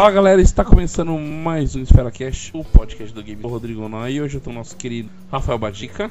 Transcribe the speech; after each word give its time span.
Fala 0.00 0.12
galera, 0.12 0.40
está 0.40 0.64
começando 0.64 1.12
mais 1.18 1.76
um 1.76 1.82
Esfera 1.82 2.10
Cash, 2.10 2.52
o 2.54 2.64
podcast 2.64 3.12
do 3.12 3.22
game 3.22 3.42
do 3.42 3.48
Rodrigo 3.48 3.86
Noy. 3.86 4.14
E 4.14 4.22
hoje 4.22 4.38
eu 4.38 4.40
tô 4.40 4.46
com 4.46 4.52
o 4.52 4.54
nosso 4.54 4.74
querido 4.74 5.10
Rafael 5.30 5.58
Badica. 5.58 6.10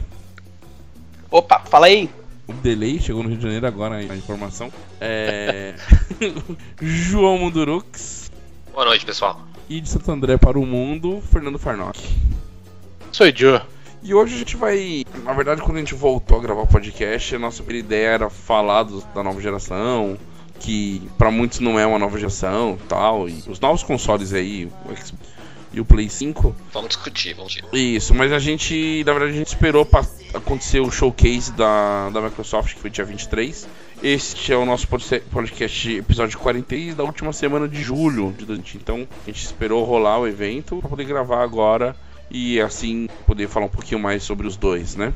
Opa, 1.32 1.62
fala 1.62 1.88
aí. 1.88 2.08
O 2.48 2.54
delay 2.54 3.00
chegou 3.00 3.24
no 3.24 3.30
Rio 3.30 3.40
de 3.40 3.44
Janeiro 3.46 3.66
agora 3.66 3.96
a 3.96 4.16
informação. 4.16 4.72
É... 5.02 5.74
João 6.80 7.40
Mundurux. 7.40 8.30
Boa 8.72 8.86
noite, 8.86 9.04
pessoal. 9.04 9.42
E 9.68 9.82
de 9.82 9.90
Santo 9.90 10.12
André 10.12 10.38
para 10.38 10.60
o 10.60 10.68
mundo, 10.68 11.20
Fernando 11.32 11.58
Farnock. 11.58 12.00
Sou 13.12 13.36
Joe. 13.36 13.60
E 14.04 14.14
hoje 14.14 14.36
a 14.36 14.38
gente 14.38 14.56
vai. 14.56 15.04
Na 15.24 15.34
verdade, 15.34 15.64
quando 15.64 15.78
a 15.78 15.80
gente 15.80 15.96
voltou 15.96 16.38
a 16.38 16.42
gravar 16.44 16.62
o 16.62 16.68
podcast, 16.68 17.36
a 17.36 17.40
nossa 17.40 17.64
primeira 17.64 17.88
ideia 17.88 18.08
era 18.10 18.30
falar 18.30 18.84
do, 18.84 19.02
da 19.16 19.24
nova 19.24 19.42
geração, 19.42 20.16
que 20.60 21.02
para 21.18 21.32
muitos 21.32 21.60
não 21.60 21.80
é 21.80 21.86
uma 21.86 22.00
nova 22.00 22.18
geração 22.18 22.78
tal. 22.88 23.28
E 23.28 23.44
os 23.48 23.60
novos 23.60 23.84
consoles 23.84 24.34
aí, 24.34 24.66
o 24.86 24.96
Xbox 24.96 25.40
e 25.72 25.80
o 25.80 25.86
Play 25.86 26.10
5. 26.10 26.56
Vamos 26.74 26.90
discutir, 26.90 27.34
vamos 27.34 27.54
discutir. 27.54 27.96
Isso, 27.96 28.14
mas 28.14 28.32
a 28.32 28.40
gente, 28.40 29.04
na 29.06 29.14
verdade, 29.14 29.34
a 29.34 29.38
gente 29.38 29.48
esperou 29.48 29.86
para 29.86 30.06
acontecer 30.34 30.80
o 30.80 30.92
showcase 30.92 31.52
da, 31.52 32.10
da 32.10 32.22
Microsoft, 32.22 32.74
que 32.74 32.80
foi 32.80 32.90
dia 32.90 33.06
23. 33.06 33.68
Este 34.02 34.54
é 34.54 34.58
o 34.58 34.66
nosso 34.66 34.88
podcast, 34.88 35.92
episódio 35.92 36.40
43 36.40 36.96
da 36.96 37.04
última 37.04 37.34
semana 37.34 37.68
de 37.68 37.82
julho 37.84 38.34
de 38.38 38.46
2020. 38.46 38.78
Então, 38.78 39.08
a 39.24 39.26
gente 39.30 39.44
esperou 39.44 39.84
rolar 39.84 40.20
o 40.20 40.28
evento 40.28 40.78
para 40.78 40.90
poder 40.90 41.06
gravar 41.06 41.44
agora 41.44 41.96
e 42.32 42.62
assim 42.62 43.08
poder 43.26 43.48
falar 43.48 43.66
um 43.66 43.70
pouquinho 43.70 44.00
mais 44.00 44.24
sobre 44.24 44.48
os 44.48 44.56
dois, 44.56 44.96
né? 44.96 45.14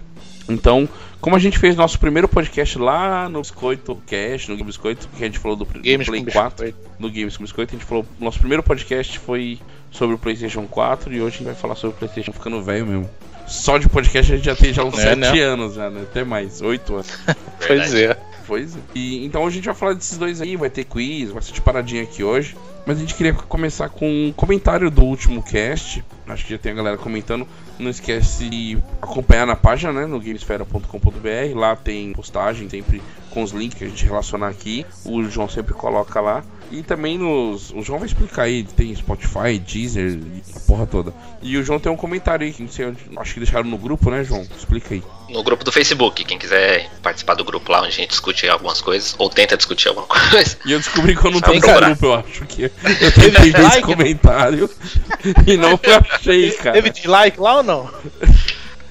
Então, 0.49 0.87
como 1.21 1.35
a 1.35 1.39
gente 1.39 1.57
fez 1.57 1.75
nosso 1.75 1.97
primeiro 1.97 2.27
podcast 2.27 2.77
lá 2.77 3.29
no 3.29 3.41
Biscoito 3.41 3.95
Cast, 4.05 4.49
no 4.49 4.55
Game 4.57 4.67
Biscoito, 4.67 5.07
que 5.15 5.23
a 5.23 5.25
gente 5.27 5.39
falou 5.39 5.55
do, 5.55 5.65
Games 5.65 6.07
Play 6.07 6.23
com 6.25 6.31
4, 6.31 6.65
Biscoito. 6.65 6.89
no 6.99 7.09
Games 7.09 7.37
com 7.37 7.43
Biscoito, 7.43 7.75
a 7.75 7.77
gente 7.79 7.87
falou, 7.87 8.05
nosso 8.19 8.39
primeiro 8.39 8.61
podcast 8.61 9.17
foi 9.19 9.59
sobre 9.89 10.15
o 10.15 10.17
PlayStation 10.19 10.65
4 10.67 11.13
e 11.13 11.21
hoje 11.21 11.35
a 11.35 11.37
gente 11.39 11.45
vai 11.45 11.55
falar 11.55 11.75
sobre 11.75 11.95
o 11.95 11.99
PlayStation 11.99 12.33
ficando 12.33 12.61
velho 12.61 12.85
mesmo. 12.85 13.09
Só 13.47 13.77
de 13.77 13.87
podcast 13.89 14.31
a 14.31 14.35
gente 14.35 14.45
já 14.45 14.55
tem 14.55 14.73
já 14.73 14.83
uns 14.83 14.97
É, 14.99 15.15
7 15.15 15.17
né? 15.17 15.41
anos 15.41 15.75
já, 15.75 15.89
né? 15.89 16.01
Até 16.01 16.23
mais, 16.23 16.61
8 16.61 16.93
anos. 16.93 17.07
Pois 17.65 17.93
é. 17.93 18.17
Pois 18.45 18.75
é. 18.75 18.79
E, 18.93 19.25
então 19.25 19.41
hoje 19.41 19.53
a 19.53 19.57
gente 19.57 19.65
vai 19.65 19.75
falar 19.75 19.93
desses 19.93 20.17
dois 20.17 20.41
aí, 20.41 20.57
vai 20.57 20.69
ter 20.69 20.83
quiz, 20.83 21.31
bastante 21.31 21.61
paradinha 21.61 22.03
aqui 22.03 22.23
hoje. 22.23 22.57
Mas 22.85 22.97
a 22.97 22.99
gente 22.99 23.15
queria 23.15 23.33
começar 23.33 23.87
com 23.87 24.05
um 24.27 24.33
comentário 24.33 24.91
do 24.91 25.03
último 25.05 25.41
cast. 25.41 26.03
Acho 26.27 26.43
que 26.45 26.51
já 26.51 26.57
tem 26.57 26.73
a 26.73 26.75
galera 26.75 26.97
comentando. 26.97 27.47
Não 27.79 27.89
esquece 27.89 28.49
de 28.49 28.77
acompanhar 29.01 29.47
na 29.47 29.55
página, 29.55 29.91
né? 29.91 30.05
No 30.05 30.19
gamesfera.com.br. 30.19 31.55
Lá 31.55 31.75
tem 31.75 32.13
postagem 32.13 32.69
sempre 32.69 33.01
com 33.31 33.41
os 33.41 33.51
links 33.51 33.77
que 33.77 33.83
a 33.83 33.87
gente 33.87 34.05
relacionar 34.05 34.49
aqui. 34.49 34.85
O 35.05 35.23
João 35.23 35.49
sempre 35.49 35.73
coloca 35.73 36.21
lá. 36.21 36.43
E 36.73 36.81
também 36.81 37.19
nos. 37.19 37.69
O 37.69 37.83
João 37.83 37.99
vai 37.99 38.07
explicar 38.07 38.43
aí. 38.43 38.63
Tem 38.63 38.95
Spotify, 38.95 39.59
Deezer, 39.59 40.19
a 40.55 40.59
porra 40.61 40.87
toda. 40.87 41.13
E 41.39 41.55
o 41.55 41.63
João 41.63 41.79
tem 41.79 41.91
um 41.91 41.95
comentário 41.95 42.43
aí, 42.43 42.51
que 42.51 42.63
não 42.63 42.69
sei 42.69 42.87
onde. 42.87 42.97
Acho 43.15 43.35
que 43.35 43.39
deixaram 43.41 43.69
no 43.69 43.77
grupo, 43.77 44.09
né, 44.09 44.23
João? 44.23 44.41
Explica 44.57 44.95
aí. 44.95 45.03
No 45.29 45.43
grupo 45.43 45.63
do 45.63 45.71
Facebook, 45.71 46.25
quem 46.25 46.39
quiser 46.39 46.89
participar 47.03 47.35
do 47.35 47.45
grupo 47.45 47.71
lá 47.71 47.81
onde 47.81 47.89
a 47.89 47.91
gente 47.91 48.09
discute 48.09 48.49
algumas 48.49 48.81
coisas, 48.81 49.13
ou 49.19 49.29
tenta 49.29 49.55
discutir 49.55 49.89
alguma 49.89 50.07
coisa. 50.09 50.57
E 50.65 50.71
eu 50.71 50.79
descobri 50.79 51.15
que 51.15 51.23
eu 51.23 51.29
não 51.29 51.41
tô 51.41 51.59
cara. 51.61 51.85
grupo, 51.85 52.07
eu 52.07 52.13
acho 52.15 52.45
que. 52.47 52.63
Eu 52.63 53.11
tentei 53.11 53.51
ver 53.51 53.67
esse 53.67 53.81
comentário 53.83 54.67
e 55.45 55.55
não 55.55 55.79
achei, 56.11 56.51
cara. 56.53 56.73
Teve 56.73 56.89
dislike 56.89 57.39
lá 57.39 57.57
ou 57.57 57.63
não? 57.63 57.87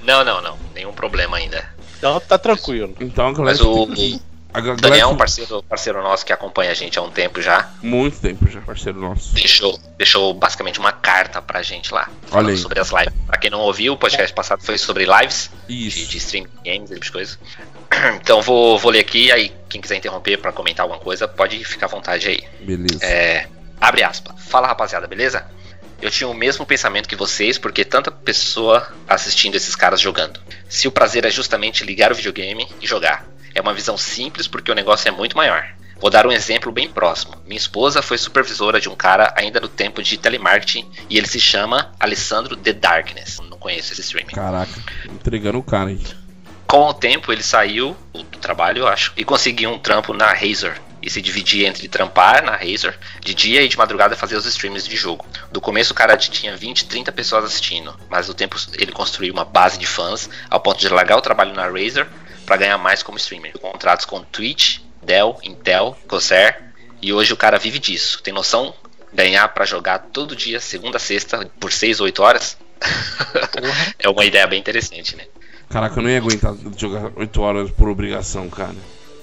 Não, 0.04 0.24
não, 0.24 0.40
não. 0.40 0.56
Nenhum 0.72 0.92
problema 0.92 1.36
ainda. 1.36 1.68
Então 1.98 2.20
tá 2.20 2.38
tranquilo. 2.38 2.94
Então 3.00 3.32
galera. 3.32 3.58
Mas 3.58 3.60
o, 3.60 3.88
a 4.54 4.60
galera 4.60 4.80
Daniel, 4.80 5.08
um 5.08 5.12
que- 5.12 5.18
parceiro, 5.18 5.62
parceiro 5.62 6.02
nosso 6.02 6.24
que 6.26 6.32
acompanha 6.32 6.70
a 6.70 6.74
gente 6.74 6.98
há 6.98 7.02
um 7.02 7.10
tempo 7.10 7.40
já, 7.40 7.70
Muito 7.82 8.20
tempo 8.20 8.48
já, 8.50 8.60
parceiro 8.60 9.00
nosso. 9.00 9.32
deixou, 9.34 9.78
deixou 9.96 10.34
basicamente 10.34 10.78
uma 10.78 10.92
carta 10.92 11.40
pra 11.40 11.62
gente 11.62 11.92
lá. 11.92 12.08
falando 12.26 12.50
aí. 12.50 12.56
sobre 12.58 12.80
as 12.80 12.90
lives. 12.90 13.12
Pra 13.26 13.38
quem 13.38 13.50
não 13.50 13.60
ouviu, 13.60 13.92
o 13.94 13.96
podcast 13.96 14.32
passado 14.34 14.62
foi 14.62 14.76
sobre 14.78 15.04
lives 15.06 15.50
de, 15.68 15.86
Isso. 15.88 16.06
de 16.06 16.16
stream 16.18 16.46
games, 16.64 16.90
tipo 16.90 17.04
de 17.04 17.12
coisa. 17.12 17.38
Então 18.20 18.40
vou, 18.40 18.78
vou 18.78 18.90
ler 18.90 19.00
aqui, 19.00 19.30
aí 19.30 19.52
quem 19.68 19.80
quiser 19.80 19.96
interromper 19.96 20.38
pra 20.38 20.52
comentar 20.52 20.84
alguma 20.84 20.98
coisa, 21.00 21.28
pode 21.28 21.62
ficar 21.64 21.86
à 21.86 21.88
vontade 21.90 22.28
aí. 22.28 22.42
Beleza. 22.60 23.04
É, 23.04 23.46
abre 23.80 24.02
aspas. 24.02 24.34
Fala 24.46 24.66
rapaziada, 24.68 25.06
beleza? 25.06 25.44
Eu 26.00 26.10
tinha 26.10 26.28
o 26.28 26.34
mesmo 26.34 26.66
pensamento 26.66 27.08
que 27.08 27.14
vocês, 27.14 27.58
porque 27.58 27.84
tanta 27.84 28.10
pessoa 28.10 28.92
assistindo 29.06 29.54
esses 29.54 29.76
caras 29.76 30.00
jogando. 30.00 30.40
Se 30.68 30.88
o 30.88 30.90
prazer 30.90 31.24
é 31.24 31.30
justamente 31.30 31.84
ligar 31.84 32.10
o 32.10 32.14
videogame 32.14 32.66
e 32.80 32.86
jogar. 32.86 33.24
É 33.54 33.60
uma 33.60 33.74
visão 33.74 33.96
simples 33.96 34.46
porque 34.46 34.70
o 34.70 34.74
negócio 34.74 35.08
é 35.08 35.10
muito 35.10 35.36
maior. 35.36 35.66
Vou 36.02 36.10
dar 36.10 36.26
um 36.26 36.32
exemplo 36.32 36.72
bem 36.72 36.88
próximo. 36.88 37.36
Minha 37.46 37.58
esposa 37.58 38.02
foi 38.02 38.18
supervisora 38.18 38.80
de 38.80 38.88
um 38.88 38.96
cara 38.96 39.32
ainda 39.36 39.60
no 39.60 39.68
tempo 39.68 40.02
de 40.02 40.16
telemarketing 40.16 40.90
e 41.08 41.16
ele 41.16 41.28
se 41.28 41.38
chama 41.38 41.92
Alessandro 42.00 42.56
The 42.56 42.72
Darkness. 42.72 43.40
Não 43.48 43.56
conheço 43.56 43.92
esse 43.92 44.00
streaming. 44.00 44.32
Caraca, 44.32 44.72
entregando 45.08 45.58
o 45.58 45.62
cara 45.62 45.90
aí. 45.90 46.00
Com 46.66 46.88
o 46.88 46.94
tempo, 46.94 47.30
ele 47.30 47.42
saiu 47.42 47.96
do 48.12 48.38
trabalho, 48.38 48.78
eu 48.78 48.88
acho, 48.88 49.12
e 49.16 49.24
conseguiu 49.24 49.70
um 49.70 49.78
trampo 49.78 50.12
na 50.12 50.32
Razer. 50.32 50.80
E 51.00 51.10
se 51.10 51.20
dividia 51.20 51.68
entre 51.68 51.86
trampar 51.86 52.42
na 52.44 52.56
Razer 52.56 52.98
de 53.20 53.34
dia 53.34 53.62
e 53.62 53.68
de 53.68 53.76
madrugada 53.76 54.16
fazer 54.16 54.36
os 54.36 54.46
streams 54.46 54.88
de 54.88 54.96
jogo. 54.96 55.24
Do 55.52 55.60
começo 55.60 55.92
o 55.92 55.94
cara 55.94 56.16
tinha 56.16 56.56
20, 56.56 56.86
30 56.86 57.12
pessoas 57.12 57.44
assistindo, 57.44 57.94
mas 58.08 58.26
no 58.26 58.34
tempo 58.34 58.56
ele 58.74 58.90
construiu 58.90 59.32
uma 59.32 59.44
base 59.44 59.78
de 59.78 59.86
fãs 59.86 60.30
ao 60.48 60.58
ponto 60.58 60.80
de 60.80 60.88
largar 60.88 61.18
o 61.18 61.20
trabalho 61.20 61.52
na 61.52 61.68
Razer 61.68 62.08
para 62.46 62.56
ganhar 62.56 62.78
mais 62.78 63.02
como 63.02 63.16
streamer. 63.18 63.58
Contratos 63.58 64.04
com 64.06 64.22
Twitch, 64.22 64.78
Dell, 65.02 65.38
Intel, 65.42 65.96
Corsair 66.08 66.62
e 67.00 67.12
hoje 67.12 67.32
o 67.32 67.36
cara 67.36 67.58
vive 67.58 67.78
disso. 67.78 68.22
Tem 68.22 68.32
noção? 68.32 68.74
Ganhar 69.12 69.46
para 69.48 69.64
jogar 69.64 69.98
todo 70.12 70.34
dia, 70.34 70.58
segunda 70.60 70.96
a 70.96 71.00
sexta, 71.00 71.50
por 71.60 71.70
6 71.72 72.00
ou 72.00 72.06
8 72.06 72.22
horas? 72.22 72.56
é 73.98 74.08
uma 74.08 74.24
ideia 74.24 74.46
bem 74.46 74.58
interessante, 74.58 75.16
né? 75.16 75.24
Caraca, 75.68 75.98
eu 75.98 76.02
não 76.02 76.10
ia 76.10 76.18
aguentar 76.18 76.54
jogar 76.76 77.10
8 77.16 77.40
horas 77.42 77.70
por 77.70 77.88
obrigação, 77.88 78.48
cara. 78.48 78.74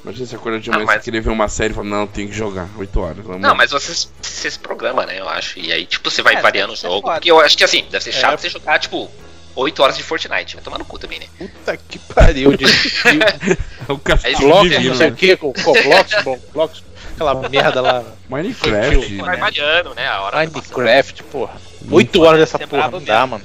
Imagina 0.04 0.26
você 0.28 0.36
acorda 0.36 0.60
de 0.60 0.70
manhã 0.70 0.84
Ah, 0.84 0.86
mas- 0.86 1.02
e 1.02 1.04
querer 1.06 1.22
ver 1.22 1.30
uma 1.30 1.48
série 1.48 1.74
e 1.74 1.76
fala, 1.76 1.88
não, 1.88 2.08
tem 2.08 2.28
que 2.28 2.34
jogar 2.34 2.70
8 2.78 3.00
horas. 3.00 3.18
vamos 3.26 3.42
Não, 3.42 3.50
lá." 3.50 3.56
mas 3.56 3.72
você, 3.72 3.94
você 4.22 4.50
se 4.50 4.58
programa, 4.60 5.06
né? 5.06 5.20
Eu 5.20 5.28
acho. 5.28 5.60
E 5.60 5.72
aí, 5.74 5.86
tipo, 5.86 6.10
você 6.10 6.22
vai 6.22 6.36
É, 6.36 6.42
variando 6.42 6.72
o 6.72 6.74
é 6.74 6.78
jogo. 6.78 7.02
foda. 7.02 7.14
Porque 7.16 7.30
eu 7.30 7.40
acho 7.40 7.58
que 7.58 7.64
assim, 7.64 7.86
deve 7.92 8.04
ser 8.04 8.14
chato 8.14 8.34
É. 8.36 8.38
você 8.38 8.50
jogar, 8.50 8.80
tipo, 8.80 9.12
8 9.56 9.84
horas 9.84 9.98
de 9.98 10.04
Fortnite. 10.04 10.56
Vai 10.56 10.64
tomar 10.64 10.78
no 10.78 10.86
cu 10.86 10.98
também, 10.98 11.20
né? 11.20 11.26
Puta 11.38 11.78
que 11.78 12.00
pariu. 12.00 12.56
De... 12.56 12.66
É 12.66 13.92
o 13.92 13.98
castigo 13.98 14.62
divino, 14.62 14.90
não 14.90 14.96
sei 14.96 15.08
né? 15.08 15.14
o 15.14 15.16
que, 15.16 15.36
com 15.38 15.52
blocos, 15.54 16.24
bom, 16.24 16.40
blocos, 16.54 16.84
aquela 17.14 17.50
merda 17.50 17.82
lá. 17.82 18.04
Minecraft. 18.30 19.12
Né? 19.14 19.38
variando, 19.38 19.96
né? 19.96 20.08
A 20.08 20.22
hora 20.22 20.38
Minecraft, 20.38 21.24
porra. 21.24 21.54
8 21.90 22.22
horas 22.22 22.40
dessa 22.40 22.58
Você 22.58 22.64
é 22.64 22.68
porra, 22.68 22.90
não 22.90 23.02
dá, 23.02 23.26
mano. 23.26 23.44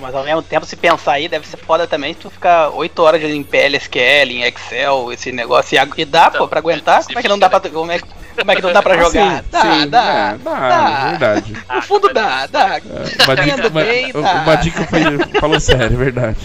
Mas 0.00 0.14
ao 0.14 0.24
mesmo 0.24 0.42
tempo, 0.42 0.66
se 0.66 0.76
pensar 0.76 1.12
aí, 1.12 1.28
deve 1.28 1.46
ser 1.46 1.56
foda 1.56 1.86
também 1.86 2.12
se 2.12 2.20
tu 2.20 2.30
ficar 2.30 2.68
8 2.70 3.02
horas 3.02 3.22
em 3.22 3.42
PLSQL, 3.42 4.30
em 4.30 4.42
Excel, 4.42 5.12
esse 5.12 5.32
negócio. 5.32 5.78
E, 5.78 6.00
e 6.02 6.04
dá, 6.04 6.30
pô, 6.30 6.46
pra 6.46 6.58
aguentar? 6.58 7.04
Como 7.04 7.18
é 7.18 7.22
que 7.22 7.28
não 7.28 7.38
dá 7.38 7.48
pra. 7.48 7.60
Como 7.70 7.90
é, 7.90 7.98
que- 7.98 8.21
como 8.36 8.50
é 8.50 8.56
que 8.56 8.62
não 8.62 8.72
dá 8.72 8.82
pra 8.82 8.94
Ah, 8.94 8.98
jogar? 9.02 9.10
sim, 9.38 9.44
dá, 9.50 9.60
sim, 9.60 9.88
dá, 9.88 10.02
é, 10.34 10.38
dá, 10.38 11.04
é 11.06 11.10
verdade. 11.10 11.56
No 11.74 11.82
fundo 11.82 12.12
dá, 12.12 12.46
dá. 12.46 12.76
É, 12.76 12.80
Uma 12.80 13.36
dica, 13.36 13.36
Ganhando 13.36 13.68
uma, 13.68 13.82
bem, 13.84 14.12
tá. 14.12 14.18
uma 14.42 14.54
dica 14.56 14.84
foi, 14.84 15.40
falou 15.40 15.60
sério, 15.60 15.84
é 15.94 16.04
verdade. 16.04 16.36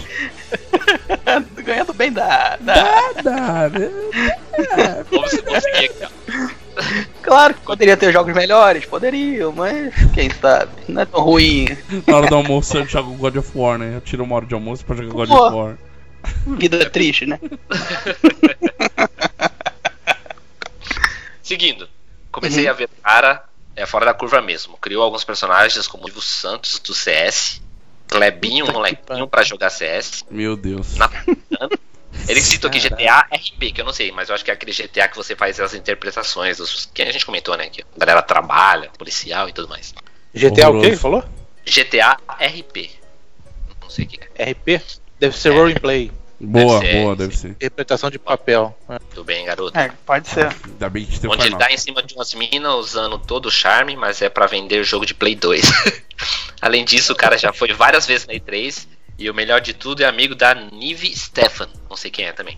Ganhando 1.64 1.92
bem 1.92 2.12
dá, 2.12 2.56
dá. 2.60 2.74
Dá, 2.74 3.22
dá, 3.22 3.68
né? 3.70 3.90
Seguir 5.60 5.84
aqui, 5.90 6.04
ó. 6.04 6.08
Claro 7.22 7.54
que 7.54 7.60
poderia 7.60 7.96
ter 7.96 8.12
jogos 8.12 8.32
melhores, 8.34 8.84
poderiam, 8.86 9.52
mas 9.52 9.92
quem 10.14 10.30
sabe? 10.30 10.70
Não 10.88 11.02
é 11.02 11.04
tão 11.04 11.20
ruim. 11.20 11.66
Na 12.06 12.16
hora 12.16 12.26
do 12.28 12.36
almoço 12.36 12.76
eu 12.78 12.86
jogo 12.86 13.14
God 13.14 13.36
of 13.36 13.50
War, 13.54 13.78
né? 13.78 13.96
Eu 13.96 14.00
tiro 14.00 14.22
uma 14.24 14.36
hora 14.36 14.46
de 14.46 14.54
almoço 14.54 14.84
pra 14.84 14.94
jogar 14.96 15.12
God 15.12 15.28
Pô. 15.28 15.46
of 15.48 15.56
War. 15.56 15.74
Vida 16.58 16.88
triste, 16.90 17.26
né? 17.26 17.38
Seguindo. 21.48 21.88
Comecei 22.30 22.64
Uhum. 22.64 22.70
a 22.70 22.72
ver 22.74 22.84
o 22.84 23.02
cara 23.02 23.44
é, 23.74 23.86
fora 23.86 24.04
da 24.04 24.12
curva 24.14 24.40
mesmo. 24.42 24.76
Criou 24.76 25.02
alguns 25.02 25.24
personagens 25.24 25.86
como 25.88 26.04
o 26.04 26.08
Ivo 26.08 26.20
Santos 26.20 26.78
do 26.78 26.94
CS. 26.94 27.62
Clebinho, 28.06 28.64
um 28.64 28.66
Puta 28.68 28.78
molequinho 28.78 29.04
pariu. 29.06 29.28
pra 29.28 29.42
jogar 29.42 29.70
CS. 29.70 30.24
Meu 30.30 30.56
Deus. 30.56 30.94
Na- 30.96 31.10
Ele 32.28 32.40
citou 32.42 32.68
aqui 32.68 32.80
GTA 32.80 33.26
RP, 33.32 33.72
que 33.72 33.80
eu 33.80 33.84
não 33.84 33.92
sei, 33.92 34.10
mas 34.12 34.28
eu 34.28 34.34
acho 34.34 34.44
que 34.44 34.50
é 34.50 34.54
aquele 34.54 34.72
GTA 34.72 35.08
que 35.08 35.16
você 35.16 35.36
faz 35.36 35.60
as 35.60 35.72
interpretações, 35.74 36.56
dos, 36.58 36.86
que 36.92 37.00
a 37.02 37.10
gente 37.12 37.24
comentou, 37.24 37.56
né? 37.56 37.68
Que 37.70 37.82
a 37.82 37.98
galera 37.98 38.22
trabalha, 38.22 38.90
policial 38.98 39.48
e 39.48 39.52
tudo 39.52 39.68
mais. 39.68 39.94
GTA 40.34 40.68
o 40.70 40.80
que 40.80 40.96
falou? 40.96 41.22
GTA 41.64 42.16
RP. 42.40 42.90
Não 43.80 43.88
sei 43.90 44.04
o 44.04 44.08
que 44.08 44.20
é. 44.36 44.50
RP? 44.50 44.82
Deve 45.18 45.36
ser 45.38 45.50
roleplay. 45.50 46.10
Boa, 46.40 46.78
Deve 46.78 46.92
ser, 46.92 47.02
boa, 47.02 47.16
deve 47.16 47.36
ser. 47.36 47.48
Interpretação 47.48 48.10
de 48.10 48.18
papel. 48.18 48.76
Tudo 49.10 49.24
bem, 49.24 49.44
garoto. 49.44 49.76
É, 49.76 49.90
pode 50.06 50.28
ser. 50.28 50.54
Ainda 50.66 50.88
bem 50.88 51.04
que 51.04 51.18
tem 51.18 51.28
o 51.28 51.32
Onde 51.32 51.46
ele 51.46 51.56
dá 51.56 51.70
em 51.72 51.76
cima 51.76 52.00
de 52.00 52.14
umas 52.14 52.32
minas 52.34 52.72
usando 52.74 53.18
todo 53.18 53.46
o 53.46 53.50
charme, 53.50 53.96
mas 53.96 54.22
é 54.22 54.28
pra 54.28 54.46
vender 54.46 54.84
jogo 54.84 55.04
de 55.04 55.14
Play 55.14 55.34
2. 55.34 55.64
Além 56.62 56.84
disso, 56.84 57.12
o 57.12 57.16
cara 57.16 57.36
já 57.36 57.52
foi 57.52 57.72
várias 57.72 58.06
vezes 58.06 58.26
na 58.26 58.34
E3 58.34 58.86
e 59.18 59.28
o 59.28 59.34
melhor 59.34 59.60
de 59.60 59.74
tudo 59.74 60.02
é 60.02 60.06
amigo 60.06 60.34
da 60.36 60.54
Nive 60.54 61.14
Stefan, 61.16 61.68
não 61.90 61.96
sei 61.96 62.10
quem 62.10 62.26
é 62.26 62.32
também. 62.32 62.56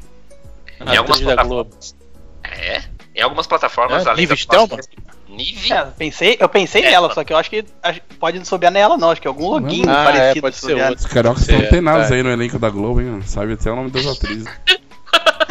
Em 0.80 0.96
algumas 0.96 1.18
Atriz 1.18 1.26
da 1.26 1.34
plataformas. 1.34 1.94
Globo. 1.94 2.10
É? 2.42 2.82
Em 3.14 3.22
algumas 3.22 3.46
plataformas, 3.46 4.06
É, 4.06 4.10
além 4.10 4.26
Nive 4.26 4.36
Stelman? 4.36 4.78
Nive. 5.30 5.72
É, 5.72 5.84
pensei, 5.96 6.36
eu 6.40 6.48
pensei 6.48 6.82
É, 6.82 6.90
nela, 6.90 7.12
só 7.14 7.22
que 7.24 7.32
eu 7.32 7.36
acho 7.36 7.48
que 7.50 7.64
pode 8.18 8.38
não 8.38 8.44
souber 8.44 8.70
nela, 8.70 8.96
não. 8.98 9.10
Acho 9.10 9.20
que 9.20 9.26
é 9.26 9.30
algum 9.30 9.48
login 9.48 9.84
Ah, 9.88 10.00
é, 10.02 10.04
parecido. 10.04 10.40
pode 10.42 10.56
se 10.56 10.66
ser 10.66 10.74
outro. 10.76 10.94
Os 10.96 11.06
cariocas 11.06 11.46
Pode 11.46 11.52
estão 11.54 11.66
antenados 11.68 12.10
é. 12.10 12.14
aí 12.14 12.22
no 12.22 12.30
elenco 12.30 12.58
da 12.58 12.68
Globo, 12.70 13.00
hein? 13.00 13.22
Sabe 13.26 13.52
até 13.54 13.70
o 13.70 13.76
nome 13.76 13.90
das 13.90 14.06
atrizes. 14.06 14.46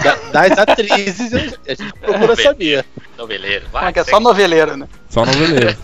Da- 0.01 0.15
das 0.47 0.57
atrizes, 0.57 1.33
a 1.33 1.73
gente 1.73 1.93
procura 1.99 2.33
saber. 2.37 2.85
Noveleiro. 3.17 3.65
Ah, 3.73 3.81
Vai, 3.81 3.93
que 3.93 3.99
é 3.99 4.03
segue. 4.03 4.15
só 4.15 4.19
noveleiro, 4.21 4.77
né? 4.77 4.87
Só 5.09 5.25
noveleiro. 5.25 5.77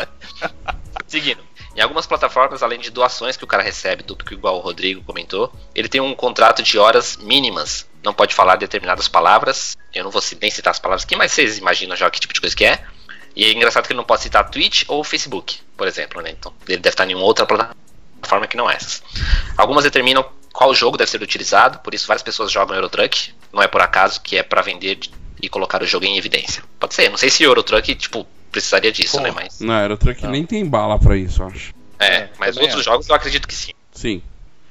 Seguindo. 1.06 1.40
Em 1.76 1.80
algumas 1.82 2.06
plataformas, 2.06 2.62
além 2.62 2.80
de 2.80 2.90
doações 2.90 3.36
que 3.36 3.44
o 3.44 3.46
cara 3.46 3.62
recebe, 3.62 4.02
do 4.02 4.16
que 4.16 4.32
igual 4.32 4.56
o 4.56 4.60
Rodrigo 4.60 5.02
comentou, 5.02 5.52
ele 5.74 5.88
tem 5.88 6.00
um 6.00 6.14
contrato 6.14 6.62
de 6.62 6.78
horas 6.78 7.18
mínimas. 7.18 7.86
Não 8.02 8.14
pode 8.14 8.34
falar 8.34 8.56
determinadas 8.56 9.06
palavras. 9.08 9.76
Eu 9.94 10.04
não 10.04 10.10
vou 10.10 10.22
nem 10.40 10.50
citar 10.50 10.70
as 10.70 10.78
palavras 10.78 11.04
aqui, 11.04 11.14
mas 11.16 11.32
vocês 11.32 11.58
imaginam 11.58 11.94
já 11.94 12.10
que 12.10 12.18
tipo 12.18 12.32
de 12.32 12.40
coisa 12.40 12.56
que 12.56 12.64
é. 12.64 12.82
E 13.36 13.44
é 13.44 13.52
engraçado 13.52 13.86
que 13.86 13.92
ele 13.92 13.98
não 13.98 14.04
pode 14.04 14.22
citar 14.22 14.48
Twitch 14.50 14.84
ou 14.88 15.04
Facebook, 15.04 15.60
por 15.76 15.86
exemplo, 15.86 16.22
né? 16.22 16.30
Então, 16.30 16.52
ele 16.66 16.78
deve 16.78 16.94
estar 16.94 17.08
em 17.08 17.14
outra 17.14 17.44
plataforma 17.46 18.46
que 18.48 18.56
não 18.56 18.68
essas. 18.70 19.02
Algumas 19.56 19.84
determinam 19.84 20.24
qual 20.52 20.74
jogo 20.74 20.96
deve 20.96 21.10
ser 21.10 21.20
utilizado, 21.22 21.78
por 21.80 21.92
isso 21.92 22.06
várias 22.06 22.22
pessoas 22.22 22.50
jogam 22.50 22.74
Eurotruck. 22.74 23.34
Não 23.52 23.62
é 23.62 23.68
por 23.68 23.82
acaso 23.82 24.20
que 24.22 24.36
é 24.38 24.42
para 24.42 24.62
vender 24.62 24.98
e 25.42 25.48
colocar 25.50 25.82
o 25.82 25.86
jogo 25.86 26.06
em 26.06 26.16
evidência. 26.16 26.62
Pode 26.80 26.94
ser, 26.94 27.10
não 27.10 27.18
sei 27.18 27.28
se 27.28 27.42
Eurotruck, 27.42 27.94
tipo, 27.94 28.26
precisaria 28.50 28.90
disso, 28.90 29.20
né? 29.20 29.30
Mas. 29.30 29.60
Não, 29.60 29.74
era 29.74 29.92
outra 29.92 30.14
que 30.14 30.22
Não. 30.24 30.30
nem 30.30 30.46
tem 30.46 30.64
bala 30.66 30.98
pra 30.98 31.14
isso, 31.14 31.42
eu 31.42 31.46
acho. 31.48 31.74
É, 31.98 32.06
É, 32.16 32.30
mas 32.38 32.56
outros 32.56 32.76
acho. 32.76 32.84
jogos 32.84 33.06
eu 33.08 33.14
acredito 33.14 33.46
que 33.46 33.54
sim. 33.54 33.72
Sim. 33.92 34.22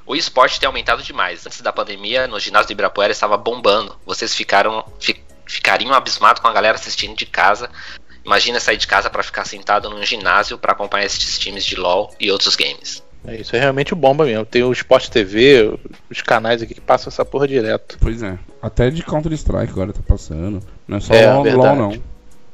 O 0.08 0.16
esporte 0.16 0.60
tem 0.60 0.66
aumentado 0.68 1.02
demais. 1.04 1.46
Antes 1.46 1.62
da 1.62 1.72
pandemia, 1.74 2.28
no 2.28 2.40
ginásio 2.40 2.68
do 2.68 2.72
Ibirapuera 2.74 3.12
estava 3.12 3.38
bombando. 3.38 3.96
Vocês 4.06 4.34
ficaram 4.36 4.84
fi- 5.00 5.20
ficariam 5.48 5.94
abismados 5.94 6.42
com 6.42 6.48
a 6.48 6.54
galera 6.54 6.76
assistindo 6.76 7.16
de 7.16 7.26
casa. 7.26 7.70
Imagina 8.25 8.60
sair 8.60 8.77
de 8.77 8.88
casa 8.88 9.10
para 9.10 9.22
ficar 9.24 9.45
sentado 9.45 9.89
num 9.89 10.04
ginásio 10.04 10.57
para 10.57 10.72
acompanhar 10.72 11.06
esses 11.06 11.38
times 11.38 11.63
de 11.63 11.75
LoL 11.75 12.13
e 12.19 12.31
outros 12.31 12.56
games. 12.56 13.04
É, 13.27 13.36
isso 13.38 13.56
é 13.56 13.60
realmente 13.60 13.94
bomba 13.95 14.25
mesmo. 14.25 14.45
Tem 14.45 14.63
o 14.63 14.72
Sport 14.72 15.10
TV, 15.10 15.77
os 16.10 16.22
canais 16.22 16.62
aqui 16.62 16.74
que 16.75 16.81
passam 16.81 17.10
essa 17.10 17.24
porra 17.25 17.48
direto. 17.48 17.98
Pois 18.00 18.22
é. 18.24 18.38
Até 18.62 18.89
de 18.89 19.04
Counter-Strike 19.04 19.72
agora 19.72 19.94
tá 19.94 20.01
passando. 20.07 20.60
Não 20.88 20.98
é 20.98 21.00
só 21.00 21.13
É, 21.13 21.31
LOL, 21.33 21.44
verdade. 21.44 21.77
não. 21.80 22.04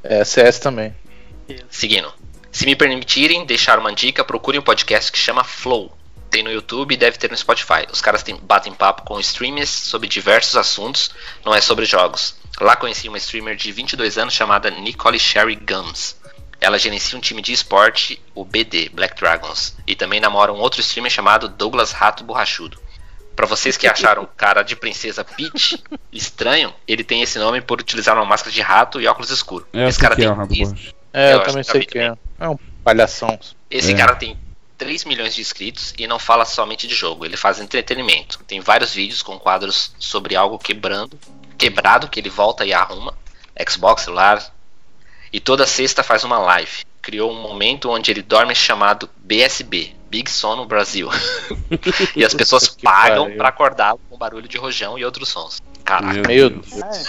É, 0.02 0.24
CS 0.24 0.58
também. 0.58 0.94
Seguindo. 1.70 2.12
Se 2.50 2.66
me 2.66 2.76
permitirem 2.76 3.44
deixar 3.46 3.78
uma 3.78 3.92
dica, 3.94 4.24
procurem 4.24 4.60
um 4.60 4.64
podcast 4.64 5.10
que 5.10 5.18
chama 5.18 5.42
Flow. 5.44 5.90
Tem 6.32 6.42
no 6.42 6.50
YouTube 6.50 6.94
e 6.94 6.96
deve 6.96 7.18
ter 7.18 7.30
no 7.30 7.36
Spotify. 7.36 7.86
Os 7.92 8.00
caras 8.00 8.22
tem- 8.22 8.36
batem 8.36 8.72
papo 8.72 9.02
com 9.02 9.20
streamers 9.20 9.68
sobre 9.68 10.08
diversos 10.08 10.56
assuntos, 10.56 11.10
não 11.44 11.54
é 11.54 11.60
sobre 11.60 11.84
jogos. 11.84 12.34
Lá 12.60 12.74
conheci 12.74 13.06
uma 13.06 13.18
streamer 13.18 13.54
de 13.54 13.70
22 13.70 14.16
anos 14.18 14.32
chamada 14.34 14.70
Nicole 14.70 15.18
Sherry 15.20 15.54
Gums. 15.56 16.16
Ela 16.60 16.78
gerencia 16.78 17.18
um 17.18 17.20
time 17.20 17.42
de 17.42 17.52
esporte, 17.52 18.20
o 18.34 18.44
BD, 18.44 18.88
Black 18.88 19.14
Dragons, 19.20 19.76
e 19.86 19.94
também 19.94 20.20
namora 20.20 20.52
um 20.52 20.58
outro 20.58 20.80
streamer 20.80 21.10
chamado 21.10 21.48
Douglas 21.48 21.92
Rato 21.92 22.24
Borrachudo. 22.24 22.80
Pra 23.36 23.46
vocês 23.46 23.76
que 23.76 23.86
acharam 23.86 24.22
o 24.22 24.26
cara 24.36 24.62
de 24.62 24.74
Princesa 24.76 25.24
Peach 25.24 25.82
estranho, 26.12 26.72
ele 26.88 27.04
tem 27.04 27.20
esse 27.22 27.38
nome 27.38 27.60
por 27.60 27.80
utilizar 27.80 28.14
uma 28.16 28.24
máscara 28.24 28.52
de 28.54 28.60
rato 28.62 29.00
e 29.00 29.06
óculos 29.06 29.30
escuros. 29.30 29.66
É, 29.72 29.88
Esse 29.88 29.98
cara 29.98 30.14
é 30.14 30.16
tem. 30.16 30.28
Borracha. 30.28 30.74
É, 31.12 31.34
Eu 31.34 31.42
também 31.42 31.62
sei 31.62 31.84
que 31.84 31.98
é. 31.98 32.14
É 32.40 32.48
um 32.48 32.56
palhação. 32.84 33.38
Esse 33.70 33.92
É. 33.92 33.96
cara 33.96 34.14
tem 34.14 34.38
3 34.82 35.04
milhões 35.04 35.32
de 35.32 35.40
inscritos 35.40 35.94
e 35.96 36.08
não 36.08 36.18
fala 36.18 36.44
somente 36.44 36.88
de 36.88 36.94
jogo, 36.96 37.24
ele 37.24 37.36
faz 37.36 37.60
entretenimento. 37.60 38.40
Tem 38.48 38.58
vários 38.58 38.92
vídeos 38.92 39.22
com 39.22 39.38
quadros 39.38 39.94
sobre 39.96 40.34
algo 40.34 40.58
quebrando, 40.58 41.16
quebrado 41.56 42.08
que 42.08 42.18
ele 42.18 42.28
volta 42.28 42.66
e 42.66 42.72
arruma, 42.72 43.16
Xbox, 43.68 44.02
celular. 44.02 44.52
E 45.32 45.38
toda 45.38 45.68
sexta 45.68 46.02
faz 46.02 46.24
uma 46.24 46.36
live. 46.38 46.84
Criou 47.00 47.30
um 47.30 47.40
momento 47.40 47.90
onde 47.90 48.10
ele 48.10 48.22
dorme 48.22 48.56
chamado 48.56 49.08
BSB, 49.18 49.94
Big 50.10 50.28
Sono 50.28 50.66
Brasil. 50.66 51.08
e 52.16 52.24
as 52.24 52.34
pessoas 52.34 52.66
pagam 52.82 53.26
pariu. 53.26 53.38
pra 53.38 53.48
acordá-lo 53.50 54.00
com 54.10 54.18
barulho 54.18 54.48
de 54.48 54.58
rojão 54.58 54.98
e 54.98 55.04
outros 55.04 55.28
sons. 55.28 55.62
Caraca. 55.84 56.12
Meu 56.28 56.50
Deus. 56.50 56.70
Deus. 56.70 57.08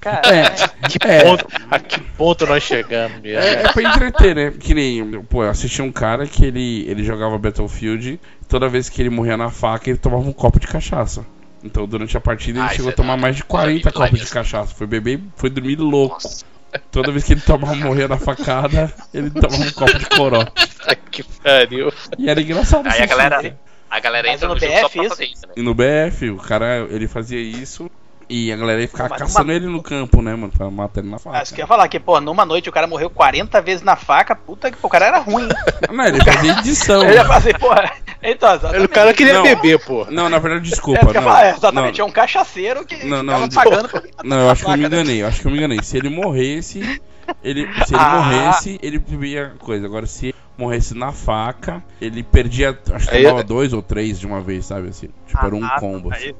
Cara, 0.00 0.22
É, 0.34 0.88
Que 0.88 0.98
É. 1.06 1.22
ponto, 1.24 1.46
a 1.70 1.78
que 1.78 2.00
ponto 2.00 2.46
nós 2.46 2.62
chegamos 2.62 3.20
mesmo? 3.20 3.38
É, 3.38 3.62
é 3.64 3.72
pra 3.72 3.82
entreter, 3.82 4.34
né? 4.34 4.52
Que 4.58 4.74
nem, 4.74 5.22
pô, 5.24 5.44
eu 5.44 5.50
assisti 5.50 5.82
um 5.82 5.92
cara 5.92 6.26
que 6.26 6.44
ele, 6.44 6.84
ele 6.88 7.04
jogava 7.04 7.36
Battlefield, 7.38 8.18
toda 8.48 8.68
vez 8.68 8.88
que 8.88 9.02
ele 9.02 9.10
morria 9.10 9.36
na 9.36 9.50
faca, 9.50 9.90
ele 9.90 9.98
tomava 9.98 10.22
um 10.22 10.32
copo 10.32 10.58
de 10.58 10.66
cachaça. 10.66 11.24
Então, 11.62 11.86
durante 11.86 12.16
a 12.16 12.20
partida, 12.20 12.58
ele 12.60 12.66
Ah, 12.68 12.70
chegou 12.70 12.88
a 12.88 12.92
é 12.92 12.96
tomar 12.96 13.18
mais 13.18 13.36
de 13.36 13.42
da 13.42 13.48
40 13.48 13.90
Big 13.90 13.92
copos 13.92 14.18
de 14.20 14.26
cachaça. 14.26 14.74
Foi 14.74 14.86
beber, 14.86 15.20
foi 15.36 15.50
dormir 15.50 15.76
louco. 15.76 16.14
Nossa. 16.14 16.44
Toda 16.90 17.10
vez 17.12 17.24
que 17.24 17.34
ele 17.34 17.40
tomava, 17.42 17.74
morria 17.74 18.08
na 18.08 18.16
facada, 18.16 18.90
ele 19.12 19.28
tomava 19.30 19.62
um 19.62 19.70
copo 19.72 19.98
de 19.98 20.06
coró. 20.06 20.46
que 21.10 21.22
pariu. 21.22 21.92
E 22.16 22.30
era 22.30 22.40
engraçado 22.40 22.86
Aí 22.86 23.02
a 23.02 23.06
galera, 23.06 23.58
a 23.90 24.00
galera 24.00 24.28
entra 24.32 24.48
no 24.48 24.54
no 24.54 24.60
BF 24.60 24.98
isso? 25.00 25.08
fazer 25.10 25.24
isso, 25.26 25.46
né? 25.48 25.52
E 25.56 25.62
no 25.62 25.74
BF, 25.74 26.30
o 26.30 26.36
cara, 26.36 26.86
ele 26.90 27.06
fazia 27.08 27.38
isso 27.40 27.90
e 28.30 28.52
a 28.52 28.56
galera 28.56 28.80
ia 28.80 28.88
ficar 28.88 29.08
Mas 29.10 29.18
caçando 29.18 29.46
numa- 29.46 29.54
ele 29.56 29.66
no 29.66 29.82
campo, 29.82 30.22
né, 30.22 30.34
mano? 30.34 30.52
Pra 30.56 30.70
matar 30.70 31.00
ele 31.00 31.10
na 31.10 31.18
faca. 31.18 31.38
Ah, 31.38 31.42
isso 31.42 31.52
que 31.52 31.60
eu 31.60 31.64
ia 31.64 31.66
falar, 31.66 31.88
que, 31.88 31.98
pô, 31.98 32.20
numa 32.20 32.46
noite 32.46 32.68
o 32.68 32.72
cara 32.72 32.86
morreu 32.86 33.10
40 33.10 33.60
vezes 33.60 33.82
na 33.82 33.96
faca, 33.96 34.34
puta 34.36 34.70
que 34.70 34.76
pô, 34.78 34.86
o 34.86 34.90
cara 34.90 35.06
era 35.06 35.18
ruim. 35.18 35.48
Não, 35.92 36.04
ele 36.06 36.24
fazia 36.24 36.52
edição. 36.58 37.02
Eu 37.02 37.12
ia 37.14 37.24
fazer, 37.24 37.58
porra. 37.58 37.90
Então, 38.22 38.54
exatamente. 38.54 38.84
O 38.84 38.88
cara 38.88 39.12
queria 39.12 39.34
Não. 39.34 39.42
beber, 39.42 39.78
porra. 39.84 40.10
Não, 40.10 40.28
na 40.28 40.38
verdade, 40.38 40.66
É, 40.66 40.70
desculpa. 40.70 41.00
que 41.00 41.06
ia 41.06 41.12
não, 41.14 41.22
falar, 41.22 41.46
é, 41.46 41.50
exatamente, 41.50 41.98
não. 41.98 42.06
é 42.06 42.08
um 42.08 42.12
cachaceiro 42.12 42.84
que 42.84 43.04
Não, 43.06 43.22
não, 43.22 43.32
tava 43.34 43.48
de- 43.48 43.54
pagando 43.54 43.88
pra 43.88 44.02
Não, 44.24 44.36
eu 44.40 44.50
acho 44.50 44.62
que 44.64 44.70
eu 44.70 44.76
me 44.76 44.80
né? 44.82 44.86
enganei, 44.86 45.22
eu 45.22 45.26
acho 45.26 45.40
que 45.40 45.46
eu 45.46 45.50
me 45.50 45.58
enganei. 45.58 45.82
Se 45.82 45.96
ele 45.96 46.08
morresse, 46.10 47.00
ele, 47.42 47.66
se 47.86 47.94
ele 47.94 48.02
Ah. 48.02 48.16
morresse, 48.16 48.78
ele 48.82 48.98
bebia 48.98 49.54
coisa. 49.58 49.86
Agora, 49.86 50.06
se 50.06 50.26
ele 50.26 50.34
morresse 50.58 50.94
na 50.94 51.10
faca, 51.12 51.82
ele 52.00 52.22
perdia, 52.22 52.78
acho 52.92 53.08
que 53.08 53.16
Aí- 53.16 53.22
tomava 53.24 53.42
dois 53.42 53.72
ou 53.72 53.82
três 53.82 54.20
de 54.20 54.26
uma 54.26 54.40
vez, 54.42 54.66
sabe 54.66 54.88
assim? 54.88 55.08
Tipo, 55.26 55.46
era 55.46 55.54
um 55.54 55.64
Ah, 55.64 55.76
combo. 55.80 56.12
assim. 56.12 56.26
aí- 56.26 56.34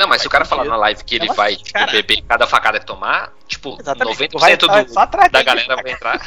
Não, 0.00 0.08
mas 0.08 0.22
se 0.22 0.26
o 0.26 0.30
cara 0.30 0.46
falar 0.46 0.64
na 0.64 0.76
live 0.76 1.04
que 1.04 1.16
ele 1.16 1.26
Não, 1.26 1.34
vai 1.34 1.56
tipo, 1.56 1.92
beber 1.92 2.22
cada 2.26 2.46
facada 2.46 2.80
que 2.80 2.86
tomar, 2.86 3.30
tipo, 3.46 3.76
Exatamente, 3.78 4.16
90% 4.18 4.28
tu 4.30 4.38
vai 4.38 4.52
entrar 4.54 4.82
do, 4.84 4.92
só 4.94 5.00
atrás 5.00 5.30
da 5.30 5.42
galera 5.42 5.76
vai 5.76 5.92
entrar. 5.92 6.18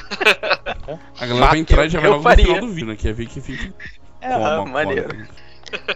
A 1.19 1.25
galera 1.25 1.47
vai 1.47 1.57
entrar 1.59 1.85
e 1.85 1.89
já 1.89 1.99
vai 1.99 2.07
eu 2.07 2.11
logo 2.11 2.23
no 2.23 2.29
faria. 2.29 2.45
final 2.45 2.61
do 2.61 2.67
vídeo, 2.69 2.85
né? 2.87 2.95
Quer 2.95 3.13
ver 3.15 3.25
que 3.25 3.41
fica 3.41 3.73
É, 4.21 4.29
com 4.29 4.45
ah, 4.45 4.65
maneiro. 4.65 5.09
cola. 5.09 5.27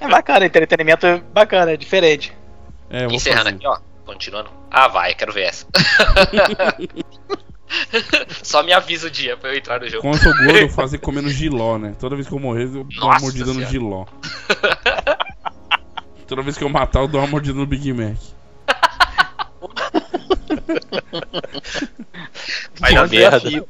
É 0.01 0.07
bacana, 0.07 0.45
entretenimento 0.47 1.05
é 1.05 1.17
bacana, 1.19 1.71
é 1.73 1.77
diferente. 1.77 2.33
É, 2.89 3.05
Encerrando 3.05 3.43
fazer. 3.43 3.55
aqui, 3.57 3.67
ó. 3.67 3.77
Continuando. 4.07 4.49
Ah, 4.71 4.87
vai, 4.87 5.13
quero 5.13 5.31
ver 5.31 5.43
essa. 5.43 5.67
Só 8.43 8.63
me 8.63 8.71
avisa 8.73 9.05
o 9.07 9.11
dia 9.11 9.35
pra 9.37 9.51
eu 9.51 9.57
entrar 9.57 9.79
no 9.81 9.87
jogo. 9.87 10.01
Como 10.01 10.15
eu 10.15 10.19
sou 10.19 10.33
gordo, 10.33 10.57
eu 10.57 10.69
fazia 10.69 10.97
comendo 11.03 11.29
giló, 11.29 11.77
né? 11.77 11.93
Toda 11.99 12.15
vez 12.15 12.27
que 12.27 12.33
eu 12.33 12.39
morrer, 12.39 12.63
eu 12.63 12.69
dou 12.69 12.83
uma 12.83 13.13
Nossa 13.13 13.19
mordida 13.25 13.45
no 13.47 13.53
Senhora. 13.53 13.71
giló. 13.71 14.05
Toda 16.27 16.41
vez 16.41 16.57
que 16.57 16.63
eu 16.63 16.69
matar, 16.69 17.01
eu 17.01 17.07
dou 17.07 17.21
uma 17.21 17.27
mordida 17.27 17.57
no 17.57 17.65
Big 17.65 17.91
Mac. 17.93 18.17
Vai 22.79 22.93
dar 22.93 23.09
Que 23.09 23.17
merda. 23.17 23.49
merda. 23.49 23.67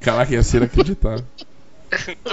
Caraca, 0.00 0.32
ia 0.32 0.42
ser 0.42 0.58
inacreditável. 0.58 1.24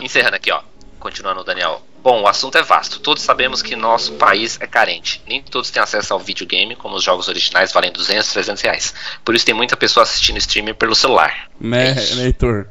Encerrando 0.02 0.36
aqui, 0.36 0.52
ó. 0.52 0.62
Continuando, 1.00 1.44
Daniel. 1.44 1.82
Bom, 2.04 2.22
o 2.22 2.28
assunto 2.28 2.58
é 2.58 2.64
vasto. 2.64 3.00
Todos 3.00 3.24
sabemos 3.24 3.62
que 3.62 3.76
nosso 3.76 4.14
país 4.14 4.58
é 4.60 4.68
carente. 4.68 5.22
Nem 5.28 5.42
todos 5.42 5.70
têm 5.72 5.82
acesso 5.82 6.14
ao 6.14 6.20
videogame, 6.20 6.76
como 6.76 6.96
os 6.96 7.04
jogos 7.04 7.28
originais 7.28 7.72
valem 7.72 7.92
200, 7.92 8.32
300 8.34 8.62
reais. 8.62 8.94
Por 9.24 9.36
isso 9.36 9.46
tem 9.46 9.54
muita 9.56 9.78
pessoa 9.78 10.04
assistindo 10.04 10.38
streaming 10.38 10.74
pelo 10.74 10.96
celular. 10.96 11.50
Né, 11.60 11.92
É 11.92 12.16
né, 12.16 12.24
Heitor? 12.26 12.68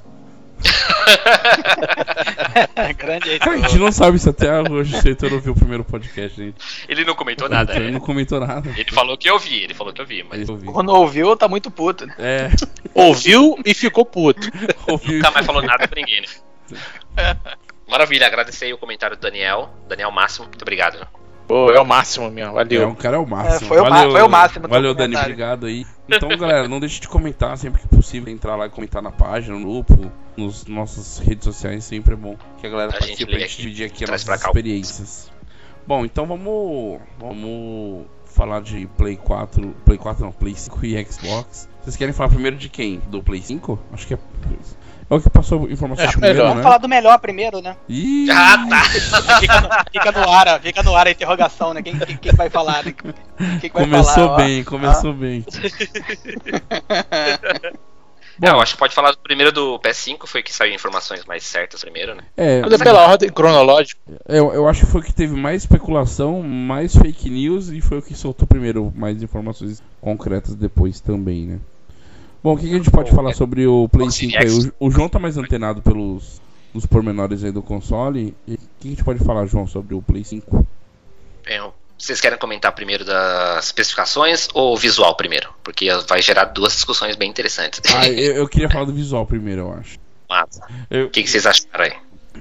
Grande. 2.96 3.38
Cara, 3.38 3.52
a 3.52 3.56
gente 3.58 3.78
não 3.78 3.92
sabe 3.92 4.18
se 4.18 4.28
até 4.28 4.60
hoje 4.60 4.96
o 4.96 5.08
Heitor 5.08 5.32
ouviu 5.32 5.52
o 5.52 5.56
primeiro 5.56 5.84
podcast, 5.84 6.36
gente. 6.36 6.56
Ele 6.88 7.04
não 7.04 7.14
comentou 7.14 7.46
O 7.46 7.50
nada. 7.50 7.72
Heitor 7.72 7.86
né? 7.86 7.92
não 7.92 8.00
comentou 8.00 8.40
nada. 8.40 8.70
Ele 8.76 8.90
falou 8.90 9.16
que 9.16 9.28
eu 9.28 9.38
vi, 9.38 9.62
ele 9.62 9.74
falou 9.74 9.92
que 9.92 10.00
eu 10.00 10.06
vi, 10.06 10.24
mas 10.28 10.48
Ele. 10.48 10.64
Quando 10.64 10.90
ouviu, 10.90 11.36
tá 11.36 11.48
muito 11.48 11.70
puto, 11.70 12.06
né? 12.06 12.14
É, 12.18 12.50
Ouviu 12.94 13.56
e 13.64 13.74
ficou 13.74 14.04
puto. 14.04 14.48
ouviu. 14.86 15.16
nunca 15.16 15.30
mais 15.30 15.46
falou 15.46 15.62
nada 15.62 15.86
pra 15.86 16.00
ninguém, 16.00 16.22
né? 16.22 17.36
Maravilha, 17.88 18.26
agradecer 18.26 18.66
aí 18.66 18.72
o 18.72 18.78
comentário 18.78 19.16
do 19.16 19.20
Daniel. 19.20 19.70
Daniel 19.88 20.10
Máximo, 20.12 20.46
muito 20.46 20.62
obrigado. 20.62 21.06
Pô, 21.50 21.68
é 21.72 21.80
o 21.80 21.84
máximo 21.84 22.30
mesmo, 22.30 22.52
É, 22.52 22.64
valeu. 22.64 22.88
um 22.90 22.94
cara 22.94 23.16
é 23.16 23.18
o 23.18 23.26
máximo. 23.26 23.56
É, 23.66 23.68
foi 23.68 23.80
o 23.80 23.90
ma- 23.90 24.08
foi 24.08 24.22
o 24.22 24.28
máximo 24.28 24.68
Valeu, 24.68 24.94
Dani, 24.94 25.16
obrigado 25.16 25.66
aí. 25.66 25.84
Então, 26.08 26.28
galera, 26.38 26.68
não 26.68 26.78
deixe 26.78 27.00
de 27.00 27.08
comentar 27.08 27.58
sempre 27.58 27.82
que 27.82 27.88
possível. 27.88 28.32
Entrar 28.32 28.54
lá 28.54 28.66
e 28.66 28.70
comentar 28.70 29.02
na 29.02 29.10
página, 29.10 29.58
no 29.58 29.64
grupo, 29.64 30.12
nos 30.36 30.64
nossas 30.66 31.18
redes 31.18 31.42
sociais, 31.44 31.82
sempre 31.82 32.14
é 32.14 32.16
bom 32.16 32.36
que 32.60 32.68
a 32.68 32.70
galera 32.70 32.90
A 32.90 33.00
gente 33.00 33.00
participe 33.00 33.32
lê 33.32 33.38
pra 33.38 33.46
gente 33.48 33.62
dividir 33.62 33.86
aqui 33.86 34.04
as 34.04 34.10
nossas 34.10 34.28
o- 34.28 34.46
experiências. 34.46 35.28
Bom, 35.84 36.04
então 36.04 36.24
vamos, 36.24 37.00
vamos 37.18 38.06
falar 38.26 38.60
de 38.60 38.86
Play 38.96 39.16
4, 39.16 39.74
Play 39.84 39.98
4 39.98 40.24
não, 40.24 40.30
Play 40.30 40.54
5 40.54 40.86
e 40.86 41.04
Xbox. 41.04 41.68
Vocês 41.82 41.96
querem 41.96 42.14
falar 42.14 42.28
primeiro 42.28 42.56
de 42.56 42.68
quem? 42.68 43.00
Do 43.08 43.24
Play 43.24 43.42
5? 43.42 43.76
Acho 43.92 44.06
que 44.06 44.14
é. 44.14 44.18
É 45.10 45.14
o 45.14 45.20
que 45.20 45.28
passou 45.28 45.68
informação 45.68 46.04
Acho 46.04 46.12
primeiro, 46.12 46.36
melhor. 46.36 46.46
né? 46.46 46.50
Vamos 46.52 46.62
falar 46.62 46.78
do 46.78 46.88
melhor 46.88 47.18
primeiro, 47.18 47.60
né? 47.60 47.76
Ih, 47.88 48.30
Ah, 48.30 48.64
tá! 48.70 48.84
Fica 49.40 49.60
no, 49.60 49.68
fica 49.90 50.12
no 50.12 50.30
ar, 50.32 50.60
fica 50.60 50.82
no 50.84 50.94
ar 50.94 51.06
a 51.08 51.10
interrogação, 51.10 51.74
né? 51.74 51.82
Quem, 51.82 51.98
quem, 51.98 52.16
quem 52.16 52.32
vai 52.32 52.48
falar? 52.48 52.84
Né? 52.84 52.94
Quem 53.60 53.70
que 53.70 53.72
vai 53.72 53.82
começou 53.84 54.14
falar, 54.14 54.32
ó? 54.32 54.36
bem, 54.36 54.62
começou 54.64 55.12
bem. 55.12 55.44
É, 58.42 58.48
eu 58.48 58.58
acho 58.58 58.72
que 58.72 58.78
pode 58.78 58.94
falar 58.94 59.14
primeiro 59.22 59.52
do 59.52 59.78
PS5, 59.80 60.26
foi 60.26 60.42
que 60.42 60.50
saiu 60.50 60.72
informações 60.74 61.26
mais 61.26 61.44
certas 61.44 61.82
primeiro, 61.82 62.14
né? 62.14 62.22
É, 62.34 62.62
Mas 62.62 62.72
é 62.72 62.78
pela 62.78 63.06
ordem 63.06 63.28
cronológica. 63.28 64.00
eu, 64.26 64.54
eu 64.54 64.66
acho 64.66 64.80
que 64.80 64.90
foi 64.90 65.02
o 65.02 65.04
que 65.04 65.12
teve 65.12 65.36
mais 65.36 65.62
especulação, 65.62 66.42
mais 66.42 66.96
fake 66.96 67.28
news 67.28 67.68
e 67.68 67.82
foi 67.82 67.98
o 67.98 68.02
que 68.02 68.14
soltou 68.14 68.48
primeiro 68.48 68.90
mais 68.96 69.22
informações 69.22 69.82
concretas 70.00 70.54
depois 70.54 71.00
também, 71.02 71.44
né? 71.48 71.58
Bom, 72.42 72.54
o 72.54 72.56
que, 72.56 72.68
que 72.68 72.74
a 72.74 72.78
gente 72.78 72.90
pode 72.90 73.10
falar 73.10 73.34
sobre 73.34 73.66
o 73.66 73.88
Play 73.88 74.08
o 74.08 74.10
5 74.10 74.32
Series 74.32 74.64
aí? 74.64 74.72
O, 74.78 74.86
o 74.88 74.90
João 74.90 75.08
tá 75.08 75.18
mais 75.18 75.36
antenado 75.36 75.82
pelos 75.82 76.40
os 76.72 76.86
pormenores 76.86 77.44
aí 77.44 77.52
do 77.52 77.62
console. 77.62 78.34
E 78.46 78.54
o 78.54 78.58
que 78.78 78.88
a 78.88 78.90
gente 78.90 79.04
pode 79.04 79.22
falar, 79.24 79.46
João, 79.46 79.66
sobre 79.66 79.94
o 79.94 80.00
Play 80.00 80.24
5? 80.24 80.66
Bem, 81.44 81.60
vocês 81.98 82.20
querem 82.20 82.38
comentar 82.38 82.72
primeiro 82.72 83.04
das 83.04 83.66
especificações 83.66 84.48
ou 84.54 84.74
o 84.74 84.76
visual 84.76 85.14
primeiro? 85.14 85.50
Porque 85.62 85.88
vai 86.08 86.22
gerar 86.22 86.46
duas 86.46 86.72
discussões 86.72 87.16
bem 87.16 87.28
interessantes. 87.28 87.80
Ah, 87.94 88.08
eu, 88.08 88.36
eu 88.36 88.48
queria 88.48 88.70
falar 88.70 88.84
do 88.84 88.92
visual 88.92 89.26
primeiro, 89.26 89.62
eu 89.62 89.72
acho. 89.74 89.98
Massa. 90.28 90.62
Eu, 90.88 91.06
O 91.06 91.10
que, 91.10 91.22
que 91.22 91.30
vocês 91.30 91.44
acharam 91.44 91.84
aí? 91.84 91.92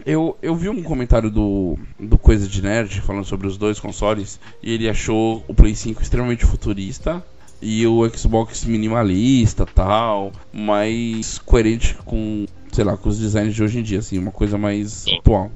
Eu, 0.06 0.38
eu 0.42 0.56
vi 0.56 0.70
um 0.70 0.82
comentário 0.84 1.30
do, 1.30 1.78
do 2.00 2.18
Coisa 2.18 2.48
de 2.48 2.62
Nerd 2.62 3.02
falando 3.02 3.26
sobre 3.26 3.48
os 3.48 3.58
dois 3.58 3.80
consoles 3.80 4.40
e 4.62 4.74
ele 4.74 4.88
achou 4.88 5.44
o 5.48 5.54
Play 5.54 5.76
5 5.76 6.02
extremamente 6.02 6.46
futurista 6.46 7.24
e 7.62 7.86
o 7.88 8.08
Xbox 8.10 8.64
minimalista 8.66 9.66
tal, 9.66 10.32
mais 10.54 11.40
coerente 11.40 11.96
com, 12.06 12.46
sei 12.72 12.84
lá, 12.84 12.96
com 12.98 13.10
os 13.10 13.20
designs 13.20 13.54
de 13.54 13.64
hoje 13.64 13.80
em 13.80 13.84
dia, 13.84 14.00
assim, 14.00 14.18
uma 14.18 14.32
coisa 14.32 14.58
mais 14.58 14.92
Sim. 14.92 15.18
atual. 15.20 15.52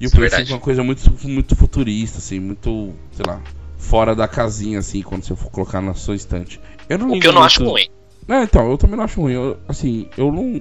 E 0.00 0.04
o 0.04 0.06
Isso 0.06 0.14
é 0.16 0.18
Play 0.18 0.28
5 0.30 0.36
verdade. 0.36 0.52
é 0.52 0.54
uma 0.54 0.60
coisa 0.60 0.84
muito, 0.84 1.28
muito 1.28 1.56
futurista, 1.56 2.18
assim, 2.18 2.38
muito, 2.38 2.94
sei 3.12 3.24
lá, 3.26 3.40
fora 3.76 4.14
da 4.14 4.28
casinha, 4.28 4.78
assim, 4.78 5.02
quando 5.02 5.24
você 5.24 5.34
for 5.34 5.50
colocar 5.50 5.80
na 5.80 5.94
sua 5.94 6.14
estante. 6.14 6.60
Eu 6.88 6.98
não 6.98 7.10
O 7.12 7.20
que 7.20 7.26
eu 7.26 7.32
não 7.32 7.42
acho 7.42 7.60
muito- 7.62 7.72
ruim. 7.72 7.88
é, 8.28 8.42
então, 8.44 8.70
eu 8.70 8.78
também 8.78 8.96
não 8.96 9.04
acho 9.04 9.20
ruim. 9.20 9.32
Eu, 9.32 9.58
assim, 9.66 10.08
eu 10.16 10.30
não. 10.32 10.60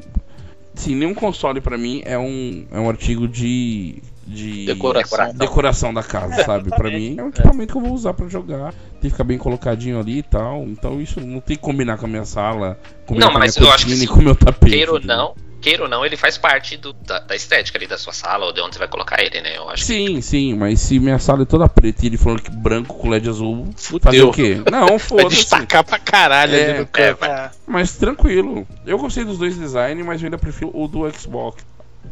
Assim, 0.76 0.94
nenhum 0.96 1.14
console 1.14 1.60
pra 1.62 1.78
mim 1.78 2.02
é 2.06 2.18
um, 2.18 2.66
é 2.72 2.80
um 2.80 2.90
artigo 2.90 3.28
de. 3.28 4.02
De 4.28 4.66
Decoração. 4.66 5.34
decoração 5.34 5.94
da 5.94 6.04
casa, 6.04 6.44
sabe? 6.44 6.70
Pra 6.70 6.90
mim 6.90 7.16
é 7.18 7.24
um 7.24 7.30
equipamento 7.30 7.72
que 7.74 7.78
eu 7.78 7.82
vou 7.82 7.94
usar 7.94 8.14
pra 8.14 8.28
jogar. 8.28 8.74
Tem 8.74 9.02
que 9.04 9.10
ficar 9.12 9.24
bem 9.24 9.38
colocadinho 9.38 10.00
ali 10.00 10.20
e 10.20 10.24
tal. 10.24 10.64
Então 10.64 11.00
isso 11.02 11.20
não 11.22 11.40
tem 11.40 11.56
que 11.56 11.62
combinar 11.64 11.98
com 11.98 12.06
a 12.06 12.10
minha 12.10 12.26
sala, 12.26 12.78
combinar 13.06 13.28
Não, 13.28 13.32
com 13.34 13.38
a 13.38 13.42
mas 13.42 13.58
minha 13.58 13.70
eu 13.70 13.74
acho 13.74 13.86
que 13.86 13.92
cortina 13.92 14.04
e 14.04 14.08
sim. 14.08 14.14
com 14.14 14.20
o 14.20 14.24
meu 14.24 14.36
tapete. 14.36 14.72
Queira 14.72 14.92
ou 14.92 15.00
não, 15.00 15.34
queira 15.62 15.84
ou 15.84 15.90
não, 15.90 16.06
ele 16.06 16.18
faz 16.18 16.38
parte 16.38 16.76
do- 16.78 16.92
da, 16.94 17.20
da 17.20 17.36
estética 17.36 17.78
ali 17.78 17.88
da 17.88 17.98
sua 17.98 18.12
sala 18.14 18.46
ou 18.46 18.54
de 18.54 18.60
onde 18.62 18.74
você 18.76 18.80
vai 18.80 18.88
colocar 18.90 19.24
ele, 19.24 19.40
né? 19.42 19.56
Eu 19.58 19.70
acho 19.70 19.86
que 19.86 19.94
Sim, 19.94 20.20
sim, 20.22 20.54
mas 20.56 20.82
se 20.82 21.00
minha 21.00 21.20
sala 21.20 21.44
é 21.44 21.46
toda 21.46 21.68
preta 21.70 22.04
e 22.04 22.08
ele 22.08 22.18
falando 22.18 22.42
que 22.42 22.52
branco 22.52 22.96
com 22.98 23.10
LED 23.10 23.30
azul, 23.30 23.68
fazer 23.78 24.00
Fudeu. 24.02 24.30
o 24.30 24.34
quê? 24.34 24.62
Não, 24.70 25.00
foda-se. 25.00 25.38
destacar 25.38 25.84
pra 25.86 25.98
caralho 26.00 26.54
É, 26.56 26.70
ali 26.72 26.80
no 26.80 26.86
canto. 26.88 27.24
É, 27.24 27.50
Mas 27.66 27.96
tranquilo. 27.98 28.68
Eu 28.86 28.98
gostei 28.98 29.24
dos 29.24 29.38
dois 29.38 29.58
designs, 29.58 30.06
mas 30.06 30.22
eu 30.22 30.26
ainda 30.28 30.38
prefiro 30.38 30.70
o 30.74 30.88
do 30.88 31.10
Xbox. 31.18 31.66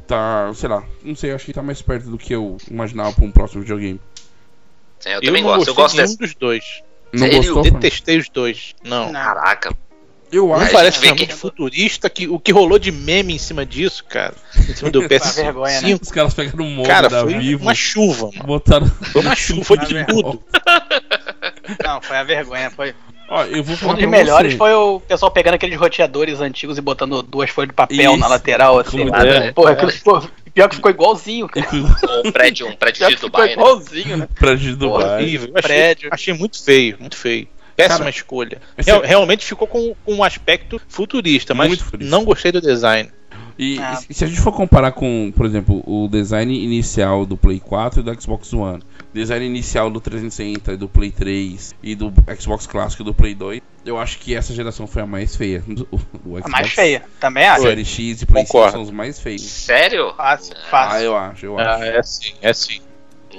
Tá, 0.07 0.51
sei 0.53 0.69
lá, 0.69 0.83
não 1.03 1.15
sei, 1.15 1.31
acho 1.31 1.45
que 1.45 1.53
tá 1.53 1.61
mais 1.63 1.81
perto 1.81 2.09
do 2.09 2.17
que 2.17 2.33
eu 2.33 2.57
imaginava 2.69 3.13
pra 3.13 3.25
um 3.25 3.31
próximo 3.31 3.61
videogame. 3.61 3.99
sim, 4.99 5.09
eu, 5.09 5.15
Eu, 5.15 5.21
também 5.21 5.41
não 5.43 5.49
gosto. 5.55 5.67
Eu 5.67 5.75
gosto 5.75 5.95
nenhum 5.95 6.07
desse. 6.07 6.17
dos 6.19 6.35
dois. 6.35 6.83
Não 7.13 7.19
Sério? 7.19 7.37
gostou? 7.37 7.63
Fran? 7.63 7.73
Detestei 7.73 8.17
os 8.17 8.29
dois. 8.29 8.75
Não. 8.83 9.05
Não. 9.11 9.13
Caraca. 9.13 9.73
Eu 10.31 10.47
Não 10.47 10.55
acho. 10.55 10.63
gente 10.65 10.73
parece 10.73 10.99
vê 10.99 11.05
realmente 11.05 11.29
que- 11.29 11.35
futurista 11.35 12.09
que 12.09 12.27
o 12.27 12.39
que 12.39 12.51
rolou 12.51 12.77
de 12.79 12.91
meme 12.91 13.35
em 13.35 13.37
cima 13.37 13.65
disso, 13.65 14.03
cara. 14.05 14.33
Em 14.57 14.73
cima 14.73 14.89
do 14.91 15.01
PS5. 15.07 15.35
vergonha, 15.35 15.81
né? 15.81 15.97
Os 16.01 16.11
caras 16.11 16.33
pegaram 16.33 16.65
um 16.65 16.69
molde 16.75 16.89
Cara, 16.89 17.07
da 17.07 17.21
foi 17.21 17.37
Vivo, 17.37 17.61
uma 17.63 17.75
chuva, 17.75 18.31
mano. 18.33 18.43
botaram. 18.45 18.87
Foi 18.87 19.21
uma 19.21 19.35
chuva, 19.37 19.63
foi 19.63 19.77
de 19.77 20.05
tudo. 20.05 20.43
não, 21.83 22.01
foi 22.01 22.17
a 22.17 22.23
vergonha. 22.23 22.69
Foi. 22.71 22.93
Ó, 23.27 23.43
eu 23.45 23.63
vou 23.63 23.73
Um 23.73 23.77
falar 23.77 23.93
dos 23.93 24.01
pra 24.01 24.09
melhores 24.09 24.51
você. 24.53 24.57
foi 24.57 24.73
o 24.73 24.99
pessoal 24.99 25.31
pegando 25.31 25.55
aqueles 25.55 25.77
roteadores 25.79 26.39
antigos 26.41 26.77
e 26.77 26.81
botando 26.81 27.21
duas 27.23 27.49
folhas 27.49 27.69
de 27.69 27.73
papel 27.75 28.11
Isso. 28.11 28.17
na 28.17 28.27
lateral, 28.27 28.77
assim. 28.79 29.01
É. 29.13 29.51
Porra, 29.51 29.71
aquilo, 29.71 29.91
pior 30.53 30.69
que 30.69 30.75
ficou 30.75 30.91
igualzinho, 30.91 31.47
cara. 31.49 31.67
Um 32.23 32.31
prédio, 32.31 32.67
um 32.67 32.75
prédio 32.75 32.99
Pior 32.99 33.09
de 33.09 33.15
que 33.15 33.21
ficou 33.21 33.29
Dubai, 33.31 33.47
né? 33.47 33.53
igualzinho, 33.53 34.17
né? 34.17 34.27
pra 34.35 34.55
de 34.55 34.75
Porra, 34.75 35.03
Dubai. 35.03 35.21
Horrível. 35.23 35.47
Eu 35.49 35.53
Achei, 35.57 35.75
Prédio. 35.75 36.09
achei 36.11 36.33
muito 36.33 36.63
feio, 36.63 36.97
muito 36.99 37.17
feio. 37.17 37.47
Péssima 37.75 37.97
Cara, 37.97 38.09
escolha. 38.09 38.61
Real- 38.77 39.01
realmente 39.01 39.43
ficou 39.45 39.67
com, 39.67 39.93
com 40.05 40.13
um 40.13 40.23
aspecto 40.23 40.79
futurista, 40.87 41.53
mas 41.53 41.67
Muito 41.67 41.83
futurista. 41.83 42.09
não 42.15 42.23
gostei 42.23 42.49
do 42.51 42.61
design. 42.61 43.09
E, 43.57 43.79
Ah. 43.79 43.99
e 44.09 44.13
se 44.13 44.23
a 44.23 44.27
gente 44.27 44.41
for 44.41 44.51
comparar 44.51 44.91
com, 44.91 45.31
por 45.35 45.45
exemplo, 45.45 45.81
o 45.87 46.07
design 46.09 46.53
inicial 46.63 47.25
do 47.25 47.37
Play 47.37 47.59
4 47.59 48.01
e 48.01 48.03
do 48.03 48.21
Xbox 48.21 48.51
One, 48.53 48.83
design 49.13 49.45
inicial 49.45 49.89
do 49.89 50.01
360 50.01 50.73
e 50.73 50.77
do 50.77 50.89
Play 50.89 51.09
3 51.11 51.73
e 51.81 51.95
do 51.95 52.11
Xbox 52.39 52.67
clássico 52.67 53.01
e 53.03 53.05
do 53.05 53.13
Play 53.13 53.33
2, 53.33 53.61
eu 53.85 53.97
acho 53.97 54.17
que 54.19 54.35
essa 54.35 54.53
geração 54.53 54.85
foi 54.87 55.03
a 55.03 55.05
mais 55.05 55.35
feia. 55.35 55.63
O, 55.91 55.95
o 56.31 56.35
A 56.37 56.39
Xbox 56.39 56.51
mais 56.51 56.71
feia. 56.71 57.03
Também 57.19 57.45
acho. 57.45 57.61
Série 57.63 57.85
X 57.85 58.21
e 58.21 58.25
Play 58.25 58.43
5 58.45 58.51
Concordo. 58.51 58.71
são 58.73 58.81
os 58.81 58.91
mais 58.91 59.19
feios. 59.19 59.41
Sério? 59.43 60.13
Fácil, 60.17 60.55
Ah, 60.57 60.69
fácil. 60.69 60.99
eu 61.05 61.15
acho, 61.17 61.45
eu 61.45 61.59
acho. 61.59 61.69
Ah, 61.81 61.85
é 61.85 62.03
sim, 62.03 62.33
é 62.41 62.53
sim. 62.53 62.81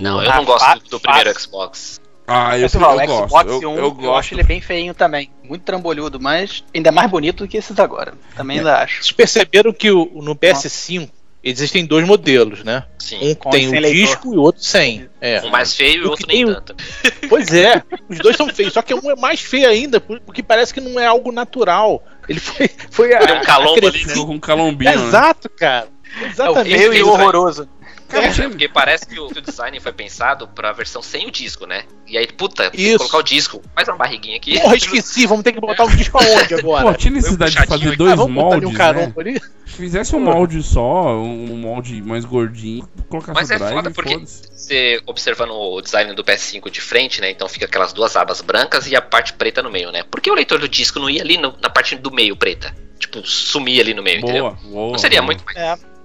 Não, 0.01 0.23
eu 0.23 0.31
Ah, 0.31 0.37
não 0.37 0.45
gosto 0.45 0.79
do, 0.85 0.91
do 0.91 1.01
primeiro 1.01 1.29
fácil. 1.33 1.49
Xbox. 1.51 2.01
Ah, 2.27 2.59
eu, 2.59 2.63
eu 2.73 2.81
o 2.81 3.07
gosto. 3.07 3.29
Xbox 3.29 3.51
eu, 3.63 3.71
1, 3.71 3.75
eu 3.77 3.79
eu, 3.85 3.91
gosto. 3.93 4.19
acho 4.19 4.35
ele 4.35 4.43
bem 4.43 4.61
feinho 4.61 4.93
também. 4.95 5.31
Muito 5.45 5.63
trambolhudo, 5.63 6.19
mas 6.21 6.65
ainda 6.75 6.91
mais 6.91 7.11
bonito 7.11 7.45
do 7.45 7.49
que 7.49 7.57
esses 7.57 7.79
agora. 7.79 8.15
Também 8.35 8.59
ainda 8.59 8.79
acho. 8.79 8.97
Vocês 9.03 9.13
perceberam 9.13 9.73
que 9.73 9.91
o, 9.91 10.11
no 10.23 10.35
PS5 10.35 11.09
existem 11.45 11.87
dois 11.87 12.05
modelos, 12.05 12.65
né? 12.65 12.83
Sim. 12.99 13.31
Um 13.31 13.35
Com 13.37 13.51
tem 13.51 13.69
o 13.69 13.71
leitor. 13.71 13.93
disco 13.93 14.35
e 14.35 14.37
o 14.37 14.41
outro 14.41 14.63
sem. 14.65 15.09
É. 15.21 15.41
Um 15.43 15.51
mais 15.51 15.75
feio 15.77 16.03
e 16.03 16.07
o 16.07 16.11
outro 16.11 16.27
nem 16.27 16.45
o- 16.45 16.55
tanto. 16.55 16.75
Pois 17.29 17.53
é, 17.53 17.83
os 18.09 18.19
dois 18.19 18.37
são 18.37 18.49
feios, 18.49 18.73
só 18.73 18.83
que 18.83 18.95
um 18.95 19.11
é 19.11 19.15
mais 19.17 19.41
feio 19.41 19.69
ainda, 19.69 20.01
por- 20.01 20.21
porque 20.21 20.43
parece 20.43 20.75
que 20.75 20.81
não 20.81 20.99
é 20.99 21.07
algo 21.07 21.31
natural. 21.31 22.03
Ele 22.29 22.41
foi. 22.41 22.69
foi 22.91 23.15
a, 23.15 23.23
Ele 23.23 23.33
é 23.33 23.35
um 23.41 23.43
calombo 23.43 23.87
a 23.87 23.89
ali, 23.89 24.05
né? 24.05 24.15
Um 24.17 24.39
calombinho, 24.41 24.91
né? 24.99 25.07
Exato, 25.07 25.49
cara. 25.51 25.87
É 26.21 26.25
o 26.25 26.27
Exatamente. 26.27 26.77
feio 26.79 26.95
e 26.95 27.03
horroroso. 27.03 27.69
Cara, 28.09 28.27
É, 28.27 28.49
porque 28.49 28.69
parece 28.69 29.07
que 29.07 29.19
o, 29.19 29.29
que 29.29 29.39
o 29.39 29.43
design 29.43 29.79
foi 29.81 29.93
pensado 29.93 30.47
pra 30.49 30.73
versão 30.73 31.03
sem 31.03 31.27
o 31.27 31.31
disco, 31.31 31.67
né? 31.67 31.85
E 32.07 32.17
aí, 32.17 32.27
puta, 32.27 32.71
tem 32.71 32.81
que 32.81 32.89
Isso. 32.89 32.99
colocar 32.99 33.19
o 33.19 33.23
disco. 33.23 33.63
Faz 33.75 33.89
uma 33.89 33.97
barriguinha 33.97 34.37
aqui. 34.37 34.61
Porra, 34.61 34.77
esqueci, 34.77 35.27
vamos 35.27 35.43
ter 35.43 35.53
que 35.53 35.61
botar 35.61 35.85
um 35.85 35.97
disco 35.97 36.19
aonde 36.19 36.55
Pô, 36.63 36.77
agora? 36.77 36.97
tinha 36.97 37.13
necessidade 37.13 37.57
de 37.57 37.67
fazer 37.67 37.89
aqui. 37.89 37.97
dois 37.97 38.13
ah, 38.19 38.27
moldes, 38.29 38.69
um 38.69 38.73
né? 38.73 39.13
ali? 39.19 39.41
Se 39.67 39.77
fizesse 39.77 40.15
um 40.15 40.21
molde 40.21 40.63
só, 40.63 41.17
um 41.17 41.57
molde 41.57 42.01
mais 42.03 42.25
gordinho, 42.25 42.89
colocasse 43.09 43.35
Mas 43.35 43.51
o 43.51 43.53
é 43.55 43.59
drive 43.59 43.75
foda 43.75 43.91
porque 43.91 44.17
você 44.17 45.01
observando 45.07 45.51
o 45.51 45.81
design 45.81 46.15
do 46.15 46.25
PS5 46.25 46.71
de 46.71 46.81
frente, 46.81 47.21
né? 47.21 47.31
Então 47.31 47.49
fica 47.49 47.67
aquelas 47.67 47.93
duas 47.93 48.17
abas 48.17 48.41
brancas 48.41 48.87
e 48.87 48.95
a 48.95 49.03
parte 49.03 49.33
preta 49.33 49.63
no 49.63 49.71
meio, 49.71 49.91
né? 49.91 50.03
Por 50.05 50.21
que 50.21 50.31
o 50.31 50.35
leitor 50.35 50.59
do 50.59 50.69
disco 50.69 50.99
não 51.01 51.11
ia 51.11 51.23
ali 51.23 51.37
no- 51.37 51.55
na 51.61 51.69
parte 51.69 51.97
do 51.97 52.11
meio 52.11 52.37
preta? 52.37 52.75
Tipo, 52.99 53.27
sumir 53.27 53.81
ali 53.81 53.93
no 53.93 54.03
meio, 54.03 54.21
entendeu? 54.21 54.45
Boa, 54.45 54.73
boa. 54.73 54.93
Não 54.93 54.99
seria 54.99 55.21
boa. 55.21 55.27
muito 55.27 55.45
mais. 55.45 55.57
É. 55.57 55.96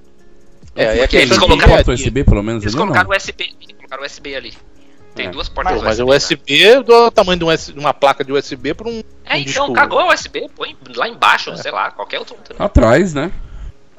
É, 0.76 1.00
é 1.00 1.08
que 1.08 1.18
eles 1.18 1.38
colocaram 1.38 1.76
aqui. 1.76 1.92
USB 1.92 2.24
pelo 2.24 2.42
menos 2.44 2.64
Eles 2.64 2.74
ali, 2.76 2.80
não? 2.86 2.94
colocaram 2.94 3.18
USB, 3.18 3.54
colocaram 3.78 4.04
USB 4.06 4.36
ali. 4.36 4.54
Tem 5.14 5.28
É. 5.28 5.30
duas 5.30 5.50
portas 5.50 5.78
Pô, 5.78 5.84
mas 5.84 6.00
o 6.00 6.06
né? 6.06 6.16
USB 6.16 6.82
do 6.84 7.12
tamanho 7.12 7.38
de, 7.40 7.44
um 7.46 7.54
de 7.74 7.80
uma 7.80 7.94
placa 7.94 8.24
de 8.24 8.32
USB 8.32 8.74
para 8.74 8.88
um. 8.88 9.04
É, 9.26 9.36
um 9.36 9.38
então, 9.40 9.44
disco. 9.68 9.74
cagou 9.74 10.02
o 10.04 10.14
USB, 10.14 10.50
põe 10.56 10.76
lá 10.96 11.10
embaixo, 11.10 11.56
sei 11.58 11.72
lá, 11.72 11.92
qualquer 11.92 12.20
outro. 12.20 12.38
Atrás, 12.58 13.14
né? 13.14 13.30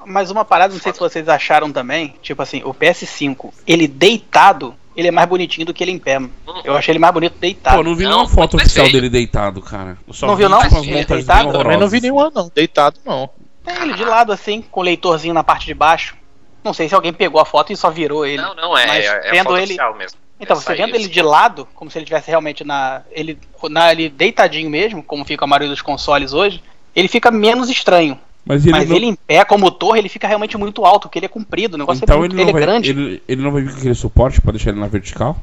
Mas 0.07 0.31
uma 0.31 0.45
parada, 0.45 0.73
não 0.73 0.81
sei 0.81 0.93
se 0.93 0.99
vocês 0.99 1.29
acharam 1.29 1.71
também, 1.71 2.15
tipo 2.23 2.41
assim, 2.43 2.63
o 2.65 2.73
PS5, 2.75 3.53
ele 3.67 3.87
deitado, 3.87 4.75
ele 4.97 5.07
é 5.09 5.11
mais 5.13 5.29
bonitinho 5.29 5.67
do 5.67 5.73
que 5.75 5.85
ele 5.85 5.93
em 5.93 5.99
pé. 5.99 6.19
Eu 6.65 6.75
achei 6.77 6.93
ele 6.93 6.99
mais 6.99 7.13
bonito 7.15 7.39
deitado. 7.39 7.77
Pô, 7.77 7.83
não 7.85 7.95
vi 7.95 8.05
Não, 8.05 8.11
nenhuma 8.11 8.29
foto 8.29 8.57
oficial 8.57 8.87
feio. 8.87 8.97
dele 8.97 9.11
deitado, 9.11 9.61
cara. 9.61 9.97
Eu 10.09 10.15
só 10.15 10.27
Não 10.27 10.35
vi, 10.35 10.43
viu, 10.43 10.49
não? 10.49 10.59
as 10.59 10.65
Ele 10.73 10.75
montagens 10.75 11.07
deitado? 11.07 11.53
Também 11.53 11.77
não 11.79 11.89
vi 11.89 12.01
nenhuma, 12.01 12.33
não. 12.35 12.51
Deitado, 12.53 12.99
não. 13.05 13.31
Tem 13.65 13.77
ele 13.83 13.93
de 13.95 14.05
lado 14.05 14.33
assim, 14.33 14.61
com 14.63 14.81
o 14.81 14.83
leitorzinho 14.83 15.35
na 15.35 15.45
parte 15.45 15.67
de 15.67 15.75
baixo. 15.75 16.17
Não 16.65 16.73
sei 16.73 16.89
se 16.89 16.95
alguém 16.95 17.13
pegou 17.13 17.41
a 17.41 17.45
foto 17.45 17.73
e 17.73 17.77
só 17.77 17.91
virou 17.91 18.25
ele. 18.25 18.41
Não, 18.41 18.55
não, 18.55 18.77
é, 18.79 18.87
Mas 18.87 19.05
é, 19.05 19.09
é 19.09 19.29
a 19.29 19.31
vendo 19.33 19.45
foto 19.45 19.57
ele- 19.57 19.65
oficial 19.65 19.95
mesmo. 19.97 20.19
Então, 20.41 20.57
É, 20.57 20.61
você 20.61 20.75
vendo 20.75 20.95
ele 20.97 21.07
de 21.07 21.23
lado, 21.23 21.69
como 21.75 21.89
se 21.91 21.99
ele 21.99 22.05
tivesse 22.05 22.29
realmente 22.29 22.65
na. 22.65 23.03
Ele, 23.13 23.39
na 23.71 23.93
ele 23.93 24.09
deitadinho 24.09 24.69
mesmo, 24.69 25.03
como 25.03 25.25
fica 25.25 25.45
a 25.45 25.47
maioria 25.49 25.69
dos 25.69 25.81
consoles 25.83 26.33
hoje, 26.33 26.61
ele 26.97 27.07
fica 27.09 27.31
menos 27.31 27.69
estranho. 27.71 28.19
Mas 28.45 28.65
ele 28.65 28.73
Mas 28.73 28.89
não... 28.89 28.97
ele 28.97 29.07
em 29.07 29.15
pé, 29.15 29.45
como 29.45 29.71
torre, 29.71 30.01
ele 30.01 30.09
fica 30.09 30.27
realmente 30.27 30.57
muito 30.57 30.85
alto, 30.85 31.03
porque 31.03 31.21
ele 31.21 31.27
é 31.27 31.29
comprido. 31.29 31.75
O 31.75 31.79
negócio 31.79 32.03
Então 32.03 32.17
é, 32.17 32.19
ele 32.27 32.35
muito, 32.35 32.35
não, 32.35 32.43
ele 32.43 32.51
é 32.51 32.53
vai, 32.53 32.63
grande. 32.63 32.91
ele, 32.91 33.23
ele 33.29 33.41
não 33.43 33.53
vai 33.53 33.63
vir 33.63 33.71
com 33.73 33.79
aquele 33.79 33.95
suporte 33.95 34.41
pra 34.41 34.51
deixar 34.51 34.71
ele 34.71 34.81
na 34.81 34.89
vertical? 34.89 35.37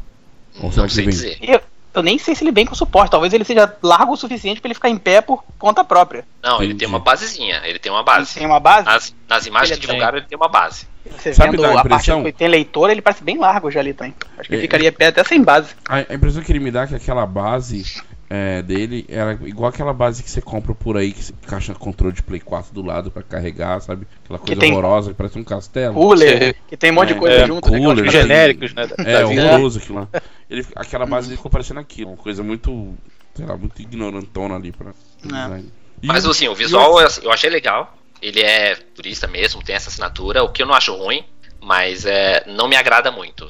Ou 0.62 0.70
será 0.70 0.82
Não 0.84 0.88
que 0.90 0.96
sei 0.96 1.06
vem? 1.06 1.14
dizer. 1.14 1.38
Eu, 1.42 1.62
eu 1.94 2.04
nem 2.04 2.18
sei 2.18 2.36
se 2.36 2.44
ele 2.44 2.52
vem 2.52 2.66
com 2.66 2.76
suporte. 2.76 3.12
Talvez 3.12 3.34
ele 3.34 3.44
seja 3.44 3.76
largo 3.82 4.14
o 4.14 4.18
suficiente 4.18 4.62
pra 4.62 4.68
ele 4.68 4.76
ficar 4.76 4.90
em 4.90 4.98
pé 4.98 5.22
por 5.22 5.44
conta 5.58 5.84
própria. 5.84 6.26
Não, 6.44 6.62
ele 6.62 6.74
tem 6.76 6.88
uma 6.88 7.00
basezinha, 7.00 7.62
ele 7.66 7.80
tem 7.80 7.92
uma 7.92 8.00
Ele 8.00 8.06
base. 8.06 8.34
tem 8.36 8.46
uma 8.48 8.60
base. 8.60 8.86
Nas, 8.86 9.16
nas 9.28 9.46
imagens 9.46 9.72
Ele 9.72 9.80
que 9.82 9.88
tem. 9.88 9.96
divulgaram, 9.96 10.18
ele 10.20 10.28
tem 10.28 10.38
uma 10.38 10.48
base. 10.50 10.88
Você 11.18 11.34
Sabe 11.34 11.52
vendo 11.58 11.66
a 11.66 11.74
parte 11.74 11.88
impressão? 11.88 12.24
que 12.24 12.32
tem 12.32 12.48
leitor, 12.48 12.90
ele 12.90 13.02
parece 13.02 13.24
bem 13.24 13.38
largo 13.40 13.72
já 13.72 13.80
ali 13.80 13.94
também. 13.94 14.14
Acho 14.38 14.48
que 14.50 14.56
ele 14.56 14.62
É. 14.62 14.66
ficaria 14.66 14.90
em 14.90 14.92
pé 14.92 15.08
até 15.08 15.24
sem 15.24 15.42
base. 15.42 15.74
A, 15.88 15.96
a 15.96 16.14
impressão 16.14 16.44
que 16.44 16.52
ele 16.52 16.60
me 16.60 16.70
dá 16.70 16.84
é 16.84 16.88
que 16.88 16.96
aquela 16.96 17.26
base 17.26 17.84
é, 18.30 18.62
dele 18.62 19.06
era 19.10 19.34
igual 19.46 19.70
aquela 19.70 19.92
base 19.92 20.22
que 20.22 20.30
você 20.30 20.40
compra 20.42 20.76
por 20.76 20.96
aí, 20.98 21.12
que 21.12 21.24
você 21.24 21.34
encaixa 21.44 21.74
controle 21.74 22.14
de 22.14 22.22
Play 22.22 22.40
4 22.40 22.74
do 22.74 22.84
lado 22.84 23.10
pra 23.10 23.24
carregar, 23.24 23.80
sabe? 23.82 24.06
Aquela 24.24 24.38
coisa 24.40 24.60
tem- 24.62 24.72
horrorosa 24.72 25.10
que 25.10 25.16
parece 25.16 25.40
um 25.40 25.44
castelo. 25.44 25.94
Cooler, 25.96 26.56
que 26.68 26.78
tem 26.78 26.92
um 26.92 26.94
monte 26.96 27.08
de 27.10 27.14
É, 27.16 27.18
coisa 27.18 27.36
é, 27.38 27.48
junto. 27.48 27.72
né, 27.72 27.78
cooler, 27.80 28.06
Sim. 28.06 28.12
Genéricos, 28.12 28.74
né? 28.76 28.86
da- 28.88 29.04
É, 29.04 29.26
horroroso 29.26 29.80
aquilo 29.80 30.00
lá. 30.00 30.22
Ele, 30.50 30.66
aquela 30.76 31.06
base 31.06 31.28
dele 31.28 31.38
ficou 31.38 31.52
parecendo 31.52 31.80
aquilo, 31.80 32.12
uma 32.12 32.18
coisa 32.18 32.44
muito, 32.44 32.94
sei 33.34 33.46
lá, 33.46 33.58
muito 33.58 33.82
ignorantona 33.82 34.56
ali 34.56 34.72
pra 34.72 34.92
É. 34.92 35.62
E 36.02 36.08
Mas 36.08 36.26
o- 36.26 36.32
assim, 36.32 36.48
o 36.48 36.56
visual 36.56 37.00
eu- 37.02 37.08
eu 37.24 37.32
achei 37.32 37.50
legal. 37.50 37.96
Ele 38.22 38.42
é 38.42 38.76
turista 38.76 39.28
mesmo, 39.28 39.64
tem 39.64 39.76
essa 39.76 39.90
assinatura, 39.90 40.44
o 40.44 40.50
que 40.50 40.62
eu 40.62 40.66
não 40.68 40.74
acho 40.76 40.94
ruim, 40.96 41.24
mas 41.62 42.06
é, 42.06 42.44
não 42.48 42.68
me 42.68 42.76
agrada 42.76 43.12
muito. 43.12 43.48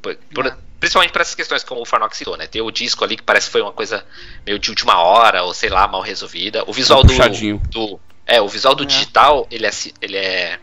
Por- 0.00 0.16
por- 0.34 0.56
principalmente 0.80 1.12
para 1.12 1.22
essas 1.22 1.34
questões 1.34 1.64
como 1.64 1.80
o 1.80 1.84
Farnock 1.84 2.16
citou, 2.16 2.36
né? 2.36 2.46
Ter 2.46 2.60
o 2.62 2.70
disco 2.70 3.04
ali 3.04 3.16
que 3.16 3.22
parece 3.22 3.46
que 3.46 3.52
foi 3.52 3.62
uma 3.62 3.72
coisa 3.72 4.04
meio 4.46 4.58
de 4.58 4.70
última 4.70 4.98
hora, 4.98 5.42
ou 5.42 5.54
sei 5.54 5.70
lá, 5.70 5.86
mal 5.88 6.00
resolvida. 6.02 6.62
O 6.66 6.72
visual 6.72 7.02
do, 7.02 7.08
puxadinho. 7.08 7.60
do. 7.70 7.98
É, 8.26 8.40
o 8.40 8.48
visual 8.48 8.74
do 8.74 8.82
É. 8.84 8.86
digital, 8.86 9.46
ele 9.50 9.66
é, 9.66 9.70
si- 9.70 9.94
ele 10.00 10.16
é 10.16 10.58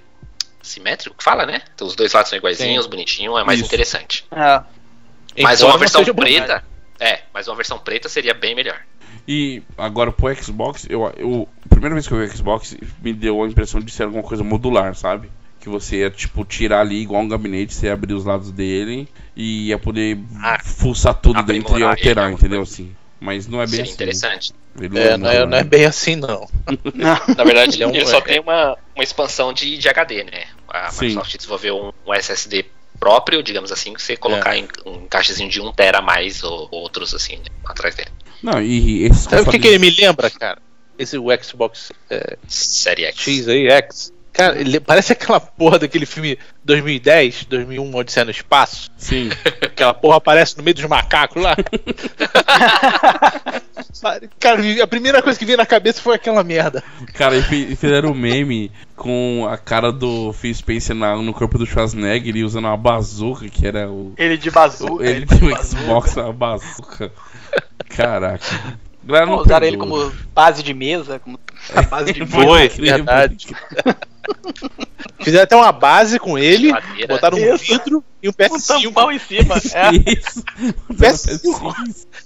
simétrico, 0.62 1.16
que 1.18 1.24
fala, 1.24 1.46
né? 1.46 1.62
Então, 1.74 1.88
os 1.88 1.96
dois 1.96 2.14
lados 2.14 2.30
são 2.30 2.38
iguaizinhos, 2.38 2.86
bonitinho, 2.88 3.38
é 3.38 3.44
mais 3.44 3.60
Isso. 3.60 3.68
interessante. 3.68 4.26
É. 4.32 4.62
Mas 5.42 5.62
uma 5.62 5.78
versão 5.78 6.04
preta. 6.06 6.64
É, 7.00 7.22
mas 7.34 7.48
uma 7.48 7.56
versão 7.56 7.80
preta 7.80 8.08
seria 8.10 8.34
bem 8.34 8.54
melhor. 8.54 8.80
E 9.28 9.62
agora 9.78 10.12
pro 10.12 10.34
Xbox, 10.36 10.86
eu, 10.90 11.02
eu. 11.18 11.48
A 11.66 11.70
primeira 11.70 11.96
vez 11.96 12.08
que 12.08 12.14
eu 12.14 12.18
vi 12.20 12.26
o 12.26 12.36
Xbox, 12.38 12.76
me 13.02 13.14
deu 13.14 13.42
a 13.44 13.48
impressão 13.48 13.80
de 13.80 13.92
ser 13.92 14.04
alguma 14.04 14.24
coisa 14.24 14.44
modular, 14.44 14.94
sabe? 14.96 15.32
Que 15.62 15.70
você 15.70 15.98
ia, 15.98 16.10
tipo, 16.10 16.44
tirar 16.44 16.82
ali 16.82 17.02
igual 17.02 17.22
um 17.22 17.28
gabinete, 17.30 17.74
você 17.74 17.86
ia 17.86 17.94
abrir 17.94 18.14
os 18.16 18.26
lados 18.26 18.52
dele 18.52 19.08
e 19.36 19.68
ia 19.68 19.78
poder 19.78 20.18
Ah, 20.42 20.58
fuçar 20.64 21.14
tudo 21.14 21.42
dentro 21.44 21.74
e 21.74 21.76
ele, 21.78 21.84
alterar, 21.86 22.26
alguma 22.26 22.40
entendeu? 22.40 22.64
Assim. 22.64 22.94
Mas 23.20 23.48
não 23.48 23.62
é 23.62 23.66
bem 23.66 23.70
seria 23.70 23.84
assim. 23.84 23.94
interessante. 23.94 24.54
Ele 24.80 25.00
É, 25.00 25.16
não, 25.18 25.30
é, 25.30 25.46
não 25.46 25.58
é 25.58 25.64
bem 25.64 25.86
assim, 25.86 26.16
não. 26.16 26.50
Na 27.38 27.44
verdade, 27.44 27.76
Ele 27.76 27.84
é 27.84 27.88
um- 27.88 27.92
ele 27.96 28.06
só 28.08 28.18
é- 28.18 28.22
tem 28.22 28.40
uma, 28.40 28.76
uma 28.96 29.04
expansão 29.04 29.54
de, 29.54 29.78
de 29.78 29.88
HD, 29.88 30.24
né? 30.24 30.46
A 30.68 30.90
Sim. 30.90 31.08
Microsoft 31.10 31.38
desenvolveu 31.38 31.78
um, 31.78 32.10
um 32.10 32.14
SSD 32.16 32.66
próprio, 33.00 33.44
digamos 33.44 33.72
assim, 33.72 33.94
que 33.94 34.02
você 34.02 34.18
colocar 34.18 34.58
em 34.58 34.68
um 34.86 35.06
caixezinho 35.08 35.50
de 35.50 35.62
1 35.62 35.72
tera 35.74 36.00
a 36.00 36.02
mais 36.02 36.44
ou 36.44 36.68
outros 36.72 37.14
assim, 37.14 37.36
né, 37.38 37.46
atrás 37.66 37.94
dele. 37.96 38.10
Não, 38.42 38.60
e 38.62 39.04
esses 39.04 39.24
Sabe 39.24 39.42
o 39.44 39.46
que, 39.52 39.60
que 39.60 39.68
ele 39.68 39.78
me 39.80 39.92
lembra, 39.92 40.30
cara? 40.32 40.60
Esse 40.98 41.18
o 41.18 41.28
Xbox 41.44 41.92
é, 42.10 42.38
Série 42.48 43.06
X. 43.06 43.20
X 43.20 43.48
aí, 43.48 43.68
X. 43.70 44.14
Cara, 44.34 44.60
ele 44.60 44.80
parece 44.80 45.12
aquela 45.12 45.40
porra 45.40 45.78
daquele 45.80 46.06
filme 46.06 46.38
2010, 46.64 47.46
2001, 47.50 47.96
Odisseia 47.96 48.24
no 48.26 48.32
Espaço. 48.32 48.90
Sim. 48.98 49.30
Aquela 49.62 49.94
porra 49.94 50.18
aparece 50.18 50.58
no 50.58 50.64
meio 50.64 50.74
dos 50.76 50.86
macacos 50.86 51.42
lá. 51.44 51.56
Cara, 54.40 54.62
a 54.84 54.88
primeira 54.88 55.22
coisa 55.22 55.38
que 55.38 55.46
veio 55.46 55.58
na 55.58 55.66
cabeça 55.66 56.02
foi 56.02 56.16
aquela 56.16 56.44
merda. 56.44 56.84
Cara, 57.14 57.36
e 57.36 57.40
e 57.72 57.76
fizeram 57.76 58.12
um 58.12 58.16
meme 58.16 58.72
com 58.96 59.48
a 59.50 59.58
cara 59.58 59.92
do 59.92 60.34
Phil 60.34 60.54
Spencer 60.54 60.96
na- 60.96 61.16
no 61.18 61.34
corpo 61.34 61.58
do 61.58 61.66
Schwarzenegger, 61.66 62.30
ele 62.30 62.44
usando 62.44 62.66
uma 62.66 62.78
bazuca, 62.78 63.48
que 63.50 63.66
era 63.68 63.90
o. 63.90 64.14
Ele 64.18 64.38
de 64.38 64.50
o- 64.50 64.52
bazuca. 64.52 65.04
ele 65.06 65.26
de 65.26 65.38
tem 65.40 65.48
o 65.50 65.52
bazuca. 65.52 65.82
Xbox, 65.84 66.16
uma 66.16 66.34
bazuca. 66.34 67.12
Caraca. 67.90 68.46
Galera, 69.04 69.32
usaram 69.36 69.68
ele 69.68 69.78
perdoa. 69.78 70.00
como 70.10 70.14
base 70.34 70.64
de 70.64 70.74
mesa, 70.74 71.20
como 71.20 71.40
a 71.76 71.82
base 71.84 72.14
de 72.14 72.26
Foi, 72.26 72.68
verdade. 72.70 73.48
Fizeram 75.22 75.44
até 75.44 75.56
uma 75.56 75.72
base 75.72 76.18
com 76.20 76.38
ele, 76.38 76.68
Geladeira. 76.68 77.08
botaram 77.14 77.38
um 77.38 77.56
Isso. 77.56 77.66
vidro 77.66 78.04
e 78.24 78.28
um 78.28 78.32
um 78.32 78.34
PS5. 78.34 78.84
tampão 78.84 79.12
em 79.12 79.20
cima. 79.20 79.56
É. 79.56 80.12
Isso. 80.12 80.44
PS5. 80.92 81.74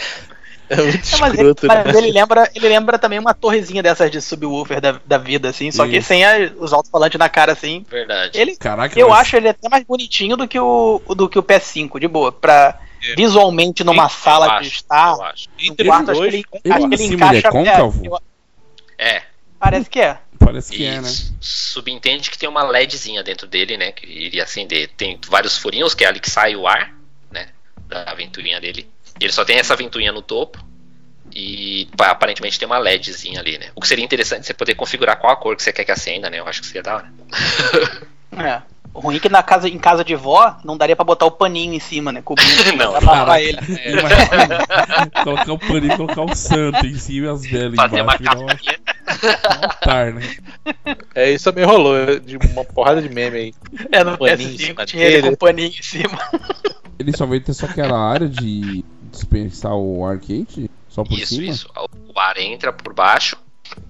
É 0.68 0.78
muito 0.78 1.16
É, 1.16 1.20
mas 1.20 1.34
ele, 1.38 1.50
escroto, 1.52 1.68
né? 1.68 1.84
mas 1.86 1.96
ele 1.96 2.12
lembra, 2.12 2.50
ele 2.56 2.68
lembra 2.68 2.98
também 2.98 3.20
uma 3.20 3.36
torrezinha 3.36 3.84
dessas 3.84 4.10
de 4.10 4.20
subwoofer 4.20 4.82
da, 4.82 5.00
da 5.06 5.18
vida, 5.20 5.50
assim, 5.50 5.70
só 5.72 5.86
que 5.88 5.98
Isso. 5.98 6.08
sem 6.08 6.26
a- 6.26 6.52
os 6.58 6.74
alto-falantes 6.74 7.20
na 7.20 7.30
cara, 7.30 7.52
assim. 7.52 7.86
Verdade. 7.88 8.36
Ele, 8.40 8.56
Caraca, 8.56 9.00
eu 9.00 9.10
mas- 9.10 9.20
acho 9.20 9.36
ele 9.38 9.50
até 9.50 9.70
mais 9.70 9.84
bonitinho 9.84 10.36
do 10.36 10.48
que 10.48 10.60
o, 10.60 11.00
do 11.10 11.30
que 11.30 11.38
o 11.38 11.44
PS5, 11.44 12.00
de 12.00 12.08
boa. 12.08 12.32
Pra, 12.32 12.80
É. 13.08 13.14
visualmente, 13.16 13.84
numa 13.84 14.06
Eu 14.06 14.10
sala 14.10 14.54
acho, 14.54 14.64
de 14.70 14.76
estar, 14.76 15.14
eu 15.16 15.24
acho. 15.26 15.50
no 15.50 15.66
Entre 15.72 15.88
quarto, 15.88 16.04
os 16.06 16.10
acho 16.10 16.22
que 16.22 16.22
dois, 16.22 16.34
ele, 16.34 16.46
acho 16.74 16.88
que 16.90 16.96
ele 16.96 17.04
encaixa... 17.14 17.50
ele 17.54 17.70
é 17.70 17.80
eu- 17.80 18.20
É. 18.98 19.22
parece 19.60 19.90
que 19.90 20.00
é. 20.00 20.20
Parece 20.40 20.72
que 20.72 20.84
E 20.84 20.86
é, 20.86 21.02
né? 21.02 21.10
subentende 21.40 22.30
que 22.30 22.38
tem 22.38 22.48
uma 22.48 22.64
LEDzinha 22.64 23.24
dentro 23.24 23.48
dele, 23.48 23.78
né? 23.78 23.92
Que 23.92 24.06
iria 24.06 24.44
acender. 24.44 24.90
Tem 24.96 25.20
vários 25.28 25.58
furinhos, 25.58 25.94
que 25.94 26.04
é 26.04 26.08
ali 26.08 26.20
que 26.20 26.30
sai 26.30 26.56
o 26.56 26.68
ar, 26.68 26.94
né? 27.32 27.48
Da 27.88 28.14
ventoinha 28.14 28.60
dele. 28.60 28.90
E 29.20 29.24
ele 29.24 29.34
só 29.34 29.44
tem 29.46 29.58
essa 29.58 29.76
ventoinha 29.76 30.12
no 30.12 30.22
topo. 30.22 30.64
E 31.34 31.90
aparentemente 31.98 32.60
tem 32.60 32.66
uma 32.66 32.78
LEDzinha 32.78 33.40
ali, 33.40 33.58
né? 33.58 33.72
O 33.76 33.82
que 33.82 33.88
seria 33.88 34.06
interessante 34.06 34.42
é 34.42 34.44
você 34.44 34.54
poder 34.54 34.76
configurar 34.76 35.18
qual 35.18 35.34
a 35.34 35.36
cor 35.36 35.56
que 35.56 35.64
você 35.64 35.74
quer 35.74 35.84
que 35.84 35.92
acenda, 35.92 36.30
né? 36.30 36.40
Eu 36.40 36.48
acho 36.48 36.62
que 36.62 36.68
seria 36.68 36.84
da 36.84 36.96
hora. 36.96 37.14
É. 38.38 38.62
O 38.96 39.02
ruim 39.02 39.18
é 39.18 39.20
que 39.20 39.28
na 39.28 39.44
casa, 39.44 39.68
em 39.68 39.78
casa 39.78 40.06
de 40.06 40.16
vó 40.16 40.56
não 40.64 40.78
daria 40.78 40.96
pra 40.96 41.04
botar 41.04 41.26
o 41.26 41.32
paninho 41.32 41.74
em 41.74 41.80
cima, 41.82 42.14
né? 42.14 42.22
Cobrindo. 42.22 42.52
Não, 42.78 42.94
não. 43.02 43.36
ele. 43.36 43.58
Imagina, 43.86 44.66
colocar 45.24 45.52
o 45.54 45.60
paninho 45.60 45.94
e 45.94 45.98
colocar 45.98 46.22
o 46.24 46.34
santo 46.36 46.86
em 46.86 46.96
cima 46.96 47.28
e 47.28 47.30
as 47.30 47.46
velas 47.46 47.76
Fazer 47.76 48.02
uma 48.02 48.16
embaixo. 48.16 48.24
virar 48.24 48.36
capinha. 48.48 48.80
um 49.60 49.66
altar, 49.66 50.14
né? 50.14 50.36
É, 51.14 51.32
isso 51.32 51.44
também 51.44 51.66
rolou, 51.66 52.20
de 52.22 52.38
uma 52.38 52.64
porrada 52.64 53.02
de 53.02 53.10
meme 53.10 53.38
aí. 53.38 53.54
É, 53.92 54.02
no 54.04 54.18
Paninho 54.18 54.50
em 54.52 54.56
PS5 54.56 54.66
cima 54.66 54.86
dele. 54.86 55.22
com 55.28 55.34
o 55.34 55.38
paninho 55.38 55.68
em 55.78 55.84
cima. 55.84 56.18
Ele 56.98 57.16
só 57.18 57.26
vai 57.26 57.42
ter 57.42 57.54
só 57.54 57.66
aquela 57.66 58.00
área 58.00 58.30
de 58.30 58.86
dispensar 59.12 59.74
o 59.76 60.06
ar 60.06 60.18
quente? 60.20 60.72
Só 60.88 61.04
por 61.04 61.20
Isso, 61.20 61.36
cima? 61.36 61.52
isso. 61.52 61.70
O 62.08 62.18
ar 62.18 62.38
entra 62.38 62.72
por 62.72 62.94
baixo. 62.94 63.36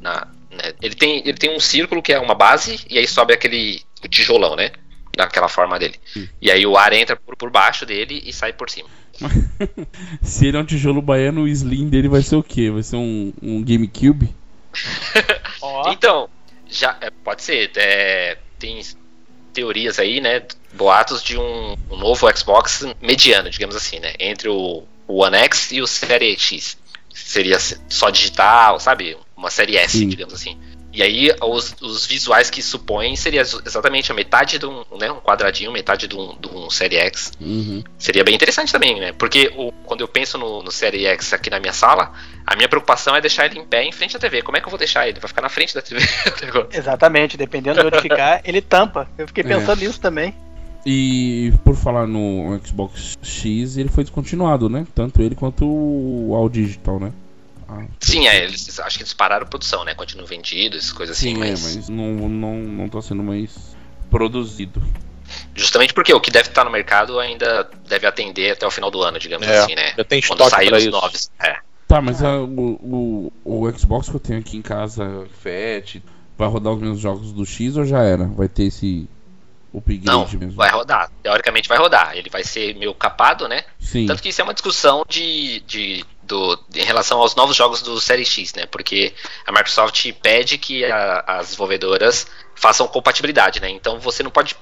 Na, 0.01 0.27
né? 0.49 0.73
ele, 0.81 0.95
tem, 0.95 1.19
ele 1.19 1.37
tem 1.37 1.55
um 1.55 1.59
círculo 1.59 2.01
que 2.01 2.11
é 2.11 2.19
uma 2.19 2.33
base, 2.33 2.79
e 2.89 2.97
aí 2.97 3.07
sobe 3.07 3.31
aquele 3.33 3.83
tijolão, 4.09 4.55
né? 4.55 4.71
Daquela 5.15 5.47
forma 5.47 5.79
dele. 5.79 5.95
Sim. 6.05 6.27
E 6.41 6.51
aí 6.51 6.65
o 6.65 6.77
ar 6.77 6.91
entra 6.93 7.15
por, 7.15 7.35
por 7.35 7.49
baixo 7.49 7.85
dele 7.85 8.21
e 8.25 8.33
sai 8.33 8.53
por 8.53 8.69
cima. 8.69 8.89
Se 10.21 10.47
ele 10.47 10.57
é 10.57 10.59
um 10.59 10.65
tijolo 10.65 11.01
baiano, 11.01 11.43
o 11.43 11.47
slim 11.47 11.87
dele 11.87 12.09
vai 12.09 12.21
ser 12.21 12.35
o 12.35 12.43
quê? 12.43 12.69
Vai 12.69 12.83
ser 12.83 12.97
um, 12.97 13.33
um 13.41 13.63
GameCube? 13.63 14.29
Então, 15.87 16.29
já 16.67 16.97
é, 17.01 17.09
pode 17.09 17.41
ser. 17.41 17.71
é, 17.75 18.37
tem 18.59 18.81
teorias 19.53 19.99
aí, 19.99 20.19
né? 20.19 20.43
Boatos 20.73 21.23
de 21.23 21.37
um, 21.37 21.75
um 21.89 21.97
novo 21.97 22.27
Xbox 22.35 22.85
mediano, 23.01 23.49
digamos 23.49 23.75
assim, 23.75 23.99
né? 23.99 24.13
Entre 24.19 24.49
o, 24.49 24.83
o 25.07 25.23
One 25.23 25.37
X 25.37 25.71
e 25.71 25.81
o 25.81 25.87
Série 25.87 26.37
X. 26.37 26.77
Seria 27.13 27.57
só 27.59 28.09
digital, 28.09 28.79
sabe? 28.79 29.17
Uma 29.35 29.49
série 29.49 29.77
S, 29.77 29.97
Sim. 29.97 30.09
digamos 30.09 30.33
assim. 30.33 30.57
E 30.95 31.03
aí, 31.03 31.29
os, 31.43 31.75
os 31.81 32.05
visuais 32.05 32.49
que 32.49 32.61
supõem 32.61 33.17
seria 33.17 33.41
ex- 33.41 33.61
exatamente 33.65 34.09
a 34.11 34.15
metade 34.15 34.57
de 34.57 34.65
um, 34.65 34.83
né, 34.97 35.11
um 35.11 35.19
quadradinho, 35.19 35.69
metade 35.71 36.07
de 36.07 36.15
um, 36.15 36.33
de 36.39 36.47
um 36.47 36.69
Série 36.69 36.95
X. 36.95 37.33
Uhum. 37.41 37.83
Seria 37.97 38.23
bem 38.23 38.33
interessante 38.33 38.71
também, 38.71 38.97
né? 38.99 39.11
Porque 39.11 39.51
o- 39.57 39.73
quando 39.85 39.99
eu 40.01 40.07
penso 40.07 40.37
no, 40.37 40.63
no 40.63 40.71
Série 40.71 41.05
X 41.05 41.33
aqui 41.33 41.49
na 41.49 41.59
minha 41.59 41.73
sala, 41.73 42.13
a 42.47 42.55
minha 42.55 42.69
preocupação 42.69 43.13
é 43.13 43.19
deixar 43.19 43.45
ele 43.45 43.59
em 43.59 43.65
pé 43.65 43.83
em 43.83 43.91
frente 43.91 44.15
à 44.15 44.19
TV. 44.19 44.41
Como 44.41 44.55
é 44.55 44.61
que 44.61 44.67
eu 44.67 44.71
vou 44.71 44.79
deixar 44.79 45.05
ele? 45.07 45.19
Vai 45.19 45.27
ficar 45.27 45.41
na 45.41 45.49
frente 45.49 45.75
da 45.75 45.81
TV. 45.81 45.99
Exatamente, 46.71 47.35
dependendo 47.35 47.81
de 47.81 47.87
onde 47.87 47.99
ficar, 48.01 48.39
ele 48.45 48.61
tampa. 48.61 49.07
Eu 49.17 49.27
fiquei 49.27 49.43
É. 49.43 49.47
pensando 49.47 49.79
nisso 49.81 49.99
também. 49.99 50.33
E 50.85 51.51
por 51.63 51.75
falar 51.75 52.05
no 52.07 52.59
Xbox 52.63 53.17
X, 53.21 53.75
ele 53.75 53.89
foi 53.89 54.03
descontinuado, 54.03 54.69
né? 54.69 54.85
Tanto 54.93 55.21
ele 55.21 55.33
quanto 55.35 55.65
o 55.65 56.33
All 56.35 56.47
Digital, 56.47 56.99
né? 56.99 57.11
Ah, 57.67 57.83
Sim, 57.99 58.27
é, 58.27 58.43
eles 58.43 58.79
acho 58.79 58.97
que 58.97 59.03
eles 59.03 59.13
pararam 59.13 59.45
a 59.45 59.49
produção, 59.49 59.83
né? 59.83 59.93
Continuam 59.95 60.27
vendidos, 60.27 60.91
coisas 60.91 61.17
assim, 61.17 61.35
sim, 61.35 61.43
é, 61.43 61.49
mas, 61.51 61.75
mas 61.75 61.89
não, 61.89 62.29
não, 62.29 62.55
não 62.57 62.89
tá 62.89 63.01
sendo 63.01 63.23
mais 63.23 63.75
produzido. 64.09 64.81
Justamente 65.55 65.93
porque 65.93 66.13
o 66.13 66.19
que 66.21 66.29
deve 66.29 66.49
estar 66.49 66.63
no 66.63 66.69
mercado 66.69 67.19
ainda 67.19 67.67
deve 67.87 68.05
atender 68.05 68.51
até 68.51 68.65
o 68.67 68.71
final 68.71 68.91
do 68.91 69.01
ano, 69.01 69.17
digamos 69.17 69.47
É, 69.47 69.57
assim, 69.59 69.73
né? 69.75 69.93
já 69.97 70.03
tem 70.03 70.21
Quando 70.21 70.47
sair 70.49 70.71
os 70.71 70.83
isso. 70.83 70.91
novos. 70.91 71.31
É. 71.39 71.57
Tá, 71.87 72.01
mas 72.01 72.23
a- 72.23 72.39
o, 72.41 73.31
o, 73.43 73.63
o 73.67 73.71
Xbox 73.77 74.09
que 74.09 74.15
eu 74.15 74.19
tenho 74.19 74.39
aqui 74.39 74.57
em 74.57 74.61
casa, 74.61 75.27
Fat, 75.41 76.01
vai 76.37 76.47
rodar 76.47 76.73
os 76.73 76.81
meus 76.81 76.99
jogos 76.99 77.31
do 77.31 77.45
X 77.45 77.77
ou 77.77 77.85
já 77.85 78.03
era? 78.03 78.25
Vai 78.25 78.47
ter 78.47 78.63
esse 78.65 79.07
upgrade 79.73 80.05
Não, 80.05 80.21
mesmo? 80.27 80.51
vai 80.51 80.69
rodar. 80.71 81.09
Teoricamente 81.23 81.67
vai 81.67 81.77
rodar. 81.77 82.15
Ele 82.15 82.29
vai 82.29 82.43
ser 82.43 82.75
meio 82.75 82.93
capado, 82.93 83.47
né? 83.47 83.63
Sim. 83.79 84.05
Tanto 84.05 84.21
que 84.21 84.29
isso 84.29 84.41
é 84.41 84.43
uma 84.43 84.53
discussão 84.53 85.03
de, 85.07 85.59
de, 85.61 86.05
do, 86.25 86.57
em 86.73 86.83
relação 86.83 87.19
aos 87.19 87.35
novos 87.35 87.55
jogos 87.55 87.81
do 87.81 87.99
Série 88.01 88.25
X, 88.25 88.53
né? 88.53 88.65
Porque 88.65 89.13
a 89.45 89.51
Microsoft 89.51 90.11
pede 90.21 90.57
que 90.57 90.83
a- 90.85 91.23
as 91.27 91.45
desenvolvedoras 91.47 92.27
façam 92.55 92.87
compatibilidade, 92.87 93.59
né? 93.61 93.69
Então 93.69 93.99
você 93.99 94.23
não 94.23 94.31
pode 94.31 94.55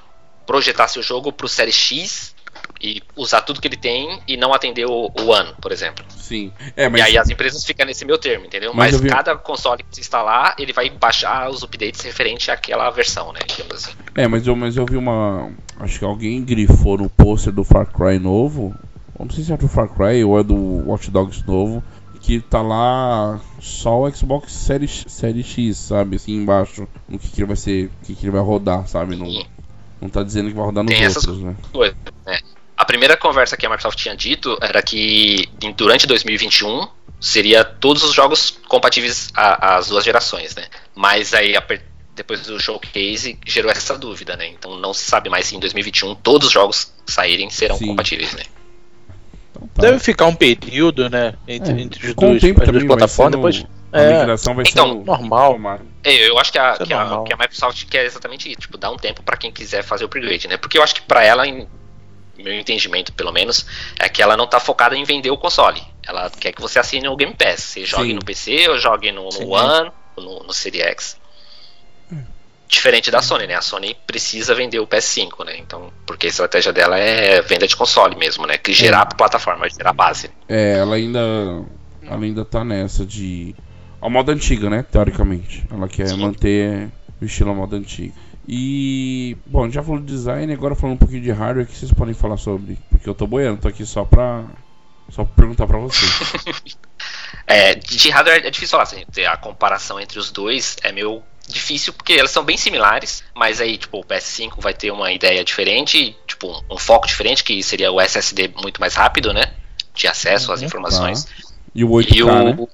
projetar 0.45 0.88
seu 0.88 1.02
jogo 1.02 1.32
pro 1.32 1.47
Série 1.47 1.71
X 1.71 2.34
e 2.82 3.02
usar 3.15 3.41
tudo 3.41 3.62
que 3.62 3.67
ele 3.67 3.78
tem 3.78 4.21
e 4.28 4.36
não 4.36 4.54
atender 4.54 4.86
o, 4.86 5.10
o 5.17 5.28
One, 5.30 5.54
por 5.62 5.71
exemplo. 5.71 6.04
Sim. 6.17 6.52
É, 6.76 6.89
mas 6.89 6.99
E 6.99 7.04
aí 7.04 7.17
as 7.17 7.30
empresas 7.30 7.63
ficam 7.63 7.86
nesse 7.86 8.04
meu 8.06 8.17
termo, 8.17 8.45
entendeu? 8.45 8.73
Mas 8.73 8.91
Mas, 8.93 9.02
vi- 9.02 9.10
cada 9.10 9.36
console 9.38 9.84
que 9.84 9.95
você 9.95 10.02
instalar, 10.02 10.56
ele 10.60 10.73
vai 10.73 10.89
baixar 10.89 11.49
os 11.49 11.63
updates 11.63 12.02
referente 12.02 12.52
àquela 12.52 12.89
versão, 12.89 13.32
né? 13.32 13.39
Assim. 13.73 13.91
É, 14.15 14.28
mas 14.28 14.45
eu, 14.45 14.56
mas 14.56 14.76
eu 14.76 14.86
vi 14.86 14.97
uma. 14.97 15.52
Acho 15.80 15.99
que 15.99 16.06
alguém 16.06 16.43
grifou 16.43 16.97
no 16.97 17.10
pôster 17.10 17.54
do 17.54 17.63
Far 17.63 17.86
Cry 17.88 18.19
novo. 18.19 18.76
Não 19.24 19.32
sei 19.32 19.44
se 19.44 19.54
é 19.54 19.58
do 19.58 19.68
Far 19.68 19.90
Cry 19.90 20.24
ou 20.24 20.40
é 20.40 20.44
do 20.44 20.56
Watch 20.88 21.10
Dogs 21.10 21.46
novo. 21.46 21.84
Que 22.22 22.40
tá 22.40 22.62
lá 22.62 23.42
só 23.60 24.02
o 24.02 24.10
Xbox 24.16 24.54
Series, 24.54 25.04
Série 25.10 25.44
X, 25.44 25.76
sabe? 25.76 26.16
Assim 26.16 26.32
embaixo. 26.32 26.88
No 27.08 27.20
que, 27.20 27.30
que 27.30 27.42
ele 27.42 27.48
vai 27.48 27.58
ser. 27.58 27.88
O 27.88 28.06
que, 28.06 28.16
que 28.16 28.26
ele 28.26 28.32
vai 28.32 28.42
rodar, 28.42 28.88
sabe? 28.88 29.18
Não, 29.18 29.28
não 30.02 30.08
tá 30.08 30.24
dizendo 30.24 30.48
que 30.48 30.56
vai 30.56 30.64
rodar 30.64 30.86
nos 30.86 30.94
Tem 30.94 31.06
outros, 31.06 31.40
né? 31.40 31.54
né? 32.26 32.40
A 32.78 32.86
primeira 32.86 33.18
conversa 33.18 33.58
que 33.58 33.66
a 33.66 33.70
Microsoft 33.70 33.98
tinha 34.00 34.16
dito 34.16 34.58
era 34.62 34.82
que 34.82 35.50
durante 35.76 36.08
2021 36.08 36.88
seria 37.20 37.66
todos 37.66 38.04
os 38.04 38.14
jogos 38.14 38.58
compatíveis 38.70 39.30
às 39.36 39.90
duas 39.90 40.06
gerações, 40.06 40.56
né? 40.56 40.64
Mas 40.96 41.34
aí 41.34 41.56
depois 42.16 42.42
do 42.46 42.60
showcase 42.60 43.38
gerou 43.46 43.70
essa 43.70 43.98
dúvida, 43.98 44.38
né? 44.38 44.48
Então 44.48 44.78
não 44.78 44.94
se 44.94 45.04
sabe 45.04 45.30
mais 45.30 45.48
se 45.48 45.58
em 45.58 45.60
2021 45.60 46.16
todos 46.16 46.48
os 46.48 46.54
jogos 46.54 46.94
saírem 47.06 47.50
serão 47.50 47.78
Sim. 47.78 47.88
compatíveis, 47.88 48.34
né? 48.34 48.44
Tá. 49.73 49.82
Deve 49.82 49.99
ficar 49.99 50.26
um 50.26 50.36
período, 50.36 51.10
né? 51.10 51.34
Entre, 51.47 51.71
é, 51.71 51.82
entre 51.82 52.08
os 52.08 52.15
dois, 52.15 52.41
tempo 52.41 52.62
as 52.62 52.69
duas 52.69 52.84
plataformas, 52.84 53.36
depois. 53.36 53.65
A 53.91 54.02
é, 54.02 54.19
migração 54.19 54.56
vai 54.56 54.65
então, 54.67 54.99
ser 54.99 55.06
normal. 55.06 55.80
É, 56.04 56.30
eu 56.30 56.39
acho 56.39 56.52
que 56.52 56.58
a, 56.58 56.78
que, 56.78 56.93
a, 56.93 57.23
que 57.26 57.34
a, 57.34 57.38
Microsoft 57.38 57.86
quer 57.86 58.06
exatamente 58.06 58.49
isso, 58.49 58.62
tipo, 58.62 58.78
dar 58.78 58.89
um 58.89 58.97
tempo 58.97 59.21
para 59.21 59.38
quem 59.38 59.52
quiser 59.52 59.84
fazer 59.84 60.04
o 60.04 60.08
upgrade, 60.08 60.47
né? 60.47 60.58
Porque 60.58 60.78
eu 60.78 60.84
acho 60.84 60.95
que 60.95 61.02
para 61.04 61.23
ela, 61.23 61.47
em 61.47 61.67
meu 62.38 62.54
entendimento 62.54 63.13
pelo 63.13 63.32
menos, 63.32 63.65
é 63.99 64.10
que 64.10 64.21
ela 64.21 64.36
não 64.36 64.47
tá 64.47 64.60
focada 64.60 64.95
em 64.95 65.04
vender 65.04 65.30
o 65.30 65.38
console. 65.38 65.82
Ela 66.06 66.30
quer 66.30 66.52
que 66.52 66.62
você 66.62 66.80
assine 66.80 67.08
o 67.08 67.15
Game 67.15 67.34
Pass. 67.34 67.62
Você 67.62 67.86
jogue 67.86 68.10
Sim. 68.10 68.13
no 68.15 68.26
PC 68.26 68.69
ou 68.69 68.78
jogue 68.78 69.12
no, 69.12 69.30
no 69.30 69.49
One, 69.49 69.91
no, 70.17 70.43
no 70.43 70.54
Series 70.54 70.84
X. 70.84 71.23
Diferente 72.74 73.12
da 73.12 73.22
Sony, 73.22 73.46
né? 73.46 73.54
A 73.54 73.62
Sony 73.62 73.96
precisa 74.08 74.56
vender 74.56 74.80
o 74.80 74.88
PS5, 74.88 75.46
né? 75.46 75.58
Então, 75.60 75.94
porque 76.08 76.26
a 76.26 76.30
estratégia 76.30 76.74
dela 76.74 76.98
é 76.98 77.40
venda 77.40 77.68
de 77.68 77.76
console 77.76 78.16
mesmo, 78.16 78.48
né? 78.48 78.58
Que 78.58 78.74
gerar 78.74 79.08
é. 79.12 79.16
plataforma, 79.16 79.70
gerar 79.70 79.94
base. 79.94 80.32
É, 80.50 80.80
ela 80.80 80.96
ainda. 80.96 81.20
Ela 82.02 82.26
ainda 82.26 82.44
tá 82.44 82.64
nessa 82.64 83.06
de. 83.06 83.56
A 84.02 84.10
moda 84.10 84.32
antiga, 84.32 84.72
né? 84.72 84.84
Teoricamente. 84.92 85.64
Ela 85.72 85.88
quer 85.88 86.08
Sim. 86.08 86.18
manter 86.18 86.90
o 87.22 87.26
estilo 87.26 87.54
moda 87.54 87.78
antiga. 87.78 88.12
E. 88.48 89.38
Bom, 89.46 89.70
já 89.70 89.84
falou 89.84 90.00
de 90.00 90.08
design, 90.08 90.52
agora 90.52 90.74
falando 90.74 90.96
um 90.96 90.98
pouquinho 91.00 91.22
de 91.22 91.32
hardware, 91.32 91.68
que 91.68 91.78
vocês 91.78 91.94
podem 91.94 92.16
falar 92.16 92.38
sobre? 92.38 92.80
Porque 92.90 93.08
eu 93.08 93.14
tô 93.14 93.28
boiando, 93.28 93.62
tô 93.62 93.68
aqui 93.68 93.86
só 93.86 94.04
pra. 94.04 94.46
Só 95.12 95.24
pra 95.24 95.36
perguntar 95.36 95.68
pra 95.68 95.78
vocês. 95.78 96.76
é, 97.46 97.76
de 97.76 98.10
hardware 98.10 98.44
é 98.44 98.50
difícil 98.50 98.72
falar, 98.72 98.84
assim, 98.84 99.04
a 99.28 99.38
comparação 99.38 100.00
entre 100.00 100.18
os 100.18 100.32
dois 100.32 100.76
é 100.82 100.92
meio 100.92 101.22
difícil 101.47 101.93
porque 101.93 102.13
elas 102.13 102.32
são 102.32 102.43
bem 102.43 102.58
similares, 102.58 103.23
mas 103.36 103.60
aí, 103.60 103.77
tipo, 103.77 103.99
o 103.99 104.03
PS5 104.03 104.60
vai 104.60 104.73
ter 104.73 104.91
uma 104.91 105.12
ideia 105.12 105.43
diferente, 105.43 106.15
tipo, 106.25 106.63
um 106.69 106.77
foco 106.77 107.08
diferente, 107.08 107.43
que 107.43 107.62
seria 107.62 107.91
o 107.91 107.99
SSD 107.99 108.51
muito 108.62 108.79
mais 108.79 108.95
rápido, 108.95 109.34
né? 109.34 109.53
De 109.93 110.08
acesso 110.08 110.51
às 110.51 110.62
uhum. 110.62 110.67
informações. 110.67 111.25
Tá. 111.25 111.32
E 111.75 111.84
o 111.84 111.89
8K, 111.89 112.15
e 112.15 112.23
o, 112.23 112.43
né? 112.43 112.67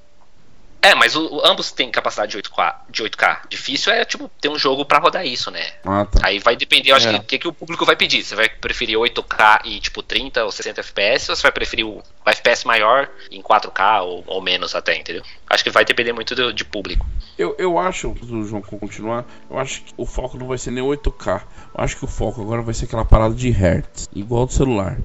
É, 0.81 0.95
mas 0.95 1.15
o, 1.15 1.41
ambos 1.43 1.71
têm 1.71 1.91
capacidade 1.91 2.31
de 2.31 2.37
8K, 2.37 2.75
de 2.89 3.03
8K. 3.03 3.39
Difícil 3.49 3.91
é, 3.91 4.05
tipo, 4.05 4.29
ter 4.39 4.47
um 4.47 4.57
jogo 4.57 4.85
para 4.85 4.99
rodar 4.99 5.25
isso, 5.25 5.51
né? 5.51 5.73
Ah, 5.83 6.05
tá. 6.05 6.21
Aí 6.23 6.39
vai 6.39 6.55
depender, 6.55 6.91
eu 6.91 6.95
acho 6.95 7.09
é. 7.09 7.11
que 7.11 7.17
o 7.17 7.23
que, 7.23 7.39
que, 7.39 7.47
o 7.47 7.53
público 7.53 7.85
vai 7.85 7.95
pedir. 7.95 8.23
Você 8.23 8.33
vai 8.33 8.47
preferir 8.47 8.97
8K 8.97 9.61
e, 9.65 9.79
tipo, 9.79 10.01
30 10.01 10.45
ou 10.45 10.51
60 10.51 10.79
FPS, 10.79 11.29
ou 11.29 11.35
você 11.35 11.43
vai 11.43 11.51
preferir 11.51 11.85
o, 11.85 11.97
o 11.97 12.29
FPS 12.29 12.65
maior 12.65 13.09
em 13.29 13.41
4K 13.41 14.03
ou, 14.03 14.23
ou, 14.25 14.41
menos 14.41 14.73
até, 14.73 14.95
entendeu? 14.95 15.21
Acho 15.49 15.63
que 15.63 15.69
vai 15.69 15.83
depender 15.83 16.13
muito 16.13 16.33
do, 16.33 16.53
de 16.53 16.63
público. 16.63 17.05
Eu, 17.37 17.55
eu 17.57 17.77
acho, 17.77 18.11
o 18.11 18.43
João 18.45 18.61
continuar, 18.61 19.25
eu 19.49 19.59
acho 19.59 19.81
que 19.81 19.93
o 19.97 20.05
foco 20.05 20.37
não 20.37 20.47
vai 20.47 20.57
ser 20.57 20.71
nem 20.71 20.83
8K. 20.83 21.41
Eu 21.77 21.83
acho 21.83 21.97
que 21.97 22.05
o 22.05 22.07
foco 22.07 22.41
agora 22.41 22.61
vai 22.61 22.73
ser 22.73 22.85
aquela 22.85 23.03
parada 23.03 23.35
de 23.35 23.49
Hertz, 23.49 24.09
igual 24.15 24.45
do 24.45 24.53
celular. 24.53 24.97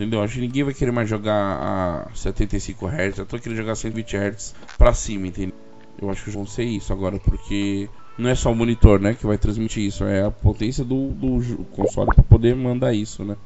Entendeu? 0.00 0.22
Acho 0.22 0.34
que 0.34 0.40
ninguém 0.40 0.64
vai 0.64 0.72
querer 0.72 0.92
mais 0.92 1.10
jogar 1.10 1.34
a 1.34 2.14
75 2.14 2.86
Hz. 2.86 3.18
Eu 3.18 3.26
tô 3.26 3.38
querendo 3.38 3.58
jogar 3.58 3.74
120 3.74 4.16
Hz 4.16 4.54
pra 4.78 4.94
cima, 4.94 5.26
entendeu? 5.26 5.54
Eu 6.00 6.08
acho 6.08 6.24
que 6.24 6.30
vão 6.30 6.46
ser 6.46 6.64
isso 6.64 6.90
agora, 6.90 7.20
porque 7.20 7.86
não 8.16 8.30
é 8.30 8.34
só 8.34 8.50
o 8.50 8.54
monitor, 8.54 8.98
né, 8.98 9.12
que 9.12 9.26
vai 9.26 9.36
transmitir 9.36 9.84
isso, 9.84 10.02
é 10.04 10.24
a 10.24 10.30
potência 10.30 10.82
do, 10.82 11.08
do 11.08 11.66
console 11.76 12.14
para 12.14 12.24
poder 12.24 12.56
mandar 12.56 12.94
isso, 12.94 13.22
né? 13.22 13.36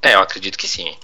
É, 0.00 0.14
eu 0.14 0.20
acredito 0.20 0.56
que 0.56 0.66
sim. 0.66 0.96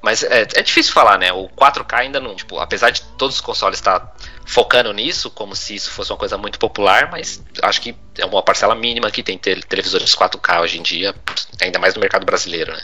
Mas 0.00 0.22
é, 0.22 0.42
é, 0.42 0.62
difícil 0.62 0.92
falar, 0.92 1.18
né? 1.18 1.32
O 1.32 1.48
4K 1.48 1.94
ainda 1.94 2.20
não, 2.20 2.36
tipo, 2.36 2.60
apesar 2.60 2.90
de 2.90 3.02
todos 3.18 3.34
os 3.34 3.40
consoles 3.40 3.80
estar 3.80 3.98
tá 3.98 4.14
focando 4.44 4.92
nisso, 4.92 5.28
como 5.28 5.56
se 5.56 5.74
isso 5.74 5.90
fosse 5.90 6.12
uma 6.12 6.18
coisa 6.18 6.38
muito 6.38 6.60
popular, 6.60 7.10
mas 7.10 7.42
acho 7.62 7.80
que 7.80 7.96
é 8.16 8.24
uma 8.24 8.44
parcela 8.44 8.76
mínima 8.76 9.10
que 9.10 9.24
tem 9.24 9.36
televisores 9.36 10.14
4K 10.14 10.60
hoje 10.60 10.78
em 10.78 10.82
dia, 10.82 11.12
ainda 11.60 11.80
mais 11.80 11.96
no 11.96 12.00
mercado 12.00 12.24
brasileiro, 12.24 12.72
né? 12.72 12.82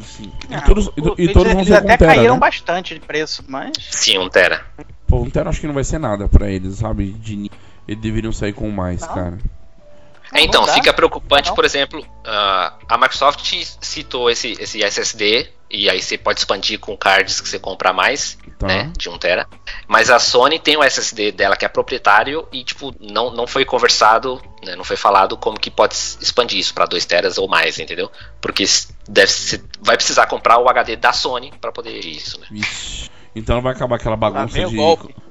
Sim. 0.00 0.32
E, 0.48 0.54
ah, 0.54 0.60
todos, 0.62 0.88
o, 0.88 0.92
e, 1.18 1.24
e 1.24 1.32
todos 1.32 1.52
eles 1.52 1.70
até 1.70 1.96
tera, 1.96 2.14
caíram 2.14 2.34
né? 2.34 2.40
bastante 2.40 2.94
de 2.94 3.00
preço, 3.00 3.44
mas. 3.48 3.72
Sim, 3.90 4.18
um 4.18 4.28
Tera. 4.28 4.64
Pô, 5.06 5.20
um 5.22 5.30
Tera 5.30 5.50
acho 5.50 5.60
que 5.60 5.66
não 5.66 5.74
vai 5.74 5.84
ser 5.84 5.98
nada 5.98 6.28
pra 6.28 6.50
eles, 6.50 6.76
sabe? 6.76 7.12
De, 7.12 7.50
eles 7.86 8.00
deveriam 8.00 8.32
sair 8.32 8.52
com 8.52 8.70
mais, 8.70 9.00
não. 9.00 9.08
cara. 9.08 9.38
É, 10.32 10.42
então, 10.42 10.66
fica 10.66 10.92
preocupante, 10.92 11.52
por 11.54 11.64
exemplo, 11.64 12.00
uh, 12.00 12.72
a 12.88 12.96
Microsoft 12.96 13.52
citou 13.80 14.30
esse, 14.30 14.52
esse 14.60 14.82
SSD, 14.82 15.48
e 15.68 15.88
aí 15.88 16.00
você 16.00 16.16
pode 16.16 16.40
expandir 16.40 16.78
com 16.78 16.96
cards 16.96 17.40
que 17.40 17.48
você 17.48 17.58
compra 17.58 17.92
mais, 17.92 18.38
tá. 18.58 18.66
né, 18.66 18.92
de 18.96 19.08
1 19.08 19.18
tera. 19.18 19.48
Mas 19.88 20.10
a 20.10 20.18
Sony 20.18 20.58
tem 20.58 20.76
o 20.76 20.84
SSD 20.84 21.32
dela 21.32 21.56
que 21.56 21.64
é 21.64 21.68
proprietário 21.68 22.46
e, 22.52 22.62
tipo, 22.62 22.94
não, 23.00 23.32
não 23.32 23.46
foi 23.46 23.64
conversado, 23.64 24.40
né, 24.64 24.76
não 24.76 24.84
foi 24.84 24.96
falado 24.96 25.36
como 25.36 25.58
que 25.58 25.70
pode 25.70 25.94
expandir 25.94 26.58
isso 26.58 26.74
para 26.74 26.86
2 26.86 27.04
teras 27.04 27.38
ou 27.38 27.48
mais, 27.48 27.78
entendeu? 27.78 28.10
Porque 28.40 28.64
deve 29.08 29.30
ser, 29.30 29.64
vai 29.80 29.96
precisar 29.96 30.26
comprar 30.26 30.58
o 30.58 30.68
HD 30.68 30.96
da 30.96 31.12
Sony 31.12 31.52
para 31.60 31.72
poder 31.72 32.04
isso, 32.04 32.40
né? 32.40 32.46
Ixi. 32.52 33.10
Então 33.34 33.62
vai 33.62 33.72
acabar 33.72 33.96
aquela 33.96 34.16
bagunça 34.16 34.58
de 34.64 34.76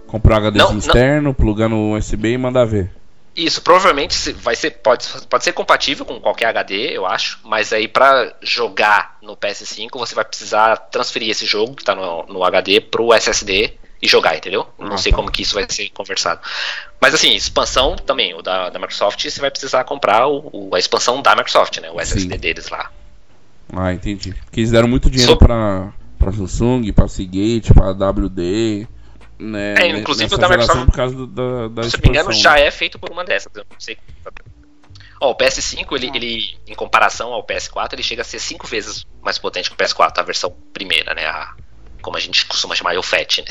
comprar 0.08 0.38
HD 0.38 0.58
não, 0.58 0.78
externo, 0.78 1.22
não. 1.24 1.34
plugar 1.34 1.70
no 1.70 1.98
USB 1.98 2.32
e 2.32 2.38
mandar 2.38 2.66
ver. 2.66 2.99
Isso, 3.40 3.62
provavelmente 3.62 4.34
vai 4.34 4.54
ser, 4.54 4.72
pode, 4.72 5.08
pode 5.30 5.44
ser 5.46 5.54
compatível 5.54 6.06
com 6.06 6.20
qualquer 6.20 6.48
HD, 6.48 6.98
eu 6.98 7.06
acho, 7.06 7.40
mas 7.44 7.72
aí 7.72 7.88
para 7.88 8.36
jogar 8.42 9.18
no 9.22 9.38
PS5 9.38 9.90
você 9.94 10.14
vai 10.14 10.26
precisar 10.26 10.76
transferir 10.76 11.30
esse 11.30 11.46
jogo 11.46 11.74
que 11.74 11.82
está 11.82 11.96
no, 11.96 12.26
no 12.26 12.44
HD 12.44 12.82
pro 12.82 13.14
SSD 13.14 13.74
e 14.02 14.08
jogar, 14.08 14.36
entendeu? 14.36 14.68
Não 14.78 14.98
sei 14.98 15.14
como 15.14 15.32
que 15.32 15.42
isso 15.42 15.56
vai 15.56 15.66
ser 15.70 15.90
conversado. 15.92 16.42
Mas 17.00 17.14
assim, 17.14 17.34
expansão 17.34 17.96
também, 17.96 18.34
o 18.34 18.42
da, 18.42 18.70
da 18.70 18.78
Microsoft, 18.78 19.24
você 19.24 19.40
vai 19.40 19.52
precisar 19.52 19.86
comprar 19.86 20.28
o, 20.28 20.50
o, 20.52 20.76
a 20.76 20.80
expansão 20.80 21.22
da 21.22 21.34
Microsoft, 21.34 21.80
né? 21.80 21.90
O 21.92 22.00
SSD 22.00 22.34
Sim. 22.34 22.40
deles 22.40 22.70
lá. 22.70 22.92
Ah, 23.74 23.94
entendi. 23.94 24.34
Porque 24.34 24.60
eles 24.60 24.72
deram 24.72 24.88
muito 24.88 25.10
dinheiro 25.10 25.34
so... 25.34 25.38
pra 25.38 25.92
Samsung, 26.32 26.92
pra 26.92 27.08
Seagate, 27.08 27.74
pra 27.74 27.92
WD. 27.92 28.88
Né, 29.40 29.76
é, 29.78 29.88
inclusive 29.88 30.36
o 30.36 30.38
da 30.38 30.50
Microsoft, 30.50 30.86
por 30.86 30.96
causa 30.96 31.16
do, 31.16 31.26
da, 31.26 31.68
da 31.70 31.84
se 31.84 31.96
não 31.96 32.02
me 32.04 32.10
engano, 32.10 32.34
já 32.34 32.60
é 32.60 32.70
feito 32.70 33.00
por 33.00 33.10
uma 33.10 33.24
dessas. 33.24 33.50
Eu 33.56 33.66
não 33.70 33.80
sei. 33.80 33.98
Ó, 35.22 35.32
o 35.32 35.36
PS5, 35.36 35.88
ele, 35.94 36.12
ele, 36.14 36.58
em 36.68 36.76
comparação 36.76 37.34
ao 37.34 37.46
PS4, 37.46 37.94
ele 37.94 38.04
chega 38.04 38.22
a 38.22 38.26
ser 38.26 38.40
cinco 38.40 38.68
vezes 38.68 39.06
mais 39.22 39.38
potente 39.38 39.70
que 39.70 39.76
o 39.76 39.78
PS4, 39.78 40.18
a 40.18 40.24
versão 40.24 40.54
primeira, 40.74 41.14
né? 41.14 41.26
A, 41.26 41.54
como 42.02 42.18
a 42.18 42.20
gente 42.20 42.46
costuma 42.46 42.76
chamar, 42.76 42.98
o 42.98 43.04
FAT, 43.04 43.40
né? 43.40 43.46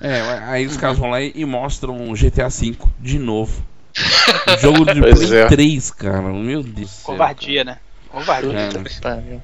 É, 0.00 0.20
aí 0.48 0.66
os 0.66 0.76
caras 0.76 0.98
vão 0.98 1.10
lá 1.10 1.20
e 1.20 1.44
mostram 1.44 2.12
GTA 2.14 2.48
V 2.48 2.76
de 2.98 3.18
novo. 3.18 3.62
Jogo 4.60 4.84
de 4.84 5.00
Play 5.00 5.38
é. 5.38 5.46
3, 5.46 5.90
cara. 5.92 6.22
Meu 6.22 6.62
Deus. 6.62 7.00
Covardia, 7.02 7.64
né? 7.64 7.78
Covardia. 8.08 8.50
É, 8.50 8.72
né? 9.16 9.40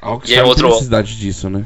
A 0.00 0.08
Rockstar 0.10 0.36
e 0.36 0.40
é 0.40 0.44
outro... 0.44 0.62
tem 0.62 0.70
necessidade 0.70 1.16
disso, 1.16 1.50
né? 1.50 1.64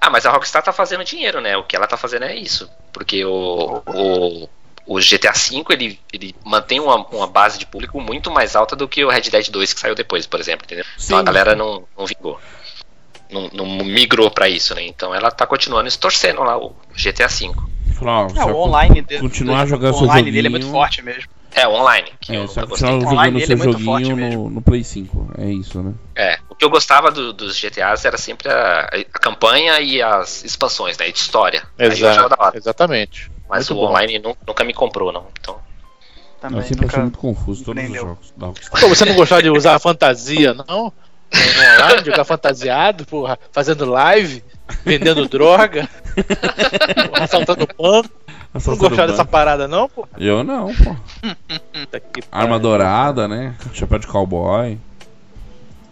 Ah, 0.00 0.10
mas 0.10 0.24
a 0.24 0.30
Rockstar 0.30 0.62
tá 0.62 0.72
fazendo 0.72 1.04
dinheiro, 1.04 1.40
né? 1.40 1.56
O 1.56 1.64
que 1.64 1.76
ela 1.76 1.86
tá 1.86 1.96
fazendo 1.96 2.24
é 2.24 2.34
isso. 2.34 2.68
Porque 2.92 3.24
o, 3.24 3.82
o, 3.86 4.48
o 4.86 4.96
GTA 4.98 5.32
V 5.32 5.64
ele, 5.70 5.98
ele 6.12 6.34
mantém 6.44 6.80
uma, 6.80 6.96
uma 7.06 7.26
base 7.26 7.58
de 7.58 7.66
público 7.66 8.00
muito 8.00 8.30
mais 8.30 8.54
alta 8.54 8.76
do 8.76 8.86
que 8.86 9.04
o 9.04 9.10
Red 9.10 9.22
Dead 9.22 9.48
2 9.48 9.72
que 9.72 9.80
saiu 9.80 9.94
depois, 9.94 10.26
por 10.26 10.40
exemplo. 10.40 10.64
Entendeu? 10.64 10.84
Sim, 10.96 11.06
então 11.06 11.18
a 11.18 11.22
galera 11.22 11.54
não, 11.54 11.84
não 11.96 12.06
vingou. 12.06 12.38
Não, 13.30 13.48
não 13.52 13.66
migrou 13.84 14.30
para 14.30 14.48
isso, 14.48 14.74
né? 14.74 14.82
Então 14.84 15.14
ela 15.14 15.30
tá 15.30 15.46
continuando 15.46 15.90
torcendo 15.96 16.42
lá 16.42 16.58
o 16.58 16.74
GTA 16.94 17.28
V. 17.28 17.52
Falou, 17.94 18.28
é, 18.36 18.44
o 18.44 18.56
online 18.56 19.00
dele, 19.02 19.20
continuar 19.20 19.66
jogando 19.66 19.94
o 19.94 20.02
online 20.02 20.30
dele 20.30 20.48
é 20.48 20.50
muito 20.50 20.70
forte 20.70 21.00
mesmo. 21.00 21.30
É, 21.54 21.68
online. 21.68 22.12
Que 22.20 22.32
é, 22.32 22.38
eu 22.38 22.48
só 22.48 22.66
continuar 22.66 23.00
jogando 23.00 23.46
seu 23.46 23.56
é 23.56 23.58
joguinho 23.58 24.16
no, 24.16 24.50
no, 24.50 24.62
Play 24.62 24.82
5. 24.82 25.32
É 25.38 25.46
isso, 25.46 25.82
né? 25.82 25.94
É. 26.14 26.38
O 26.48 26.54
que 26.54 26.64
eu 26.64 26.70
gostava 26.70 27.10
do, 27.10 27.32
dos 27.32 27.58
GTAs 27.58 28.04
era 28.04 28.16
sempre 28.16 28.48
a, 28.48 28.88
a, 28.90 29.18
campanha 29.18 29.80
e 29.80 30.00
as 30.00 30.44
expansões, 30.44 30.96
né? 30.96 31.10
De 31.10 31.18
história. 31.18 31.62
Exato, 31.78 32.56
exatamente. 32.56 33.30
Mas 33.48 33.68
muito 33.68 33.78
o 33.78 33.86
bom. 33.86 33.90
online 33.90 34.18
nunca 34.18 34.64
me 34.64 34.72
comprou, 34.72 35.12
não. 35.12 35.26
Então. 35.40 35.60
Também, 36.40 36.58
eu 36.58 36.64
sempre 36.64 36.82
nunca... 36.82 36.96
achei 36.96 37.02
muito 37.02 37.18
confuso 37.18 37.64
todos 37.64 37.84
os 37.84 37.92
jogos. 37.94 38.32
Pô, 38.80 38.88
você 38.88 39.04
não 39.04 39.14
gostava 39.14 39.42
de 39.42 39.50
usar 39.50 39.74
a 39.74 39.78
fantasia, 39.78 40.54
não? 40.54 40.92
online, 41.34 42.04
jogar 42.04 42.24
fantasiado, 42.24 43.06
porra, 43.06 43.38
fazendo 43.50 43.84
live, 43.86 44.44
vendendo 44.84 45.28
droga, 45.28 45.88
assaltando 47.20 47.66
banco. 47.78 48.21
Não 48.54 48.76
gostar 48.76 49.06
dessa 49.06 49.24
parada, 49.24 49.66
não, 49.66 49.88
pô? 49.88 50.06
Eu 50.18 50.44
não, 50.44 50.74
pô. 50.74 50.96
Arma 52.30 52.58
dourada, 52.58 53.26
né? 53.26 53.54
Chapéu 53.72 53.98
de 53.98 54.06
cowboy. 54.06 54.78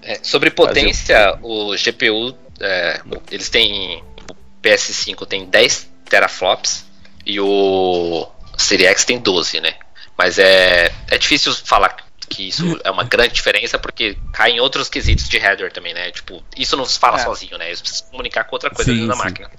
É, 0.02 0.18
sobre 0.22 0.50
potência, 0.50 1.38
o 1.42 1.74
GPU, 1.74 2.36
é, 2.60 3.00
eles 3.30 3.48
têm. 3.48 4.02
O 4.30 4.34
PS5 4.62 5.26
tem 5.26 5.46
10 5.46 5.90
teraflops 6.08 6.84
e 7.24 7.40
o 7.40 8.28
Series 8.58 8.88
X 8.90 9.04
tem 9.04 9.18
12, 9.18 9.60
né? 9.60 9.74
Mas 10.16 10.38
é, 10.38 10.92
é 11.08 11.16
difícil 11.16 11.54
falar 11.54 11.96
que 12.28 12.48
isso 12.48 12.78
é 12.84 12.90
uma 12.90 13.04
grande 13.04 13.34
diferença 13.34 13.78
porque 13.78 14.18
cai 14.32 14.52
em 14.52 14.60
outros 14.60 14.88
quesitos 14.88 15.28
de 15.28 15.38
header 15.38 15.72
também, 15.72 15.94
né? 15.94 16.10
Tipo, 16.10 16.42
isso 16.56 16.76
não 16.76 16.84
se 16.84 16.98
fala 16.98 17.18
é. 17.18 17.24
sozinho, 17.24 17.56
né? 17.56 17.68
Eles 17.68 17.80
precisam 17.80 18.08
comunicar 18.10 18.44
com 18.44 18.54
outra 18.54 18.70
coisa 18.70 18.90
sim, 18.90 18.98
dentro 18.98 19.16
da 19.16 19.24
máquina. 19.24 19.50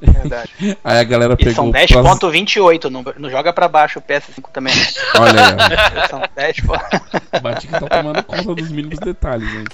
Verdade. 0.00 0.52
Aí 0.82 0.98
a 0.98 1.04
galera 1.04 1.36
pegou. 1.36 1.52
E 1.52 1.54
são 1.54 1.72
10.28, 1.72 2.90
não, 2.90 3.04
não 3.18 3.30
joga 3.30 3.52
pra 3.52 3.68
baixo 3.68 3.98
o 3.98 4.02
PS5 4.02 4.50
também. 4.52 4.74
Olha 5.18 5.46
aí. 5.46 6.08
São 6.08 6.22
10 6.34 6.56
Bati 7.42 7.66
que 7.66 7.72
tá 7.72 7.80
tomando 7.80 8.22
conta 8.22 8.54
dos 8.54 8.70
mínimos 8.70 8.98
detalhes, 8.98 9.48
hein? 9.54 9.64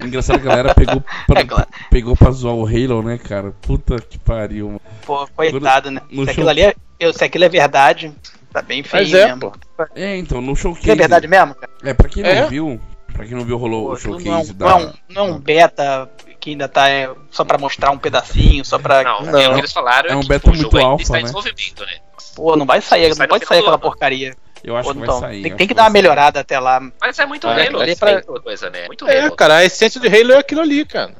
Engraçado, 0.00 0.36
a 0.36 0.42
galera 0.42 0.74
pegou 0.74 1.02
pra, 1.26 1.40
é 1.40 1.44
claro. 1.44 1.68
pegou 1.90 2.16
pra 2.16 2.30
zoar 2.30 2.54
o 2.54 2.66
Halo, 2.66 3.02
né, 3.02 3.18
cara? 3.18 3.52
Puta 3.62 3.96
que 3.96 4.18
pariu, 4.18 4.66
mano. 4.66 4.80
Pô, 5.04 5.26
coitado, 5.28 5.90
né? 5.90 6.00
se, 6.10 6.30
aquilo 6.30 6.48
ali 6.48 6.62
é, 6.62 6.74
eu, 6.98 7.12
se 7.12 7.24
aquilo 7.24 7.44
é 7.44 7.48
verdade, 7.48 8.12
tá 8.52 8.62
bem 8.62 8.82
feio 8.82 9.02
Mas 9.02 9.14
é, 9.14 9.26
mesmo. 9.26 9.40
Pô. 9.40 9.52
É, 9.94 10.16
então, 10.16 10.40
no 10.40 10.56
showcase. 10.56 10.90
É 10.90 10.94
verdade 10.94 11.28
mesmo, 11.28 11.54
cara? 11.54 11.72
É, 11.82 11.94
pra 11.94 12.08
quem 12.08 12.22
não 12.22 12.30
é? 12.30 12.46
viu, 12.48 12.80
pra 13.12 13.24
quem 13.24 13.36
não 13.36 13.44
viu, 13.44 13.56
rolou 13.56 13.88
Pô, 13.88 13.92
o 13.92 13.96
showcase 13.96 14.54
não, 14.54 14.58
da. 14.58 14.78
Não, 14.78 14.94
não 15.08 15.26
é 15.26 15.32
um 15.32 15.38
beta 15.38 16.10
que 16.46 16.50
ainda 16.50 16.68
tá 16.68 16.88
é, 16.88 17.10
só 17.28 17.44
pra 17.44 17.58
mostrar 17.58 17.90
um 17.90 17.98
pedacinho, 17.98 18.64
só 18.64 18.78
pra. 18.78 19.02
Não, 19.02 19.22
não. 19.22 19.40
É, 19.40 19.48
o 19.48 19.54
que 19.54 19.60
eles 19.60 19.72
falaram 19.72 20.10
é, 20.10 20.12
é 20.12 20.16
um 20.16 20.24
beta 20.24 20.48
muito 20.48 20.78
alfa, 20.78 21.12
né? 21.14 21.22
né? 21.24 22.00
Pô, 22.36 22.54
não 22.54 22.64
vai 22.64 22.80
sair, 22.80 23.08
não, 23.08 23.16
não 23.16 23.26
pode 23.26 23.44
sair 23.44 23.58
aquela 23.58 23.78
porcaria. 23.78 24.36
Eu 24.62 24.76
acho 24.76 24.88
Pô, 24.88 24.94
que 24.94 25.00
vai 25.00 25.08
então, 25.08 25.20
sair. 25.20 25.42
Tem, 25.42 25.56
tem 25.56 25.66
que, 25.66 25.74
dar 25.74 25.82
uma 25.84 25.90
melhorada 25.90 26.38
até 26.38 26.60
lá. 26.60 26.80
Mas 27.00 27.18
é 27.18 27.26
muito 27.26 27.48
é, 27.48 27.66
Halo, 27.66 27.82
é 27.82 27.94
pra... 27.96 28.22
coisa, 28.22 28.70
né? 28.70 28.86
Muito 28.86 29.08
é, 29.08 29.22
Halo. 29.22 29.34
cara, 29.34 29.56
a 29.56 29.64
essência 29.64 30.00
de 30.00 30.06
Halo 30.06 30.32
é 30.34 30.38
aquilo 30.38 30.60
ali, 30.60 30.84
cara. 30.84 31.14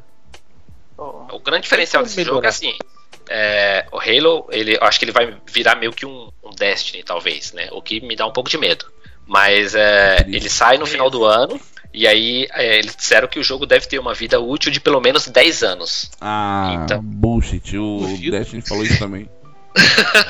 O 0.96 1.40
grande 1.40 1.62
diferencial 1.62 2.04
desse 2.04 2.16
melhorar. 2.16 2.34
jogo 2.36 2.46
é 2.46 2.48
assim. 2.48 2.74
É, 3.28 3.86
o 3.90 3.98
Halo, 3.98 4.46
ele, 4.50 4.78
acho 4.80 4.98
que 4.98 5.04
ele 5.06 5.12
vai 5.12 5.36
virar 5.52 5.74
meio 5.74 5.92
que 5.92 6.06
um, 6.06 6.30
um, 6.44 6.50
Destiny, 6.50 7.02
talvez, 7.02 7.52
né? 7.52 7.68
O 7.72 7.82
que 7.82 8.00
me 8.00 8.14
dá 8.14 8.26
um 8.26 8.32
pouco 8.32 8.48
de 8.48 8.58
medo. 8.58 8.86
Mas 9.26 9.74
é, 9.74 10.24
ele 10.28 10.48
sai 10.48 10.78
no 10.78 10.86
final 10.86 11.10
do 11.10 11.24
ano 11.24 11.60
e 11.96 12.06
aí 12.06 12.46
é, 12.52 12.78
eles 12.78 12.94
disseram 12.94 13.26
que 13.26 13.38
o 13.38 13.42
jogo 13.42 13.64
deve 13.64 13.87
ter 13.87 13.98
uma 13.98 14.12
vida 14.12 14.38
útil 14.38 14.70
de 14.70 14.78
pelo 14.78 15.00
menos 15.00 15.26
10 15.26 15.62
anos. 15.62 16.11
Ah, 16.20 16.82
então... 16.85 17.00
bullshit. 17.02 17.78
O 17.78 18.18
Destiny 18.30 18.61
falou 18.61 18.85
isso 18.85 18.98
também. 18.98 19.26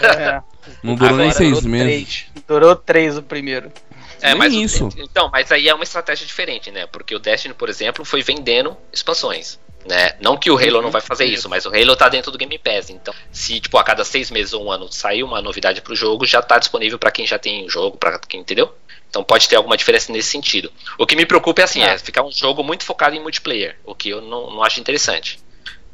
é. 0.02 0.40
Não 0.82 0.94
durou 0.94 1.14
Agora, 1.14 1.24
nem 1.24 1.32
seis 1.32 1.60
meses. 1.62 1.86
Três. 1.86 2.44
Durou 2.46 2.76
três 2.76 3.18
o 3.18 3.22
primeiro. 3.22 3.72
É, 4.20 4.32
mas 4.34 4.52
isso. 4.52 4.88
então, 4.96 5.28
mas 5.32 5.50
aí 5.50 5.68
é 5.68 5.74
uma 5.74 5.84
estratégia 5.84 6.24
diferente, 6.24 6.70
né? 6.70 6.86
Porque 6.86 7.14
o 7.14 7.18
Destiny, 7.18 7.52
por 7.52 7.68
exemplo, 7.68 8.04
foi 8.04 8.22
vendendo 8.22 8.76
expansões. 8.92 9.58
Né? 9.88 10.12
Não 10.20 10.36
que 10.36 10.50
o 10.50 10.56
Halo 10.56 10.82
não 10.82 10.90
vai 10.90 11.00
fazer 11.00 11.26
isso, 11.26 11.48
mas 11.48 11.64
o 11.64 11.68
Halo 11.68 11.94
tá 11.94 12.08
dentro 12.08 12.32
do 12.32 12.38
Game 12.38 12.58
Pass. 12.58 12.90
Então, 12.90 13.14
se 13.30 13.60
tipo 13.60 13.76
a 13.78 13.84
cada 13.84 14.04
seis 14.04 14.30
meses 14.30 14.52
ou 14.52 14.64
um 14.64 14.70
ano 14.70 14.90
sair 14.90 15.22
uma 15.22 15.40
novidade 15.42 15.80
pro 15.80 15.94
jogo, 15.94 16.24
já 16.24 16.42
tá 16.42 16.58
disponível 16.58 16.98
para 16.98 17.10
quem 17.10 17.26
já 17.26 17.38
tem 17.38 17.66
o 17.66 17.70
jogo, 17.70 17.96
para 17.96 18.18
quem 18.18 18.40
entendeu? 18.40 18.72
Então 19.08 19.24
pode 19.24 19.48
ter 19.48 19.56
alguma 19.56 19.76
diferença 19.76 20.12
nesse 20.12 20.28
sentido. 20.28 20.70
O 20.98 21.06
que 21.06 21.16
me 21.16 21.24
preocupa 21.24 21.62
é 21.62 21.64
assim, 21.64 21.82
é, 21.82 21.94
é 21.94 21.98
ficar 21.98 22.22
um 22.22 22.32
jogo 22.32 22.62
muito 22.62 22.84
focado 22.84 23.14
em 23.14 23.22
multiplayer, 23.22 23.76
o 23.84 23.94
que 23.94 24.10
eu 24.10 24.20
não, 24.20 24.50
não 24.50 24.62
acho 24.62 24.80
interessante. 24.80 25.38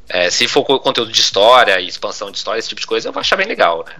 É, 0.09 0.29
se 0.29 0.47
for 0.47 0.63
conteúdo 0.63 1.11
de 1.11 1.21
história 1.21 1.79
e 1.79 1.87
expansão 1.87 2.29
de 2.29 2.37
história, 2.37 2.59
esse 2.59 2.67
tipo 2.67 2.81
de 2.81 2.87
coisa, 2.87 3.07
eu 3.07 3.13
vou 3.13 3.21
achar 3.21 3.37
bem 3.37 3.47
legal, 3.47 3.85
né? 3.87 3.95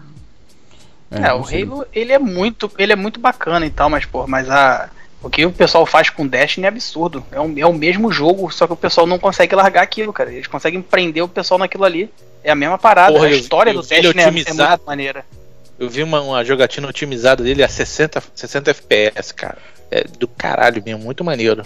É, 1.12 1.28
é 1.28 1.34
o 1.34 1.46
Halo, 1.46 1.86
ele 1.94 2.12
é 2.12 2.20
muito, 2.20 2.72
ele 2.78 2.92
é 2.92 2.96
muito 2.96 3.20
bacana 3.20 3.66
e 3.66 3.70
tal, 3.70 3.90
mas 3.90 4.06
pô, 4.06 4.28
mas 4.28 4.50
a 4.50 4.90
o 5.24 5.30
que 5.30 5.46
o 5.46 5.52
pessoal 5.54 5.86
faz 5.86 6.10
com 6.10 6.28
Destiny 6.28 6.66
é 6.66 6.68
absurdo. 6.68 7.26
É, 7.32 7.40
um, 7.40 7.58
é 7.58 7.66
o 7.66 7.72
mesmo 7.72 8.12
jogo, 8.12 8.52
só 8.52 8.68
que 8.68 8.74
o 8.74 8.76
pessoal 8.76 9.08
não 9.08 9.18
consegue 9.18 9.56
largar 9.56 9.82
aquilo, 9.82 10.12
cara. 10.12 10.34
Eles 10.34 10.48
conseguem 10.48 10.82
prender 10.82 11.24
o 11.24 11.30
pessoal 11.30 11.58
naquilo 11.58 11.86
ali. 11.86 12.12
É 12.44 12.52
a 12.52 12.56
mesma 12.56 12.78
parada. 12.78 13.14
Porra, 13.14 13.28
a 13.28 13.32
história 13.32 13.72
eu, 13.72 13.76
eu 13.76 13.82
do 13.82 13.88
Destiny 13.88 14.22
é, 14.22 14.26
é 14.26 14.32
muito 14.32 14.86
maneira. 14.86 15.26
Eu 15.80 15.90
vi 15.90 16.04
uma, 16.04 16.22
uma 16.22 16.44
jogatina 16.44 16.88
otimizada 16.88 17.44
dele 17.44 17.64
a 17.64 17.68
60, 17.68 18.22
60 18.36 18.72
FPS, 18.72 19.34
cara. 19.34 19.58
É 19.90 20.04
do 20.04 20.28
caralho 20.28 20.82
mesmo, 20.84 21.04
muito 21.04 21.24
maneiro. 21.24 21.66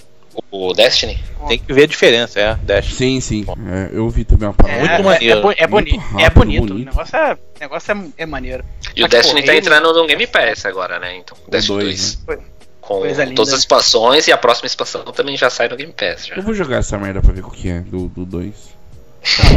O 0.51 0.73
Destiny? 0.73 1.21
Tem 1.47 1.57
que 1.57 1.73
ver 1.73 1.83
a 1.83 1.87
diferença, 1.87 2.39
é. 2.39 2.55
Destiny. 2.55 2.95
Sim, 2.95 3.21
sim. 3.21 3.45
É, 3.69 3.89
eu 3.91 4.07
vi 4.09 4.23
também 4.23 4.47
uma 4.47 4.53
parada. 4.53 4.77
É, 4.77 4.87
muito 4.87 5.03
maneiro. 5.03 5.51
É, 5.51 5.53
é, 5.53 5.63
é, 5.63 5.67
boni 5.67 5.97
rápido, 5.97 6.19
é 6.19 6.29
bonito. 6.29 6.67
bonito. 6.67 6.87
O 6.87 6.91
negócio, 6.91 7.15
é, 7.17 7.37
negócio 7.59 7.91
é, 7.91 8.23
é 8.23 8.25
maneiro. 8.25 8.63
E 8.95 9.03
o 9.03 9.07
Destiny 9.07 9.43
tá 9.43 9.55
entrando 9.55 9.93
no 9.93 10.05
Game 10.05 10.27
Pass 10.27 10.65
agora, 10.65 10.99
né? 10.99 11.17
Então, 11.17 11.37
o 11.45 11.51
Destiny 11.51 11.79
2. 11.79 12.25
Né? 12.27 12.37
Com 12.81 13.01
todas 13.35 13.53
as 13.53 13.59
expansões 13.59 14.27
e 14.27 14.31
a 14.31 14.37
próxima 14.37 14.67
expansão 14.67 15.03
também 15.05 15.35
já 15.35 15.49
sai 15.49 15.67
no 15.67 15.75
Game 15.75 15.91
Pass. 15.91 16.27
Já. 16.27 16.35
Eu 16.35 16.43
vou 16.43 16.53
jogar 16.53 16.77
essa 16.77 16.97
merda 16.97 17.21
pra 17.21 17.33
ver 17.33 17.43
o 17.43 17.51
que 17.51 17.69
é 17.69 17.81
do 17.81 18.07
2. 18.07 18.76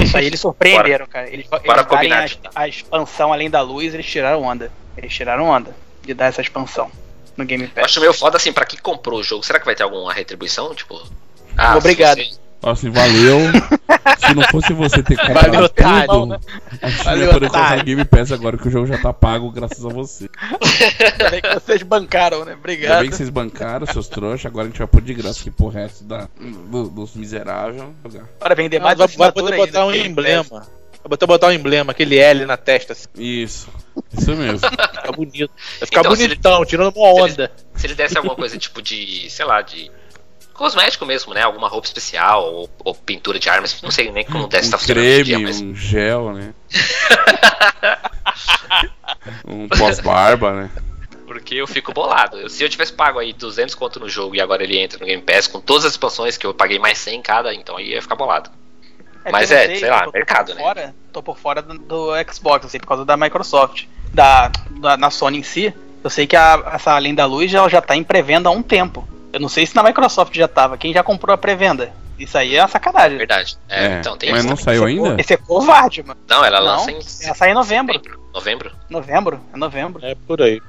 Isso 0.02 0.16
aí 0.16 0.26
eles 0.26 0.40
surpreenderam, 0.40 1.06
cara. 1.06 1.28
Eles, 1.28 1.46
eles 1.46 2.38
a, 2.54 2.62
a, 2.62 2.68
expansão 2.68 3.32
além 3.32 3.48
da 3.48 3.60
luz, 3.60 3.94
eles 3.94 4.06
tiraram 4.06 4.42
onda. 4.42 4.70
Eles 4.96 5.12
tiraram 5.12 5.44
onda 5.44 5.74
de 6.02 6.14
dar 6.14 6.26
essa 6.26 6.40
expansão 6.40 6.90
no 7.36 7.44
Game 7.44 7.66
Pass. 7.66 7.76
Eu 7.76 7.84
acho 7.84 8.00
meio 8.00 8.12
foda 8.12 8.36
assim, 8.36 8.52
pra 8.52 8.64
quem 8.64 8.78
comprou 8.78 9.20
o 9.20 9.22
jogo, 9.22 9.44
será 9.44 9.58
que 9.58 9.66
vai 9.66 9.74
ter 9.74 9.82
alguma 9.82 10.12
retribuição? 10.12 10.74
Tipo. 10.74 11.00
Ah, 11.56 11.76
Obrigado. 11.76 12.18
Você... 12.18 12.49
Assim, 12.62 12.90
valeu. 12.90 13.38
Se 14.18 14.34
não 14.34 14.42
fosse 14.44 14.72
você 14.72 15.02
ter 15.02 15.16
comprado 15.16 15.50
valeu, 15.50 15.68
tudo, 16.06 16.26
né? 16.26 16.38
a 16.82 16.88
gente 16.88 17.04
valeu, 17.04 17.26
ia 17.26 17.32
poder 17.32 17.46
comprar 17.46 17.84
Game 17.84 18.04
Pass 18.04 18.32
agora 18.32 18.58
que 18.58 18.68
o 18.68 18.70
jogo 18.70 18.86
já 18.86 18.98
tá 18.98 19.12
pago 19.12 19.50
graças 19.50 19.84
a 19.84 19.88
você. 19.88 20.28
Ainda 21.12 21.30
bem 21.30 21.40
que 21.40 21.54
vocês 21.54 21.82
bancaram, 21.82 22.44
né? 22.44 22.54
Obrigado. 22.54 22.92
Ainda 22.92 23.00
bem 23.02 23.10
que 23.10 23.16
vocês 23.16 23.30
bancaram, 23.30 23.86
seus 23.86 24.08
trouxas. 24.08 24.46
Agora 24.46 24.66
a 24.66 24.68
gente 24.68 24.78
vai 24.78 24.86
pôr 24.86 25.00
de 25.00 25.14
graça 25.14 25.42
que 25.42 25.50
porra 25.50 25.80
resto 25.80 26.04
da, 26.04 26.28
do, 26.38 26.88
dos 26.90 27.14
miseráveis. 27.14 27.82
Bora 28.38 28.54
vender 28.54 28.78
mais 28.78 28.98
Vai, 28.98 29.08
vai 29.08 29.32
poder 29.32 29.56
botar 29.56 29.86
um 29.86 29.94
emblema. 29.94 30.44
Vai 31.02 31.08
botar, 31.08 31.26
botar 31.26 31.46
um 31.48 31.52
emblema, 31.52 31.92
aquele 31.92 32.18
L 32.18 32.44
na 32.44 32.58
testa. 32.58 32.92
Assim. 32.92 33.08
Isso. 33.16 33.68
Isso 34.12 34.36
mesmo. 34.36 34.58
Vai 34.76 34.88
ficar 34.88 35.12
bonito. 35.12 35.50
Vai 35.78 35.86
ficar 35.86 36.00
então, 36.00 36.12
bonitão, 36.14 36.56
ele, 36.58 36.66
tirando 36.66 36.94
uma 36.94 37.08
onda. 37.08 37.32
Se 37.34 37.40
ele, 37.40 37.50
se 37.74 37.86
ele 37.86 37.94
desse 37.94 38.16
alguma 38.18 38.36
coisa 38.36 38.58
tipo 38.58 38.82
de, 38.82 39.30
sei 39.30 39.46
lá, 39.46 39.62
de 39.62 39.90
cosmético 40.60 41.06
mesmo, 41.06 41.32
né? 41.32 41.42
Alguma 41.42 41.68
roupa 41.68 41.86
especial 41.86 42.44
ou, 42.44 42.68
ou 42.84 42.94
pintura 42.94 43.38
de 43.38 43.48
armas. 43.48 43.80
Não 43.82 43.90
sei 43.90 44.12
nem 44.12 44.26
como 44.26 44.46
deve 44.46 44.62
um 44.62 44.66
estar 44.66 44.78
creme, 44.78 45.24
dia, 45.24 45.38
mas... 45.38 45.60
um 45.60 45.74
gel, 45.74 46.34
né? 46.34 46.52
um 49.48 49.66
pós-barba, 49.68 50.52
né? 50.52 50.70
Porque 51.26 51.54
eu 51.54 51.66
fico 51.66 51.94
bolado. 51.94 52.46
Se 52.50 52.62
eu 52.62 52.68
tivesse 52.68 52.92
pago 52.92 53.18
aí 53.18 53.32
200 53.32 53.74
conto 53.74 54.00
no 54.00 54.08
jogo 54.08 54.36
e 54.36 54.40
agora 54.40 54.62
ele 54.62 54.76
entra 54.76 54.98
no 54.98 55.06
Game 55.06 55.22
Pass 55.22 55.46
com 55.46 55.60
todas 55.60 55.86
as 55.86 55.92
expansões 55.92 56.36
que 56.36 56.46
eu 56.46 56.52
paguei 56.52 56.78
mais 56.78 56.98
100 56.98 57.18
em 57.18 57.22
cada, 57.22 57.54
então 57.54 57.78
aí 57.78 57.92
ia 57.92 58.02
ficar 58.02 58.16
bolado. 58.16 58.50
É 59.24 59.32
Mas 59.32 59.50
é, 59.50 59.66
sei, 59.66 59.76
sei 59.76 59.90
lá, 59.90 60.04
tô, 60.04 60.12
mercado, 60.12 60.48
tô 60.48 60.54
né? 60.54 60.60
Fora, 60.60 60.94
tô 61.10 61.22
por 61.22 61.38
fora 61.38 61.62
do, 61.62 61.78
do 61.78 62.10
Xbox, 62.30 62.66
assim, 62.66 62.78
por 62.78 62.86
causa 62.86 63.04
da 63.04 63.16
Microsoft. 63.16 63.86
Da, 64.12 64.50
da, 64.72 64.96
na 64.96 65.08
Sony 65.08 65.38
em 65.38 65.42
si, 65.42 65.72
eu 66.04 66.10
sei 66.10 66.26
que 66.26 66.36
a, 66.36 66.62
essa 66.74 66.92
Além 66.92 67.14
da 67.14 67.24
Luz 67.24 67.50
já, 67.50 67.66
já 67.68 67.80
tá 67.80 67.96
em 67.96 68.04
pré-venda 68.04 68.50
há 68.50 68.52
um 68.52 68.62
tempo. 68.62 69.08
Eu 69.32 69.40
não 69.40 69.48
sei 69.48 69.66
se 69.66 69.76
na 69.76 69.82
Microsoft 69.82 70.34
já 70.34 70.48
tava. 70.48 70.76
Quem 70.76 70.92
já 70.92 71.02
comprou 71.02 71.34
a 71.34 71.38
pré-venda? 71.38 71.92
Isso 72.18 72.36
aí 72.36 72.56
é 72.56 72.62
uma 72.62 72.68
sacanagem. 72.68 73.16
Verdade. 73.16 73.56
É, 73.68 73.86
é, 73.86 73.98
então, 74.00 74.16
tem 74.16 74.30
mas 74.30 74.44
não 74.44 74.56
saiu 74.56 74.84
ainda? 74.84 75.16
Esse 75.18 75.34
é 75.34 75.36
covarde, 75.38 76.02
mano. 76.02 76.20
Não, 76.28 76.44
ela 76.44 76.58
lança 76.58 76.90
não, 76.90 76.98
em. 76.98 77.02
Ela 77.22 77.34
sai 77.34 77.50
em 77.50 77.54
novembro. 77.54 78.00
Novembro? 78.34 78.72
Novembro? 78.90 79.40
É 79.52 79.56
novembro. 79.56 80.04
É 80.04 80.14
por 80.14 80.42
aí. 80.42 80.60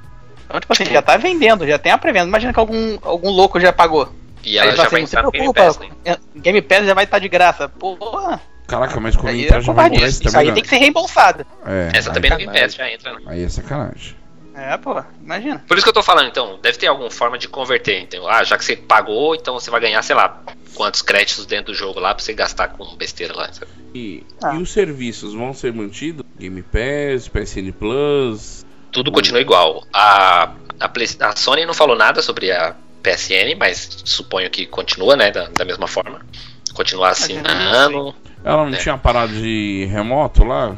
Então, 0.45 0.59
tipo 0.59 0.73
assim, 0.73 0.85
já 0.85 1.01
tá 1.01 1.17
vendendo, 1.17 1.67
já 1.67 1.77
tem 1.77 1.91
a 1.91 1.97
pré-venda. 1.97 2.27
Imagina 2.27 2.53
que 2.53 2.59
algum, 2.59 2.97
algum 3.01 3.29
louco 3.29 3.59
já 3.59 3.73
pagou. 3.73 4.13
E 4.43 4.57
ela 4.57 4.71
aí 4.71 4.77
já 4.77 4.83
vai 4.83 5.01
assim, 5.01 5.03
entrar 5.03 5.23
no 5.23 5.31
Game 5.31 5.53
Pass, 5.53 5.79
né? 5.79 6.17
Game 6.35 6.61
Pass 6.61 6.85
já 6.85 6.93
vai 6.93 7.03
estar 7.03 7.17
tá 7.17 7.19
de 7.19 7.29
graça. 7.29 7.69
Porra. 7.69 8.41
Caraca, 8.67 8.99
mas 8.99 9.15
quando 9.17 9.35
entrar 9.35 9.57
é 9.57 9.61
já 9.61 9.73
vai 9.73 9.91
Isso 9.91 10.37
aí 10.37 10.51
tem 10.51 10.63
que 10.63 10.69
ser 10.69 10.77
reembolsado. 10.77 11.45
É, 11.65 11.91
Essa 11.93 12.11
também 12.11 12.31
no 12.31 12.37
Game 12.37 12.51
Pass 12.51 12.73
já 12.73 12.89
entra, 12.89 13.13
né? 13.13 13.21
Aí 13.27 13.43
é 13.43 13.49
sacanagem. 13.49 14.15
É, 14.53 14.77
pô, 14.77 15.01
imagina. 15.21 15.63
Por 15.67 15.77
isso 15.77 15.85
que 15.85 15.89
eu 15.89 15.93
tô 15.93 16.03
falando, 16.03 16.27
então, 16.27 16.59
deve 16.61 16.77
ter 16.77 16.87
alguma 16.87 17.09
forma 17.09 17.37
de 17.37 17.47
converter. 17.47 18.01
Então, 18.01 18.27
ah, 18.27 18.43
já 18.43 18.57
que 18.57 18.65
você 18.65 18.75
pagou, 18.75 19.33
então 19.35 19.53
você 19.53 19.69
vai 19.71 19.79
ganhar, 19.79 20.01
sei 20.01 20.15
lá, 20.15 20.41
quantos 20.75 21.01
créditos 21.01 21.45
dentro 21.45 21.71
do 21.71 21.77
jogo 21.77 21.99
lá 21.99 22.13
pra 22.13 22.23
você 22.23 22.33
gastar 22.33 22.69
com 22.69 22.95
besteira 22.95 23.35
lá. 23.35 23.51
Sabe? 23.51 23.71
E, 23.93 24.23
ah. 24.43 24.55
e 24.55 24.61
os 24.61 24.71
serviços 24.71 25.33
vão 25.33 25.53
ser 25.53 25.73
mantidos? 25.73 26.25
Game 26.37 26.63
Pass, 26.63 27.27
PSN 27.27 27.71
Plus? 27.71 28.65
Tudo 28.91 29.11
continua 29.11 29.41
igual. 29.41 29.85
A, 29.93 30.51
a, 30.79 30.89
Play, 30.89 31.07
a, 31.21 31.35
Sony 31.35 31.65
não 31.65 31.73
falou 31.73 31.95
nada 31.95 32.21
sobre 32.21 32.51
a 32.51 32.75
PSN, 33.01 33.55
mas 33.57 34.03
suponho 34.03 34.49
que 34.49 34.65
continua, 34.65 35.15
né, 35.15 35.31
da, 35.31 35.47
da 35.47 35.63
mesma 35.63 35.87
forma. 35.87 36.25
Continuar 36.73 37.09
assinando. 37.09 38.13
Ela 38.43 38.63
não 38.63 38.69
né? 38.69 38.77
tinha 38.77 38.97
parado 38.97 39.33
de 39.33 39.85
remoto 39.91 40.43
lá? 40.43 40.75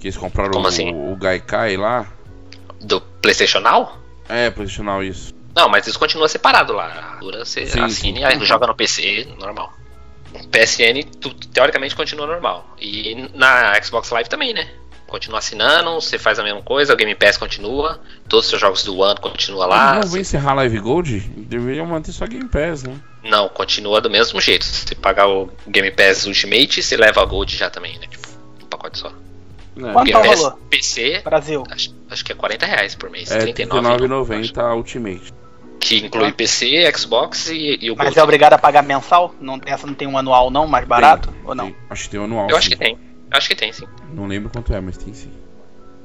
Que 0.00 0.08
eles 0.08 0.16
compraram 0.16 0.50
Como 0.50 0.66
assim? 0.66 0.92
o, 0.92 1.12
o 1.12 1.16
Gaikai 1.16 1.76
lá? 1.76 2.06
Do 2.80 3.00
PlayStation 3.00 3.60
Now? 3.60 3.98
É, 4.28 4.50
PlayStation 4.50 4.84
Now, 4.84 5.02
isso. 5.02 5.34
Não, 5.54 5.68
mas 5.68 5.86
isso 5.86 5.98
continua 5.98 6.28
separado 6.28 6.74
lá. 6.74 7.18
A 7.18 7.24
você 7.24 7.66
sim, 7.66 7.80
assina 7.80 8.32
e 8.32 8.44
joga 8.44 8.66
no 8.66 8.74
PC, 8.74 9.26
normal. 9.38 9.72
PSN, 10.50 11.02
tu, 11.18 11.32
teoricamente, 11.34 11.96
continua 11.96 12.26
normal. 12.26 12.76
E 12.78 13.30
na 13.34 13.80
Xbox 13.82 14.10
Live 14.10 14.28
também, 14.28 14.52
né? 14.52 14.68
Continua 15.06 15.38
assinando, 15.38 15.94
você 15.94 16.18
faz 16.18 16.38
a 16.38 16.42
mesma 16.42 16.62
coisa, 16.62 16.92
o 16.92 16.96
Game 16.96 17.14
Pass 17.14 17.38
continua, 17.38 18.00
todos 18.28 18.46
os 18.46 18.50
seus 18.50 18.60
jogos 18.60 18.84
do 18.84 18.98
One 18.98 19.18
continua 19.20 19.64
lá. 19.64 19.94
Não 20.00 20.08
vai 20.08 20.20
encerrar 20.20 20.54
Live 20.54 20.80
Gold? 20.80 21.20
Deveriam 21.20 21.86
manter 21.86 22.12
só 22.12 22.26
Game 22.26 22.48
Pass, 22.48 22.82
né? 22.82 22.96
Não, 23.22 23.48
continua 23.48 24.00
do 24.00 24.10
mesmo 24.10 24.40
jeito. 24.40 24.64
Se 24.64 24.94
pagar 24.96 25.28
o 25.28 25.48
Game 25.68 25.90
Pass 25.92 26.26
Ultimate, 26.26 26.82
você 26.82 26.96
leva 26.96 27.22
a 27.22 27.24
Gold 27.24 27.56
já 27.56 27.70
também, 27.70 27.98
né? 27.98 28.08
Tipo, 28.08 28.28
um 28.62 28.66
pacote 28.66 28.98
só. 28.98 29.12
É. 29.76 29.92
Quanto 29.92 30.10
é 30.10 30.18
o 30.18 30.22
valor? 30.22 30.58
PC, 30.70 31.20
Brasil. 31.22 31.62
Acho, 31.70 31.94
acho, 32.10 32.24
que 32.24 32.32
é 32.32 32.34
40 32.34 32.66
reais 32.66 32.94
por 32.94 33.10
mês. 33.10 33.30
É 33.30 33.38
R$39,90 33.38 34.76
Ultimate. 34.76 35.34
Que 35.78 35.98
inclui 35.98 36.32
PC, 36.32 36.90
Xbox 36.96 37.50
e, 37.50 37.78
e 37.80 37.90
o 37.90 37.96
Mas 37.96 38.06
Gold. 38.06 38.18
é 38.18 38.22
obrigado 38.22 38.54
a 38.54 38.58
pagar 38.58 38.82
mensal? 38.82 39.34
Não, 39.40 39.60
essa 39.66 39.86
não 39.86 39.94
tem 39.94 40.08
um 40.08 40.16
anual 40.16 40.50
não, 40.50 40.66
mais 40.66 40.86
barato? 40.86 41.30
Tem, 41.30 41.40
ou 41.44 41.54
não? 41.54 41.66
Tem. 41.66 41.76
Acho 41.90 42.04
que 42.04 42.10
tem 42.10 42.20
um 42.20 42.24
anual. 42.24 42.46
Eu 42.46 42.50
sim. 42.50 42.56
acho 42.56 42.70
que 42.70 42.76
tem. 42.76 42.98
Acho 43.30 43.48
que 43.48 43.54
tem, 43.54 43.72
sim. 43.72 43.86
Não 44.12 44.26
lembro 44.26 44.50
quanto 44.50 44.72
é, 44.72 44.80
mas 44.80 44.96
tem 44.96 45.12
sim. 45.12 45.30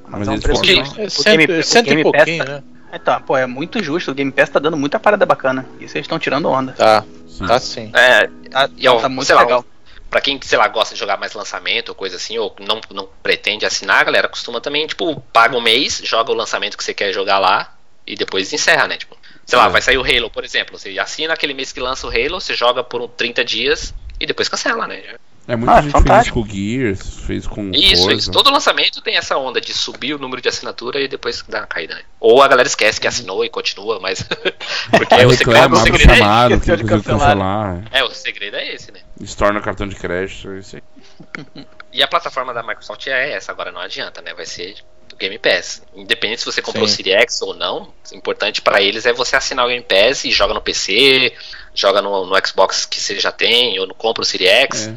Mas, 0.07 0.19
mas 0.19 0.27
é 0.27 0.31
um 0.31 0.39
preço 0.39 0.61
de... 0.61 0.79
É 0.79 1.09
cento, 1.09 1.63
cento 1.63 1.93
e 1.93 2.03
pouquinho, 2.03 2.45
tá... 2.45 2.51
né? 2.51 2.63
Então, 2.93 3.21
pô, 3.21 3.37
é 3.37 3.45
muito 3.45 3.81
justo. 3.81 4.11
O 4.11 4.13
Game 4.13 4.31
Pass 4.31 4.49
tá 4.49 4.59
dando 4.59 4.75
muita 4.75 4.99
parada 4.99 5.25
bacana. 5.25 5.65
E 5.79 5.87
vocês 5.87 6.03
estão 6.03 6.19
tirando 6.19 6.49
onda. 6.49 6.73
Tá, 6.73 7.05
sim. 7.25 7.45
tá 7.45 7.59
sim. 7.59 7.91
É, 7.93 8.27
tá, 8.49 8.69
e 8.77 8.83
tá 8.83 9.07
muito 9.07 9.33
legal. 9.33 9.59
Lá, 9.59 9.65
pra 10.11 10.19
quem, 10.19 10.37
sei 10.43 10.57
lá, 10.57 10.67
gosta 10.67 10.93
de 10.93 10.99
jogar 10.99 11.17
mais 11.17 11.33
lançamento 11.33 11.89
ou 11.89 11.95
coisa 11.95 12.17
assim, 12.17 12.37
ou 12.37 12.53
não, 12.59 12.81
não 12.93 13.07
pretende 13.23 13.65
assinar, 13.65 14.01
a 14.01 14.03
galera 14.03 14.27
costuma 14.27 14.59
também, 14.59 14.85
tipo, 14.85 15.21
paga 15.31 15.55
um 15.55 15.61
mês, 15.61 16.01
joga 16.03 16.31
o 16.31 16.35
lançamento 16.35 16.77
que 16.77 16.83
você 16.83 16.93
quer 16.93 17.13
jogar 17.13 17.39
lá 17.39 17.73
e 18.05 18.13
depois 18.15 18.51
encerra, 18.51 18.89
né? 18.89 18.97
Tipo, 18.97 19.17
sei 19.45 19.57
é. 19.57 19.61
lá, 19.61 19.69
vai 19.69 19.81
sair 19.81 19.97
o 19.97 20.03
Halo, 20.03 20.29
por 20.29 20.43
exemplo. 20.43 20.77
Você 20.77 20.99
assina 20.99 21.33
aquele 21.33 21.53
mês 21.53 21.71
que 21.71 21.79
lança 21.79 22.05
o 22.05 22.09
Halo, 22.09 22.41
você 22.41 22.53
joga 22.53 22.83
por 22.83 23.07
30 23.07 23.45
dias 23.45 23.93
e 24.19 24.25
depois 24.25 24.49
cancela, 24.49 24.85
né? 24.85 25.01
É, 25.47 25.55
muita 25.55 25.73
ah, 25.73 25.81
gente 25.81 25.91
fantástico. 25.91 26.43
fez 26.43 26.51
com 26.51 26.55
Gears, 26.55 27.19
fez 27.25 27.47
com. 27.47 27.71
Isso, 27.73 28.11
isso. 28.11 28.31
Todo 28.31 28.51
lançamento 28.51 29.01
tem 29.01 29.15
essa 29.15 29.37
onda 29.37 29.59
de 29.59 29.73
subir 29.73 30.13
o 30.13 30.19
número 30.19 30.41
de 30.41 30.49
assinatura 30.49 31.01
e 31.01 31.07
depois 31.07 31.43
dar 31.47 31.61
uma 31.61 31.67
caída. 31.67 31.95
Né? 31.95 32.01
Ou 32.19 32.43
a 32.43 32.47
galera 32.47 32.67
esquece 32.67 33.01
que 33.01 33.07
assinou 33.07 33.43
e 33.43 33.49
continua, 33.49 33.99
mas. 33.99 34.23
Porque 34.91 35.13
é, 35.13 35.25
o 35.25 35.31
segredo, 35.31 35.73
o 35.73 35.77
segredo 35.77 36.15
chamado, 36.15 36.53
é 36.53 36.57
esse. 36.57 36.77
De 36.77 36.83
cancelar. 36.83 37.83
É, 37.91 38.03
o 38.03 38.11
segredo 38.11 38.57
é 38.57 38.75
esse, 38.75 38.91
né? 38.91 38.99
Estorna 39.21 39.61
cartão 39.61 39.87
de 39.87 39.95
crédito, 39.95 40.51
é 40.51 40.59
isso 40.59 40.75
aí. 40.75 41.65
e 41.93 42.01
a 42.01 42.07
plataforma 42.07 42.53
da 42.53 42.63
Microsoft 42.63 43.07
é 43.07 43.33
essa, 43.33 43.51
agora 43.51 43.71
não 43.71 43.81
adianta, 43.81 44.21
né? 44.21 44.33
Vai 44.33 44.45
ser 44.45 44.75
do 45.07 45.15
Game 45.15 45.37
Pass. 45.37 45.83
Independente 45.95 46.39
se 46.39 46.45
você 46.45 46.61
comprou 46.61 46.87
Sim. 46.87 46.93
o 46.93 46.95
Series 46.95 47.21
X 47.23 47.41
ou 47.41 47.53
não, 47.53 47.93
o 48.11 48.15
importante 48.15 48.61
para 48.61 48.81
eles 48.81 49.05
é 49.05 49.13
você 49.13 49.35
assinar 49.35 49.65
o 49.65 49.69
Game 49.69 49.83
Pass 49.83 50.25
e 50.25 50.31
joga 50.31 50.53
no 50.53 50.61
PC, 50.61 51.33
joga 51.73 52.01
no, 52.01 52.25
no 52.25 52.47
Xbox 52.47 52.85
que 52.85 52.99
você 52.99 53.19
já 53.19 53.31
tem, 53.31 53.79
ou 53.79 53.87
no 53.87 53.93
compra 53.93 54.23
o 54.23 54.25
Series 54.25 54.49
X. 54.49 54.87
É. 54.87 54.95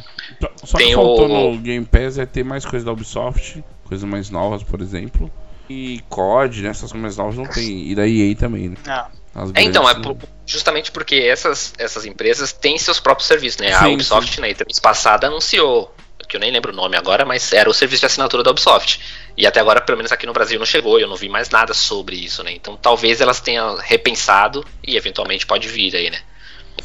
Só 0.64 0.78
tem 0.78 0.88
que 0.88 0.94
faltou 0.94 1.26
o... 1.26 1.52
no 1.52 1.58
Game 1.58 1.84
Pass 1.84 2.18
é 2.18 2.26
ter 2.26 2.44
mais 2.44 2.64
coisa 2.64 2.84
da 2.86 2.92
Ubisoft, 2.92 3.62
coisas 3.84 4.08
mais 4.08 4.30
novas, 4.30 4.62
por 4.62 4.80
exemplo. 4.80 5.30
E 5.68 6.00
COD, 6.08 6.62
né, 6.62 6.68
essas 6.68 6.92
coisas 6.92 7.00
mais 7.00 7.16
novas 7.16 7.36
não 7.36 7.46
tem. 7.46 7.90
E 7.90 7.94
da 7.94 8.06
EA 8.06 8.34
também, 8.36 8.70
né? 8.70 8.76
Ah. 8.86 9.08
É, 9.54 9.62
então, 9.62 9.88
é 9.88 9.94
por, 9.94 10.16
justamente 10.46 10.92
porque 10.92 11.16
essas, 11.16 11.72
essas 11.78 12.04
empresas 12.04 12.52
têm 12.52 12.78
seus 12.78 13.00
próprios 13.00 13.26
serviços, 13.26 13.60
né? 13.60 13.68
Sim, 13.68 13.84
a 13.84 13.88
Ubisoft 13.88 14.34
sim. 14.34 14.40
na 14.40 14.48
E3 14.48 14.80
passada 14.80 15.26
anunciou, 15.26 15.92
que 16.28 16.36
eu 16.36 16.40
nem 16.40 16.52
lembro 16.52 16.72
o 16.72 16.76
nome 16.76 16.96
agora, 16.96 17.24
mas 17.24 17.52
era 17.52 17.68
o 17.68 17.74
serviço 17.74 18.00
de 18.00 18.06
assinatura 18.06 18.42
da 18.42 18.50
Ubisoft. 18.50 19.00
E 19.36 19.46
até 19.46 19.60
agora, 19.60 19.80
pelo 19.80 19.98
menos 19.98 20.12
aqui 20.12 20.26
no 20.26 20.32
Brasil, 20.32 20.58
não 20.58 20.66
chegou, 20.66 21.00
eu 21.00 21.08
não 21.08 21.16
vi 21.16 21.28
mais 21.28 21.50
nada 21.50 21.74
sobre 21.74 22.16
isso, 22.16 22.42
né? 22.44 22.52
Então 22.52 22.76
talvez 22.76 23.20
elas 23.20 23.40
tenham 23.40 23.76
repensado 23.76 24.64
e 24.86 24.96
eventualmente 24.96 25.46
pode 25.46 25.66
vir 25.68 25.96
aí, 25.96 26.10
né? 26.10 26.18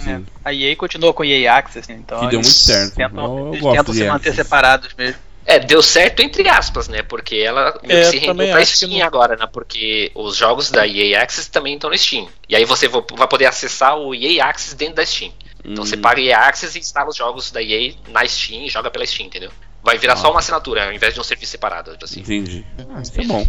É. 0.08 0.22
A 0.46 0.54
EA 0.54 0.76
continuou 0.76 1.14
com 1.14 1.24
EA 1.24 1.56
Access, 1.56 1.92
né? 1.92 2.00
então 2.00 2.20
que 2.20 2.28
deu 2.28 2.40
muito 2.40 2.54
certo. 2.54 2.96
Tentam, 2.96 3.54
eles 3.54 3.64
tentam 3.64 3.94
se 3.94 4.04
manter 4.06 4.34
separados 4.34 4.94
mesmo. 4.98 5.29
É, 5.50 5.58
deu 5.58 5.82
certo 5.82 6.20
entre 6.20 6.48
aspas, 6.48 6.88
né? 6.88 7.02
Porque 7.02 7.38
ela 7.38 7.76
meio 7.82 8.00
é, 8.00 8.04
que 8.04 8.12
se 8.12 8.18
rendeu 8.20 8.52
pra 8.52 8.64
Steam 8.64 9.00
não... 9.00 9.06
agora, 9.06 9.36
né? 9.36 9.48
Porque 9.52 10.12
os 10.14 10.36
jogos 10.36 10.70
da 10.70 10.88
EA 10.88 11.24
Access 11.24 11.50
também 11.50 11.74
estão 11.74 11.90
no 11.90 11.98
Steam. 11.98 12.28
E 12.48 12.56
aí 12.56 12.66
você 12.66 12.88
vai 12.88 13.28
poder 13.28 13.48
acessar 13.48 13.98
o 13.98 14.14
EA 14.14 14.46
Access 14.46 14.76
dentro 14.76 14.96
da 14.96 15.06
Steam. 15.06 15.34
Então 15.66 15.84
hum. 15.84 15.88
você 15.88 15.98
paga 15.98 16.22
EA 16.22 16.38
Access 16.38 16.78
e 16.78 16.80
instala 16.80 17.10
os 17.10 17.16
jogos 17.16 17.50
da 17.50 17.64
EA 17.64 17.96
na 18.10 18.28
Steam 18.28 18.62
e 18.62 18.70
joga 18.70 18.92
pela 18.92 19.04
Steam, 19.08 19.26
entendeu? 19.26 19.50
Vai 19.82 19.98
virar 19.98 20.14
ah. 20.14 20.18
só 20.18 20.30
uma 20.30 20.40
assinatura, 20.40 20.86
ao 20.86 20.94
invés 20.94 21.16
de 21.16 21.20
um 21.20 21.24
serviço 21.24 21.54
separado. 21.54 21.98
Assim. 22.00 22.20
Entendi. 22.20 22.64
Ah, 22.94 23.02
isso 23.02 23.20
é 23.20 23.24
bom. 23.24 23.48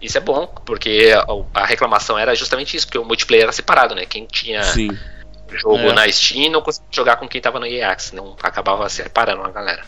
Isso 0.00 0.16
é 0.16 0.20
bom, 0.22 0.46
porque 0.64 1.12
a, 1.14 1.60
a 1.60 1.66
reclamação 1.66 2.18
era 2.18 2.34
justamente 2.34 2.76
isso, 2.76 2.86
porque 2.86 2.98
o 2.98 3.04
multiplayer 3.04 3.44
era 3.44 3.52
separado, 3.52 3.94
né? 3.94 4.06
Quem 4.06 4.24
tinha 4.24 4.62
Sim 4.62 4.88
jogo 5.54 5.78
é. 5.78 5.92
na 5.92 6.08
Steam 6.10 6.50
não 6.50 6.62
conseguia 6.62 6.88
jogar 6.90 7.16
com 7.16 7.28
quem 7.28 7.40
tava 7.40 7.60
no 7.60 7.66
EAX, 7.66 8.12
não 8.12 8.36
acabava 8.42 8.88
separando 8.88 9.42
a 9.42 9.50
galera. 9.50 9.84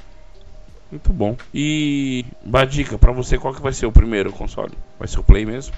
Muito 0.90 1.12
bom. 1.12 1.36
E 1.52 2.24
Badica, 2.42 2.96
para 2.96 3.12
você 3.12 3.38
qual 3.38 3.54
que 3.54 3.60
vai 3.60 3.72
ser 3.72 3.86
o 3.86 3.92
primeiro 3.92 4.32
console? 4.32 4.72
Vai 4.98 5.06
ser 5.06 5.20
o 5.20 5.24
Play 5.24 5.44
mesmo? 5.44 5.74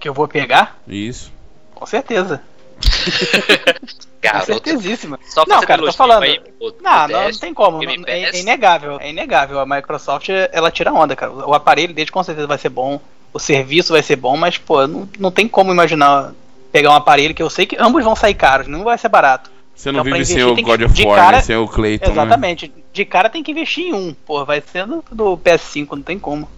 Que 0.00 0.08
eu 0.08 0.14
vou 0.14 0.26
pegar? 0.26 0.78
Isso. 0.88 1.32
Com 1.74 1.86
certeza. 1.86 2.42
Com 4.22 4.40
certezíssima. 4.44 5.18
Só 5.28 5.44
não, 5.46 5.60
cara, 5.62 5.82
tô 5.82 5.92
falando. 5.92 6.22
Aí, 6.22 6.40
não, 6.60 7.08
não, 7.08 7.24
não, 7.24 7.38
tem 7.38 7.52
como. 7.52 7.82
É, 8.06 8.22
é, 8.22 8.40
inegável. 8.40 8.98
É 9.00 9.10
inegável. 9.10 9.58
A 9.58 9.66
Microsoft, 9.66 10.28
ela 10.52 10.70
tira 10.70 10.92
onda, 10.92 11.16
cara. 11.16 11.32
O 11.32 11.52
aparelho 11.52 11.92
dele 11.92 12.10
com 12.10 12.22
certeza 12.22 12.46
vai 12.46 12.58
ser 12.58 12.68
bom. 12.68 13.00
O 13.32 13.38
serviço 13.38 13.92
vai 13.92 14.02
ser 14.02 14.16
bom, 14.16 14.36
mas, 14.36 14.58
pô, 14.58 14.86
não, 14.86 15.08
não 15.18 15.30
tem 15.30 15.48
como 15.48 15.72
imaginar 15.72 16.32
pegar 16.70 16.90
um 16.90 16.94
aparelho 16.94 17.34
que 17.34 17.42
eu 17.42 17.50
sei 17.50 17.66
que 17.66 17.76
ambos 17.78 18.04
vão 18.04 18.14
sair 18.14 18.34
caros, 18.34 18.66
não 18.66 18.84
vai 18.84 18.96
ser 18.96 19.08
barato. 19.08 19.50
Você 19.74 19.90
não 19.90 20.00
então, 20.00 20.12
vive 20.12 20.24
sem 20.24 20.42
o 20.44 20.54
God 20.54 20.82
of 20.82 21.04
War, 21.04 21.16
cara, 21.16 21.36
né? 21.38 21.42
sem 21.42 21.56
o 21.56 21.66
Clayton. 21.66 22.06
Né? 22.06 22.12
Exatamente. 22.12 22.68
Né? 22.68 22.81
De 22.92 23.04
cara 23.04 23.30
tem 23.30 23.42
que 23.42 23.50
investir 23.50 23.86
em 23.86 23.92
um. 23.94 24.14
Pô, 24.14 24.44
vai 24.44 24.60
ser 24.60 24.86
do, 24.86 25.02
do 25.10 25.38
PS5, 25.38 25.92
não 25.92 26.02
tem 26.02 26.18
como. 26.18 26.48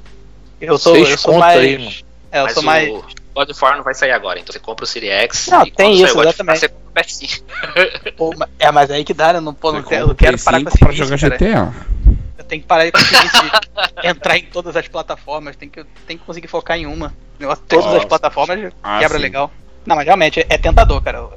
Eu 0.61 0.79
sou, 0.79 0.97
eu 0.97 1.17
sou 1.17 1.39
mais. 1.39 1.61
Aí, 1.61 2.05
é, 2.33 2.41
eu 2.41 2.45
Mas 2.45 2.55
sou 2.55 2.63
o 2.63 2.67
mais. 2.67 2.89
God 3.35 3.51
of 3.51 3.65
War 3.65 3.77
não 3.77 3.85
vai 3.85 3.95
sair 3.95 4.13
agora, 4.13 4.39
então 4.39 4.53
você 4.53 4.59
compra 4.59 4.85
o 4.85 4.87
Series 4.87 5.13
X. 5.13 5.49
Não, 5.49 5.65
tem 5.69 6.01
isso, 6.01 6.21
exatamente. 6.21 6.61
Você 6.61 6.69
compra 6.69 7.03
o 7.03 7.05
PS5. 7.05 7.43
Pô, 8.17 8.35
é, 8.59 8.71
mas 8.73 8.91
aí 8.91 9.05
que 9.05 9.15
dá, 9.15 9.33
né? 9.33 9.41
Não, 9.41 9.53
pô, 9.53 9.73
não, 9.73 9.83
quero, 9.83 10.11
eu 10.11 10.15
quero 10.15 10.39
parar 10.43 10.63
com 10.63 10.69
esse 10.69 10.79
pra 10.79 10.93
jogar 10.93 11.17
GTA. 11.17 11.75
Eu 12.39 12.45
tenho 12.45 12.63
que 12.63 12.69
parar 12.69 12.91
com 12.91 12.99
esse 12.99 14.07
entrar 14.09 14.39
em 14.39 14.45
todas 14.45 14.77
as 14.77 14.87
plataformas, 14.87 15.57
tem 15.57 15.69
que, 15.69 15.85
tem 16.07 16.17
que 16.17 16.25
conseguir 16.25 16.49
focar 16.49 16.77
em 16.77 16.87
uma. 16.87 17.13
Todas 17.69 17.95
as 17.95 18.05
plataformas 18.05 18.73
ah, 18.83 18.99
quebra 19.01 19.19
sim. 19.19 19.23
legal. 19.23 19.51
Não, 19.85 19.97
mas 19.97 20.07
realmente 20.07 20.41
é, 20.41 20.47
é 20.49 20.59
tentador, 20.59 21.03
cara. 21.03 21.29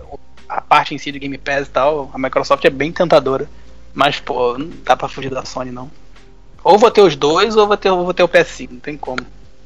A 0.47 0.61
parte 0.61 0.95
em 0.95 0.97
si 0.97 1.11
do 1.11 1.19
Game 1.19 1.37
Pass 1.37 1.67
e 1.67 1.71
tal, 1.71 2.09
a 2.13 2.17
Microsoft 2.17 2.63
é 2.63 2.69
bem 2.69 2.91
tentadora. 2.91 3.49
Mas, 3.97 4.19
pô, 4.19 4.55
não 4.59 4.69
dá 4.83 4.95
pra 4.95 5.09
fugir 5.09 5.31
da 5.31 5.43
Sony, 5.43 5.71
não. 5.71 5.89
Ou 6.63 6.77
vou 6.77 6.91
ter 6.91 7.01
os 7.01 7.15
dois, 7.15 7.55
ou 7.55 7.65
vou 7.65 7.75
ter, 7.75 7.89
ou 7.89 8.05
vou 8.05 8.13
ter 8.13 8.21
o 8.21 8.29
PS5, 8.29 8.69
não 8.73 8.79
tem 8.79 8.95
como. 8.95 9.25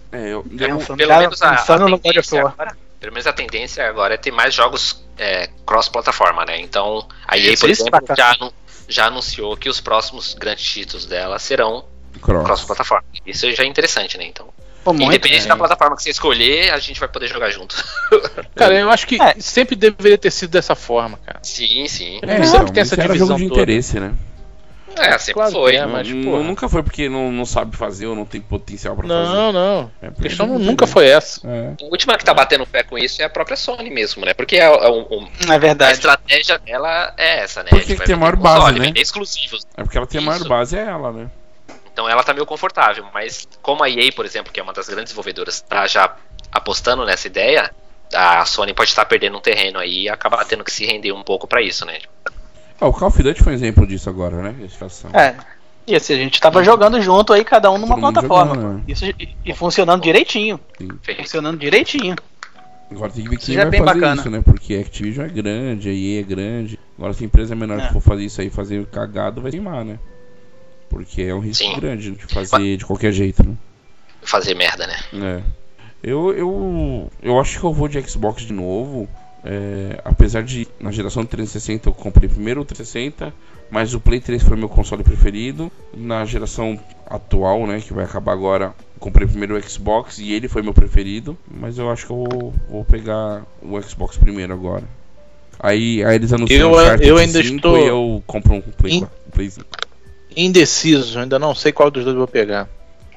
É, 0.09 0.29
eu, 0.29 0.41
pensando, 0.41 0.95
pelo, 0.95 1.17
menos 1.17 1.41
a, 1.41 1.49
a 1.49 1.73
agora, 1.73 2.77
pelo 2.97 3.11
menos 3.11 3.27
a 3.27 3.33
tendência 3.33 3.85
agora 3.85 4.13
é 4.13 4.17
ter 4.17 4.31
mais 4.31 4.53
jogos 4.53 5.03
é, 5.17 5.49
cross-plataforma, 5.65 6.45
né? 6.45 6.61
Então, 6.61 7.05
a 7.27 7.37
EA, 7.37 7.57
por 7.57 7.69
exemplo, 7.69 7.99
já, 8.15 8.37
já 8.87 9.07
anunciou 9.07 9.57
que 9.57 9.67
os 9.67 9.81
próximos 9.81 10.33
grandes 10.33 10.63
títulos 10.63 11.05
dela 11.05 11.37
serão 11.37 11.83
cross-plataforma. 12.21 13.03
Cross 13.11 13.23
Isso 13.25 13.51
já 13.53 13.63
é 13.63 13.67
interessante, 13.67 14.17
né? 14.17 14.23
Então, 14.23 14.47
Pô, 14.83 14.93
Independente 14.93 15.47
da 15.47 15.55
plataforma 15.55 15.95
que 15.95 16.01
você 16.01 16.09
escolher, 16.09 16.73
a 16.73 16.79
gente 16.79 16.99
vai 16.99 17.07
poder 17.07 17.27
jogar 17.27 17.51
junto. 17.51 17.75
Cara, 18.55 18.79
eu 18.79 18.89
acho 18.89 19.05
que 19.05 19.21
é. 19.21 19.35
sempre 19.39 19.75
deveria 19.75 20.17
ter 20.17 20.31
sido 20.31 20.49
dessa 20.49 20.73
forma, 20.75 21.19
cara. 21.23 21.39
Sim, 21.43 21.87
sim. 21.87 22.19
É, 22.23 22.43
sempre 22.43 22.47
então, 22.47 22.65
tem 22.65 22.81
essa 22.81 22.97
divisão 22.97 23.27
jogo 23.27 23.39
de 23.39 23.47
toda. 23.49 23.61
interesse, 23.61 23.99
né? 23.99 24.13
É, 24.97 25.17
sempre 25.17 25.35
claro 25.35 25.51
foi. 25.51 25.75
É, 25.75 25.85
mas, 25.85 26.09
não, 26.09 26.43
nunca 26.43 26.67
foi 26.67 26.83
porque 26.83 27.07
não, 27.07 27.31
não 27.31 27.45
sabe 27.45 27.77
fazer 27.77 28.07
ou 28.07 28.15
não 28.15 28.25
tem 28.25 28.41
potencial 28.41 28.95
pra 28.95 29.07
não, 29.07 29.25
fazer. 29.25 29.37
Não, 29.37 29.51
não. 29.51 29.91
É 30.01 30.07
a 30.07 30.11
questão 30.11 30.47
nunca 30.59 30.85
foi 30.85 31.07
essa. 31.07 31.47
É. 31.47 31.73
A 31.81 31.85
última 31.85 32.17
que 32.17 32.25
tá 32.25 32.33
batendo 32.33 32.65
pé 32.65 32.83
com 32.83 32.97
isso 32.97 33.21
é 33.21 33.25
a 33.25 33.29
própria 33.29 33.55
Sony 33.55 33.89
mesmo, 33.89 34.25
né? 34.25 34.33
Porque 34.33 34.57
é, 34.57 34.65
é, 34.65 34.89
um, 34.89 35.27
é 35.49 35.59
verdade. 35.59 35.91
a 35.91 35.93
estratégia 35.93 36.59
dela 36.59 37.13
é 37.17 37.39
essa, 37.39 37.63
né? 37.63 37.69
Porque 37.69 37.95
tem 37.95 38.15
a 38.15 38.17
maior 38.17 38.35
base, 38.35 38.79
né? 38.79 38.91
Exclusivos. 38.95 39.65
É 39.77 39.83
porque 39.83 39.97
ela 39.97 40.07
tem 40.07 40.19
a 40.19 40.23
maior 40.23 40.47
base, 40.47 40.77
é 40.77 40.81
ela, 40.81 41.11
né? 41.11 41.29
Então 42.01 42.09
ela 42.09 42.23
tá 42.23 42.33
meio 42.33 42.47
confortável, 42.47 43.05
mas 43.13 43.47
como 43.61 43.83
a 43.83 43.89
EA, 43.89 44.11
por 44.11 44.25
exemplo, 44.25 44.51
que 44.51 44.59
é 44.59 44.63
uma 44.63 44.73
das 44.73 44.87
grandes 44.87 45.11
desenvolvedoras, 45.11 45.61
tá 45.61 45.85
já 45.85 46.15
apostando 46.51 47.05
nessa 47.05 47.27
ideia, 47.27 47.69
a 48.11 48.43
Sony 48.43 48.73
pode 48.73 48.89
estar 48.89 49.05
perdendo 49.05 49.37
um 49.37 49.39
terreno 49.39 49.77
aí 49.77 50.05
e 50.05 50.09
acabar 50.09 50.43
tendo 50.45 50.63
que 50.63 50.71
se 50.71 50.83
render 50.83 51.11
um 51.11 51.21
pouco 51.21 51.45
para 51.45 51.61
isso, 51.61 51.85
né? 51.85 51.99
Ah, 52.79 52.87
o 52.87 52.93
Call 52.93 53.09
of 53.09 53.21
Duty 53.21 53.43
foi 53.43 53.53
um 53.53 53.55
exemplo 53.55 53.85
disso 53.85 54.09
agora, 54.09 54.41
né? 54.41 54.55
É. 55.13 55.35
E 55.85 55.95
assim, 55.95 56.13
a 56.15 56.17
gente 56.17 56.41
tava 56.41 56.63
jogando 56.63 56.99
junto 56.99 57.33
aí, 57.33 57.45
cada 57.45 57.69
um 57.69 57.77
numa 57.77 57.99
plataforma. 57.99 58.55
Jogando, 58.55 58.73
né? 58.77 58.83
Isso, 58.87 59.05
e, 59.05 59.37
e, 59.45 59.53
funcionando 59.53 60.01
direitinho. 60.01 60.59
Sim. 60.79 60.89
Funcionando 61.17 61.59
direitinho. 61.59 62.15
Agora 62.89 63.11
tem 63.11 63.23
que 63.23 63.29
ver 63.29 63.37
quem 63.37 63.57
é 63.57 63.65
vai 63.65 63.77
fazer 63.77 63.85
bacana. 63.85 64.21
isso, 64.21 64.29
né? 64.31 64.41
Porque 64.43 64.73
a 64.73 64.79
Activision 64.79 65.27
é 65.27 65.29
grande, 65.29 65.87
a 65.87 65.93
EA 65.93 66.21
é 66.21 66.23
grande. 66.23 66.79
Agora 66.97 67.13
se 67.13 67.23
a 67.23 67.27
empresa 67.27 67.55
menor 67.55 67.79
é. 67.79 67.85
que 67.85 67.93
for 67.93 68.01
fazer 68.01 68.23
isso 68.23 68.41
aí, 68.41 68.49
fazer 68.49 68.83
cagado, 68.87 69.39
vai 69.39 69.51
queimar, 69.51 69.85
né? 69.85 69.99
Porque 70.91 71.21
é 71.21 71.33
um 71.33 71.39
risco 71.39 71.63
Sim. 71.63 71.79
grande 71.79 72.11
de 72.11 72.25
fazer 72.25 72.75
de 72.75 72.85
qualquer 72.85 73.13
jeito, 73.13 73.47
né? 73.47 73.55
Fazer 74.21 74.53
merda, 74.53 74.85
né? 74.85 74.99
É. 75.13 75.41
Eu, 76.03 76.33
eu, 76.33 77.11
eu 77.23 77.39
acho 77.39 77.57
que 77.57 77.65
eu 77.65 77.71
vou 77.71 77.87
de 77.87 78.01
Xbox 78.01 78.43
de 78.43 78.51
novo. 78.51 79.07
É, 79.43 80.01
apesar 80.03 80.43
de 80.43 80.67
na 80.79 80.91
geração 80.91 81.25
360 81.25 81.89
eu 81.89 81.93
comprei 81.93 82.29
primeiro 82.29 82.61
o 82.61 82.65
360, 82.65 83.33
mas 83.71 83.93
o 83.93 84.01
Play 84.01 84.19
3 84.19 84.43
foi 84.43 84.57
meu 84.57 84.67
console 84.67 85.01
preferido. 85.01 85.71
Na 85.95 86.25
geração 86.25 86.77
atual, 87.09 87.65
né, 87.65 87.79
que 87.79 87.93
vai 87.93 88.03
acabar 88.03 88.33
agora, 88.33 88.75
comprei 88.99 89.25
primeiro 89.25 89.55
o 89.55 89.61
Xbox 89.61 90.19
e 90.19 90.33
ele 90.33 90.49
foi 90.49 90.61
meu 90.61 90.73
preferido. 90.73 91.37
Mas 91.49 91.77
eu 91.77 91.89
acho 91.89 92.05
que 92.05 92.11
eu 92.11 92.17
vou, 92.17 92.53
vou 92.69 92.83
pegar 92.83 93.45
o 93.61 93.81
Xbox 93.81 94.17
primeiro 94.17 94.51
agora. 94.51 94.83
Aí, 95.57 96.03
aí 96.03 96.15
eles 96.15 96.33
anunciam 96.33 96.73
eu, 96.73 96.97
eu 96.97 97.17
ainda 97.17 97.39
estou 97.39 97.77
e 97.77 97.87
eu 97.87 98.21
compro 98.27 98.55
um 98.55 98.61
Play, 98.61 98.95
in... 98.95 98.99
4, 98.99 99.15
Play 99.31 99.49
5 99.49 99.90
indeciso, 100.35 101.19
ainda 101.19 101.37
não 101.37 101.53
sei 101.53 101.71
qual 101.71 101.91
dos 101.91 102.03
dois 102.03 102.15
vou 102.15 102.27
pegar. 102.27 102.67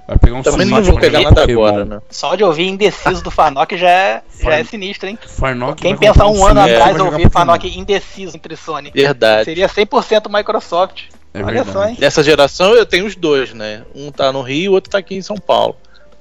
Vai 0.07 0.19
pegar 0.19 0.37
um 0.37 0.43
Também 0.43 0.67
não 0.67 0.83
vou 0.83 0.99
pegar 1.01 1.23
nada 1.23 1.43
agora, 1.43 1.85
né? 1.85 2.03
Só 2.11 2.35
de 2.35 2.45
ouvir 2.45 2.67
indeciso 2.69 3.23
do 3.23 3.31
Farnock 3.31 3.77
já 3.77 3.89
é, 3.89 4.23
já 4.39 4.57
é 4.57 4.65
sinistro, 4.65 5.09
hein? 5.09 5.19
Farnock 5.27 5.81
Quem 5.81 5.97
pensar 5.97 6.27
um 6.27 6.45
ano 6.45 6.61
atrás 6.61 7.01
ouvir 7.01 7.31
Farnock 7.31 7.67
indeciso 7.67 8.37
entre 8.37 8.55
Sony. 8.55 8.91
Verdade. 8.95 9.47
Seria 9.47 9.69
100% 9.69 10.31
Microsoft. 10.31 11.05
É 11.33 11.43
Olha 11.43 11.65
só, 11.65 11.89
hein? 11.89 11.97
Dessa 11.99 12.23
geração 12.23 12.75
eu 12.75 12.85
tenho 12.87 13.07
os 13.07 13.17
dois, 13.17 13.55
né? 13.55 13.83
Um 13.95 14.13
tá 14.13 14.31
no 14.31 14.43
Rio, 14.43 14.73
o 14.73 14.75
outro 14.75 14.91
tá 14.91 14.99
aqui 14.99 15.17
em 15.17 15.23
São 15.23 15.37
Paulo. 15.37 15.77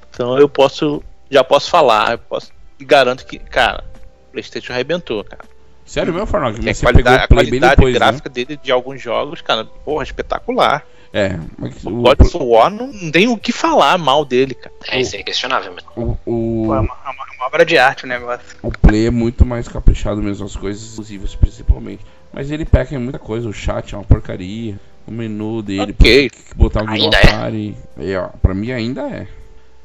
Então 0.09 0.39
eu 0.39 0.47
posso, 0.47 1.03
já 1.29 1.43
posso 1.43 1.69
falar, 1.69 2.13
eu 2.13 2.17
posso, 2.17 2.51
garanto 2.79 3.25
que, 3.25 3.37
cara, 3.37 3.83
o 4.29 4.31
PlayStation 4.31 4.71
arrebentou, 4.71 5.23
cara. 5.23 5.43
Sério 5.85 6.13
mesmo, 6.13 6.27
Farnock? 6.27 6.57
A 6.67 6.75
qualidade, 6.75 7.23
a 7.23 7.27
qualidade 7.27 7.75
depois, 7.75 7.93
né? 7.93 7.99
gráfica 7.99 8.29
né? 8.29 8.33
dele 8.33 8.59
de 8.61 8.71
alguns 8.71 9.01
jogos, 9.01 9.41
cara, 9.41 9.65
porra, 9.65 10.03
espetacular. 10.03 10.85
É, 11.15 11.37
mas 11.59 11.85
o 11.85 11.91
God 11.91 12.21
of 12.21 12.37
War 12.37 12.71
não, 12.71 12.87
não 12.87 13.11
tem 13.11 13.27
o 13.27 13.37
que 13.37 13.51
falar 13.51 13.99
mal 13.99 14.25
dele, 14.25 14.55
cara. 14.55 14.73
É, 14.89 14.99
isso 14.99 15.15
é 15.15 15.19
inquestionável 15.19 15.71
mesmo. 15.71 16.17
O, 16.25 16.65
o... 16.65 16.73
é, 16.73 16.79
uma, 16.79 16.95
é 17.05 17.09
uma, 17.09 17.45
obra 17.45 17.63
de 17.63 17.77
arte 17.77 18.05
o 18.05 18.07
negócio. 18.07 18.43
O 18.63 18.71
play 18.71 19.05
é 19.05 19.11
muito 19.11 19.45
mais 19.45 19.67
caprichado 19.67 20.23
mesmo, 20.23 20.43
as 20.45 20.55
coisas 20.55 20.81
exclusivas 20.81 21.35
principalmente. 21.35 22.03
Mas 22.33 22.49
ele 22.49 22.65
peca 22.65 22.95
em 22.95 22.97
muita 22.97 23.19
coisa, 23.19 23.47
o 23.47 23.53
chat 23.53 23.93
é 23.93 23.97
uma 23.97 24.03
porcaria, 24.03 24.75
o 25.05 25.11
menu 25.11 25.61
dele, 25.61 25.91
okay. 25.91 26.31
botar 26.55 26.79
alguém 26.79 27.03
no 27.03 27.15
Atari. 27.15 27.77
É. 27.99 28.17
ó, 28.17 28.29
pra 28.41 28.55
mim 28.55 28.71
ainda 28.71 29.01
é. 29.03 29.27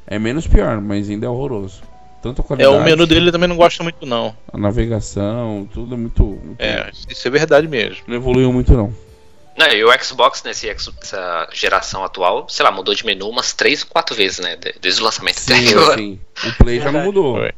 É 0.07 0.17
menos 0.17 0.47
pior, 0.47 0.81
mas 0.81 1.07
ainda 1.11 1.27
é 1.27 1.29
horroroso. 1.29 1.83
Tanto 2.21 2.41
a 2.41 2.43
qualidade. 2.43 2.75
É, 2.75 2.77
o 2.77 2.83
menu 2.83 3.07
dele 3.07 3.31
também 3.31 3.47
não 3.47 3.55
gosta 3.55 3.81
muito, 3.81 4.05
não. 4.05 4.35
A 4.51 4.57
navegação, 4.57 5.67
tudo 5.73 5.95
é 5.95 5.97
muito. 5.97 6.23
muito 6.23 6.59
é, 6.59 6.91
isso 7.09 7.27
é 7.27 7.31
verdade 7.31 7.67
mesmo. 7.67 8.03
Não 8.07 8.15
evoluiu 8.15 8.51
muito, 8.51 8.73
não. 8.73 8.93
Não, 9.57 9.67
e 9.67 9.83
o 9.83 10.03
Xbox 10.03 10.41
nessa 10.43 11.49
geração 11.51 12.03
atual, 12.03 12.47
sei 12.47 12.63
lá, 12.63 12.71
mudou 12.71 12.95
de 12.95 13.05
menu 13.05 13.27
umas 13.27 13.51
3, 13.51 13.83
4 13.83 14.15
vezes, 14.15 14.39
né? 14.39 14.57
Desde 14.79 15.01
o 15.01 15.03
lançamento 15.03 15.39
sim, 15.39 15.51
até 15.53 15.77
agora. 15.77 15.97
Sim. 15.97 16.19
O 16.45 16.53
Play 16.63 16.79
já 16.79 16.91
não 16.91 17.03
mudou. 17.03 17.35
Foi. 17.35 17.51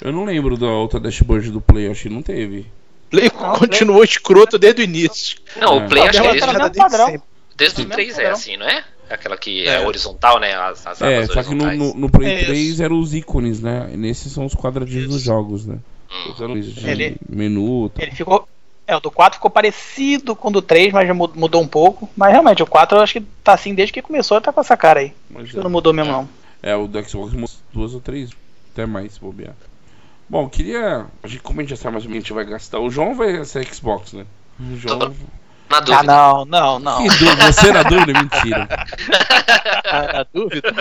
Eu 0.00 0.12
não 0.12 0.24
lembro 0.24 0.56
da 0.56 0.66
outra 0.66 0.98
dashboard 0.98 1.50
do 1.50 1.60
Play, 1.60 1.88
acho 1.88 2.02
que 2.02 2.08
não 2.08 2.22
teve. 2.22 2.66
Play 3.08 3.30
não, 3.32 3.54
continuou 3.54 3.98
Play... 3.98 4.08
escroto 4.08 4.58
desde 4.58 4.82
o 4.82 4.84
início. 4.84 5.38
Não, 5.56 5.80
é. 5.80 5.84
o 5.84 5.88
Play 5.88 6.02
acho 6.02 6.20
que 6.20 6.26
é 6.26 6.32
desde, 6.32 6.78
padrão. 6.78 7.22
desde 7.56 7.82
o 7.82 7.84
3 7.86 8.18
é 8.18 8.30
assim, 8.30 8.56
não 8.56 8.66
é? 8.66 8.84
Aquela 9.14 9.36
que 9.36 9.66
é, 9.66 9.82
é 9.82 9.86
horizontal, 9.86 10.38
né? 10.38 10.54
As, 10.54 10.86
as 10.86 11.02
é, 11.02 11.26
só 11.26 11.42
que 11.42 11.54
no, 11.54 11.70
no, 11.74 11.94
no 11.94 12.10
Play 12.10 12.34
é 12.34 12.44
3 12.44 12.80
eram 12.80 12.98
os 12.98 13.14
ícones, 13.14 13.60
né? 13.60 13.90
E 13.92 13.96
nesses 13.96 14.32
são 14.32 14.44
os 14.44 14.54
quadradinhos 14.54 15.04
isso. 15.04 15.12
dos 15.12 15.22
jogos, 15.22 15.66
né? 15.66 15.78
Hum. 16.10 16.54
Ele, 16.84 17.16
menu. 17.28 17.88
Tá. 17.90 18.02
Ele 18.02 18.12
ficou, 18.12 18.48
é, 18.86 18.96
o 18.96 19.00
do 19.00 19.10
4 19.10 19.36
ficou 19.36 19.50
parecido 19.50 20.36
com 20.36 20.48
o 20.48 20.52
do 20.52 20.62
3, 20.62 20.92
mas 20.92 21.08
já 21.08 21.14
mudou 21.14 21.62
um 21.62 21.66
pouco. 21.66 22.08
Mas 22.16 22.32
realmente, 22.32 22.62
o 22.62 22.66
4 22.66 22.98
eu 22.98 23.02
acho 23.02 23.14
que 23.14 23.20
tá 23.42 23.54
assim 23.54 23.74
desde 23.74 23.92
que 23.92 24.02
começou, 24.02 24.40
tá 24.40 24.52
com 24.52 24.60
essa 24.60 24.76
cara 24.76 25.00
aí. 25.00 25.12
Mas 25.30 25.44
acho 25.44 25.56
é. 25.56 25.58
que 25.58 25.64
não 25.64 25.70
mudou 25.70 25.92
mesmo, 25.92 26.12
não. 26.12 26.28
É, 26.62 26.74
o 26.74 26.86
do 26.86 27.02
Xbox 27.08 27.62
duas 27.72 27.94
ou 27.94 28.00
três, 28.00 28.30
até 28.72 28.86
mais, 28.86 29.14
se 29.14 29.20
bobear. 29.20 29.54
Bom, 30.28 30.48
queria. 30.48 31.06
A 31.22 31.28
gente, 31.28 31.42
como 31.42 31.60
a 31.60 31.62
gente 31.62 31.70
já 31.70 31.76
sabe 31.76 31.94
mais 31.94 32.04
ou 32.04 32.10
menos 32.10 32.24
a 32.24 32.26
gente 32.26 32.32
vai 32.32 32.44
gastar. 32.44 32.78
O 32.80 32.90
João 32.90 33.14
vai 33.14 33.44
ser 33.44 33.66
Xbox, 33.66 34.14
né? 34.14 34.24
O 34.58 34.76
João. 34.76 35.14
Na 35.70 35.80
dúvida. 35.80 35.98
Ah, 35.98 36.02
não, 36.02 36.44
não, 36.44 36.78
não. 36.78 37.02
Que 37.02 37.18
dúvida? 37.18 37.52
Você 37.52 37.72
na 37.72 37.82
dúvida? 37.82 38.12
Mentira. 38.12 38.68
Na 40.12 40.26
dúvida? 40.32 40.72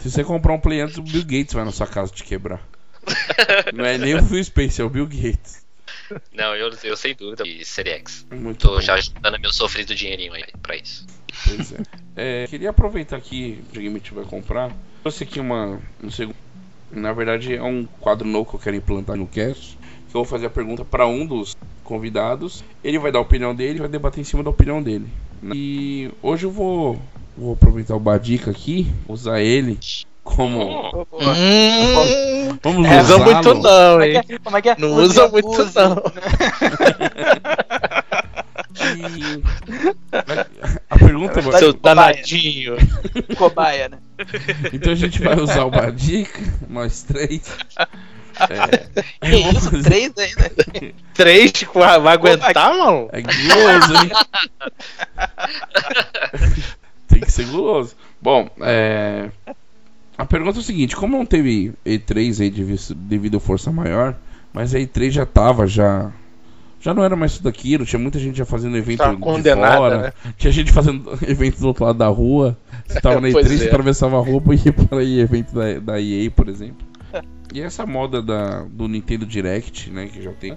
Se 0.00 0.10
você 0.10 0.24
comprar 0.24 0.52
um 0.52 0.60
Play 0.60 0.80
antes, 0.80 0.96
o 0.98 1.02
Bill 1.02 1.22
Gates 1.22 1.52
vai 1.52 1.64
na 1.64 1.72
sua 1.72 1.86
casa 1.86 2.12
te 2.12 2.24
quebrar. 2.24 2.60
Não 3.74 3.84
é 3.84 3.98
nem 3.98 4.14
o 4.14 4.22
Phil 4.24 4.42
Spencer, 4.42 4.84
é 4.84 4.86
o 4.86 4.90
Bill 4.90 5.06
Gates. 5.06 5.64
Não, 6.32 6.54
eu, 6.54 6.70
eu 6.82 6.96
sem 6.96 7.14
dúvida. 7.14 7.46
E 7.46 7.64
Serie 7.64 7.94
X. 7.94 8.26
Muito 8.30 8.66
Tô 8.66 8.74
bom. 8.74 8.80
já 8.80 9.00
juntando 9.00 9.38
meu 9.38 9.52
sofrido 9.52 9.94
dinheirinho 9.94 10.32
aí 10.32 10.44
pra 10.62 10.76
isso. 10.76 11.06
Pois 11.46 11.72
é. 11.72 12.44
é 12.44 12.46
queria 12.46 12.70
aproveitar 12.70 13.16
aqui, 13.16 13.62
o 13.70 13.72
Game 13.78 14.02
vai 14.12 14.24
comprar. 14.24 14.72
Trouxe 15.02 15.24
aqui 15.24 15.40
uma. 15.40 15.80
Não 16.02 16.10
sei. 16.10 16.32
Na 16.90 17.12
verdade, 17.12 17.54
é 17.54 17.62
um 17.62 17.86
quadro 18.00 18.26
novo 18.26 18.50
que 18.50 18.56
eu 18.56 18.60
quero 18.60 18.76
implantar 18.76 19.16
no 19.16 19.26
cast. 19.26 19.78
Que 20.10 20.16
eu 20.16 20.22
vou 20.22 20.24
fazer 20.24 20.46
a 20.46 20.50
pergunta 20.50 20.84
para 20.84 21.06
um 21.06 21.24
dos 21.24 21.56
convidados. 21.84 22.64
Ele 22.82 22.98
vai 22.98 23.12
dar 23.12 23.20
a 23.20 23.22
opinião 23.22 23.54
dele 23.54 23.78
vai 23.78 23.88
debater 23.88 24.20
em 24.20 24.24
cima 24.24 24.42
da 24.42 24.50
opinião 24.50 24.82
dele. 24.82 25.06
E 25.54 26.10
hoje 26.20 26.44
eu 26.44 26.50
vou, 26.50 26.98
vou 27.36 27.54
aproveitar 27.54 27.94
o 27.94 28.00
Badica 28.00 28.50
aqui, 28.50 28.86
usar 29.08 29.40
ele 29.40 29.78
como. 30.22 31.04
Hum, 31.12 32.58
Vamos 32.62 32.88
é, 32.88 33.00
usa 33.00 33.18
muito 33.18 33.54
não, 33.54 34.02
hein? 34.02 34.20
Como 34.44 34.56
é 34.56 34.62
que 34.62 34.68
é? 34.70 34.76
Não 34.78 34.92
usa 34.94 35.28
muito 35.28 35.48
use. 35.48 35.74
não. 35.74 36.02
E... 38.80 39.42
A 40.88 40.98
pergunta 40.98 41.40
é. 41.40 41.58
Seu 41.58 41.72
danadinho. 41.72 42.76
Cobaia, 43.36 43.88
né? 43.88 43.98
Então 44.72 44.92
a 44.92 44.96
gente 44.96 45.22
vai 45.22 45.38
usar 45.38 45.64
o 45.64 45.70
Badica, 45.70 46.40
nós 46.68 47.02
três. 47.02 47.56
É, 48.38 49.02
que 49.20 49.36
isso? 49.36 49.82
Três 49.82 50.12
ainda? 50.16 50.50
Três? 51.14 51.52
Vai 51.74 52.14
aguentar, 52.14 52.76
mano? 52.76 53.08
É 53.12 53.20
guloso, 53.20 53.94
hein? 53.94 54.10
Tem 57.08 57.20
que 57.20 57.32
ser 57.32 57.46
guloso. 57.46 57.96
Bom, 58.20 58.48
é. 58.60 59.30
A 60.16 60.24
pergunta 60.24 60.58
é 60.58 60.60
o 60.60 60.64
seguinte, 60.64 60.94
como 60.94 61.16
não 61.16 61.26
teve 61.26 61.72
E3 61.84 62.42
aí 62.42 62.50
devido 62.94 63.38
à 63.38 63.40
força 63.40 63.72
maior, 63.72 64.14
mas 64.52 64.74
a 64.74 64.78
E3 64.78 65.10
já 65.10 65.26
tava, 65.26 65.66
já. 65.66 66.12
Já 66.82 66.94
não 66.94 67.04
era 67.04 67.14
mais 67.14 67.36
tudo 67.36 67.46
aquilo, 67.50 67.84
tinha 67.84 67.98
muita 67.98 68.18
gente 68.18 68.38
já 68.38 68.46
fazendo 68.46 68.74
evento 68.74 69.04
de 69.04 69.54
fora, 69.54 70.00
né? 70.00 70.12
tinha 70.38 70.50
gente 70.50 70.72
fazendo 70.72 71.12
evento 71.28 71.60
do 71.60 71.66
outro 71.66 71.84
lado 71.84 71.98
da 71.98 72.08
rua. 72.08 72.56
Você 72.86 72.98
tava 73.02 73.20
na 73.20 73.28
E3, 73.28 73.64
é. 73.64 73.66
atravessava 73.66 74.16
a 74.16 74.20
rua 74.22 74.42
e 74.54 74.66
ia 74.66 74.72
para 74.72 75.00
aí, 75.00 75.20
evento 75.20 75.54
da, 75.54 75.78
da 75.78 76.00
EA, 76.00 76.30
por 76.30 76.48
exemplo. 76.48 76.89
E 77.52 77.60
essa 77.60 77.84
moda 77.84 78.22
da, 78.22 78.62
do 78.62 78.86
Nintendo 78.86 79.26
Direct, 79.26 79.90
né, 79.90 80.06
que 80.06 80.22
já 80.22 80.32
tem. 80.32 80.56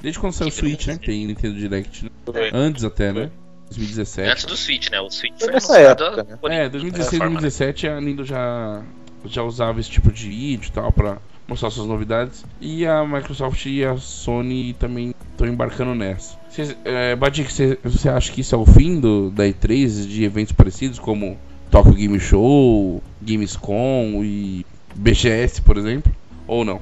Desde 0.00 0.18
quando 0.18 0.32
saiu 0.32 0.48
o 0.48 0.52
Switch, 0.52 0.86
né? 0.86 0.98
Tem 0.98 1.26
Nintendo 1.26 1.56
Direct. 1.56 2.04
Né? 2.04 2.10
Antes 2.52 2.82
até, 2.82 3.12
né? 3.12 3.30
2017. 3.66 4.30
Antes 4.30 4.44
do 4.44 4.56
Switch, 4.56 4.90
né? 4.90 5.00
O 5.00 5.10
Switch 5.10 5.34
foi 5.38 5.52
nessa 5.52 5.78
época, 5.78 6.24
né? 6.24 6.64
É, 6.64 6.68
2016 6.68 7.18
2017 7.18 7.88
a 7.88 8.00
Nintendo 8.00 8.24
já, 8.24 8.82
já 9.26 9.42
usava 9.42 9.80
esse 9.80 9.90
tipo 9.90 10.12
de 10.12 10.28
vídeo 10.28 10.68
e 10.68 10.72
tal 10.72 10.92
pra 10.92 11.18
mostrar 11.46 11.70
suas 11.70 11.86
novidades. 11.86 12.44
E 12.60 12.86
a 12.86 13.04
Microsoft 13.04 13.64
e 13.66 13.84
a 13.84 13.96
Sony 13.96 14.74
também 14.74 15.14
estão 15.30 15.46
embarcando 15.46 15.94
nessa. 15.94 16.36
Cês, 16.50 16.76
é, 16.84 17.14
Badik, 17.16 17.52
você, 17.52 17.78
você 17.82 18.08
acha 18.08 18.32
que 18.32 18.40
isso 18.40 18.54
é 18.54 18.58
o 18.58 18.66
fim 18.66 19.00
do, 19.00 19.30
da 19.30 19.44
E3 19.44 20.06
de 20.06 20.24
eventos 20.24 20.52
parecidos 20.52 20.98
como 20.98 21.38
Tokyo 21.70 21.94
Game 21.94 22.20
Show, 22.20 23.02
Gamescom 23.22 24.22
e 24.24 24.66
BGS, 24.94 25.62
por 25.62 25.76
exemplo? 25.76 26.14
Ou 26.46 26.64
não? 26.64 26.80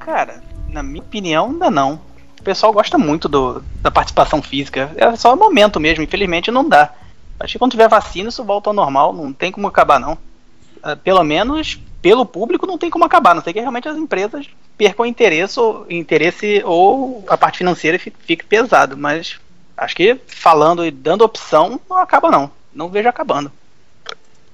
Cara, 0.00 0.42
na 0.68 0.82
minha 0.82 1.02
opinião, 1.02 1.50
ainda 1.50 1.70
não 1.70 2.00
o 2.40 2.42
pessoal 2.44 2.74
gosta 2.74 2.98
muito 2.98 3.26
do, 3.26 3.64
da 3.80 3.90
participação 3.90 4.42
física. 4.42 4.92
É 4.96 5.16
só 5.16 5.34
momento 5.34 5.80
mesmo, 5.80 6.04
infelizmente 6.04 6.50
não 6.50 6.68
dá. 6.68 6.92
Acho 7.40 7.54
que 7.54 7.58
quando 7.58 7.70
tiver 7.70 7.88
vacina 7.88 8.28
isso 8.28 8.44
volta 8.44 8.68
ao 8.68 8.74
normal, 8.74 9.14
não 9.14 9.32
tem 9.32 9.50
como 9.50 9.66
acabar 9.66 9.98
não. 9.98 10.12
Uh, 10.12 10.94
pelo 11.02 11.24
menos 11.24 11.80
pelo 12.02 12.26
público 12.26 12.66
não 12.66 12.76
tem 12.76 12.90
como 12.90 13.06
acabar, 13.06 13.34
não 13.34 13.42
sei 13.42 13.54
que 13.54 13.60
realmente 13.60 13.88
as 13.88 13.96
empresas 13.96 14.46
percam 14.76 15.06
interesse 15.06 15.58
ou, 15.58 15.86
interesse 15.88 16.62
ou 16.66 17.24
a 17.26 17.38
parte 17.38 17.56
financeira 17.56 17.98
fique, 17.98 18.16
fique 18.20 18.44
pesado, 18.44 18.94
mas 18.94 19.40
acho 19.74 19.96
que 19.96 20.20
falando 20.26 20.84
e 20.84 20.90
dando 20.90 21.24
opção 21.24 21.80
não 21.88 21.96
acaba 21.96 22.30
não. 22.30 22.50
Não 22.74 22.90
vejo 22.90 23.08
acabando. 23.08 23.50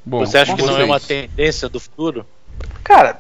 Bom, 0.05 0.21
Você 0.21 0.39
acha 0.39 0.55
que 0.55 0.63
não 0.63 0.79
é 0.79 0.85
uma 0.85 1.01
tendência 1.01 1.69
do 1.69 1.81
futuro? 1.81 2.25
Cara, 2.83 3.19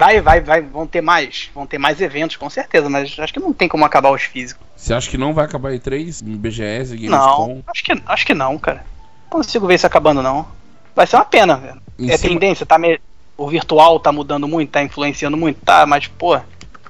Vai, 0.00 0.18
vai, 0.20 0.40
vai, 0.40 0.62
vão 0.62 0.86
ter 0.86 1.02
mais, 1.02 1.50
vão 1.54 1.66
ter 1.66 1.76
mais 1.76 2.00
eventos, 2.00 2.36
com 2.36 2.48
certeza, 2.48 2.88
mas 2.88 3.14
acho 3.18 3.32
que 3.34 3.38
não 3.38 3.52
tem 3.52 3.68
como 3.68 3.84
acabar 3.84 4.10
os 4.10 4.22
físicos. 4.22 4.66
Você 4.74 4.94
acha 4.94 5.10
que 5.10 5.18
não 5.18 5.34
vai 5.34 5.44
acabar 5.44 5.72
E3, 5.72 6.22
BGS, 6.24 6.96
Gamescom? 6.96 7.48
Não, 7.56 7.62
acho 7.66 7.84
que, 7.84 8.02
acho 8.06 8.26
que 8.26 8.32
não, 8.32 8.56
cara. 8.56 8.84
Não 9.24 9.38
consigo 9.38 9.66
ver 9.66 9.74
isso 9.74 9.86
acabando, 9.86 10.22
não. 10.22 10.46
Vai 10.96 11.06
ser 11.06 11.16
uma 11.16 11.24
pena, 11.26 11.56
velho. 11.56 11.82
Em 11.98 12.10
é 12.10 12.16
cima... 12.16 12.32
tendência, 12.32 12.64
tá 12.64 12.78
me... 12.78 12.98
o 13.36 13.46
virtual 13.46 14.00
tá 14.00 14.10
mudando 14.10 14.48
muito, 14.48 14.70
tá 14.70 14.82
influenciando 14.82 15.36
muito, 15.36 15.60
tá, 15.60 15.84
mas, 15.84 16.06
pô, 16.06 16.40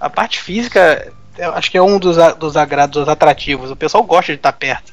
a 0.00 0.08
parte 0.08 0.40
física, 0.40 1.12
eu 1.36 1.52
acho 1.54 1.68
que 1.68 1.78
é 1.78 1.82
um 1.82 1.98
dos, 1.98 2.16
dos 2.38 2.56
agrados, 2.56 3.00
dos 3.00 3.08
atrativos. 3.08 3.72
O 3.72 3.76
pessoal 3.76 4.04
gosta 4.04 4.32
de 4.32 4.38
estar 4.38 4.52
tá 4.52 4.58
perto. 4.58 4.92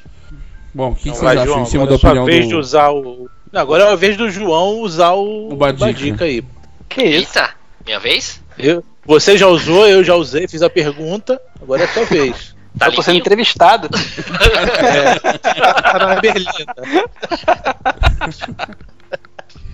Bom, 0.74 0.90
o 0.90 0.94
que, 0.96 1.10
que 1.10 1.16
vocês 1.16 1.38
acham 1.38 1.62
em 1.62 1.66
cima 1.66 1.86
da 1.86 1.92
é 1.92 1.96
opinião 1.96 2.24
vez 2.24 2.46
do... 2.46 2.48
de 2.48 2.54
usar 2.56 2.90
o... 2.90 3.30
agora 3.54 3.84
é 3.84 3.92
a 3.92 3.96
vez 3.96 4.16
do 4.16 4.28
João 4.28 4.80
usar 4.80 5.12
o, 5.12 5.52
o 5.52 5.56
Badica. 5.56 5.86
Badica 5.86 6.24
aí. 6.24 6.42
Que 6.88 7.02
isso? 7.02 7.38
Eita. 7.38 7.50
Minha 7.84 8.00
vez? 8.00 8.40
Eu, 8.58 8.84
você 9.04 9.38
já 9.38 9.46
usou, 9.46 9.86
eu 9.86 10.04
já 10.04 10.14
usei, 10.14 10.46
fiz 10.46 10.62
a 10.62 10.70
pergunta, 10.70 11.40
agora 11.60 11.82
é 11.82 11.84
a 11.84 11.88
sua 11.88 12.04
vez. 12.06 12.54
Tá 12.78 12.86
eu 12.86 12.94
tô 12.94 13.02
sendo 13.02 13.18
entrevistado. 13.18 13.88
é. 14.78 15.18
Tá 15.38 15.98
na 15.98 16.20
Berlinda. 16.20 16.74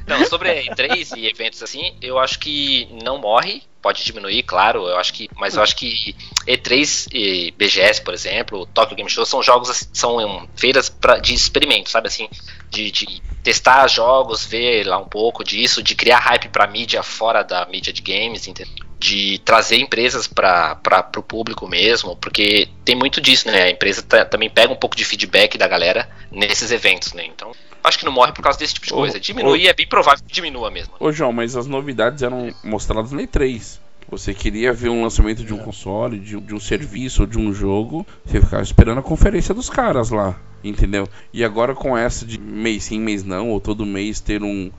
Não, 0.07 0.25
sobre 0.27 0.63
E3 0.65 1.17
e 1.17 1.27
eventos 1.27 1.63
assim, 1.63 1.97
eu 2.03 2.19
acho 2.19 2.39
que 2.39 2.89
não 3.03 3.19
morre, 3.19 3.63
pode 3.81 4.05
diminuir, 4.05 4.43
claro, 4.43 4.87
eu 4.87 4.97
acho 4.97 5.13
que, 5.13 5.29
mas 5.37 5.57
eu 5.57 5.63
acho 5.63 5.77
que 5.77 6.15
E3 6.47 7.09
e 7.13 7.51
BGS, 7.53 8.03
por 8.03 8.13
exemplo, 8.13 8.67
Tokyo 8.67 8.97
Game 8.97 9.09
Show 9.09 9.25
são 9.25 9.43
jogos 9.43 9.89
são 9.93 10.49
feiras 10.57 10.89
pra, 10.89 11.19
de 11.19 11.35
experimento, 11.35 11.91
sabe 11.91 12.09
assim, 12.09 12.29
de, 12.71 12.91
de, 12.91 13.23
testar 13.43 13.87
jogos, 13.89 14.45
ver 14.45 14.87
lá 14.87 14.99
um 14.99 15.09
pouco 15.09 15.45
disso, 15.45 15.83
de 15.83 15.95
criar 15.95 16.19
hype 16.19 16.49
pra 16.49 16.67
mídia 16.67 17.03
fora 17.03 17.43
da 17.43 17.67
mídia 17.67 17.93
de 17.93 18.01
games, 18.03 18.47
entendeu? 18.49 18.85
de 19.05 19.39
trazer 19.45 19.77
empresas 19.77 20.27
para 20.27 21.11
o 21.19 21.23
público 21.23 21.69
mesmo, 21.69 22.17
porque 22.17 22.71
tem 22.87 22.95
muito 22.95 23.21
disso, 23.21 23.51
né? 23.51 23.65
A 23.65 23.71
empresa 23.71 24.03
também 24.03 24.49
pega 24.49 24.73
um 24.73 24.77
pouco 24.77 24.97
de 24.97 25.05
feedback 25.05 25.59
da 25.59 25.69
galera 25.69 26.09
nesses 26.31 26.71
eventos, 26.71 27.13
né? 27.13 27.27
Então, 27.27 27.53
acho 27.85 27.99
que 27.99 28.05
não 28.05 28.13
morre 28.13 28.33
por 28.33 28.43
causa 28.43 28.59
desse 28.59 28.75
tipo 28.75 28.87
de 28.87 28.93
coisa. 28.93 29.21
Diminuir 29.21 29.69
é 29.69 29.75
bem 29.75 29.87
provável 29.87 30.25
que 30.27 30.33
diminua 30.33 30.71
mesmo. 30.71 30.95
Ô, 30.99 31.13
João, 31.13 31.33
mas 31.33 31.55
as 31.55 31.67
novidades 31.67 32.23
eram 32.23 32.53
mostradas 32.65 33.13
no 33.13 33.21
E3. 33.21 33.79
Você 34.09 34.35
queria 34.35 34.73
ver 34.73 34.89
um 34.89 35.03
lançamento 35.03 35.45
de 35.45 35.53
um 35.55 35.59
console, 35.59 36.19
de, 36.19 36.41
de 36.41 36.55
um 36.55 36.61
serviço 36.61 37.23
ou 37.23 37.27
de 37.27 37.39
um 37.39 37.53
jogo, 37.53 38.07
você 38.25 38.41
ficava 38.41 38.63
esperando 38.63 38.99
a 38.99 39.03
conferência 39.03 39.55
dos 39.55 39.71
caras 39.71 40.11
lá 40.11 40.39
entendeu? 40.69 41.07
E 41.33 41.45
agora 41.45 41.75
com 41.75 41.97
essa 41.97 42.25
de 42.25 42.41
mês 42.41 42.85
sim, 42.85 42.99
mês 42.99 43.23
não, 43.23 43.51
ou 43.51 43.61
todo 43.61 43.85
mês 43.85 44.21
ter 44.21 44.43
um, 44.43 44.71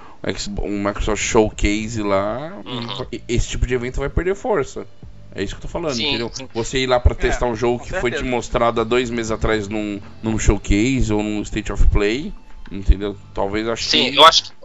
um 0.61 0.83
Microsoft 0.83 1.21
Showcase 1.21 2.01
lá, 2.01 2.59
uhum. 2.65 3.05
esse 3.27 3.49
tipo 3.49 3.67
de 3.67 3.75
evento 3.75 3.99
vai 3.99 4.09
perder 4.09 4.35
força. 4.35 4.87
É 5.33 5.43
isso 5.43 5.53
que 5.53 5.59
eu 5.59 5.63
tô 5.63 5.67
falando, 5.67 5.93
sim, 5.93 6.07
entendeu? 6.07 6.31
Sim. 6.33 6.47
Você 6.53 6.79
ir 6.79 6.87
lá 6.87 6.99
para 6.99 7.13
testar 7.13 7.45
é, 7.45 7.49
um 7.49 7.55
jogo 7.55 7.79
que 7.79 7.89
certeza. 7.89 8.01
foi 8.01 8.11
te 8.11 8.23
mostrado 8.23 8.79
há 8.79 8.83
dois 8.83 9.09
meses 9.09 9.31
atrás 9.31 9.67
num, 9.67 9.99
num 10.23 10.39
showcase 10.39 11.11
ou 11.11 11.21
num 11.21 11.41
State 11.41 11.73
of 11.73 11.85
Play, 11.87 12.33
entendeu? 12.71 13.17
Talvez 13.33 13.67
acho 13.67 13.83
Sim, 13.83 14.11
que... 14.11 14.17
eu 14.17 14.25
acho 14.25 14.43
que 14.43 14.55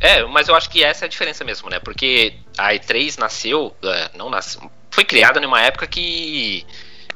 é, 0.00 0.24
mas 0.26 0.48
eu 0.48 0.54
acho 0.54 0.70
que 0.70 0.82
essa 0.82 1.04
é 1.04 1.06
a 1.06 1.08
diferença 1.08 1.44
mesmo, 1.44 1.68
né? 1.68 1.80
Porque 1.80 2.34
a 2.56 2.72
E3 2.72 3.18
nasceu, 3.18 3.74
é, 3.82 4.10
não 4.16 4.30
nasceu, 4.30 4.70
foi 4.90 5.04
criada 5.04 5.40
numa 5.40 5.60
época 5.60 5.86
que 5.86 6.64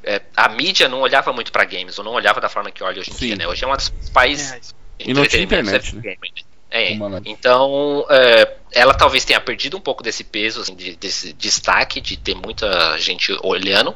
é, 0.03 0.21
a 0.37 0.49
mídia 0.49 0.89
não 0.89 1.01
olhava 1.01 1.33
muito 1.33 1.53
para 1.53 1.65
games, 1.65 1.99
ou 1.99 2.05
não 2.05 2.13
olhava 2.13 2.41
da 2.41 2.49
forma 2.49 2.71
que 2.71 2.83
olha 2.83 3.01
hoje 3.01 3.11
em 3.11 3.15
Sim. 3.15 3.27
dia, 3.27 3.37
né? 3.37 3.47
Hoje 3.47 3.65
é 3.65 3.69
um 3.69 3.77
dos 3.77 4.11
países. 4.11 4.75
É. 4.99 5.11
E 5.11 5.15
não 5.15 5.27
tinha 5.27 5.43
internet. 5.43 5.95
Né? 5.97 6.17
É, 6.71 6.97
então 7.27 8.07
é, 8.09 8.57
ela 8.73 8.95
talvez 8.95 9.25
tenha 9.25 9.41
perdido 9.41 9.77
um 9.77 9.81
pouco 9.81 10.03
desse 10.03 10.25
peso, 10.25 10.63
assim, 10.63 10.75
de, 10.75 10.97
desse 10.97 11.33
destaque 11.35 12.01
de 12.01 12.17
ter 12.17 12.35
muita 12.35 12.99
gente 12.99 13.37
olhando. 13.43 13.95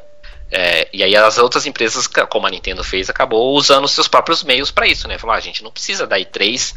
É, 0.50 0.88
e 0.92 1.02
aí 1.02 1.16
as 1.16 1.38
outras 1.38 1.66
empresas, 1.66 2.06
como 2.06 2.46
a 2.46 2.50
Nintendo 2.50 2.84
fez, 2.84 3.10
acabou 3.10 3.56
usando 3.56 3.88
seus 3.88 4.06
próprios 4.06 4.44
meios 4.44 4.70
para 4.70 4.86
isso, 4.86 5.08
né? 5.08 5.18
Falou, 5.18 5.34
ah, 5.34 5.38
a 5.38 5.40
gente 5.40 5.62
não 5.62 5.70
precisa 5.70 6.06
da 6.06 6.18
E3 6.18 6.74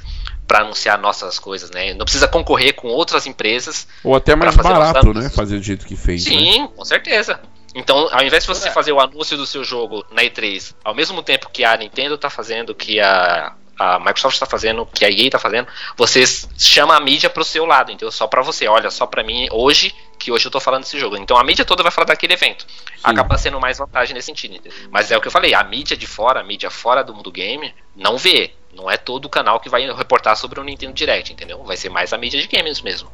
para 0.48 0.62
anunciar 0.62 0.98
nossas 0.98 1.38
coisas, 1.38 1.70
né? 1.70 1.94
Não 1.94 2.06
precisa 2.06 2.28
concorrer 2.28 2.74
com 2.74 2.88
outras 2.88 3.28
empresas. 3.28 3.88
Ou 4.04 4.16
até 4.16 4.36
mais 4.36 4.56
barato, 4.56 5.14
né? 5.14 5.30
Fazer 5.30 5.58
do 5.58 5.64
jeito 5.64 5.86
que 5.86 5.96
fez. 5.96 6.24
Sim, 6.24 6.62
né? 6.62 6.70
com 6.76 6.84
certeza. 6.84 7.40
Então, 7.76 8.10
ao 8.12 8.24
invés 8.24 8.44
de 8.44 8.48
você 8.48 8.68
é. 8.68 8.72
fazer 8.72 8.92
o 8.92 9.00
anúncio 9.00 9.38
do 9.38 9.46
seu 9.46 9.64
jogo 9.64 10.04
na 10.12 10.24
E3, 10.24 10.74
ao 10.84 10.96
mesmo 10.96 11.22
tempo 11.22 11.50
que 11.52 11.64
a 11.64 11.78
Nintendo 11.78 12.16
está 12.16 12.30
fazendo, 12.30 12.74
que 12.74 13.00
a, 13.00 13.54
a 13.78 14.00
Microsoft 14.00 14.34
está 14.34 14.46
fazendo, 14.46 14.88
que 14.88 15.06
a 15.06 15.10
EA 15.10 15.28
está 15.28 15.38
fazendo, 15.38 15.68
você 15.96 16.24
chama 16.58 16.96
a 16.96 17.00
mídia 17.00 17.30
para 17.30 17.42
o 17.42 17.46
seu 17.46 17.66
lado, 17.66 17.92
então 17.92 18.10
só 18.10 18.26
para 18.26 18.42
você, 18.42 18.68
olha, 18.68 18.90
só 18.90 19.06
para 19.06 19.24
mim 19.24 19.48
hoje, 19.52 19.94
que 20.20 20.32
hoje 20.32 20.46
eu 20.46 20.50
estou 20.50 20.62
falando 20.62 20.84
desse 20.84 21.00
jogo. 21.00 21.18
Então 21.18 21.38
a 21.38 21.44
mídia 21.44 21.64
toda 21.64 21.82
vai 21.82 21.92
falar 21.92 22.06
daquele 22.06 22.34
evento. 22.34 22.68
Sim. 22.70 23.02
Acaba 23.04 23.38
sendo 23.38 23.60
mais 23.60 23.78
vantagem 23.78 24.14
nesse 24.14 24.28
sentido. 24.28 24.56
Entendeu? 24.56 24.78
Mas 24.92 25.10
é 25.10 25.18
o 25.18 25.22
que 25.22 25.28
eu 25.28 25.32
falei, 25.32 25.54
a 25.54 25.64
mídia 25.64 25.96
de 25.96 26.06
fora, 26.06 26.42
a 26.42 26.44
mídia 26.44 26.70
fora 26.70 27.04
do 27.04 27.16
mundo 27.16 27.32
game, 27.32 27.74
não 27.96 28.18
vê. 28.18 28.52
Não 28.74 28.92
é 28.92 28.98
todo 28.98 29.26
o 29.26 29.30
canal 29.30 29.60
que 29.60 29.70
vai 29.70 29.92
reportar 29.92 30.36
sobre 30.36 30.60
o 30.60 30.64
Nintendo 30.64 30.94
Direct, 30.94 31.34
entendeu? 31.34 31.64
Vai 31.64 31.78
ser 31.78 31.90
mais 31.90 32.14
a 32.14 32.18
mídia 32.18 32.40
de 32.40 32.48
games 32.48 32.82
mesmo. 32.82 33.12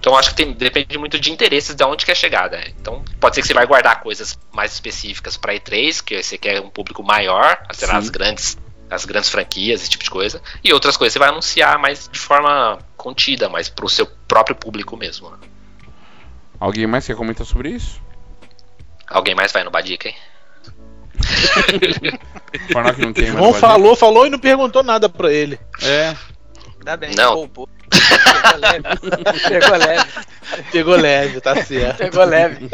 Então 0.00 0.16
acho 0.16 0.30
que 0.30 0.36
tem, 0.36 0.52
depende 0.52 0.96
muito 0.98 1.18
de 1.18 1.32
interesses 1.32 1.74
de 1.74 1.84
onde 1.84 2.04
quer 2.04 2.16
chegar, 2.16 2.50
né? 2.50 2.72
Então 2.80 3.02
pode 3.18 3.34
ser 3.34 3.42
que 3.42 3.48
você 3.48 3.54
vai 3.54 3.66
guardar 3.66 4.00
coisas 4.00 4.38
mais 4.52 4.72
específicas 4.72 5.36
para 5.36 5.54
E3, 5.54 6.02
que 6.04 6.22
você 6.22 6.38
quer 6.38 6.60
um 6.60 6.70
público 6.70 7.02
maior, 7.02 7.60
sei 7.72 7.88
lá, 7.88 7.96
as 7.96 8.08
grandes 8.08 8.56
as 8.90 9.04
grandes 9.04 9.28
franquias, 9.28 9.82
esse 9.82 9.90
tipo 9.90 10.04
de 10.04 10.10
coisa, 10.10 10.40
e 10.64 10.72
outras 10.72 10.96
coisas 10.96 11.12
você 11.12 11.18
vai 11.18 11.28
anunciar 11.28 11.78
mais 11.78 12.08
de 12.10 12.18
forma 12.18 12.78
contida, 12.96 13.48
mais 13.48 13.68
para 13.68 13.84
o 13.84 13.88
seu 13.88 14.06
próprio 14.26 14.56
público 14.56 14.96
mesmo. 14.96 15.30
Né? 15.30 15.38
Alguém 16.60 16.86
mais 16.86 17.06
quer 17.06 17.16
comentar 17.16 17.46
sobre 17.46 17.70
isso? 17.70 18.00
Alguém 19.06 19.34
mais 19.34 19.52
vai 19.52 19.64
no 19.64 19.70
Badica, 19.70 20.08
hein? 20.08 20.16
que 22.94 23.02
não 23.02 23.12
tem 23.12 23.26
João 23.26 23.52
falou, 23.52 23.96
falou 23.96 24.26
e 24.26 24.30
não 24.30 24.38
perguntou 24.38 24.82
nada 24.82 25.06
pra 25.08 25.32
ele. 25.32 25.58
É. 25.82 26.14
Tá 26.84 26.96
bem, 26.96 27.14
não. 27.14 27.34
Poupou. 27.34 27.68
Pegou 27.90 28.58
leve. 28.58 28.82
Pegou 29.48 29.76
leve. 29.76 30.04
Pegou 30.72 30.96
leve, 30.96 31.40
tá 31.40 31.64
certo. 31.64 31.98
Pegou 31.98 32.24
leve. 32.24 32.68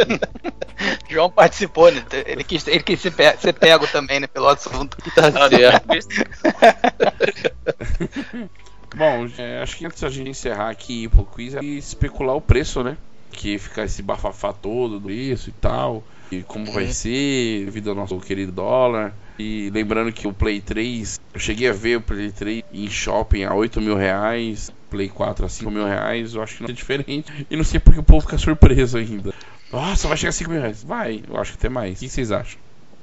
João 1.09 1.31
participou, 1.31 1.91
né? 1.91 2.05
Ele 2.27 2.45
quis, 2.45 2.67
ele 2.67 2.83
quis 2.83 3.01
ser, 3.01 3.13
pe 3.13 3.35
ser 3.39 3.55
pego 3.55 3.87
também, 3.87 4.21
né? 4.21 4.27
Pelo 4.27 4.49
assunto. 4.49 4.99
Tá 5.15 5.33
certo. 5.49 5.87
Bom, 8.95 9.27
é, 9.39 9.61
acho 9.61 9.77
que 9.77 9.87
antes 9.87 10.01
da 10.01 10.09
gente 10.09 10.31
encerrar 10.31 10.71
aqui 10.71 11.11
o 11.17 11.25
quiz 11.25 11.53
é 11.55 11.65
especular 11.65 12.37
o 12.37 12.41
preço, 12.41 12.85
né? 12.85 12.97
Que 13.37 13.59
ficar 13.59 13.85
esse 13.85 14.03
bafafá 14.03 14.53
todo 14.53 14.99
do 14.99 15.11
isso 15.11 15.51
e 15.51 15.53
tal. 15.53 16.03
E 16.31 16.43
como 16.43 16.71
vai 16.73 16.85
uhum. 16.85 16.93
ser 16.93 17.65
devido 17.67 17.91
ao 17.91 17.97
nosso 17.97 18.19
querido 18.21 18.53
dólar. 18.53 19.15
E 19.39 19.71
lembrando 19.71 20.13
que 20.13 20.27
o 20.29 20.33
Play 20.33 20.61
3, 20.61 21.21
eu 21.35 21.41
cheguei 21.41 21.69
a 21.69 21.73
ver 21.73 21.97
o 21.97 22.01
Play 22.01 22.31
3 22.31 22.63
em 22.73 22.89
shopping 22.89 23.43
a 23.43 23.53
8 23.53 23.81
mil 23.81 23.97
reais, 23.97 24.73
Play 24.89 25.09
4 25.09 25.47
a 25.47 25.49
5 25.49 25.69
mil 25.71 25.85
reais, 25.85 26.35
eu 26.35 26.43
acho 26.43 26.57
que 26.57 26.63
não 26.63 26.71
é 26.71 26.73
diferente. 26.73 27.47
E 27.51 27.57
não 27.57 27.65
sei 27.65 27.81
porque 27.81 27.99
o 27.99 28.03
povo 28.03 28.21
fica 28.21 28.39
surpreso 28.39 28.97
ainda. 28.97 29.35
Nossa, 29.73 30.07
vai 30.07 30.17
chegar 30.17 30.29
a 30.29 30.33
5 30.33 30.51
mil 30.51 30.61
reais. 30.61 30.85
Vai, 30.85 31.25
eu 31.29 31.37
acho 31.37 31.51
que 31.53 31.59
até 31.59 31.69
mais. 31.69 31.97
O 31.97 32.01
que 32.01 32.09
vocês 32.09 32.31
acham? 32.31 32.61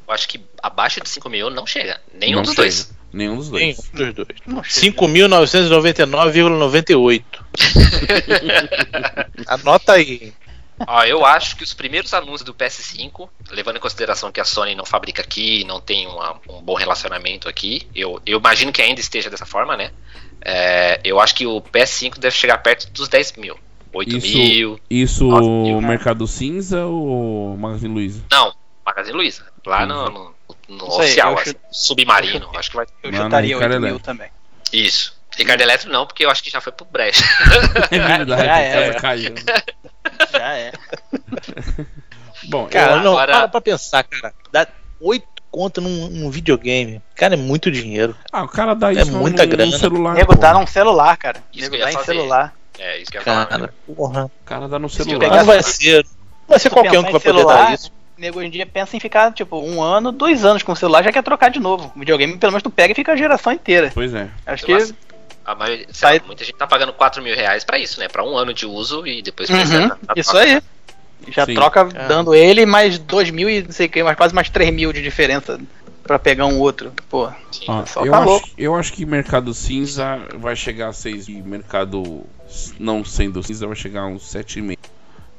Eu 0.08 0.14
acho 0.14 0.30
que 0.30 0.40
abaixo 0.64 1.02
de 1.02 1.10
5 1.10 1.30
mil 1.30 1.50
não 1.50 1.68
chega. 1.68 2.00
Nenhum 2.14 2.38
não 2.38 2.44
dos 2.44 2.52
chega. 2.52 2.62
dois. 2.62 2.94
Nenhum 3.12 3.36
dos 3.36 3.50
dois. 3.50 3.62
Nenhum 3.62 3.76
dos 4.14 4.26
dois. 4.26 4.40
5.999,98. 4.48 7.24
Anota 9.47 9.93
aí. 9.93 10.34
Ó, 10.88 11.04
eu 11.04 11.26
acho 11.26 11.56
que 11.56 11.64
os 11.64 11.74
primeiros 11.74 12.14
anúncios 12.14 12.43
do 12.43 12.54
PS5, 12.54 13.30
levando 13.52 13.78
em 13.78 13.80
consideração 13.80 14.32
que 14.32 14.39
a 14.39 14.45
Sony 14.45 14.74
não 14.74 14.86
fabrica 14.86 15.22
aqui, 15.22 15.64
não 15.66 15.80
tem 15.80 16.08
uma, 16.08 16.39
um 16.49 16.62
bom 16.62 16.76
relacionamento 16.76 17.47
aqui, 17.47 17.88
eu, 17.93 18.22
eu 18.26 18.39
imagino 18.39 18.72
que 18.72 18.82
ainda 18.82 18.99
esteja 18.99 19.30
dessa 19.30 19.45
forma, 19.45 19.78
né? 19.78 19.91
É, 20.43 20.99
eu 21.04 21.20
acho 21.20 21.36
que 21.36 21.45
o 21.45 21.62
PS5 21.62 22.18
deve 22.18 22.36
chegar 22.36 22.58
perto 22.60 22.91
dos 22.91 23.08
10 23.08 23.34
mil. 23.34 23.58
8 23.93 24.18
isso, 24.18 24.38
mil. 24.38 24.80
Isso 24.89 25.26
mil, 25.26 25.82
Mercado 25.82 26.26
Cinza 26.26 26.86
ou 26.86 27.56
Magazine 27.58 27.93
Luiza? 27.93 28.24
Não, 28.32 28.54
Magazine 28.86 29.16
Luiza. 29.16 29.45
Lá 29.66 29.86
no, 29.86 30.10
no, 30.10 30.36
no 30.70 30.86
oficial, 30.88 31.38
aí, 31.38 31.54
submarino. 31.72 32.49
Eu, 32.52 32.60
acho 32.60 32.72
que 32.72 32.78
vai 32.78 32.88
Eu 33.04 33.14
chutaria 33.14 33.58
8 33.58 33.80
mil 33.82 33.99
também. 33.99 34.30
Isso. 34.74 35.20
Ricardo 35.38 35.62
Eletro 35.62 35.92
não, 35.92 36.06
porque 36.06 36.26
eu 36.26 36.30
acho 36.30 36.44
que 36.44 36.50
já 36.50 36.60
foi 36.62 36.72
pro 36.72 36.86
brecha. 36.86 37.24
é 37.92 38.00
verdade, 38.00 38.32
já 38.46 38.60
é. 38.60 38.94
caiu. 38.94 39.36
Já 40.32 40.54
é. 40.58 40.72
Bom, 42.44 42.68
cara, 42.68 42.94
eu, 42.94 43.04
não, 43.04 43.14
agora... 43.14 43.34
para 43.34 43.48
pra 43.48 43.62
pensar, 43.62 44.04
cara. 44.04 44.34
Dá 44.52 44.68
8 45.00 45.32
conto 45.52 45.82
num, 45.82 46.08
num, 46.10 46.30
videogame. 46.30 47.02
Cara, 47.16 47.34
é 47.34 47.38
muito 47.38 47.70
dinheiro. 47.70 48.16
Ah, 48.32 48.44
o 48.44 48.48
cara 48.48 48.74
dá 48.74 48.90
é 48.90 49.02
isso 49.02 49.12
é 49.12 49.14
muita 49.14 49.44
num, 49.44 49.50
grana. 49.50 49.72
num 49.72 49.78
celular. 49.78 50.14
Nego 50.14 50.36
dá 50.36 50.54
num 50.54 50.66
celular, 50.66 51.18
cara. 51.18 51.44
Isso 51.54 51.70
Nego 51.70 51.84
dá 51.84 51.92
em 51.92 52.04
celular. 52.04 52.54
É, 52.80 52.98
isso 53.00 53.12
que 53.12 53.18
eu 53.18 53.22
ia 53.22 53.26
falar. 53.26 53.46
Cara, 53.46 53.74
porra. 53.86 54.26
O 54.26 54.46
cara 54.46 54.68
dá 54.68 54.80
no 54.80 54.90
celular. 54.90 55.30
Não 55.30 55.46
vai 55.46 55.62
ser. 55.62 56.06
Não 56.06 56.48
vai 56.48 56.60
ser 56.60 56.70
qualquer 56.70 57.00
um 57.00 57.04
que 57.04 57.12
vai 57.12 57.22
celular, 57.22 57.58
poder 57.58 57.68
dar 57.68 57.74
isso. 57.74 57.92
Nego 58.18 58.40
hoje 58.40 58.48
em 58.48 58.52
dia 58.52 58.66
pensa 58.66 58.96
em 58.96 59.00
ficar, 59.00 59.34
tipo, 59.34 59.60
um 59.60 59.82
ano, 59.82 60.12
dois 60.12 60.46
anos 60.46 60.62
com 60.62 60.72
o 60.72 60.76
celular, 60.76 61.04
já 61.04 61.12
quer 61.12 61.24
trocar 61.24 61.50
de 61.50 61.60
novo. 61.60 61.92
O 61.96 62.00
videogame, 62.00 62.38
pelo 62.38 62.52
menos, 62.52 62.64
tu 62.64 62.70
pega 62.70 62.92
e 62.92 62.96
fica 62.96 63.12
a 63.14 63.16
geração 63.16 63.52
inteira. 63.52 63.92
Pois 63.94 64.14
é. 64.14 64.30
Acho 64.46 64.66
que. 64.66 64.96
A 65.46 65.56
maioria, 65.56 65.88
sai... 65.92 66.22
muita 66.26 66.44
gente 66.44 66.56
tá 66.56 66.68
pagando 66.68 66.94
4 66.94 67.22
mil 67.22 67.36
reais 67.36 67.64
pra 67.64 67.80
isso, 67.80 68.00
né? 68.00 68.08
Pra 68.08 68.24
um 68.24 68.38
ano 68.38 68.54
de 68.54 68.66
uso 68.66 69.06
e 69.06 69.22
depois 69.22 69.50
uhum, 69.50 69.58
precisa. 69.58 70.00
Isso 70.16 70.38
aí. 70.38 70.62
Já 71.30 71.46
Sim. 71.46 71.54
troca 71.54 71.88
é. 71.94 72.08
dando 72.08 72.34
ele 72.34 72.66
mais 72.66 72.98
2 72.98 73.30
mil 73.30 73.50
e 73.50 73.62
não 73.62 73.72
sei 73.72 73.86
o 73.86 73.89
que, 73.89 74.04
mais 74.04 74.18
quase 74.18 74.34
mais 74.34 74.50
3 74.50 74.74
mil 74.74 74.92
de 74.92 75.02
diferença 75.02 75.60
para 76.04 76.18
pegar 76.18 76.46
um 76.46 76.60
outro. 76.60 76.92
Pô, 77.10 77.26
ah, 77.26 77.86
eu, 78.04 78.14
acho, 78.14 78.44
eu 78.58 78.76
acho 78.76 78.94
que 78.94 79.06
mercado 79.06 79.54
cinza 79.54 80.20
vai 80.36 80.56
chegar 80.56 80.89
a 80.89 80.94
6 80.94 81.28
e 81.28 81.34
mercado 81.42 82.26
não 82.80 83.06
sendo 83.06 83.42
cinza 83.44 83.68
vai 83.68 83.76
chegar 83.76 84.02
a 84.02 84.08
uns 84.08 84.24
7,5. 84.24 84.78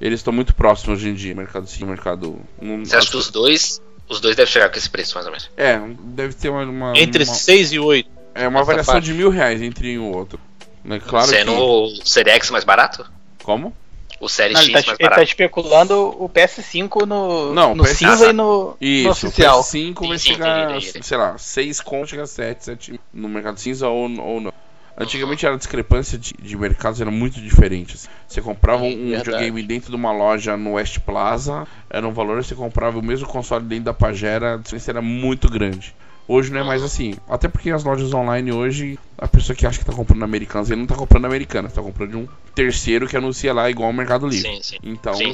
Eles 0.00 0.20
estão 0.20 0.32
muito 0.32 0.55
próximos 0.55 0.98
hoje 0.98 1.11
em 1.11 1.14
dia, 1.14 1.34
mercado 1.34 1.66
cinza, 1.66 1.86
mercado. 1.86 2.40
Não, 2.61 2.84
Você 2.84 2.96
acha 2.96 3.11
que 3.11 3.16
os 3.16 3.30
dois, 3.30 3.80
os 4.09 4.20
dois 4.20 4.34
devem 4.34 4.53
chegar 4.53 4.68
com 4.68 4.76
esse 4.76 4.90
preço 4.90 5.14
mais 5.14 5.26
ou 5.26 5.32
menos? 5.32 5.50
É, 5.57 5.80
deve 6.00 6.34
ter 6.34 6.48
uma, 6.48 6.62
uma 6.62 6.98
entre 6.98 7.24
uma, 7.24 7.34
6 7.34 7.72
e 7.72 7.78
8. 7.78 8.21
É 8.34 8.48
uma 8.48 8.64
variação 8.64 8.94
parte. 8.94 9.04
de 9.04 9.14
mil 9.14 9.30
reais 9.30 9.60
entre 9.60 9.88
um 9.88 9.92
e 9.92 9.98
o 9.98 10.16
outro. 10.16 10.40
É 10.88 10.98
claro 10.98 11.28
Sendo 11.28 11.52
que... 11.52 11.60
o 11.60 12.06
Series 12.06 12.34
X 12.36 12.50
mais 12.50 12.64
barato? 12.64 13.08
Como? 13.42 13.74
O 14.22 14.28
Série 14.28 14.54
X 14.54 14.68
ele 14.68 14.72
tá, 14.72 14.86
mais 14.86 15.00
ele 15.00 15.10
tá 15.10 15.22
especulando 15.22 15.94
o 16.22 16.28
PS5 16.28 17.04
no, 17.04 17.52
não, 17.52 17.74
no 17.74 17.82
PS... 17.82 17.98
cinza 17.98 18.30
e 18.30 18.32
no, 18.32 18.76
Isso, 18.80 19.04
no 19.04 19.10
oficial. 19.10 19.58
O 19.58 19.62
PS5 19.64 20.08
vai 20.08 20.18
chegar, 20.18 20.80
sei 20.80 21.16
lá, 21.16 21.36
6 21.36 21.80
conto, 21.80 22.10
chega 22.10 22.22
a 22.22 22.26
7, 22.26 22.64
7 22.64 23.00
no 23.12 23.28
mercado 23.28 23.58
cinza 23.58 23.88
ou, 23.88 24.08
ou 24.20 24.40
não. 24.40 24.52
Antigamente 24.96 25.44
a 25.44 25.56
discrepância 25.56 26.16
de, 26.16 26.34
de 26.34 26.56
mercados 26.56 27.00
era 27.00 27.10
muito 27.10 27.40
diferente. 27.40 27.96
Assim. 27.96 28.08
Você 28.28 28.40
comprava 28.40 28.84
um, 28.84 29.12
um 29.12 29.16
videogame 29.16 29.60
dentro 29.64 29.90
de 29.90 29.96
uma 29.96 30.12
loja 30.12 30.56
no 30.56 30.74
West 30.74 31.00
Plaza, 31.00 31.66
era 31.90 32.06
um 32.06 32.12
valor, 32.12 32.44
você 32.44 32.54
comprava 32.54 33.00
o 33.00 33.02
mesmo 33.02 33.26
console 33.26 33.64
dentro 33.64 33.86
da 33.86 33.94
Pagera, 33.94 34.54
a 34.54 34.56
diferença 34.58 34.92
era 34.92 35.02
muito 35.02 35.50
grande. 35.50 35.92
Hoje 36.26 36.52
não 36.52 36.60
é 36.60 36.64
mais 36.64 36.82
assim. 36.82 37.14
Até 37.28 37.48
porque 37.48 37.70
as 37.70 37.84
lojas 37.84 38.12
online 38.12 38.52
hoje, 38.52 38.98
a 39.18 39.28
pessoa 39.28 39.56
que 39.56 39.66
acha 39.66 39.78
que 39.78 39.84
tá 39.84 39.92
comprando 39.92 40.22
americanas, 40.22 40.70
ele 40.70 40.80
não 40.80 40.86
tá 40.86 40.94
comprando 40.94 41.24
americanas, 41.24 41.72
tá 41.72 41.82
comprando 41.82 42.10
de 42.10 42.16
um 42.16 42.28
terceiro 42.54 43.06
que 43.06 43.16
anuncia 43.16 43.52
lá 43.52 43.70
igual 43.70 43.88
ao 43.88 43.92
Mercado 43.92 44.26
Livre. 44.26 44.56
Sim, 44.56 44.62
sim. 44.62 44.76
Então, 44.82 45.14
sim, 45.14 45.32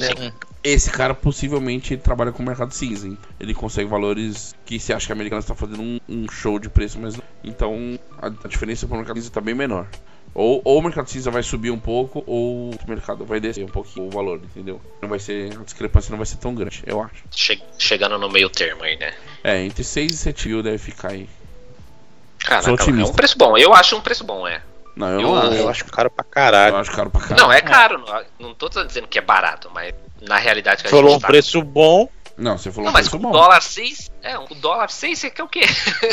esse 0.63 0.89
cara 0.89 1.13
possivelmente 1.13 1.95
trabalha 1.95 2.31
com 2.31 2.43
o 2.43 2.45
mercado 2.45 2.73
cinza. 2.73 3.09
Ele 3.39 3.53
consegue 3.53 3.89
valores 3.89 4.53
que 4.65 4.79
se 4.79 4.91
acha 4.91 5.05
que 5.05 5.11
a 5.11 5.15
americana 5.15 5.39
está 5.39 5.55
fazendo 5.55 5.81
um, 5.81 5.99
um, 6.07 6.29
show 6.29 6.59
de 6.59 6.69
preço, 6.69 6.99
mas 6.99 7.15
não. 7.15 7.23
Então 7.43 7.97
a, 8.21 8.27
a 8.27 8.47
diferença 8.47 8.85
para 8.85 8.95
o 8.95 8.97
mercado 8.97 9.17
cinza 9.17 9.31
tá 9.31 9.41
bem 9.41 9.55
menor. 9.55 9.87
Ou, 10.33 10.61
ou 10.63 10.79
o 10.79 10.81
mercado 10.81 11.09
cinza 11.09 11.31
vai 11.31 11.43
subir 11.43 11.71
um 11.71 11.79
pouco, 11.79 12.23
ou 12.25 12.69
o 12.69 12.79
mercado 12.87 13.25
vai 13.25 13.39
descer 13.39 13.63
um 13.63 13.69
pouquinho 13.69 14.07
o 14.07 14.09
valor, 14.09 14.37
entendeu? 14.37 14.79
Não 15.01 15.09
vai 15.09 15.19
ser. 15.19 15.51
A 15.59 15.63
discrepância 15.63 16.11
não 16.11 16.17
vai 16.17 16.25
ser 16.25 16.37
tão 16.37 16.53
grande, 16.53 16.83
eu 16.85 17.01
acho. 17.01 17.23
Che 17.31 17.59
chegando 17.77 18.17
no 18.17 18.29
meio 18.29 18.49
termo 18.49 18.83
aí, 18.83 18.95
né? 18.97 19.13
É, 19.43 19.61
entre 19.63 19.83
6 19.83 20.11
e 20.11 20.17
7 20.17 20.47
mil 20.47 20.63
deve 20.63 20.77
ficar 20.77 21.11
aí. 21.11 21.27
Caraca, 22.39 22.69
é 22.69 23.05
um 23.05 23.13
preço 23.13 23.37
bom. 23.37 23.57
Eu 23.57 23.73
acho 23.73 23.95
um 23.95 24.01
preço 24.01 24.23
bom, 24.23 24.47
é. 24.47 24.61
Não, 24.95 25.07
eu, 25.07 25.21
eu 25.21 25.27
não 25.27 25.37
acho. 25.37 25.53
Eu 25.53 25.69
acho 25.69 25.85
caro 25.85 26.09
pra 26.09 26.23
caralho. 26.23 26.75
Eu 26.75 26.79
acho 26.79 26.91
caro 26.91 27.09
pra 27.09 27.21
caralho. 27.21 27.41
Não, 27.41 27.51
é 27.51 27.61
caro. 27.61 27.99
Não, 27.99 28.47
não 28.47 28.53
tô 28.53 28.67
dizendo 28.69 29.07
que 29.07 29.17
é 29.17 29.21
barato, 29.21 29.69
mas 29.73 29.93
na 30.21 30.37
realidade 30.37 30.81
que 30.81 30.87
a 30.87 30.89
Falou 30.89 31.11
gente 31.11 31.17
um 31.17 31.21
tá... 31.21 31.27
preço 31.27 31.61
bom. 31.61 32.09
Não, 32.39 32.57
você 32.57 32.71
falou 32.71 32.85
não, 32.85 32.93
mas 32.93 33.09
com 33.09 33.17
dólar 33.17 33.61
6. 33.61 34.09
É, 34.23 34.39
um 34.39 34.47
dólar 34.55 34.89
6 34.89 35.19
você 35.19 35.29
quer 35.29 35.43
o 35.43 35.47
quê? 35.47 35.61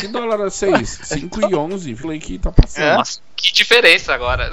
Que 0.00 0.08
dólar 0.08 0.46
é 0.46 0.50
6? 0.50 1.00
5 1.04 1.40
e 1.48 1.54
11. 1.54 1.94
Falei 1.94 2.18
que 2.18 2.38
tá 2.38 2.50
passando. 2.50 2.84
É. 2.84 2.96
Nossa, 2.96 3.20
que 3.36 3.52
diferença 3.52 4.12
agora. 4.12 4.50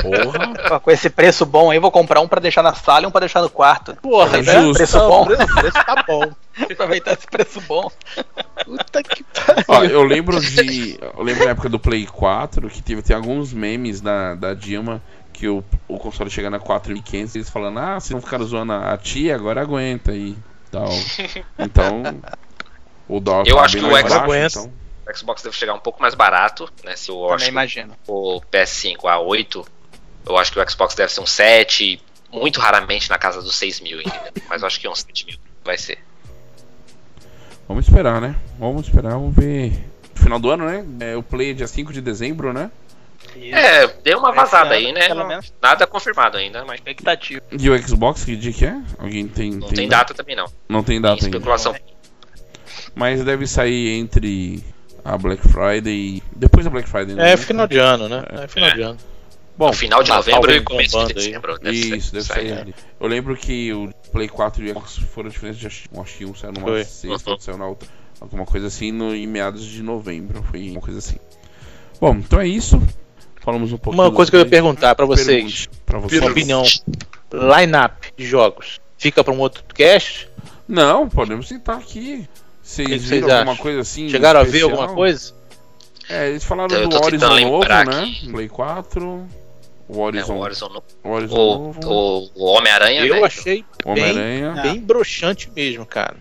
Porra. 0.00 0.80
Com 0.80 0.90
esse 0.90 1.10
preço 1.10 1.44
bom 1.44 1.70
aí, 1.70 1.78
vou 1.78 1.90
comprar 1.90 2.20
um 2.20 2.28
pra 2.28 2.40
deixar 2.40 2.62
na 2.62 2.72
sala 2.72 3.04
e 3.04 3.06
um 3.06 3.10
pra 3.10 3.20
deixar 3.20 3.42
no 3.42 3.50
quarto. 3.50 3.94
Porra, 3.96 4.38
é 4.38 4.42
justo. 4.42 4.74
Preço 4.74 4.98
bom. 4.98 5.22
O 5.22 5.26
preço 5.26 5.84
tá 5.84 6.04
bom. 6.06 6.32
Aproveitar 6.72 7.12
esse 7.12 7.26
preço 7.26 7.60
bom. 7.62 7.90
Puta 8.64 9.02
que 9.02 9.24
pariu. 9.24 9.64
Ó, 9.68 9.84
eu 9.84 10.02
lembro 10.04 10.40
de. 10.40 10.98
Eu 11.00 11.22
lembro 11.22 11.44
na 11.44 11.50
época 11.50 11.68
do 11.68 11.78
Play 11.78 12.06
4 12.06 12.68
que 12.70 12.82
teve, 12.82 13.02
tem 13.02 13.14
alguns 13.14 13.52
memes 13.52 14.00
da, 14.00 14.34
da 14.34 14.54
Dilma 14.54 15.02
que 15.34 15.48
o, 15.48 15.64
o 15.88 15.98
console 15.98 16.30
chegando 16.30 16.54
a 16.54 16.60
4.500 16.60 17.34
eles 17.34 17.50
falando, 17.50 17.80
ah, 17.80 17.98
se 17.98 18.12
não 18.12 18.20
ficar 18.20 18.38
zoando 18.44 18.72
a 18.72 18.96
tia, 18.96 19.34
agora 19.34 19.60
aguenta 19.60 20.12
aí. 20.12 20.36
Então, 20.74 22.02
então 22.02 22.02
o 23.08 23.20
dólar 23.20 23.46
Eu 23.46 23.58
acho 23.60 23.76
que 23.76 23.84
o 23.84 23.96
Xbox, 23.96 24.56
então. 24.56 24.72
o 25.06 25.16
Xbox 25.16 25.42
deve 25.42 25.56
chegar 25.56 25.74
um 25.74 25.78
pouco 25.78 26.00
mais 26.00 26.14
barato, 26.14 26.70
né? 26.82 26.96
Se 26.96 27.10
o, 27.10 27.28
Também 27.28 27.48
imagino. 27.48 27.94
o 28.06 28.40
PS5 28.52 29.08
a 29.08 29.18
8, 29.18 29.64
eu 30.26 30.36
acho 30.36 30.52
que 30.52 30.58
o 30.58 30.70
Xbox 30.70 30.94
deve 30.94 31.12
ser 31.12 31.20
um 31.20 31.26
7, 31.26 32.00
muito 32.32 32.60
raramente 32.60 33.08
na 33.08 33.18
casa 33.18 33.40
dos 33.42 33.54
6 33.56 33.80
mil, 33.80 33.98
mas 34.48 34.62
eu 34.62 34.66
acho 34.66 34.80
que 34.80 34.88
uns 34.88 35.00
7 35.00 35.26
mil 35.26 35.38
vai 35.64 35.78
ser. 35.78 35.98
Vamos 37.68 37.86
esperar, 37.86 38.20
né? 38.20 38.36
Vamos 38.58 38.86
esperar, 38.86 39.12
vamos 39.12 39.34
ver. 39.34 39.72
Final 40.14 40.38
do 40.38 40.50
ano, 40.50 40.66
né? 40.66 40.84
É, 41.00 41.16
o 41.16 41.22
play 41.22 41.50
é 41.50 41.54
dia 41.54 41.66
5 41.66 41.92
de 41.92 42.00
dezembro, 42.00 42.52
né? 42.52 42.70
Isso. 43.36 43.54
É, 43.54 43.86
deu 44.02 44.18
uma 44.18 44.32
vazada 44.32 44.74
aí, 44.74 44.92
né? 44.92 45.08
Nada 45.60 45.86
confirmado 45.86 46.36
ainda, 46.36 46.64
mas 46.64 46.76
expectativa. 46.76 47.42
E 47.50 47.70
o 47.70 47.78
Xbox, 47.82 48.24
que 48.24 48.36
dia 48.36 48.52
que 48.52 48.64
é? 48.64 48.76
Alguém 48.98 49.26
tem. 49.26 49.52
Não 49.52 49.68
tem, 49.68 49.76
tem 49.76 49.88
data 49.88 50.14
também 50.14 50.36
não. 50.36 50.46
Não 50.68 50.82
tem 50.82 51.00
data 51.00 51.20
tem 51.20 51.28
especulação. 51.28 51.72
ainda. 51.72 51.84
Mas 52.94 53.24
deve 53.24 53.46
sair 53.46 53.98
entre 53.98 54.62
a 55.04 55.18
Black 55.18 55.46
Friday 55.48 56.16
e. 56.16 56.22
Depois 56.34 56.64
da 56.64 56.70
Black 56.70 56.88
Friday, 56.88 57.14
né? 57.14 57.32
É 57.32 57.36
final 57.36 57.66
de 57.66 57.78
ano, 57.78 58.08
né? 58.08 58.24
É, 58.30 58.44
é 58.44 58.48
final 58.48 58.70
é. 58.70 58.74
de 58.74 58.82
ano. 58.82 58.98
Bom, 59.56 59.72
final 59.72 60.02
de 60.02 60.10
novembro 60.10 60.52
e 60.52 60.60
começo 60.60 61.06
de 61.06 61.14
dezembro. 61.14 61.58
Deve 61.60 61.76
Isso, 61.96 62.12
deve 62.12 62.24
sair. 62.24 62.54
sair 62.56 62.74
Eu 62.98 63.06
lembro 63.06 63.36
que 63.36 63.72
o 63.72 63.88
Play 64.10 64.28
4 64.28 64.64
e 64.64 64.66
o 64.66 64.70
Xbox 64.70 64.98
foram 65.12 65.28
diferentes 65.28 65.60
de 65.60 65.66
acho 65.66 66.18
que 66.18 66.24
um 66.24 66.34
saiu 66.34 66.52
numa 66.52 66.66
Foi. 66.66 66.84
sexta, 66.84 67.30
outro 67.30 67.44
saiu 67.44 67.58
na 67.58 67.66
outra. 67.66 67.88
Alguma 68.20 68.44
coisa 68.44 68.66
assim 68.66 68.90
no, 68.90 69.14
em 69.14 69.26
meados 69.26 69.64
de 69.64 69.82
novembro. 69.82 70.42
Foi 70.42 70.70
uma 70.70 70.80
coisa 70.80 70.98
assim. 70.98 71.18
Bom, 72.00 72.16
então 72.16 72.40
é 72.40 72.48
isso. 72.48 72.82
Falamos 73.44 73.72
um 73.72 73.76
pouco. 73.76 74.00
Uma 74.00 74.10
coisa 74.10 74.30
que 74.30 74.36
eu 74.36 74.40
ia 74.40 74.46
perguntar 74.46 74.94
para 74.94 75.04
vocês. 75.04 75.68
Para 75.84 75.98
vocês. 75.98 76.22
Sua 76.22 76.30
opinião. 76.30 76.62
Line-up 77.30 78.12
de 78.16 78.24
jogos. 78.24 78.80
Fica 78.96 79.22
para 79.22 79.34
um 79.34 79.38
outro 79.38 79.62
cast? 79.74 80.30
Não, 80.66 81.10
podemos 81.10 81.46
sentar 81.46 81.76
aqui. 81.76 82.26
Vocês 82.62 83.04
viram 83.04 83.30
alguma 83.30 83.52
acham? 83.52 83.62
coisa 83.62 83.80
assim? 83.80 84.08
Chegaram 84.08 84.40
especial? 84.40 84.70
a 84.70 84.72
ver 84.72 84.80
alguma 84.80 84.96
coisa? 84.96 85.34
É, 86.08 86.30
eles 86.30 86.42
falaram 86.42 86.74
eu 86.74 86.88
do 86.88 86.96
Horizon 86.96 87.40
novo, 87.40 87.68
né? 87.68 88.14
Play 88.30 88.48
4. 88.48 89.28
O 89.86 90.00
Horizon, 90.00 90.32
é, 90.32 90.36
o 90.36 90.40
Horizon, 90.40 90.68
no... 90.70 90.82
o, 91.02 91.10
Horizon 91.10 91.36
o, 91.36 91.74
novo. 91.82 92.30
O, 92.34 92.44
Homem-Aranha. 92.46 93.04
Eu 93.04 93.22
achei 93.26 93.62
bem, 93.84 94.62
bem 94.62 94.80
broxante 94.80 95.50
mesmo, 95.54 95.84
cara. 95.84 96.16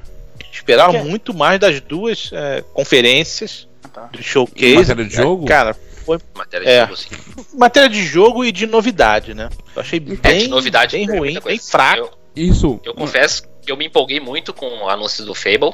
Esperava 0.51 1.01
muito 1.03 1.33
mais 1.33 1.57
das 1.57 1.79
duas 1.79 2.31
é, 2.33 2.61
conferências 2.73 3.65
tá. 3.93 4.09
do 4.11 4.21
showcase. 4.21 4.75
Matéria 4.75 5.05
de 5.05 5.15
jogo? 5.15 5.45
Cara, 5.45 5.73
foi. 6.03 6.19
Matéria 6.35 6.65
de 6.65 6.71
é, 6.71 6.81
jogo, 6.81 6.97
sim. 6.97 7.09
Matéria 7.57 7.89
de 7.89 8.03
jogo 8.03 8.45
e 8.45 8.51
de 8.51 8.67
novidade, 8.67 9.33
né? 9.33 9.49
Eu 9.75 9.81
achei 9.81 9.99
bem, 9.99 10.19
é, 10.23 10.33
de 10.39 10.47
novidade, 10.47 10.97
bem 10.97 11.07
ruim, 11.07 11.39
bem 11.39 11.59
fraco. 11.59 12.17
Eu, 12.35 12.43
Isso. 12.43 12.79
Eu 12.83 12.93
confesso 12.93 13.43
que 13.61 13.71
eu 13.71 13.77
me 13.77 13.85
empolguei 13.85 14.19
muito 14.19 14.53
com 14.53 14.67
o 14.67 14.89
anúncio 14.89 15.25
do 15.25 15.33
Fable. 15.33 15.73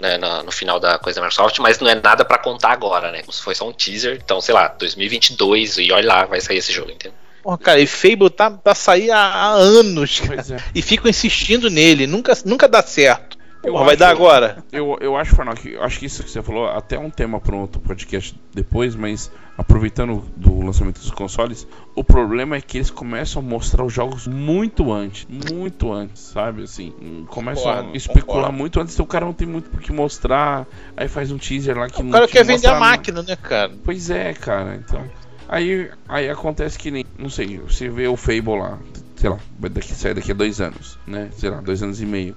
Né, 0.00 0.18
no, 0.18 0.42
no, 0.42 0.52
final 0.52 0.80
da 0.80 0.98
coisa 0.98 1.20
da 1.20 1.26
Microsoft, 1.26 1.60
mas 1.60 1.78
não 1.78 1.88
é 1.88 1.94
nada 1.94 2.24
para 2.24 2.36
contar 2.36 2.72
agora, 2.72 3.12
né? 3.12 3.22
Foi 3.30 3.54
só 3.54 3.66
um 3.66 3.72
teaser, 3.72 4.18
então, 4.22 4.40
sei 4.40 4.52
lá, 4.52 4.66
2022 4.68 5.78
e 5.78 5.92
olha 5.92 6.08
lá, 6.08 6.24
vai 6.24 6.40
sair 6.40 6.58
esse 6.58 6.72
jogo, 6.72 6.90
entendeu? 6.90 7.16
Porra, 7.44 7.58
cara, 7.58 7.80
e 7.80 7.86
Fable 7.86 8.28
tá 8.28 8.50
pra 8.50 8.74
sair 8.74 9.10
há, 9.12 9.18
há 9.18 9.50
anos, 9.50 10.20
é. 10.50 10.56
E 10.74 10.82
ficam 10.82 11.08
insistindo 11.08 11.70
nele, 11.70 12.08
nunca, 12.08 12.32
nunca 12.44 12.66
dá 12.66 12.82
certo. 12.82 13.38
Eu 13.64 13.72
vai 13.72 13.96
dar 13.96 14.10
agora. 14.10 14.62
Eu, 14.70 14.98
eu 15.00 15.16
acho, 15.16 15.34
Farnock, 15.34 15.66
eu 15.68 15.82
acho 15.82 15.98
que 15.98 16.06
isso 16.06 16.22
que 16.22 16.30
você 16.30 16.42
falou, 16.42 16.66
até 16.66 16.98
um 16.98 17.08
tema 17.08 17.40
para 17.40 17.56
um 17.56 17.60
outro 17.60 17.80
podcast 17.80 18.38
depois, 18.52 18.94
mas 18.94 19.30
aproveitando 19.56 20.24
do 20.36 20.60
lançamento 20.60 21.00
dos 21.00 21.10
consoles, 21.10 21.66
o 21.94 22.04
problema 22.04 22.56
é 22.56 22.60
que 22.60 22.78
eles 22.78 22.90
começam 22.90 23.40
a 23.40 23.44
mostrar 23.44 23.84
os 23.84 23.92
jogos 23.92 24.26
muito 24.26 24.92
antes, 24.92 25.26
muito 25.28 25.92
antes, 25.92 26.22
sabe? 26.22 26.64
Assim, 26.64 26.92
começam 27.28 27.64
concordo, 27.64 27.90
a 27.90 27.96
especular 27.96 28.36
concordo. 28.36 28.58
muito 28.58 28.80
antes, 28.80 28.94
então 28.94 29.04
o 29.04 29.08
cara 29.08 29.24
não 29.24 29.32
tem 29.32 29.46
muito 29.46 29.70
por 29.70 29.80
que 29.80 29.92
mostrar, 29.92 30.66
aí 30.96 31.08
faz 31.08 31.30
um 31.30 31.38
teaser 31.38 31.78
lá 31.78 31.88
que 31.88 32.00
o 32.00 32.02
não. 32.02 32.10
O 32.10 32.12
cara 32.12 32.28
quer 32.28 32.44
vender 32.44 32.66
a 32.66 32.78
máquina, 32.78 33.22
né, 33.22 33.36
cara? 33.36 33.72
Pois 33.82 34.10
é, 34.10 34.34
cara, 34.34 34.74
então. 34.76 35.02
Aí, 35.48 35.90
aí 36.08 36.28
acontece 36.28 36.78
que 36.78 36.90
nem, 36.90 37.04
não 37.18 37.30
sei, 37.30 37.58
você 37.58 37.88
vê 37.88 38.08
o 38.08 38.16
Fable 38.16 38.58
lá, 38.58 38.78
sei 39.16 39.30
lá, 39.30 39.38
vai 39.58 39.70
daqui, 39.70 39.94
sair 39.94 40.14
daqui 40.14 40.32
a 40.32 40.34
dois 40.34 40.60
anos, 40.60 40.98
né? 41.06 41.30
Sei 41.36 41.48
lá, 41.48 41.60
dois 41.60 41.82
anos 41.82 42.00
e 42.00 42.06
meio 42.06 42.34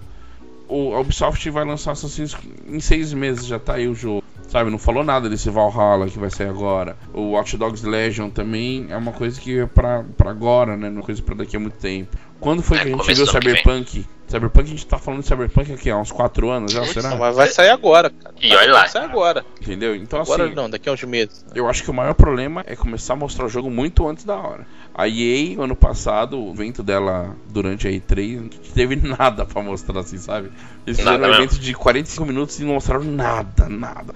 o 0.68 0.94
a 0.94 1.00
Ubisoft 1.00 1.50
vai 1.50 1.66
lançar 1.66 1.92
Assassin's 1.92 2.34
Creed 2.34 2.56
em 2.68 2.80
seis 2.80 3.14
meses, 3.14 3.46
já 3.46 3.60
tá 3.60 3.76
aí 3.76 3.88
o 3.88 3.96
jogo. 3.96 4.24
Sabe, 4.48 4.72
não 4.72 4.78
falou 4.78 5.04
nada 5.04 5.30
desse 5.30 5.50
Valhalla 5.50 6.08
que 6.08 6.18
vai 6.18 6.30
sair 6.30 6.48
agora. 6.48 6.96
O 7.14 7.32
Watch 7.32 7.58
Dogs 7.58 7.86
Legion 7.86 8.30
também 8.30 8.88
é 8.90 8.96
uma 8.96 9.12
coisa 9.12 9.40
que 9.40 9.60
é 9.60 9.66
pra, 9.66 10.06
pra 10.16 10.32
agora, 10.32 10.78
né? 10.78 10.90
Não 10.90 11.02
é 11.02 11.04
coisa 11.04 11.22
pra 11.22 11.36
daqui 11.36 11.58
a 11.58 11.60
muito 11.60 11.78
tempo. 11.78 12.18
Quando 12.40 12.64
foi 12.64 12.78
é, 12.78 12.86
que 12.86 12.94
a 12.94 12.98
gente 12.98 13.14
viu 13.14 13.28
Cyberpunk? 13.28 14.06
Cyberpunk, 14.28 14.66
a 14.66 14.70
gente 14.70 14.86
tá 14.86 14.98
falando 14.98 15.22
de 15.22 15.28
Cyberpunk 15.28 15.72
aqui 15.72 15.90
há 15.90 15.98
uns 15.98 16.12
4 16.12 16.50
anos 16.50 16.74
já, 16.74 16.84
será? 16.86 17.12
Não, 17.12 17.18
mas 17.18 17.36
vai 17.36 17.48
sair 17.48 17.70
agora, 17.70 18.10
cara. 18.10 18.36
E 18.42 18.54
olha 18.54 18.74
lá. 18.74 18.80
Vai 18.82 18.90
sair 18.90 19.04
agora. 19.06 19.46
Entendeu? 19.62 19.96
Então 19.96 20.20
agora 20.20 20.46
assim. 20.46 20.54
não, 20.54 20.70
daqui 20.70 20.90
a 20.90 20.92
uns 20.92 21.04
meses. 21.04 21.46
Eu 21.56 21.70
acho 21.70 21.82
que 21.82 21.90
o 21.90 21.94
maior 21.94 22.14
problema 22.14 22.62
é 22.68 22.76
começar 22.76 23.14
a 23.14 23.16
mostrar 23.16 23.46
o 23.46 23.50
jogo 23.50 23.72
muito 23.72 24.06
antes 24.08 24.26
da 24.26 24.36
hora. 24.36 24.68
A 24.94 25.08
EA, 25.08 25.62
ano 25.62 25.76
passado, 25.76 26.38
o 26.44 26.52
evento 26.52 26.84
dela 26.84 27.36
durante 27.50 27.88
a 27.88 27.92
E3, 27.92 28.42
não 28.42 28.50
teve 28.74 28.96
nada 29.08 29.46
pra 29.46 29.64
mostrar 29.64 30.00
assim, 30.00 30.18
sabe? 30.18 30.52
Eles 30.86 31.00
fizeram 31.00 31.20
um 31.20 31.34
evento 31.34 31.58
de 31.58 31.74
45 31.74 32.26
minutos 32.26 32.60
e 32.60 32.66
não 32.66 32.74
mostraram 32.74 33.06
nada, 33.06 33.70
nada. 33.70 34.14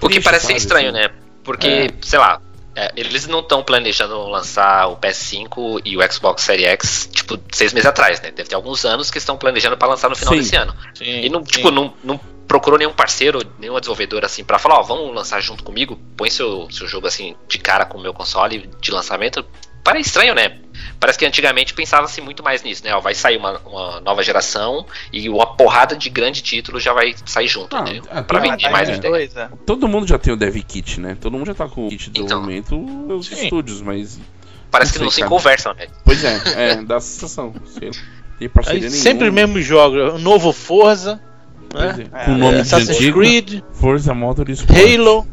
o 0.00 0.08
que 0.08 0.20
parece 0.20 0.46
ser 0.46 0.56
estranho, 0.56 0.90
assim. 0.90 0.98
né? 0.98 1.10
Porque, 1.44 1.68
é. 1.68 1.90
sei 2.02 2.18
lá, 2.18 2.40
é, 2.76 2.92
eles 2.94 3.26
não 3.26 3.40
estão 3.40 3.62
planejando 3.62 4.28
lançar 4.28 4.88
o 4.88 4.98
PS5 4.98 5.80
e 5.82 5.96
o 5.96 6.12
Xbox 6.12 6.42
Series 6.42 6.68
X, 6.68 7.08
tipo, 7.10 7.40
seis 7.50 7.72
meses 7.72 7.88
atrás, 7.88 8.20
né? 8.20 8.30
Deve 8.30 8.50
ter 8.50 8.54
alguns 8.54 8.84
anos 8.84 9.10
que 9.10 9.16
estão 9.16 9.38
planejando 9.38 9.78
para 9.78 9.88
lançar 9.88 10.10
no 10.10 10.14
final 10.14 10.34
sim. 10.34 10.40
desse 10.40 10.56
ano. 10.56 10.76
Sim, 10.94 11.04
e 11.04 11.28
não, 11.30 11.42
tipo, 11.42 11.70
não, 11.70 11.94
não 12.04 12.20
procurou 12.46 12.78
nenhum 12.78 12.92
parceiro, 12.92 13.40
nenhuma 13.58 13.80
desenvolvedora 13.80 14.26
assim 14.26 14.44
para 14.44 14.58
falar, 14.58 14.78
ó, 14.78 14.82
vamos 14.82 15.14
lançar 15.14 15.40
junto 15.40 15.64
comigo, 15.64 15.98
põe 16.18 16.30
seu, 16.30 16.70
seu 16.70 16.86
jogo 16.86 17.06
assim 17.06 17.34
de 17.48 17.58
cara 17.58 17.86
com 17.86 17.96
o 17.96 18.00
meu 18.00 18.12
console 18.12 18.68
de 18.78 18.90
lançamento. 18.90 19.42
Parece 19.86 20.08
estranho, 20.08 20.34
né? 20.34 20.58
Parece 20.98 21.16
que 21.16 21.24
antigamente 21.24 21.72
pensava-se 21.72 22.20
muito 22.20 22.42
mais 22.42 22.60
nisso, 22.60 22.82
né? 22.84 22.92
Ó, 22.92 23.00
vai 23.00 23.14
sair 23.14 23.36
uma, 23.36 23.60
uma, 23.60 24.00
nova 24.00 24.20
geração 24.20 24.84
e 25.12 25.28
uma 25.28 25.46
porrada 25.46 25.94
de 25.94 26.10
grande 26.10 26.42
título 26.42 26.80
já 26.80 26.92
vai 26.92 27.14
sair 27.24 27.46
junto, 27.46 27.76
ah, 27.76 27.82
né? 27.82 28.00
Pra 28.26 28.40
vender 28.40 28.68
mais 28.68 28.88
é, 28.88 28.94
é. 28.94 29.48
Todo 29.64 29.86
mundo 29.86 30.04
já 30.04 30.18
tem 30.18 30.34
o 30.34 30.36
Dev 30.36 30.56
Kit, 30.56 31.00
né? 31.00 31.16
Todo 31.20 31.34
mundo 31.34 31.46
já 31.46 31.54
tá 31.54 31.68
com 31.68 31.86
o 31.86 31.88
kit 31.88 32.10
de 32.10 32.20
então, 32.20 32.42
dos 33.06 33.30
estúdios, 33.30 33.80
mas. 33.80 34.18
Parece 34.72 34.94
não 34.94 34.98
que 34.98 35.04
não 35.04 35.10
se 35.12 35.22
conversam, 35.22 35.72
né? 35.74 35.86
Pois 36.04 36.24
é, 36.24 36.40
é, 36.56 36.82
dá 36.82 36.96
a 36.96 37.00
sensação. 37.00 37.54
Tem 38.40 38.48
parceria 38.48 38.80
nenhuma. 38.80 38.96
Sempre 38.96 39.28
o 39.28 39.32
mesmo 39.32 39.62
jogo, 39.62 40.18
novo 40.18 40.52
Forza, 40.52 41.22
né? 41.72 42.08
É. 42.12 42.24
Com 42.24 42.32
o 42.32 42.38
nome 42.38 42.58
é, 42.58 42.60
Assassin's 42.62 42.98
Creed, 43.12 43.62
Forza 43.72 44.12
Motorsport. 44.12 44.76
Halo. 44.76 45.24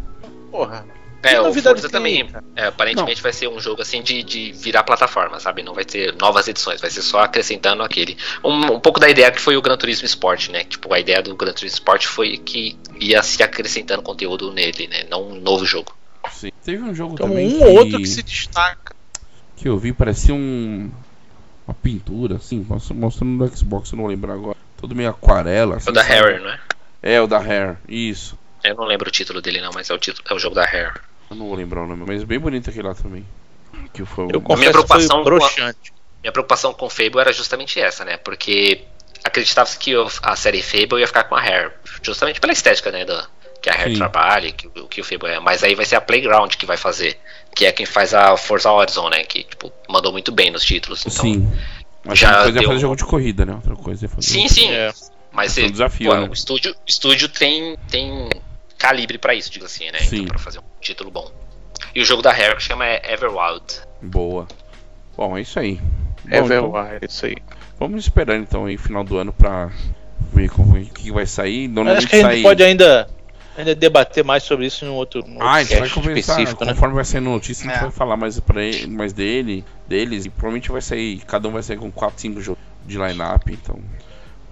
Porra. 0.51 0.92
É, 1.23 1.39
o 1.39 1.53
Forza 1.53 1.89
também. 1.89 2.29
É, 2.55 2.65
aparentemente 2.65 3.17
não. 3.17 3.23
vai 3.23 3.33
ser 3.33 3.47
um 3.47 3.59
jogo 3.59 3.81
assim 3.81 4.01
de, 4.01 4.21
de 4.23 4.51
virar 4.51 4.83
plataforma, 4.83 5.39
sabe? 5.39 5.63
Não 5.63 5.73
vai 5.73 5.85
ter 5.85 6.13
novas 6.15 6.47
edições, 6.47 6.81
vai 6.81 6.89
ser 6.89 7.01
só 7.01 7.21
acrescentando 7.21 7.81
aquele. 7.81 8.17
Um, 8.43 8.73
um 8.73 8.79
pouco 8.79 8.99
da 8.99 9.09
ideia 9.09 9.31
que 9.31 9.39
foi 9.39 9.55
o 9.55 9.61
Gran 9.61 9.77
Turismo 9.77 10.05
Sport, 10.05 10.49
né? 10.49 10.63
Tipo, 10.65 10.93
a 10.93 10.99
ideia 10.99 11.21
do 11.21 11.35
Gran 11.35 11.53
Turismo 11.53 11.77
Sport 11.77 12.05
foi 12.05 12.37
que 12.37 12.77
ia 12.99 13.23
se 13.23 13.41
acrescentando 13.41 14.01
conteúdo 14.01 14.51
nele, 14.51 14.87
né? 14.87 15.05
Não 15.09 15.23
um 15.29 15.39
novo 15.39 15.65
jogo. 15.65 15.95
Sim. 16.31 16.51
Teve 16.63 16.83
um 16.83 16.93
jogo 16.93 17.13
então, 17.13 17.29
também. 17.29 17.55
Um 17.55 17.59
que... 17.59 17.65
outro 17.65 17.97
que 17.99 18.07
se 18.07 18.21
destaca. 18.21 18.95
Que 19.55 19.69
eu 19.69 19.77
vi, 19.77 19.93
parecia 19.93 20.33
um. 20.33 20.91
Uma 21.65 21.73
pintura, 21.73 22.35
assim, 22.35 22.65
mostrando 22.93 23.31
no 23.31 23.55
Xbox, 23.55 23.89
eu 23.93 23.97
não 23.97 24.07
lembro 24.07 24.29
agora. 24.33 24.57
Todo 24.75 24.93
meio 24.93 25.09
aquarela. 25.09 25.77
Assim, 25.77 25.89
o 25.89 25.93
da 25.93 26.01
Harry, 26.01 26.41
não 26.41 26.49
é? 26.49 26.59
É, 27.01 27.21
o 27.21 27.27
da 27.27 27.37
Hair, 27.37 27.77
isso. 27.87 28.39
Eu 28.63 28.75
não 28.75 28.85
lembro 28.85 29.09
o 29.09 29.11
título 29.11 29.41
dele 29.41 29.59
não, 29.59 29.71
mas 29.73 29.89
é 29.89 29.93
o, 29.93 29.97
título, 29.97 30.25
é 30.29 30.33
o 30.33 30.39
jogo 30.39 30.55
da 30.55 30.63
Hair. 30.63 30.93
Eu 31.33 31.39
não 31.39 31.47
vou 31.47 31.55
lembrar 31.55 31.83
o 31.83 31.87
nome, 31.87 32.03
mas 32.05 32.23
bem 32.23 32.39
bonito 32.39 32.69
aquele 32.69 32.87
lá 32.87 32.93
também. 32.93 33.25
Que 33.91 34.05
foi 34.05 34.25
eu 34.25 34.57
minha 34.57 34.71
preocupação 34.71 35.23
foi 35.23 35.39
com 35.39 35.45
a, 35.45 35.73
minha 36.21 36.31
preocupação 36.31 36.73
com 36.73 36.85
o 36.85 36.89
Fable 36.89 37.19
era 37.19 37.33
justamente 37.33 37.79
essa, 37.79 38.05
né? 38.05 38.17
Porque 38.17 38.85
acreditava-se 39.23 39.77
que 39.77 39.93
a 40.21 40.35
série 40.35 40.61
Fable 40.61 40.99
ia 40.99 41.07
ficar 41.07 41.23
com 41.25 41.35
a 41.35 41.41
Hair, 41.41 41.73
justamente 42.01 42.39
pela 42.39 42.53
estética, 42.53 42.91
né? 42.91 43.03
Do, 43.03 43.27
que 43.61 43.69
a 43.69 43.73
Hair 43.73 43.91
Sim. 43.91 43.97
trabalha, 43.97 44.51
que, 44.51 44.69
que 44.89 45.01
o 45.01 45.03
Fable 45.03 45.29
é. 45.29 45.39
Mas 45.39 45.63
aí 45.63 45.73
vai 45.73 45.85
ser 45.85 45.95
a 45.95 46.01
Playground 46.01 46.53
que 46.53 46.65
vai 46.65 46.77
fazer, 46.77 47.17
que 47.55 47.65
é 47.65 47.71
quem 47.71 47.85
faz 47.85 48.13
a 48.13 48.37
Forza 48.37 48.71
Horizon, 48.71 49.09
né? 49.09 49.23
Que 49.23 49.43
tipo, 49.43 49.71
mandou 49.89 50.11
muito 50.11 50.31
bem 50.31 50.51
nos 50.51 50.63
títulos. 50.63 51.01
Então, 51.01 51.23
Sim. 51.23 51.51
Mas 52.05 52.19
já 52.19 52.43
coisa 52.43 52.51
deu... 52.51 52.63
é 52.63 52.65
fazer 52.65 52.79
jogo 52.79 52.95
de 52.95 53.05
corrida, 53.05 53.45
né? 53.45 53.53
Outra 53.53 53.75
coisa 53.75 54.05
é 54.05 54.09
fazer. 54.09 54.27
Sim, 54.27 54.47
sim. 54.47 54.69
É. 54.69 54.93
Mas 55.31 55.57
é 55.57 55.63
um 55.63 55.71
desafio, 55.71 56.11
pô, 56.11 56.15
né? 56.15 56.27
o 56.29 56.33
estúdio, 56.33 56.75
estúdio 56.85 57.27
tem, 57.27 57.75
tem 57.89 58.29
calibre 58.83 59.17
para 59.17 59.33
isso, 59.33 59.49
digo 59.49 59.65
assim, 59.65 59.85
né? 59.85 59.91
Então, 59.95 60.07
Sim. 60.09 60.15
Então, 60.17 60.35
pra 60.35 60.39
fazer 60.39 60.59
um 60.59 60.63
título 60.81 61.09
bom. 61.09 61.31
E 61.95 62.01
o 62.01 62.05
jogo 62.05 62.21
da 62.21 62.33
Rare 62.33 62.57
que 62.57 62.63
chama 62.63 62.85
Everwild. 62.85 63.63
Boa. 64.01 64.45
Bom, 65.15 65.37
é 65.37 65.41
isso 65.41 65.57
aí. 65.57 65.79
Bom, 66.25 66.35
Everwild, 66.35 66.67
então, 66.67 66.87
é 66.87 66.99
isso 67.07 67.25
aí. 67.25 67.37
Vamos 67.79 68.03
esperar 68.03 68.35
então 68.35 68.65
aí 68.65 68.77
final 68.77 69.03
do 69.05 69.17
ano 69.17 69.31
pra 69.31 69.71
ver 70.33 70.49
como 70.49 70.77
é 70.77 70.81
que 70.83 71.11
vai 71.11 71.25
sair. 71.25 71.71
Acho 71.95 72.07
que 72.07 72.15
a 72.15 72.19
gente 72.19 72.31
sai... 72.31 72.41
pode 72.41 72.61
ainda, 72.61 73.07
ainda 73.57 73.73
debater 73.73 74.23
mais 74.23 74.43
sobre 74.43 74.65
isso 74.65 74.83
em 74.83 74.89
um 74.89 74.95
outro, 74.95 75.23
um 75.25 75.41
ah, 75.41 75.53
a 75.53 75.63
gente 75.63 75.79
vai 75.79 75.89
conversar, 75.89 76.33
específico, 76.33 76.65
né? 76.65 76.73
conforme 76.73 76.95
vai 76.95 77.05
sair 77.05 77.21
notícia, 77.21 77.65
a 77.65 77.69
gente 77.69 77.79
é. 77.79 77.83
vai 77.83 77.91
falar 77.91 78.17
mais, 78.17 78.37
pra 78.41 78.61
ele, 78.61 78.87
mais 78.87 79.13
dele, 79.13 79.63
deles, 79.87 80.25
e 80.25 80.29
provavelmente 80.29 80.69
vai 80.69 80.81
sair, 80.81 81.19
cada 81.25 81.47
um 81.47 81.51
vai 81.51 81.63
sair 81.63 81.77
com 81.77 81.89
4, 81.89 82.19
5 82.19 82.41
jogos 82.41 82.63
de 82.85 82.97
line-up, 82.97 83.51
então 83.51 83.79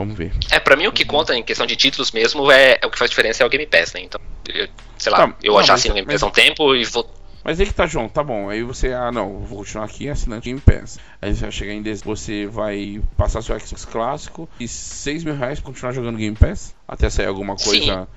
Vamos 0.01 0.17
ver. 0.17 0.31
É, 0.49 0.59
pra 0.59 0.75
mim 0.75 0.87
o 0.87 0.91
que 0.91 1.05
conta 1.05 1.35
em 1.35 1.43
questão 1.43 1.65
de 1.67 1.75
títulos 1.75 2.11
mesmo 2.11 2.51
é, 2.51 2.79
é 2.81 2.85
o 2.87 2.89
que 2.89 2.97
faz 2.97 3.09
diferença 3.09 3.43
é 3.43 3.45
o 3.45 3.49
Game 3.49 3.67
Pass, 3.67 3.93
né? 3.93 4.01
Então, 4.01 4.19
eu, 4.49 4.67
sei 4.97 5.11
lá, 5.11 5.27
tá, 5.27 5.35
eu 5.43 5.53
não, 5.53 5.63
já 5.63 5.75
assino 5.75 5.93
o 5.93 5.95
Game 5.95 6.07
Pass 6.07 6.23
há 6.23 6.25
um 6.25 6.31
tempo 6.31 6.75
e 6.75 6.83
vou. 6.85 7.07
Mas 7.43 7.59
aí 7.59 7.65
que 7.67 7.73
tá, 7.73 7.85
João, 7.85 8.09
tá 8.09 8.23
bom. 8.23 8.49
Aí 8.49 8.63
você, 8.63 8.93
ah, 8.93 9.11
não, 9.11 9.39
vou 9.39 9.59
continuar 9.59 9.85
aqui 9.85 10.09
assinando 10.09 10.41
Game 10.41 10.59
Pass. 10.59 10.99
Aí 11.21 11.35
você 11.35 11.41
vai 11.41 11.51
chegar 11.51 11.73
em 11.73 11.81
dezembro, 11.81 12.15
você 12.15 12.47
vai 12.47 13.01
passar 13.15 13.43
seu 13.43 13.59
Xbox 13.59 13.85
clássico 13.85 14.49
e 14.59 14.67
6 14.67 15.23
mil 15.23 15.35
reais 15.35 15.59
pra 15.59 15.67
continuar 15.67 15.91
jogando 15.91 16.17
Game 16.17 16.35
Pass 16.35 16.75
até 16.87 17.09
sair 17.09 17.27
alguma 17.27 17.55
coisa. 17.55 18.05
Sim. 18.05 18.07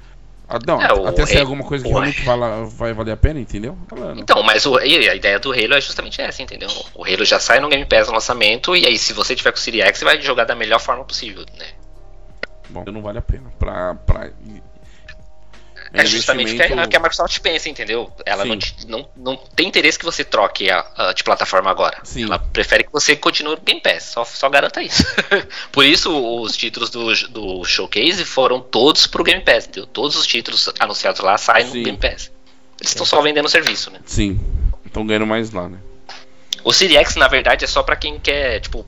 Ah, 0.46 0.58
não, 0.66 0.80
é, 0.80 1.08
até 1.08 1.24
sair 1.24 1.40
alguma 1.40 1.64
coisa 1.64 1.82
que 1.82 1.90
realmente 1.90 2.22
vai, 2.22 2.38
vai 2.66 2.92
valer 2.92 3.12
a 3.12 3.16
pena, 3.16 3.40
entendeu? 3.40 3.78
Falando. 3.88 4.20
Então, 4.20 4.42
mas 4.42 4.66
o, 4.66 4.76
a 4.76 4.84
ideia 4.86 5.38
do 5.38 5.52
Halo 5.52 5.74
é 5.74 5.80
justamente 5.80 6.20
essa, 6.20 6.42
entendeu? 6.42 6.68
O 6.94 7.04
Halo 7.04 7.24
já 7.24 7.40
sai 7.40 7.60
no 7.60 7.68
Game 7.68 7.86
Pass 7.86 8.08
no 8.08 8.14
lançamento, 8.14 8.76
e 8.76 8.86
aí 8.86 8.98
se 8.98 9.14
você 9.14 9.34
tiver 9.34 9.52
com 9.52 9.58
o 9.58 9.60
Series 9.60 9.84
X, 9.86 9.98
você 9.98 10.04
vai 10.04 10.20
jogar 10.20 10.44
da 10.44 10.54
melhor 10.54 10.80
forma 10.80 11.02
possível, 11.02 11.46
né? 11.58 11.66
Bom, 12.68 12.84
não 12.86 13.02
vale 13.02 13.18
a 13.18 13.22
pena. 13.22 13.50
Pra, 13.58 13.94
pra... 13.94 14.30
É 15.92 16.04
justamente 16.04 16.54
o 16.54 16.56
que 16.56 16.62
a, 16.62 16.86
que 16.88 16.96
a 16.96 16.98
Microsoft 16.98 17.38
pensa, 17.40 17.68
entendeu? 17.68 18.10
Ela 18.26 18.44
não, 18.44 18.58
não, 18.88 19.08
não 19.16 19.36
tem 19.36 19.68
interesse 19.68 19.96
que 19.96 20.04
você 20.04 20.24
troque 20.24 20.68
a, 20.68 20.84
a 20.96 21.12
de 21.12 21.22
plataforma 21.22 21.70
agora. 21.70 21.98
Sim. 22.02 22.24
Ela 22.24 22.38
prefere 22.38 22.82
que 22.82 22.92
você 22.92 23.14
continue 23.14 23.54
no 23.54 23.60
Game 23.60 23.80
Pass. 23.80 24.04
Só, 24.04 24.24
só 24.24 24.48
garanta 24.48 24.82
isso. 24.82 25.04
Por 25.70 25.84
isso, 25.84 26.10
os 26.42 26.56
títulos 26.56 26.90
do, 26.90 27.14
do 27.28 27.64
Showcase 27.64 28.24
foram 28.24 28.60
todos 28.60 29.06
pro 29.06 29.22
Game 29.22 29.42
Pass, 29.42 29.66
entendeu? 29.66 29.86
Todos 29.86 30.16
os 30.16 30.26
títulos 30.26 30.68
anunciados 30.80 31.20
lá 31.20 31.38
saem 31.38 31.66
Sim. 31.66 31.78
no 31.78 31.84
Game 31.84 31.98
Pass. 31.98 32.32
Eles 32.80 32.90
estão 32.90 33.06
só 33.06 33.22
vendendo 33.22 33.48
serviço, 33.48 33.90
né? 33.90 34.00
Sim. 34.04 34.40
Estão 34.84 35.06
ganhando 35.06 35.26
mais 35.26 35.52
lá, 35.52 35.68
né? 35.68 35.78
O 36.64 36.72
Series 36.72 36.98
X, 36.98 37.16
na 37.16 37.28
verdade, 37.28 37.64
é 37.64 37.68
só 37.68 37.82
para 37.82 37.94
quem 37.94 38.18
quer, 38.18 38.58
tipo, 38.60 38.84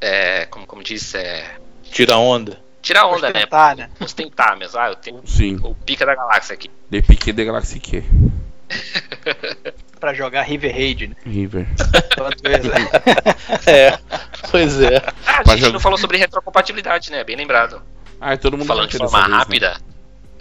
é, 0.00 0.46
como, 0.46 0.66
como 0.66 0.82
diz, 0.84 1.14
é... 1.14 1.56
Tira 1.90 2.16
onda. 2.16 2.62
Tira 2.84 3.06
onda, 3.06 3.32
né? 3.32 3.40
Ostentar, 3.40 3.76
né? 3.76 3.90
Ostentar 3.98 4.56
mesmo. 4.58 4.78
Ah, 4.78 4.90
eu 4.90 4.94
tenho 4.94 5.22
Sim. 5.24 5.58
o 5.62 5.74
pica 5.74 6.04
da 6.04 6.14
galáxia 6.14 6.52
aqui. 6.52 6.70
De 6.90 7.00
pique 7.00 7.32
da 7.32 7.42
galáxia 7.42 7.80
que? 7.80 8.04
pra 9.98 10.12
jogar 10.12 10.42
River 10.42 10.70
Raid, 10.70 11.08
né? 11.08 11.16
River. 11.24 11.66
é, 13.66 13.98
pois 14.50 14.82
é. 14.82 14.98
Ah, 15.26 15.40
a 15.40 15.50
gente 15.52 15.60
jogar... 15.60 15.72
não 15.72 15.80
falou 15.80 15.96
sobre 15.96 16.18
retrocompatibilidade, 16.18 17.10
né? 17.10 17.24
Bem 17.24 17.36
lembrado. 17.36 17.80
Ah, 18.20 18.36
todo 18.36 18.58
mundo 18.58 18.66
Falando 18.66 18.90
de 18.90 18.98
forma 18.98 19.18
vez, 19.18 19.30
né? 19.30 19.36
rápida. 19.38 19.70
Né? 19.70 19.94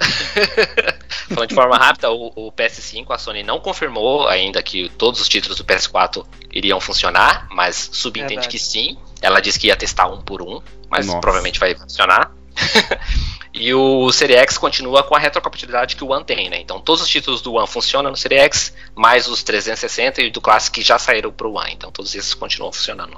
Falando 1.34 1.50
de 1.50 1.56
forma 1.56 1.78
rápida, 1.78 2.12
o, 2.12 2.28
o, 2.36 2.52
PS5, 2.52 3.06
a 3.10 3.18
Sony 3.18 3.42
não 3.42 3.62
confirmou 3.62 4.28
ainda 4.28 4.62
que 4.62 4.90
todos 4.98 5.22
os 5.22 5.30
títulos 5.30 5.58
do 5.58 5.64
PS4 5.64 6.26
iriam 6.52 6.82
funcionar, 6.82 7.48
mas 7.52 7.90
subentende 7.94 8.34
Verdade. 8.34 8.50
que 8.50 8.60
sim. 8.60 8.98
Ela 9.24 9.40
disse 9.40 9.58
que 9.58 9.68
ia 9.68 9.76
testar 9.76 10.08
um 10.08 10.22
por 10.22 10.42
um, 10.42 10.62
mas 10.90 11.08
Nossa. 11.08 11.22
provavelmente 11.22 11.58
vai 11.58 11.74
funcionar. 11.74 12.30
e 13.54 13.74
o 13.74 14.12
Series 14.12 14.38
X 14.42 14.58
continua 14.58 15.02
com 15.02 15.16
a 15.16 15.20
retrocompatibilidade 15.20 15.96
que 15.96 16.04
o 16.04 16.12
One 16.12 16.26
tem, 16.26 16.50
né? 16.50 16.60
Então 16.60 16.82
todos 16.82 17.02
os 17.02 17.08
títulos 17.08 17.42
do 17.42 17.54
One 17.54 17.66
funcionam 17.66 18.12
no 18.12 18.18
Series 18.18 18.42
X, 18.44 18.74
mais 18.94 19.26
os 19.30 19.42
360 19.42 20.22
e 20.22 20.30
do 20.30 20.42
Classic 20.42 20.82
já 20.82 21.00
saíram 21.00 21.32
pro 21.32 21.54
One. 21.54 21.72
Então 21.72 21.90
todos 21.90 22.14
esses 22.14 22.34
continuam 22.34 22.74
funcionando. 22.74 23.18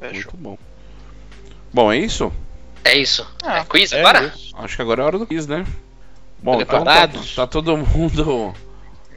Muito 0.00 0.36
bom. 0.36 0.56
Bom, 1.74 1.92
é 1.92 1.98
isso? 1.98 2.32
É 2.84 2.96
isso. 2.96 3.26
Ah, 3.42 3.58
é 3.58 3.64
quiz 3.64 3.92
é 3.92 3.98
agora? 3.98 4.32
Isso. 4.32 4.54
Acho 4.56 4.76
que 4.76 4.82
agora 4.82 5.02
é 5.02 5.04
hora 5.06 5.18
do 5.18 5.26
quiz, 5.26 5.44
né? 5.48 5.66
Bom, 6.40 6.60
então 6.60 6.84
tá, 6.84 7.08
tá, 7.08 7.46
todo 7.48 7.76
mundo 7.76 8.54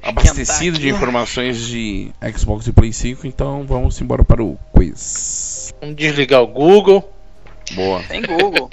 abastecido 0.01 0.79
de 0.79 0.89
informações 0.89 1.59
de 1.59 2.11
Xbox 2.35 2.67
e 2.67 2.71
Play 2.71 2.91
5, 2.91 3.27
então 3.27 3.65
vamos 3.65 3.99
embora 4.01 4.23
para 4.23 4.43
o 4.43 4.57
quiz. 4.73 5.73
Vamos 5.79 5.95
desligar 5.95 6.41
o 6.41 6.47
Google. 6.47 7.11
Boa. 7.73 8.03
Sem 8.03 8.21
Google. 8.21 8.69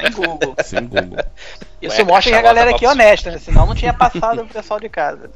Sem 0.00 0.12
Google. 0.12 0.54
Sem 0.64 0.86
Google. 0.86 1.24
Isso 1.80 1.98
Ué, 1.98 2.04
mostra 2.04 2.32
que 2.32 2.38
a 2.38 2.42
galera 2.42 2.70
aqui 2.70 2.84
é 2.84 2.88
honesta, 2.88 3.30
né? 3.30 3.38
Senão 3.38 3.66
não 3.66 3.74
tinha 3.74 3.92
passado 3.94 4.42
o 4.42 4.46
pessoal 4.46 4.78
de 4.80 4.88
casa. 4.88 5.30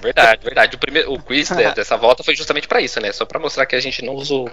Verdade, 0.00 0.44
verdade. 0.44 0.76
O, 0.76 0.78
primeiro, 0.78 1.12
o 1.12 1.22
quiz 1.22 1.48
dessa 1.74 1.96
volta 1.96 2.22
foi 2.22 2.34
justamente 2.34 2.68
para 2.68 2.80
isso, 2.80 3.00
né? 3.00 3.12
Só 3.12 3.24
para 3.24 3.38
mostrar 3.38 3.66
que 3.66 3.74
a 3.74 3.80
gente 3.80 4.04
não 4.04 4.14
usou. 4.14 4.50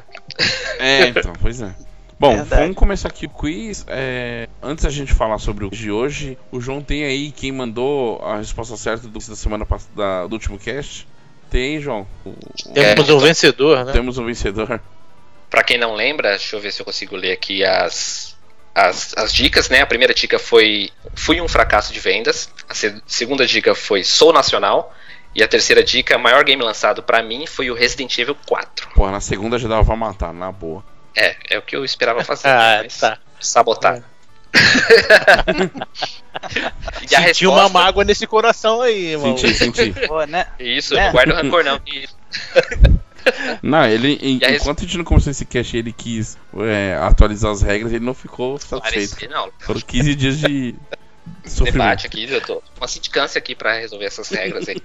É, 0.79 1.07
então, 1.07 1.33
pois 1.39 1.61
é. 1.61 1.71
Bom, 2.19 2.35
Verdade. 2.35 2.61
vamos 2.61 2.75
começar 2.75 3.09
aqui 3.09 3.27
o 3.27 3.29
quiz. 3.29 3.85
É, 3.87 4.49
antes 4.61 4.83
da 4.83 4.89
gente 4.89 5.13
falar 5.13 5.37
sobre 5.37 5.65
o 5.65 5.69
de 5.69 5.91
hoje, 5.91 6.37
o 6.51 6.59
João 6.59 6.81
tem 6.81 7.03
aí 7.03 7.31
quem 7.31 7.51
mandou 7.51 8.19
a 8.23 8.37
resposta 8.37 8.75
certa 8.75 9.07
do, 9.07 9.19
da 9.19 9.35
semana 9.35 9.65
passada, 9.65 10.27
do 10.27 10.33
último 10.33 10.57
cast. 10.57 11.07
Tem, 11.49 11.79
João? 11.79 12.07
Temos 12.73 13.09
é, 13.09 13.13
um 13.13 13.19
vencedor, 13.19 13.85
né? 13.85 13.91
Temos 13.91 14.17
um 14.17 14.25
vencedor. 14.25 14.81
Para 15.49 15.63
quem 15.63 15.77
não 15.77 15.93
lembra, 15.93 16.31
deixa 16.31 16.55
eu 16.55 16.59
ver 16.59 16.73
se 16.73 16.81
eu 16.81 16.85
consigo 16.85 17.15
ler 17.15 17.31
aqui 17.31 17.63
as, 17.63 18.35
as, 18.73 19.13
as 19.15 19.31
dicas, 19.31 19.69
né? 19.69 19.81
A 19.81 19.85
primeira 19.85 20.13
dica 20.13 20.39
foi 20.39 20.89
Fui 21.15 21.39
um 21.39 21.47
fracasso 21.47 21.93
de 21.93 21.99
vendas. 21.99 22.49
A 22.67 22.73
se, 22.73 23.01
segunda 23.05 23.45
dica 23.45 23.75
foi 23.75 24.03
Sou 24.03 24.33
nacional. 24.33 24.93
E 25.35 25.43
a 25.43 25.47
terceira 25.47 25.83
dica, 25.83 26.17
maior 26.17 26.43
game 26.43 26.63
lançado 26.63 27.03
para 27.03 27.21
mim 27.21 27.45
foi 27.45 27.69
o 27.69 27.75
Resident 27.75 28.17
Evil 28.17 28.35
4. 28.47 28.89
Pô, 28.95 29.09
na 29.11 29.21
segunda 29.21 29.59
já 29.59 29.67
dava 29.67 29.85
pra 29.85 29.95
matar, 29.95 30.33
na 30.33 30.51
boa. 30.51 30.83
É, 31.17 31.35
é 31.49 31.57
o 31.57 31.63
que 31.63 31.75
eu 31.75 31.83
esperava 31.83 32.23
fazer. 32.23 32.47
ah, 32.47 32.81
mas 32.83 32.97
tá. 32.97 33.17
Sabotar. 33.39 33.97
É. 33.97 34.03
e 37.03 37.07
Senti 37.07 37.21
resposta... 37.21 37.49
uma 37.49 37.69
mágoa 37.69 38.03
nesse 38.03 38.27
coração 38.27 38.81
aí, 38.81 39.17
mano. 39.17 39.37
Senti, 39.37 39.55
senti. 39.55 39.93
Pô, 40.07 40.23
né? 40.25 40.47
Isso, 40.59 40.93
né? 40.93 41.05
não 41.05 41.11
guarda 41.11 41.33
o 41.33 41.35
rancor 41.35 41.63
não. 41.63 41.81
Não, 43.61 43.85
ele, 43.85 44.13
em, 44.21 44.39
a 44.43 44.51
enquanto 44.51 44.79
a 44.79 44.81
gente 44.83 44.97
não 44.97 45.03
começou 45.03 45.31
esse 45.31 45.45
cast 45.45 45.75
ele 45.75 45.91
quis 45.91 46.37
é, 46.59 46.97
atualizar 47.01 47.51
as 47.51 47.61
regras, 47.61 47.91
ele 47.91 48.05
não 48.05 48.13
ficou 48.13 48.57
satisfeito. 48.57 49.15
Parece, 49.15 49.27
não. 49.27 49.51
Foram 49.59 49.81
15 49.81 50.15
dias 50.15 50.39
de, 50.39 50.75
debate 51.63 52.07
aqui, 52.07 52.29
eu 52.29 52.41
tô 52.41 52.55
com 52.55 52.81
uma 52.81 52.87
sindicância 52.87 53.39
aqui 53.39 53.55
para 53.55 53.73
resolver 53.73 54.05
essas 54.05 54.29
regras 54.29 54.67
aí. 54.67 54.81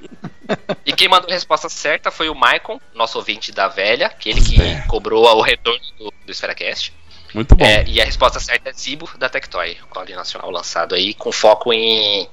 e 0.85 0.93
quem 0.93 1.09
mandou 1.09 1.31
a 1.31 1.35
resposta 1.35 1.69
certa 1.69 2.11
foi 2.11 2.29
o 2.29 2.35
Maicon, 2.35 2.81
nosso 2.95 3.19
ouvinte 3.19 3.53
da 3.53 3.69
velha, 3.69 4.07
aquele 4.07 4.41
que 4.41 4.61
é. 4.61 4.81
cobrou 4.83 5.25
o 5.25 5.43
retorno 5.43 5.81
do, 5.99 6.13
do 6.25 6.33
Esferacast. 6.33 6.93
Muito 7.35 7.57
bom. 7.57 7.65
É, 7.65 7.85
e 7.87 8.01
a 8.01 8.05
resposta 8.05 8.39
certa 8.39 8.71
é 8.71 8.73
Zibo 8.73 9.09
da 9.19 9.29
Tectoy, 9.29 9.79
o 9.85 9.87
código 9.89 10.19
nacional 10.19 10.51
lançado 10.51 10.95
aí, 10.95 11.15
com 11.15 11.33
foco 11.33 11.73
em, 11.73 12.29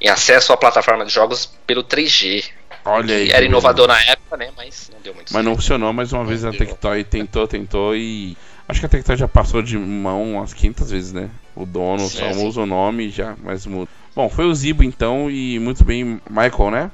em 0.00 0.08
acesso 0.08 0.52
à 0.52 0.56
plataforma 0.56 1.04
de 1.04 1.12
jogos 1.12 1.46
pelo 1.66 1.82
3G. 1.82 2.44
Olha 2.84 3.16
aí. 3.16 3.30
Era 3.30 3.44
inovador 3.44 3.88
na 3.88 4.00
época, 4.02 4.36
né? 4.36 4.52
Mas 4.56 4.90
não 4.92 5.00
deu 5.00 5.14
muito 5.14 5.32
Mas 5.32 5.32
certo. 5.32 5.44
não 5.44 5.56
funcionou 5.56 5.92
mais 5.92 6.12
uma 6.12 6.24
vez 6.24 6.44
a 6.44 6.52
Tectoy 6.52 7.02
tentou, 7.04 7.48
tentou 7.48 7.96
e 7.96 8.36
Acho 8.68 8.80
que 8.80 8.86
a 8.86 8.88
Tectoy 8.88 9.16
já 9.16 9.28
passou 9.28 9.62
de 9.62 9.76
mão 9.76 10.34
umas 10.34 10.54
500 10.54 10.90
vezes, 10.90 11.12
né? 11.12 11.30
O 11.54 11.66
dono 11.66 12.08
só 12.08 12.32
sim. 12.32 12.46
usa 12.46 12.62
o 12.62 12.66
nome 12.66 13.06
e 13.06 13.10
já, 13.10 13.36
mas 13.42 13.66
muda. 13.66 13.90
Bom, 14.16 14.28
foi 14.28 14.46
o 14.46 14.54
Zibo 14.54 14.82
então 14.82 15.30
e 15.30 15.58
muito 15.58 15.84
bem, 15.84 16.20
Michael, 16.28 16.70
né? 16.70 16.90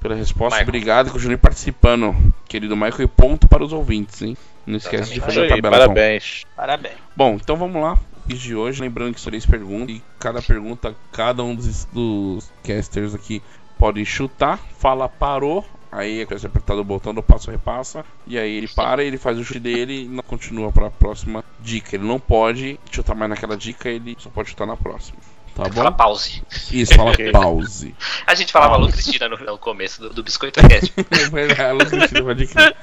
Pela 0.00 0.14
resposta. 0.14 0.56
Michael. 0.56 0.68
Obrigado, 0.68 1.10
continue 1.10 1.36
participando, 1.36 2.14
querido 2.46 2.76
Michael, 2.76 3.02
e 3.02 3.06
ponto 3.08 3.48
para 3.48 3.64
os 3.64 3.72
ouvintes, 3.72 4.22
hein? 4.22 4.36
Não 4.64 4.76
esquece 4.76 5.12
de 5.12 5.20
fazer 5.20 5.46
a 5.46 5.48
tabela. 5.48 5.76
Tom. 5.76 5.80
parabéns. 5.80 6.44
Parabéns. 6.54 6.94
Bom, 7.16 7.34
então 7.34 7.56
vamos 7.56 7.82
lá. 7.82 7.98
Quiz 8.28 8.40
de 8.40 8.54
hoje, 8.54 8.80
lembrando 8.80 9.14
que 9.14 9.20
são 9.20 9.30
três 9.30 9.46
perguntas 9.46 9.96
e 9.96 10.02
cada 10.20 10.42
pergunta, 10.42 10.94
cada 11.10 11.42
um 11.42 11.54
dos, 11.54 11.86
dos 11.86 12.52
casters 12.62 13.14
aqui 13.14 13.42
pode 13.78 14.04
chutar, 14.04 14.58
fala 14.78 15.08
parou, 15.08 15.64
aí 15.90 16.20
é 16.22 16.26
você 16.26 16.46
apertar 16.46 16.74
o 16.74 16.84
botão 16.84 17.14
do 17.14 17.22
passo 17.22 17.50
repassa, 17.50 18.04
e 18.26 18.38
aí 18.38 18.56
ele 18.56 18.68
para, 18.68 19.02
ele 19.02 19.18
faz 19.18 19.38
o 19.38 19.44
chute 19.44 19.60
dele 19.60 20.04
e 20.04 20.08
não 20.08 20.22
continua 20.22 20.70
para 20.72 20.86
a 20.86 20.90
próxima 20.90 21.44
dica. 21.60 21.96
Ele 21.96 22.04
não 22.04 22.18
pode 22.20 22.78
chutar 22.90 23.14
mais 23.14 23.30
naquela 23.30 23.56
dica, 23.56 23.88
ele 23.88 24.16
só 24.18 24.30
pode 24.30 24.50
chutar 24.50 24.66
na 24.66 24.76
próxima. 24.76 25.18
Tá 25.54 25.64
Fala 25.70 25.90
bom? 25.90 25.96
pause. 25.96 26.42
Isso, 26.70 26.94
fala 26.94 27.12
pause. 27.32 27.94
A 28.26 28.34
gente 28.34 28.52
falava 28.52 28.76
Lu 28.76 28.88
Cristina 28.92 29.28
no, 29.28 29.36
no 29.36 29.58
começo 29.58 30.00
do, 30.00 30.10
do 30.10 30.22
Biscoito 30.22 30.60
Cast. 30.60 30.92
É, 31.58 31.72
Lu 31.72 31.84
Cristina, 31.84 32.22
pode 32.22 32.46
crer. 32.46 32.76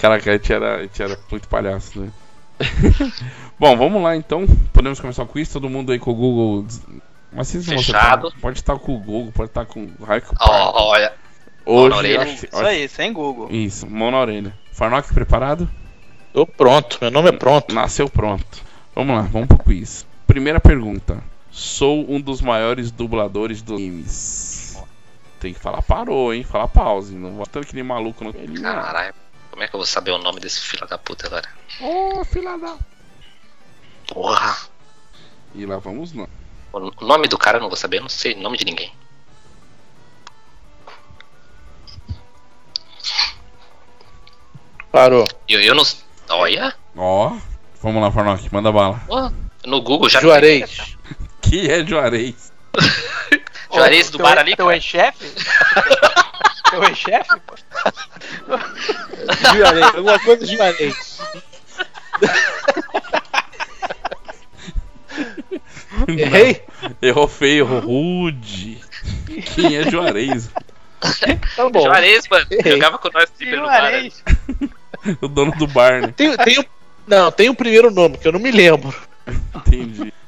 Caraca, 0.00 0.30
a 0.30 0.32
gente 0.36 0.52
era, 0.52 0.76
a 0.76 0.82
gente 0.82 1.00
era 1.00 1.16
muito 1.30 1.46
palhaço, 1.48 2.00
né? 2.00 2.10
Bom, 3.58 3.76
vamos 3.76 4.02
lá 4.02 4.16
então. 4.16 4.46
Podemos 4.72 4.98
começar 4.98 5.22
o 5.22 5.26
quiz. 5.28 5.48
Todo 5.48 5.70
mundo 5.70 5.92
aí 5.92 5.98
com 6.00 6.10
o 6.10 6.14
Google. 6.14 6.66
Mas 7.32 7.54
estar- 7.54 8.20
Pode 8.40 8.58
estar 8.58 8.76
com 8.78 8.96
o 8.96 8.98
Google, 8.98 9.32
pode 9.32 9.50
estar 9.50 9.64
com 9.66 9.88
o 9.98 10.04
Raiko. 10.04 10.34
Ó, 10.40 10.88
olha. 10.90 11.12
Mão 11.68 11.76
Hoje, 11.76 11.90
na 11.90 11.96
orelha. 11.96 12.22
acho 12.22 12.46
Isso 12.46 12.56
aí, 12.56 12.88
sem 12.88 13.12
Google. 13.12 13.48
Isso, 13.50 13.88
mão 13.88 14.10
na 14.10 14.20
orelha. 14.20 14.58
Farnock 14.72 15.12
preparado? 15.12 15.68
Tô 16.32 16.46
pronto, 16.46 16.98
meu 17.00 17.10
nome 17.10 17.28
é 17.30 17.32
pronto. 17.32 17.74
Nasceu 17.74 18.08
pronto. 18.08 18.62
Vamos 18.94 19.16
lá, 19.16 19.22
vamos 19.22 19.48
pro 19.48 19.58
quiz. 19.58 20.06
Primeira 20.26 20.60
pergunta. 20.60 21.22
Sou 21.50 22.08
um 22.08 22.20
dos 22.20 22.40
maiores 22.40 22.90
dubladores 22.90 23.62
dos 23.62 23.80
games. 23.80 24.82
Tem 25.40 25.54
que 25.54 25.60
falar 25.60 25.82
parou, 25.82 26.32
hein? 26.32 26.44
Falar 26.44 26.68
pause. 26.68 27.14
Não 27.14 27.32
vou 27.32 27.44
estar 27.44 27.64
que 27.64 27.74
nem 27.74 27.84
maluco 27.84 28.24
no. 28.24 28.32
Caralho. 28.60 29.14
Como 29.50 29.62
é 29.62 29.68
que 29.68 29.74
eu 29.74 29.78
vou 29.78 29.86
saber 29.86 30.12
o 30.12 30.18
nome 30.18 30.40
desse 30.40 30.60
filho 30.60 30.86
da 30.86 30.98
puta 30.98 31.26
agora? 31.26 31.48
Ô, 31.80 32.24
filha 32.24 32.56
da. 32.58 32.76
Porra. 34.06 34.56
E 35.54 35.66
lá 35.66 35.78
vamos 35.78 36.12
lá. 36.12 36.28
O 36.72 37.04
nome 37.04 37.26
do 37.28 37.38
cara 37.38 37.58
eu 37.58 37.62
não 37.62 37.68
vou 37.68 37.76
saber, 37.76 37.98
eu 37.98 38.02
não 38.02 38.08
sei 38.08 38.34
o 38.34 38.40
nome 38.40 38.56
de 38.56 38.64
ninguém. 38.64 38.92
Parou. 44.92 45.26
Eu, 45.48 45.60
eu 45.60 45.74
não. 45.74 45.84
Olha. 46.30 46.74
Ó, 46.96 47.36
vamos 47.82 48.02
lá, 48.02 48.10
Farnock, 48.10 48.48
manda 48.52 48.72
bala. 48.72 49.00
Ó, 49.08 49.30
No 49.64 49.80
Google 49.82 50.08
já 50.08 50.20
Juarez. 50.20 50.96
Que 51.40 51.70
é 51.70 51.86
Juarez? 51.86 52.52
Juarez 53.72 54.10
do 54.10 54.18
bar 54.18 54.38
ali, 54.38 54.54
Teu 54.56 54.70
ex-chefe? 54.70 55.32
teu 56.70 56.84
ex-chefe? 56.84 57.30
Juarez. 59.56 59.84
Alguma 59.94 60.18
coisa 60.18 60.44
de 60.46 60.56
Juarez. 60.56 61.18
Errei? 66.06 66.62
Errou 67.02 67.28
feio, 67.28 67.64
errou 67.64 67.80
rude. 67.80 68.80
Quem 69.54 69.76
é 69.76 69.90
Juarez? 69.90 70.50
Tá 71.56 71.68
bom. 71.70 71.82
Juarez, 71.82 72.24
mano. 72.28 72.46
Errei. 72.50 72.72
Jogava 72.72 72.98
com 72.98 73.08
nós 73.12 73.30
sempre 73.36 73.56
no 73.56 73.62
bar. 73.66 73.82
né? 73.82 73.90
Juarez. 73.90 74.24
O 75.22 75.28
dono 75.28 75.52
do 75.52 75.66
bar, 75.68 76.00
né? 76.02 76.12
Tem, 76.16 76.36
tem, 76.36 76.58
o- 76.58 76.64
não, 77.06 77.30
tem 77.30 77.48
o 77.48 77.54
primeiro 77.54 77.90
nome, 77.90 78.18
que 78.18 78.26
eu 78.26 78.32
não 78.32 78.40
me 78.40 78.50
lembro. 78.50 78.94
Entendi. 79.54 80.12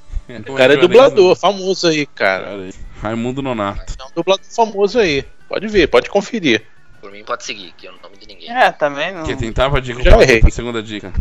O 0.48 0.54
cara 0.54 0.74
é 0.74 0.76
dublador, 0.76 1.34
famoso 1.34 1.88
aí, 1.88 2.06
cara. 2.06 2.44
Cara, 2.44 2.70
Raimundo 3.02 3.42
Nonato. 3.42 3.94
É 3.98 4.04
um 4.04 4.10
dublador 4.14 4.44
famoso 4.48 5.00
aí. 5.00 5.24
Pode 5.48 5.66
ver, 5.66 5.88
pode 5.88 6.08
conferir. 6.08 6.62
Por 7.00 7.10
mim 7.10 7.24
pode 7.24 7.42
seguir, 7.44 7.74
que 7.76 7.88
é 7.88 7.90
o 7.90 7.94
nome 8.00 8.16
de 8.16 8.28
ninguém. 8.28 8.48
É, 8.48 8.70
também 8.70 9.12
não. 9.12 9.24
Quer 9.24 9.36
tentava 9.36 9.78
a 9.78 9.80
dica 9.80 10.00
Já 10.04 10.22
errei. 10.22 10.38
pra 10.38 10.50
segunda 10.50 10.80
dica? 10.80 11.12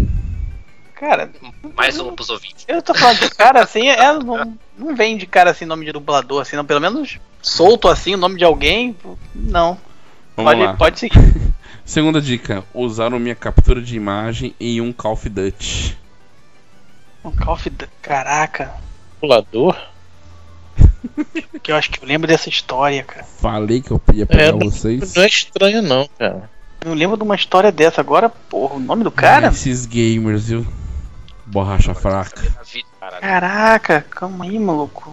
Cara, 1.00 1.32
Mais 1.78 1.98
um 1.98 2.14
pros 2.14 2.30
ouvintes. 2.30 2.66
eu 2.68 2.82
tô 2.82 2.94
falando 2.94 3.20
de 3.20 3.30
cara 3.30 3.64
assim, 3.64 3.88
é, 3.88 4.12
não, 4.20 4.58
não 4.78 4.96
vem 4.96 5.16
de 5.16 5.26
cara 5.26 5.52
assim 5.52 5.64
nome 5.64 5.86
de 5.86 5.94
dublador, 5.94 6.42
assim, 6.42 6.58
não. 6.58 6.66
Pelo 6.66 6.82
menos 6.82 7.18
solto 7.42 7.88
assim 7.88 8.16
o 8.16 8.18
nome 8.18 8.38
de 8.38 8.44
alguém, 8.44 8.96
não. 9.34 9.78
Vamos 10.36 10.52
Pode, 10.52 10.62
lá. 10.62 10.74
pode 10.76 11.00
seguir. 11.00 11.20
Segunda 11.86 12.22
dica. 12.22 12.64
Usaram 12.74 13.18
minha 13.18 13.34
captura 13.36 13.82
de 13.82 13.96
imagem 13.96 14.54
em 14.60 14.82
um 14.82 14.92
Call 14.92 15.14
of 15.14 15.28
Duty. 15.30 15.98
Um 17.24 17.32
Call 17.32 17.54
of 17.54 17.70
Duty. 17.70 17.92
Caraca, 18.02 18.74
Dublador? 19.22 19.76
que 21.64 21.72
eu 21.72 21.76
acho 21.78 21.92
que 21.92 22.04
eu 22.04 22.08
lembro 22.08 22.28
dessa 22.28 22.50
história, 22.50 23.04
cara. 23.04 23.24
Falei 23.24 23.82
que 23.82 23.92
eu 23.92 24.02
ia 24.14 24.26
pegar 24.26 24.44
É, 24.44 24.52
não, 24.52 24.60
vocês. 24.70 25.14
não 25.14 25.24
é 25.24 25.28
estranho 25.28 25.82
não, 25.82 26.10
cara. 26.20 26.50
Eu 26.86 26.94
lembro 26.94 27.18
de 27.18 27.24
uma 27.24 27.36
história 27.36 27.72
dessa. 27.72 28.00
Agora, 28.02 28.30
porra, 28.30 28.76
o 28.76 28.80
nome 28.80 29.04
do 29.04 29.12
cara? 29.12 29.48
Esses 29.48 29.86
gamers, 29.86 30.48
viu? 30.48 30.66
Borracha 31.50 31.96
fraca. 31.96 32.42
Caraca, 33.20 34.02
calma 34.10 34.46
aí, 34.46 34.60
maluco. 34.60 35.10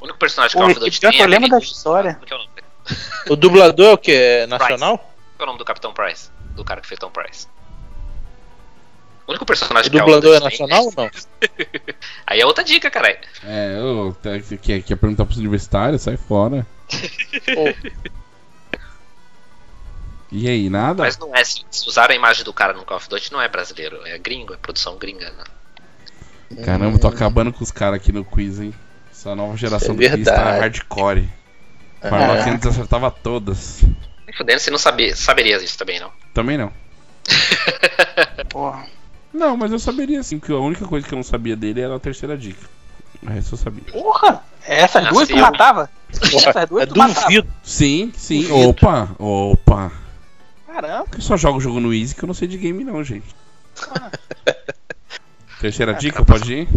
O 0.00 0.04
único 0.04 0.18
personagem 0.18 0.56
que 0.56 0.62
Pô, 0.62 0.64
eu 0.64 0.70
esse 0.70 0.80
Duty 0.80 1.00
pior 1.00 1.10
tem 1.10 1.18
que 1.18 1.22
eu 1.22 1.26
é 1.26 1.28
lembro 1.28 1.48
da 1.50 1.58
história. 1.58 2.18
É 2.28 2.34
o? 2.34 2.64
O 3.32 3.36
dublador 3.36 3.86
é 3.86 3.92
o 3.92 3.98
que? 3.98 4.12
É 4.12 4.46
nacional? 4.46 4.98
Qual 4.98 5.40
é 5.40 5.42
o 5.42 5.46
nome 5.46 5.58
do 5.58 5.64
Capitão 5.64 5.92
Price? 5.94 6.30
Do 6.54 6.64
cara 6.64 6.80
que 6.80 6.86
fez 6.86 6.98
Tom 6.98 7.10
Price. 7.10 7.46
O 9.26 9.30
único 9.30 9.46
personagem 9.46 9.88
O 9.88 9.92
que 9.92 9.98
dublador 9.98 10.36
é 10.36 10.40
Duty 10.40 10.58
tem 10.58 10.66
nacional 10.68 10.84
ou 10.86 10.92
não? 10.96 11.10
Aí 12.26 12.40
é 12.40 12.46
outra 12.46 12.62
dica, 12.62 12.90
caralho. 12.90 13.18
É, 13.42 13.78
eu 13.78 14.16
tá- 14.22 14.38
quer, 14.60 14.82
quer 14.82 14.96
perguntar 14.96 15.24
pros 15.24 15.38
universitários? 15.38 16.02
Sai 16.02 16.16
fora. 16.18 16.66
E 20.36 20.48
aí, 20.48 20.68
nada? 20.68 21.02
Mas 21.04 21.16
não 21.16 21.34
é. 21.34 21.44
Se 21.44 21.62
se 21.70 21.88
usaram 21.88 22.12
a 22.12 22.16
imagem 22.16 22.44
do 22.44 22.52
cara 22.52 22.72
no 22.72 22.84
Call 22.84 22.96
of 22.96 23.08
Duty, 23.08 23.32
não 23.32 23.40
é 23.40 23.46
brasileiro. 23.48 24.00
É 24.04 24.18
gringo, 24.18 24.52
é 24.52 24.56
produção 24.56 24.96
gringa. 24.98 25.30
Né? 25.30 26.64
Caramba, 26.64 26.98
tô 26.98 27.06
acabando 27.06 27.52
com 27.52 27.62
os 27.62 27.70
caras 27.70 27.96
aqui 28.00 28.10
no 28.10 28.24
quiz, 28.24 28.58
hein? 28.58 28.74
Essa 29.12 29.34
nova 29.34 29.56
geração 29.56 29.94
É 29.94 30.08
do 30.08 30.16
quiz 30.16 30.26
tá 30.26 30.58
hardcore. 30.58 31.28
É. 32.02 32.10
Farnock 32.10 32.50
antes 32.50 32.66
acertava 32.66 33.10
todas. 33.12 33.82
Nem 34.26 34.34
fudendo, 34.36 34.58
você 34.58 34.70
não 34.72 34.78
saber, 34.78 35.16
saberia 35.16 35.56
isso 35.62 35.78
também, 35.78 36.00
não. 36.00 36.10
Também 36.34 36.58
não. 36.58 36.72
Porra. 38.50 38.86
Não, 39.32 39.56
mas 39.56 39.70
eu 39.72 39.78
saberia 39.78 40.22
sim, 40.22 40.38
que 40.40 40.50
a 40.52 40.56
única 40.58 40.84
coisa 40.84 41.06
que 41.06 41.14
eu 41.14 41.16
não 41.16 41.22
sabia 41.22 41.54
dele 41.56 41.80
era 41.80 41.94
a 41.94 42.00
terceira 42.00 42.36
dica. 42.36 42.68
O 43.22 43.26
resto 43.30 43.54
eu 43.54 43.58
sabia. 43.58 43.84
Porra! 43.92 44.42
Essas 44.66 45.06
Ah, 45.06 45.10
duas 45.10 45.28
tu 45.28 45.36
matava? 45.36 45.90
Essas 46.10 46.30
duas 46.68 46.82
É 46.82 46.86
tu 46.86 46.98
matava. 46.98 47.20
duvido. 47.22 47.46
Sim, 47.62 48.12
sim. 48.16 48.42
Duvido. 48.42 48.68
Opa, 48.70 49.10
opa. 49.18 49.92
Caramba. 50.74 51.06
Eu 51.14 51.20
só 51.20 51.36
jogo 51.36 51.60
jogo 51.60 51.78
no 51.78 51.94
Easy 51.94 52.16
que 52.16 52.24
eu 52.24 52.26
não 52.26 52.34
sei 52.34 52.48
de 52.48 52.56
game 52.58 52.82
não, 52.82 53.02
gente. 53.04 53.26
Terceira 55.60 55.92
Ah, 55.92 55.94
dica, 55.94 56.24
cara, 56.24 56.38
pode 56.38 56.52
ir? 56.52 56.68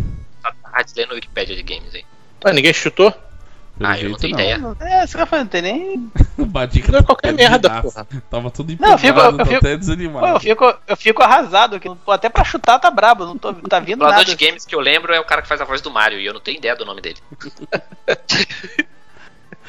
Tá 0.44 0.54
tarde 0.72 0.94
lendo 0.96 1.12
a 1.12 1.16
Wikipedia 1.16 1.56
de 1.56 1.64
games 1.64 1.94
aí. 1.96 2.06
Ah, 2.46 2.54
ninguém 2.54 2.72
chutou? 2.74 3.12
Pelo 3.12 3.90
Ah, 3.90 4.00
eu 4.00 4.10
não 4.12 4.18
tenho 4.18 4.34
ideia. 4.34 4.60
É, 4.80 5.06
você 5.06 5.18
vai 5.26 5.40
não 5.40 5.48
tem 5.48 5.62
nem. 5.64 6.12
A 6.56 6.66
dica 6.68 6.92
Não 6.92 7.00
é 7.00 7.04
qualquer 7.04 7.32
tá 7.32 7.34
merda, 7.38 7.82
porra. 7.82 8.08
Tava 8.30 8.52
tudo 8.52 8.76
Não, 8.80 8.92
eu 8.92 8.98
fico- 8.98 9.10
empolgado, 9.20 9.34
eu 9.36 9.38
tô 9.40 9.46
fico- 9.46 9.58
até 9.58 9.68
Pô, 9.70 9.74
eu 9.74 9.78
desanimado. 9.80 10.40
fico, 10.40 10.76
eu 10.88 10.98
fico 10.98 11.24
arrasado, 11.24 11.80
que 11.80 11.90
pô, 11.96 12.12
até 12.12 12.30
pra 12.30 12.44
chutar 12.44 12.80
tá 12.80 12.90
brabo, 12.92 13.26
não, 13.26 13.38
tô, 13.38 13.52
não 13.52 13.62
tá 13.62 13.80
O 13.80 13.84
vindo 13.84 14.04
nada. 14.04 14.24
de 14.24 14.36
games 14.36 14.64
que 14.66 14.74
eu 14.76 14.80
lembro 14.80 15.12
é 15.14 15.20
o 15.20 15.26
cara 15.26 15.42
que 15.42 15.48
faz 15.48 15.60
a 15.60 15.66
voz 15.66 15.82
do 15.82 15.90
Mario, 15.92 16.20
e 16.20 16.26
eu 16.26 16.34
não 16.34 16.40
tenho 16.40 16.58
ideia 16.58 16.76
do 16.76 16.86
nome 16.86 17.02
dele. 17.02 17.18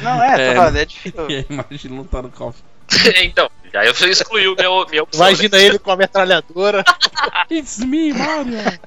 Não, 0.00 0.22
é, 0.22 0.50
É. 0.52 0.54
falando, 0.54 0.76
é 0.76 0.84
difícil. 0.84 1.26
Imagina 1.50 1.94
não 1.96 2.04
tá 2.04 2.22
no 2.22 2.30
call. 2.30 2.54
então, 3.22 3.50
já 3.72 3.84
eu 3.84 3.92
excluí 3.92 4.48
o 4.48 4.56
meu, 4.56 4.86
minha 4.88 5.02
opção. 5.04 5.26
Imagina 5.26 5.56
né? 5.58 5.64
ele 5.64 5.78
com 5.78 5.90
a 5.90 5.96
metralhadora. 5.96 6.84
It's 7.50 7.78
me, 7.78 8.12
Mario! 8.12 8.80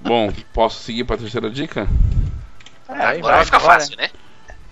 Bom, 0.00 0.32
posso 0.52 0.82
seguir 0.82 1.04
pra 1.04 1.16
terceira 1.16 1.50
dica? 1.50 1.88
Agora 2.88 3.36
vai 3.36 3.44
ficar 3.44 3.60
fácil, 3.60 3.96
né? 3.96 4.10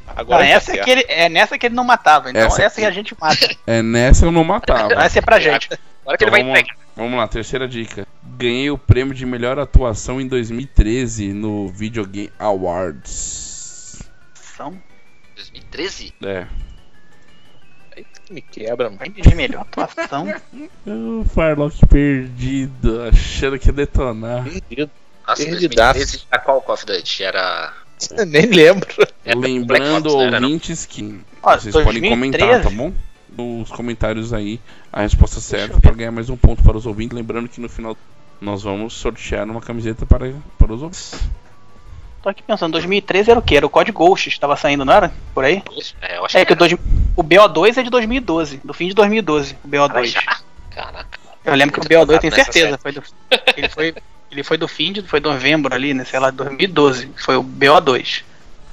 Não, 0.06 0.14
Agora 0.14 0.44
essa 0.46 0.76
tá 0.76 0.84
que 0.84 0.90
ele, 0.90 1.04
é 1.08 1.28
nessa 1.28 1.56
que 1.56 1.66
ele 1.66 1.74
não 1.74 1.84
matava, 1.84 2.28
então 2.28 2.42
Essa 2.42 2.64
essa, 2.64 2.80
que 2.80 2.86
a 2.86 2.90
gente 2.90 3.16
mata. 3.18 3.56
É 3.66 3.80
nessa 3.82 4.26
eu 4.26 4.32
não 4.32 4.44
matava. 4.44 4.94
Vai 4.94 5.08
ser 5.08 5.22
pra 5.22 5.40
gente. 5.40 5.68
Agora 6.02 6.18
que 6.18 6.24
Então 6.24 6.28
ele 6.28 6.30
vai 6.30 6.42
vamos, 6.42 6.58
entregar. 6.60 6.76
vamos 6.94 7.18
lá, 7.18 7.26
terceira 7.28 7.66
dica. 7.66 8.06
Ganhei 8.22 8.70
o 8.70 8.76
prêmio 8.76 9.14
de 9.14 9.24
melhor 9.24 9.58
atuação 9.58 10.20
em 10.20 10.28
2013 10.28 11.32
no 11.32 11.68
Video 11.68 12.04
Game 12.04 12.30
Awards. 12.38 14.02
São 14.34 14.78
2013? 15.34 16.12
É. 16.24 16.46
Me 18.32 18.40
quebra, 18.40 18.88
mano. 18.90 19.12
de 19.14 19.34
melhor 19.34 19.60
atuação. 19.70 20.26
O 20.86 21.24
Farlock 21.34 21.86
perdido, 21.86 23.02
achando 23.02 23.58
que 23.58 23.68
ia 23.68 23.72
detonar. 23.72 24.44
Perdido. 24.44 24.90
Nossa, 25.26 25.44
Perdidaço. 25.44 25.98
2013 25.98 26.26
era 26.30 26.40
qual 26.42 26.62
Call 26.62 26.74
of 26.74 26.86
Duty? 26.86 27.22
Era. 27.24 27.72
Nem 28.26 28.46
lembro. 28.46 28.88
era 29.24 29.38
Lembrando, 29.38 30.06
Ops, 30.08 30.14
não 30.14 30.22
era, 30.22 30.36
ouvintes, 30.44 30.86
que 30.86 31.20
Ó, 31.42 31.52
vocês 31.58 31.72
podem 31.72 32.00
2013. 32.00 32.08
comentar, 32.08 32.62
tá 32.62 32.70
bom? 32.70 32.92
Nos 33.36 33.70
comentários 33.70 34.32
aí 34.32 34.60
a 34.92 35.02
resposta 35.02 35.40
certa 35.40 35.80
para 35.80 35.92
ganhar 35.92 36.10
mais 36.10 36.28
um 36.28 36.36
ponto 36.36 36.62
para 36.62 36.76
os 36.76 36.84
ouvintes. 36.86 37.16
Lembrando 37.16 37.48
que 37.48 37.60
no 37.60 37.68
final 37.68 37.96
nós 38.40 38.62
vamos 38.62 38.94
sortear 38.94 39.48
uma 39.48 39.60
camiseta 39.60 40.04
para, 40.04 40.32
para 40.58 40.72
os 40.72 40.82
ouvintes. 40.82 41.14
Tô 42.22 42.28
aqui 42.28 42.42
pensando, 42.42 42.72
2013 42.72 43.32
era 43.32 43.40
o 43.40 43.42
que? 43.42 43.56
Era 43.56 43.66
o 43.66 43.70
Code 43.70 43.90
Ghost, 43.90 44.28
estava 44.28 44.56
saindo, 44.56 44.84
não 44.84 44.92
era? 44.92 45.12
Por 45.34 45.44
aí? 45.44 45.62
É, 46.00 46.18
eu 46.18 46.24
acho 46.24 46.38
é 46.38 46.44
que, 46.44 46.52
que 46.52 46.54
dois, 46.54 46.72
o 46.72 47.24
BO2 47.24 47.78
é 47.78 47.82
de 47.82 47.90
2012, 47.90 48.60
do 48.62 48.72
fim 48.72 48.86
de 48.86 48.94
2012, 48.94 49.56
o 49.64 49.68
BO2. 49.68 50.14
Caraca. 50.70 51.18
Eu 51.44 51.54
lembro 51.56 51.80
que 51.80 51.84
o 51.84 51.88
BO2 51.88 52.20
tenho 52.20 52.32
certeza, 52.32 52.78
foi 52.78 52.92
do, 52.92 53.02
ele, 53.56 53.68
foi, 53.68 53.94
ele 54.30 54.44
foi 54.44 54.56
do 54.56 54.68
fim 54.68 54.92
de 54.92 55.02
foi 55.02 55.18
novembro 55.18 55.74
ali, 55.74 55.92
né? 55.92 56.04
Sei 56.04 56.20
lá, 56.20 56.30
2012. 56.30 57.10
Foi 57.16 57.36
o 57.36 57.42
BO2. 57.42 58.22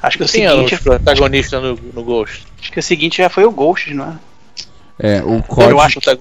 Acho 0.02 0.18
que 0.18 0.24
o 0.24 0.28
Quem 0.28 0.48
seguinte. 0.48 0.74
É 0.76 0.78
o 0.78 0.82
protagonista 0.82 1.60
no, 1.60 1.76
no 1.76 2.04
Ghost. 2.04 2.46
Acho 2.62 2.72
que 2.72 2.80
o 2.80 2.84
seguinte 2.84 3.18
já 3.18 3.30
foi 3.30 3.46
o 3.46 3.52
Ghost, 3.52 3.92
não 3.96 4.06
é? 5.00 5.18
É, 5.18 5.24
o 5.24 5.42
código. 5.42 5.72
Eu 5.72 5.82
acho 5.82 6.00
que, 6.00 6.16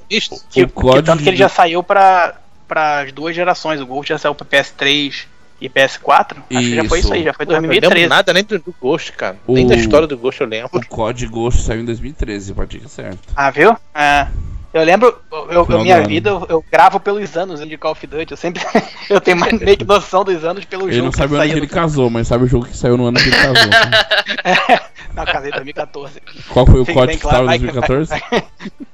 que, 0.51 0.63
o 0.63 0.69
código 0.71 1.03
que 1.03 1.03
tanto 1.03 1.23
que 1.23 1.29
ele 1.29 1.37
já 1.37 1.49
saiu 1.49 1.83
para 1.83 2.35
as 2.69 3.13
duas 3.13 3.37
gerações. 3.37 3.81
O 3.81 3.87
Ghost 3.87 4.09
já 4.09 4.19
saiu 4.19 4.35
para 4.35 4.47
PS3 4.47 5.27
e 5.61 5.69
PS4. 5.69 6.37
Acho 6.51 6.69
que 6.69 6.75
já 6.75 6.85
foi 6.85 7.01
isso 7.01 7.13
aí, 7.13 7.25
já 7.25 7.33
foi 7.33 7.47
2013. 7.47 7.81
Não 7.81 7.95
lembro 7.95 8.09
nada 8.17 8.33
nem 8.33 8.45
do, 8.45 8.59
do 8.59 8.75
Ghost, 8.81 9.13
cara. 9.13 9.37
O... 9.47 9.55
Nem 9.55 9.67
da 9.67 9.75
história 9.75 10.07
do 10.07 10.17
Ghost 10.17 10.41
eu 10.41 10.47
lembro. 10.47 10.71
O 10.73 10.87
código 10.87 11.33
Ghost 11.33 11.63
saiu 11.63 11.81
em 11.81 11.85
2013, 11.85 12.55
pode 12.55 12.77
ir 12.77 12.89
certo. 12.89 13.19
Ah, 13.35 13.51
viu? 13.51 13.77
É. 13.95 14.29
Eu 14.73 14.85
lembro, 14.85 15.19
eu, 15.33 15.67
eu 15.71 15.81
minha 15.81 16.07
vida, 16.07 16.29
eu, 16.29 16.47
eu, 16.49 16.65
gravo 16.71 17.01
pelos 17.01 17.35
anos 17.37 17.67
de 17.67 17.79
Call 17.79 17.93
of 17.93 18.07
Duty. 18.07 18.33
Eu 18.33 18.37
sempre 18.37 18.63
eu 19.09 19.21
tenho 19.21 19.37
mais 19.37 19.59
meio 19.59 19.77
que 19.79 19.85
noção 19.85 20.23
dos 20.23 20.45
anos 20.45 20.65
pelo 20.67 20.85
ele 20.85 20.93
jogo. 20.93 21.07
Ele 21.07 21.07
não 21.07 21.13
sabe 21.13 21.35
o 21.35 21.37
ano 21.41 21.51
que 21.51 21.59
ele 21.59 21.67
casou, 21.67 22.11
mas 22.11 22.29
sabe 22.29 22.45
o 22.45 22.47
jogo 22.47 22.67
que 22.67 22.77
saiu 22.77 22.97
no 22.97 23.07
ano 23.07 23.19
que 23.19 23.29
ele 23.29 23.37
casou. 23.37 23.73
é, 24.45 24.81
não, 25.15 25.25
casei 25.25 25.51
em 25.51 25.55
2014. 25.55 26.23
Qual 26.51 26.67
foi 26.67 26.81
o 26.81 26.85
Fique 26.85 26.93
código 26.99 27.19
que 27.19 27.23
claro, 27.23 27.51
estava 27.51 27.57
em 27.57 27.61
2014? 27.61 28.23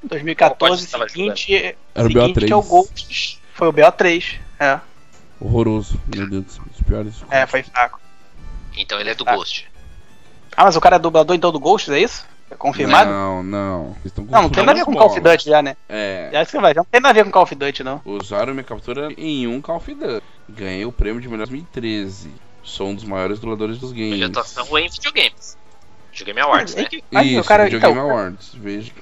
2014, 0.05 0.87
seguinte, 1.09 1.77
Era 1.93 2.07
o 2.07 2.11
BO3. 2.11 2.51
É 2.51 2.57
o 2.57 2.63
Ghost, 2.63 3.41
foi 3.53 3.69
o 3.69 3.73
BO3, 3.73 4.37
é. 4.61 4.81
Horroroso, 5.41 6.01
meu 6.15 6.29
Deus, 6.29 6.45
dos 6.45 6.81
piores. 6.87 7.15
É, 7.31 7.47
foi 7.47 7.63
fraco. 7.63 8.01
Então 8.77 8.99
ele 8.99 9.11
é 9.11 9.15
do 9.15 9.25
ah. 9.27 9.35
Ghost. 9.35 9.71
Ah, 10.57 10.65
mas 10.65 10.77
o 10.77 10.81
cara 10.81 10.97
é 10.97 10.99
dublador 10.99 11.35
então 11.35 11.51
do 11.51 11.59
Ghost, 11.59 11.91
é 11.91 11.99
isso? 11.99 12.25
É 12.51 12.55
confirmado? 12.57 13.11
Não, 13.11 13.43
não. 13.43 13.97
Não, 14.31 14.43
não 14.43 14.51
tem 14.51 14.65
nada 14.65 14.81
a 14.81 14.85
ver 14.85 14.85
com 14.85 14.95
Call 14.95 15.07
of 15.09 15.21
Duty 15.21 15.45
já, 15.45 15.63
né? 15.63 15.77
É. 15.89 16.31
Já 16.33 16.45
que 16.45 16.51
você 16.51 16.61
vai, 16.61 16.75
já 16.75 16.81
não 16.81 16.85
tem 16.85 17.01
nada 17.01 17.11
a 17.11 17.13
ver 17.13 17.25
com 17.25 17.31
Call 17.31 17.43
of 17.43 17.55
Duty, 17.55 17.83
não. 17.83 18.01
Usaram 18.05 18.53
minha 18.53 18.65
captura 18.65 19.13
em 19.17 19.47
um 19.47 19.61
Call 19.61 19.77
of 19.77 19.93
Duty. 19.93 20.23
Ganhei 20.49 20.85
o 20.85 20.93
prêmio 20.93 21.21
de 21.21 21.29
melhor 21.29 21.47
2013. 21.47 22.31
Sou 22.63 22.89
um 22.89 22.95
dos 22.95 23.05
maiores 23.05 23.41
dubladores 23.41 23.79
dos 23.79 23.93
games. 23.93 24.23
Atuação 24.23 24.79
em 24.79 24.89
videogames. 24.89 25.57
Videogame 26.13 26.41
Awards, 26.41 26.75
né? 26.75 26.87
Isso, 27.25 27.41
o 27.41 27.45
cara, 27.45 27.65
Videogame 27.65 27.93
então, 27.93 28.11
Awards, 28.11 28.51
veja. 28.55 28.93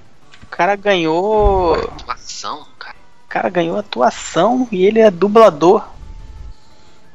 O 0.42 0.46
cara 0.46 0.74
ganhou. 0.74 1.74
Atuação, 1.74 2.66
cara. 2.78 2.96
O 3.24 3.28
cara 3.28 3.48
ganhou 3.50 3.76
atuação 3.76 4.66
e 4.72 4.86
ele 4.86 5.00
é 5.00 5.10
dublador. 5.10 5.86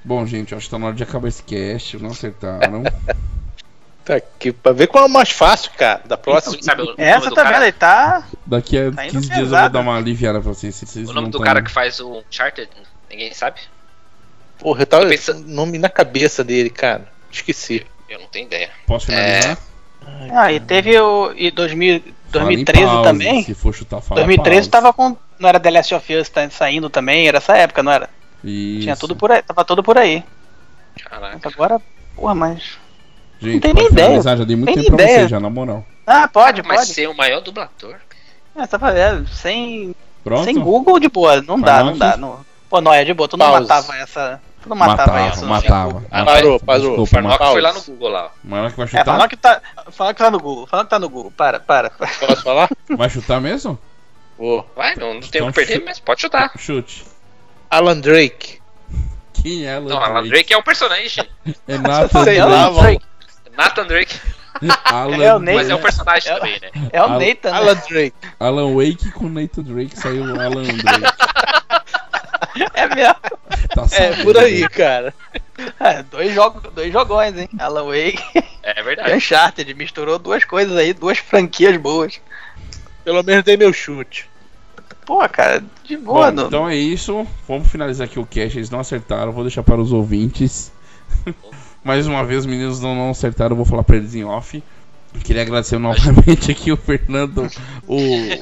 Bom, 0.08 0.26
gente, 0.26 0.56
acho 0.56 0.68
que 0.68 0.72
tá 0.72 0.80
na 0.80 0.86
hora 0.86 0.96
de 0.96 1.04
acabar 1.04 1.28
esse 1.28 1.44
cast. 1.44 1.98
Não 1.98 2.12
acertaram. 2.12 2.84
Tá 4.06 4.16
aqui, 4.16 4.54
pra 4.54 4.72
ver 4.72 4.88
qual 4.88 5.04
é 5.04 5.08
o 5.08 5.10
mais 5.10 5.32
fácil, 5.32 5.70
cara, 5.78 6.02
da 6.06 6.18
próxima. 6.18 6.56
Então, 6.56 6.64
sabe, 6.64 6.94
Essa 6.98 7.30
tá 7.30 7.44
vendo? 7.44 7.64
Ele 7.64 7.72
tá. 7.74 8.24
Daqui 8.46 8.78
a 8.78 8.90
tá 8.90 9.04
15 9.04 9.12
dias 9.20 9.28
pesado. 9.28 9.44
eu 9.44 9.62
vou 9.64 9.70
dar 9.70 9.80
uma 9.82 9.98
aliviada 9.98 10.40
pra 10.40 10.54
vocês. 10.54 10.76
vocês 10.76 11.10
o 11.10 11.14
nome 11.14 11.28
do 11.28 11.40
tão... 11.40 11.46
cara 11.46 11.62
que 11.62 11.70
faz 11.70 12.00
o 12.00 12.20
Uncharted, 12.20 12.70
ninguém 13.10 13.34
sabe? 13.34 13.60
Porra, 14.60 14.84
eu 14.84 14.86
tava 14.86 15.04
eu 15.04 15.10
pensando... 15.10 15.46
nome 15.46 15.78
na 15.78 15.90
cabeça 15.90 16.42
dele, 16.42 16.70
cara. 16.70 17.06
Esqueci. 17.30 17.86
Eu 18.08 18.20
não 18.22 18.28
tenho 18.28 18.46
ideia. 18.46 18.70
Posso 18.86 19.08
finalizar? 19.08 19.58
É... 20.08 20.30
Ah, 20.32 20.54
e 20.54 20.62
teve 20.62 20.98
o. 20.98 21.34
E 21.36 21.52
2000, 21.52 22.02
2013 22.32 22.86
pause, 22.86 23.04
também. 23.04 23.44
Se 23.44 23.54
for 23.54 23.74
chutar, 23.74 24.00
fala 24.00 24.22
2013 24.22 24.58
pause. 24.58 24.70
tava 24.70 24.94
com. 24.94 25.18
Não 25.38 25.50
era 25.50 25.60
The 25.60 25.70
Last 25.70 25.94
of 25.94 26.16
Us 26.16 26.30
tá 26.30 26.50
saindo 26.50 26.90
também, 26.90 27.28
era 27.28 27.40
essa 27.40 27.58
época, 27.58 27.84
não 27.84 27.92
era? 27.92 28.10
Isso. 28.44 28.82
Tinha 28.84 28.96
tudo 28.96 29.16
por 29.16 29.32
aí, 29.32 29.42
tava 29.42 29.64
tudo 29.66 29.84
por 29.84 29.98
aí. 29.98 30.24
Caraca. 31.10 31.40
Mas 31.44 31.54
agora, 31.54 31.82
porra, 32.16 32.36
mas. 32.36 32.78
Gente, 33.40 33.54
não 33.54 33.60
tem 33.62 33.74
nem 33.74 33.86
ideia. 33.88 34.22
Já 34.22 34.36
dei 34.36 34.56
muito 34.56 34.74
tem 34.74 34.84
tempo 34.84 34.94
ideia. 34.96 35.14
pra 35.14 35.24
você 35.24 35.28
já, 35.30 35.40
na 35.40 35.50
moral. 35.50 35.86
Ah, 36.06 36.28
pode, 36.28 36.64
Mas 36.64 36.78
pode. 36.80 36.94
ser 36.94 37.08
o 37.08 37.16
maior 37.16 37.42
dublador. 37.42 37.96
É, 38.56 38.66
tá 38.66 38.80
fazendo. 38.80 39.28
Sem. 39.28 39.94
Pronto? 40.24 40.44
Sem 40.46 40.60
Google 40.60 41.00
de 41.00 41.08
boa. 41.10 41.42
Não 41.42 41.60
dá, 41.62 41.84
não 41.84 41.98
dá. 41.98 42.18
Não... 42.18 42.40
Pô, 42.70 42.82
Noia, 42.82 43.06
de 43.06 43.14
boa, 43.14 43.28
tu 43.30 43.38
não 43.38 43.46
Pause. 43.46 43.62
matava 43.68 43.96
essa. 43.98 44.42
Tu 44.62 44.70
não 44.70 44.76
matava, 44.76 45.12
matava 45.14 45.36
isso. 45.36 45.46
Matava. 45.46 46.04
Ah, 46.10 46.26
parou, 46.26 46.60
parou. 46.60 46.88
Desculpa, 46.88 47.12
Farnock 47.12 47.46
foi 47.52 47.62
lá 47.62 47.74
no 47.74 47.82
Google 47.84 48.10
lá. 48.10 48.32
Mas 48.44 48.72
que 48.74 48.78
vai 48.78 48.86
É, 48.86 48.90
chutar? 48.90 49.06
fala 49.06 49.28
que 49.30 49.38
tá. 49.38 49.62
Que 49.86 50.14
tá 50.16 50.32
no 50.32 50.40
Google. 50.40 50.68
Que 50.68 50.84
tá 50.86 51.00
no 51.00 51.10
Google. 51.10 51.32
Para, 51.32 51.60
para. 51.60 51.90
Posso 51.92 52.44
falar? 52.44 52.70
Vai 52.90 53.10
chutar 53.10 53.40
mesmo? 53.40 53.78
Vou. 54.38 54.70
Vai, 54.76 54.96
não, 54.96 55.14
não 55.16 55.22
tem 55.22 55.42
o 55.42 55.46
Então 55.46 55.48
que 55.52 55.56
perder, 55.56 55.74
chute. 55.76 55.86
mas 55.86 56.00
pode 56.00 56.22
chutar. 56.22 56.52
Chute. 56.58 57.06
Alan 57.70 58.00
Drake. 58.00 58.60
Quem 59.34 59.66
é 59.66 59.76
Alan 59.76 59.90
Não, 59.90 59.98
Alan 59.98 60.14
Drake? 60.14 60.30
Drake 60.30 60.54
é 60.54 60.58
o 60.58 60.64
personagem. 60.64 61.30
É 61.68 61.78
Nathan 61.78 62.24
Sei 62.24 62.36
Drake. 62.36 62.52
lá, 62.52 62.70
Drake. 62.70 63.06
Nathan 63.58 63.88
Drake. 63.88 64.20
Alan, 64.86 65.24
É 65.24 65.36
o 65.36 65.40
Nathan. 65.40 65.56
Mas 65.58 65.70
é 65.70 65.76
o 65.76 65.80
personagem 65.82 66.32
É- 66.32 66.36
também, 66.36 66.60
né? 66.60 66.70
É 66.92 67.02
o 67.02 67.04
Alan- 67.06 67.20
Nathan, 67.20 67.52
né? 67.52 67.58
Alan 67.58 67.76
Drake. 67.90 68.14
Alan 68.40 68.74
Wake 68.76 69.12
com 69.12 69.30
Nathan 69.30 69.62
Drake 69.64 69.98
saiu 70.00 70.24
o 70.24 70.42
Alan 70.42 70.64
Drake. 70.74 71.14
É 72.74 72.88
mesmo. 72.96 73.16
Tá 73.76 73.86
É, 73.92 74.24
por 74.24 74.38
aí, 74.38 74.62
né? 74.62 74.70
cara. 74.70 75.14
É, 75.80 76.04
dois, 76.04 76.34
jogos, 76.34 76.72
dois 76.74 76.92
jogões, 76.92 77.38
hein? 77.38 77.50
Alan 77.60 77.84
Wake 77.86 78.24
É 78.64 78.80
e 78.80 78.84
verdade. 78.84 79.14
Uncharted. 79.14 79.74
Misturou 79.76 80.18
duas 80.18 80.44
coisas 80.44 80.76
aí, 80.76 80.94
duas 80.94 81.18
franquias 81.20 81.78
boas. 81.78 82.20
Pelo 83.04 83.24
menos 83.24 83.44
dei 83.44 83.58
meu 83.58 83.72
chute. 83.72 84.28
Pô, 85.06 85.28
cara, 85.30 85.64
de 85.88 85.98
boa, 85.98 86.30
Bom, 86.30 86.36
não. 86.36 86.48
então 86.48 86.70
é 86.70 86.76
isso. 86.76 87.26
Vamos 87.48 87.68
finalizar 87.68 88.06
aqui 88.08 88.20
o 88.20 88.26
cast. 88.26 88.58
Eles 88.58 88.70
não 88.70 88.80
acertaram. 88.80 89.32
Vou 89.32 89.44
deixar 89.44 89.64
para 89.64 89.80
os 89.82 89.92
ouvintes. 89.94 90.72
Mais 91.84 92.06
uma 92.06 92.24
vez, 92.26 92.40
os 92.42 92.46
meninos 92.46 92.80
não, 92.82 92.94
não 92.96 93.10
acertaram. 93.12 93.52
Eu 93.52 93.58
vou 93.58 93.66
falar 93.66 93.84
para 93.84 93.96
eles 93.98 94.14
em 94.16 94.24
off. 94.24 94.62
Queria 95.24 95.42
agradecer 95.42 95.80
novamente 95.80 96.52
aqui 96.52 96.72
o 96.72 96.78
Fernando, 96.78 97.48
o 97.88 97.98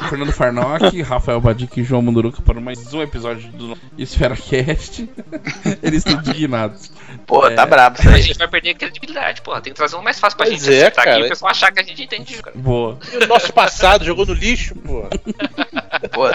Fernando 0.10 0.34
Farnock, 0.34 1.00
Rafael 1.04 1.40
Badic 1.40 1.80
e 1.80 1.84
João 1.86 2.02
Munduruca 2.02 2.42
por 2.42 2.60
mais 2.60 2.92
um 2.94 3.02
episódio 3.02 3.50
do 3.52 3.78
Esfera 3.98 4.36
Cast. 4.36 5.08
Eles 5.82 6.04
estão 6.06 6.20
indignados. 6.20 6.92
Pô, 7.26 7.50
tá 7.52 7.62
É. 7.62 7.66
brabo 7.66 7.98
isso 8.00 8.10
A 8.10 8.14
aí. 8.16 8.22
gente 8.24 8.38
vai 8.40 8.48
perder 8.50 8.72
a 8.72 8.76
credibilidade, 8.76 9.42
porra. 9.42 9.62
Tem 9.62 9.72
que 9.72 9.78
trazer 9.78 9.96
um 9.96 10.02
mais 10.02 10.20
fácil 10.20 10.36
pra 10.38 10.48
Pois 10.48 10.60
gente 10.64 10.74
é, 10.74 10.78
acertar 10.80 11.04
aqui 11.04 11.12
cara. 11.14 11.24
e 11.24 11.26
o 11.28 11.30
pessoal 11.30 11.52
achar 11.52 11.72
que 11.72 11.80
a 11.80 11.84
gente 11.84 12.04
entende. 12.04 12.42
Cara. 12.42 12.58
Boa. 12.58 12.98
E 13.14 13.24
o 13.24 13.28
nosso 13.28 13.54
passado 13.54 14.04
jogou 14.04 14.26
no 14.26 14.34
lixo, 14.34 14.76
pô. 14.76 15.04
Pô, 16.12 16.30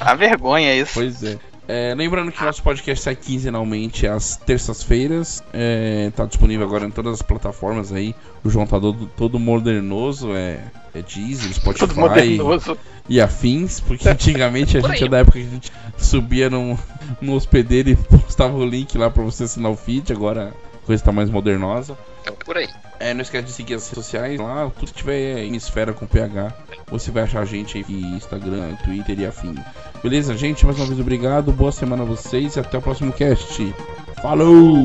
a 0.00 0.14
vergonha 0.14 0.74
isso. 0.74 0.94
Pois 0.94 1.22
é. 1.22 1.38
É, 1.70 1.94
lembrando 1.94 2.32
que 2.32 2.42
nosso 2.42 2.62
podcast 2.62 3.04
sai 3.04 3.14
quinzenalmente 3.14 4.06
às 4.06 4.36
terças-feiras. 4.36 5.44
É, 5.52 6.10
tá 6.16 6.24
disponível 6.24 6.66
agora 6.66 6.86
em 6.86 6.90
todas 6.90 7.12
as 7.12 7.22
plataformas 7.22 7.92
aí. 7.92 8.14
O 8.42 8.48
João 8.48 8.66
tá 8.66 8.80
todo, 8.80 9.06
todo 9.14 9.38
modernoso, 9.38 10.34
é, 10.34 10.64
é 10.94 11.02
Deezer, 11.02 11.52
Spotify 11.52 11.94
modernoso. 11.94 12.78
e 13.06 13.20
afins, 13.20 13.80
porque 13.80 14.08
antigamente 14.08 14.78
a 14.78 14.80
gente 14.80 15.04
é 15.04 15.08
da 15.08 15.18
época 15.18 15.38
que 15.38 15.46
a 15.46 15.50
gente 15.50 15.70
subia 15.98 16.48
num, 16.48 16.78
no 17.20 17.34
hospedeiro 17.34 17.90
e 17.90 17.96
postava 18.16 18.56
o 18.56 18.64
link 18.64 18.96
lá 18.96 19.10
pra 19.10 19.22
você 19.22 19.44
assinar 19.44 19.70
o 19.70 19.76
feed, 19.76 20.10
agora 20.10 20.54
a 20.82 20.86
coisa 20.86 21.04
tá 21.04 21.12
mais 21.12 21.28
modernosa. 21.28 21.98
Então, 22.22 22.34
por 22.46 22.56
aí. 22.56 22.68
É, 23.00 23.14
não 23.14 23.22
esquece 23.22 23.46
de 23.46 23.52
seguir 23.52 23.74
as 23.74 23.88
redes 23.88 24.04
sociais 24.04 24.40
lá, 24.40 24.70
tudo 24.78 24.92
que 24.92 24.98
tiver 24.98 25.44
em 25.44 25.54
esfera 25.54 25.92
com 25.92 26.06
PH, 26.06 26.52
você 26.88 27.10
vai 27.10 27.22
achar 27.22 27.40
a 27.40 27.44
gente 27.44 27.78
aí 27.78 27.84
em 27.88 28.16
Instagram, 28.16 28.74
Twitter 28.84 29.18
e 29.20 29.26
afim. 29.26 29.54
Beleza, 30.02 30.36
gente? 30.36 30.64
Mais 30.64 30.78
uma 30.78 30.86
vez 30.86 30.98
obrigado, 30.98 31.52
boa 31.52 31.70
semana 31.70 32.02
a 32.02 32.06
vocês 32.06 32.56
e 32.56 32.60
até 32.60 32.78
o 32.78 32.82
próximo 32.82 33.12
cast. 33.12 33.74
Falou! 34.20 34.82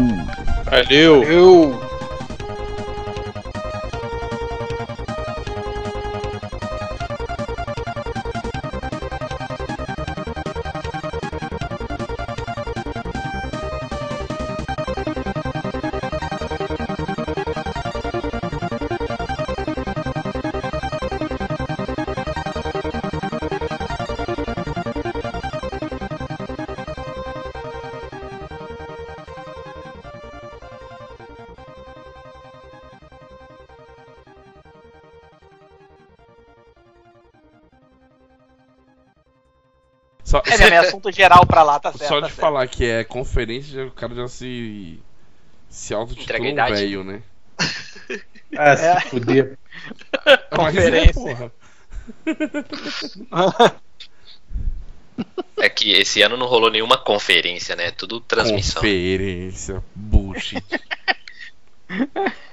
Valeu. 0.65 1.23
Eu. 1.23 1.92
Só, 40.33 40.41
É 40.47 40.57
mesmo, 40.57 40.73
é 40.73 40.77
assunto 40.79 41.11
geral 41.11 41.45
pra 41.45 41.61
lá, 41.61 41.79
tá 41.79 41.91
certo. 41.91 42.07
só 42.07 42.15
tá 42.19 42.25
de 42.27 42.33
certo. 42.33 42.41
falar 42.41 42.67
que 42.67 42.83
é 42.85 43.03
conferência, 43.03 43.85
o 43.85 43.91
cara 43.91 44.15
já 44.15 44.27
se. 44.27 44.99
se 45.69 45.93
autotitulou 45.93 46.39
Entrega 46.39 46.47
a 46.47 46.51
idade. 46.69 46.81
velho, 46.81 47.03
né? 47.03 47.21
Ah, 48.57 48.71
É. 48.73 48.99
se 49.01 49.09
fuder. 49.09 49.59
Mas 50.25 50.39
Conferência. 50.75 51.29
é, 51.29 51.33
porra. 51.35 51.51
É 55.57 55.69
que 55.69 55.91
esse 55.91 56.23
ano 56.23 56.35
não 56.35 56.47
rolou 56.47 56.71
nenhuma 56.71 56.97
conferência, 56.97 57.75
né? 57.75 57.91
Tudo 57.91 58.19
transmissão. 58.19 58.81
Conferência, 58.81 59.83
bullshit. 59.93 60.63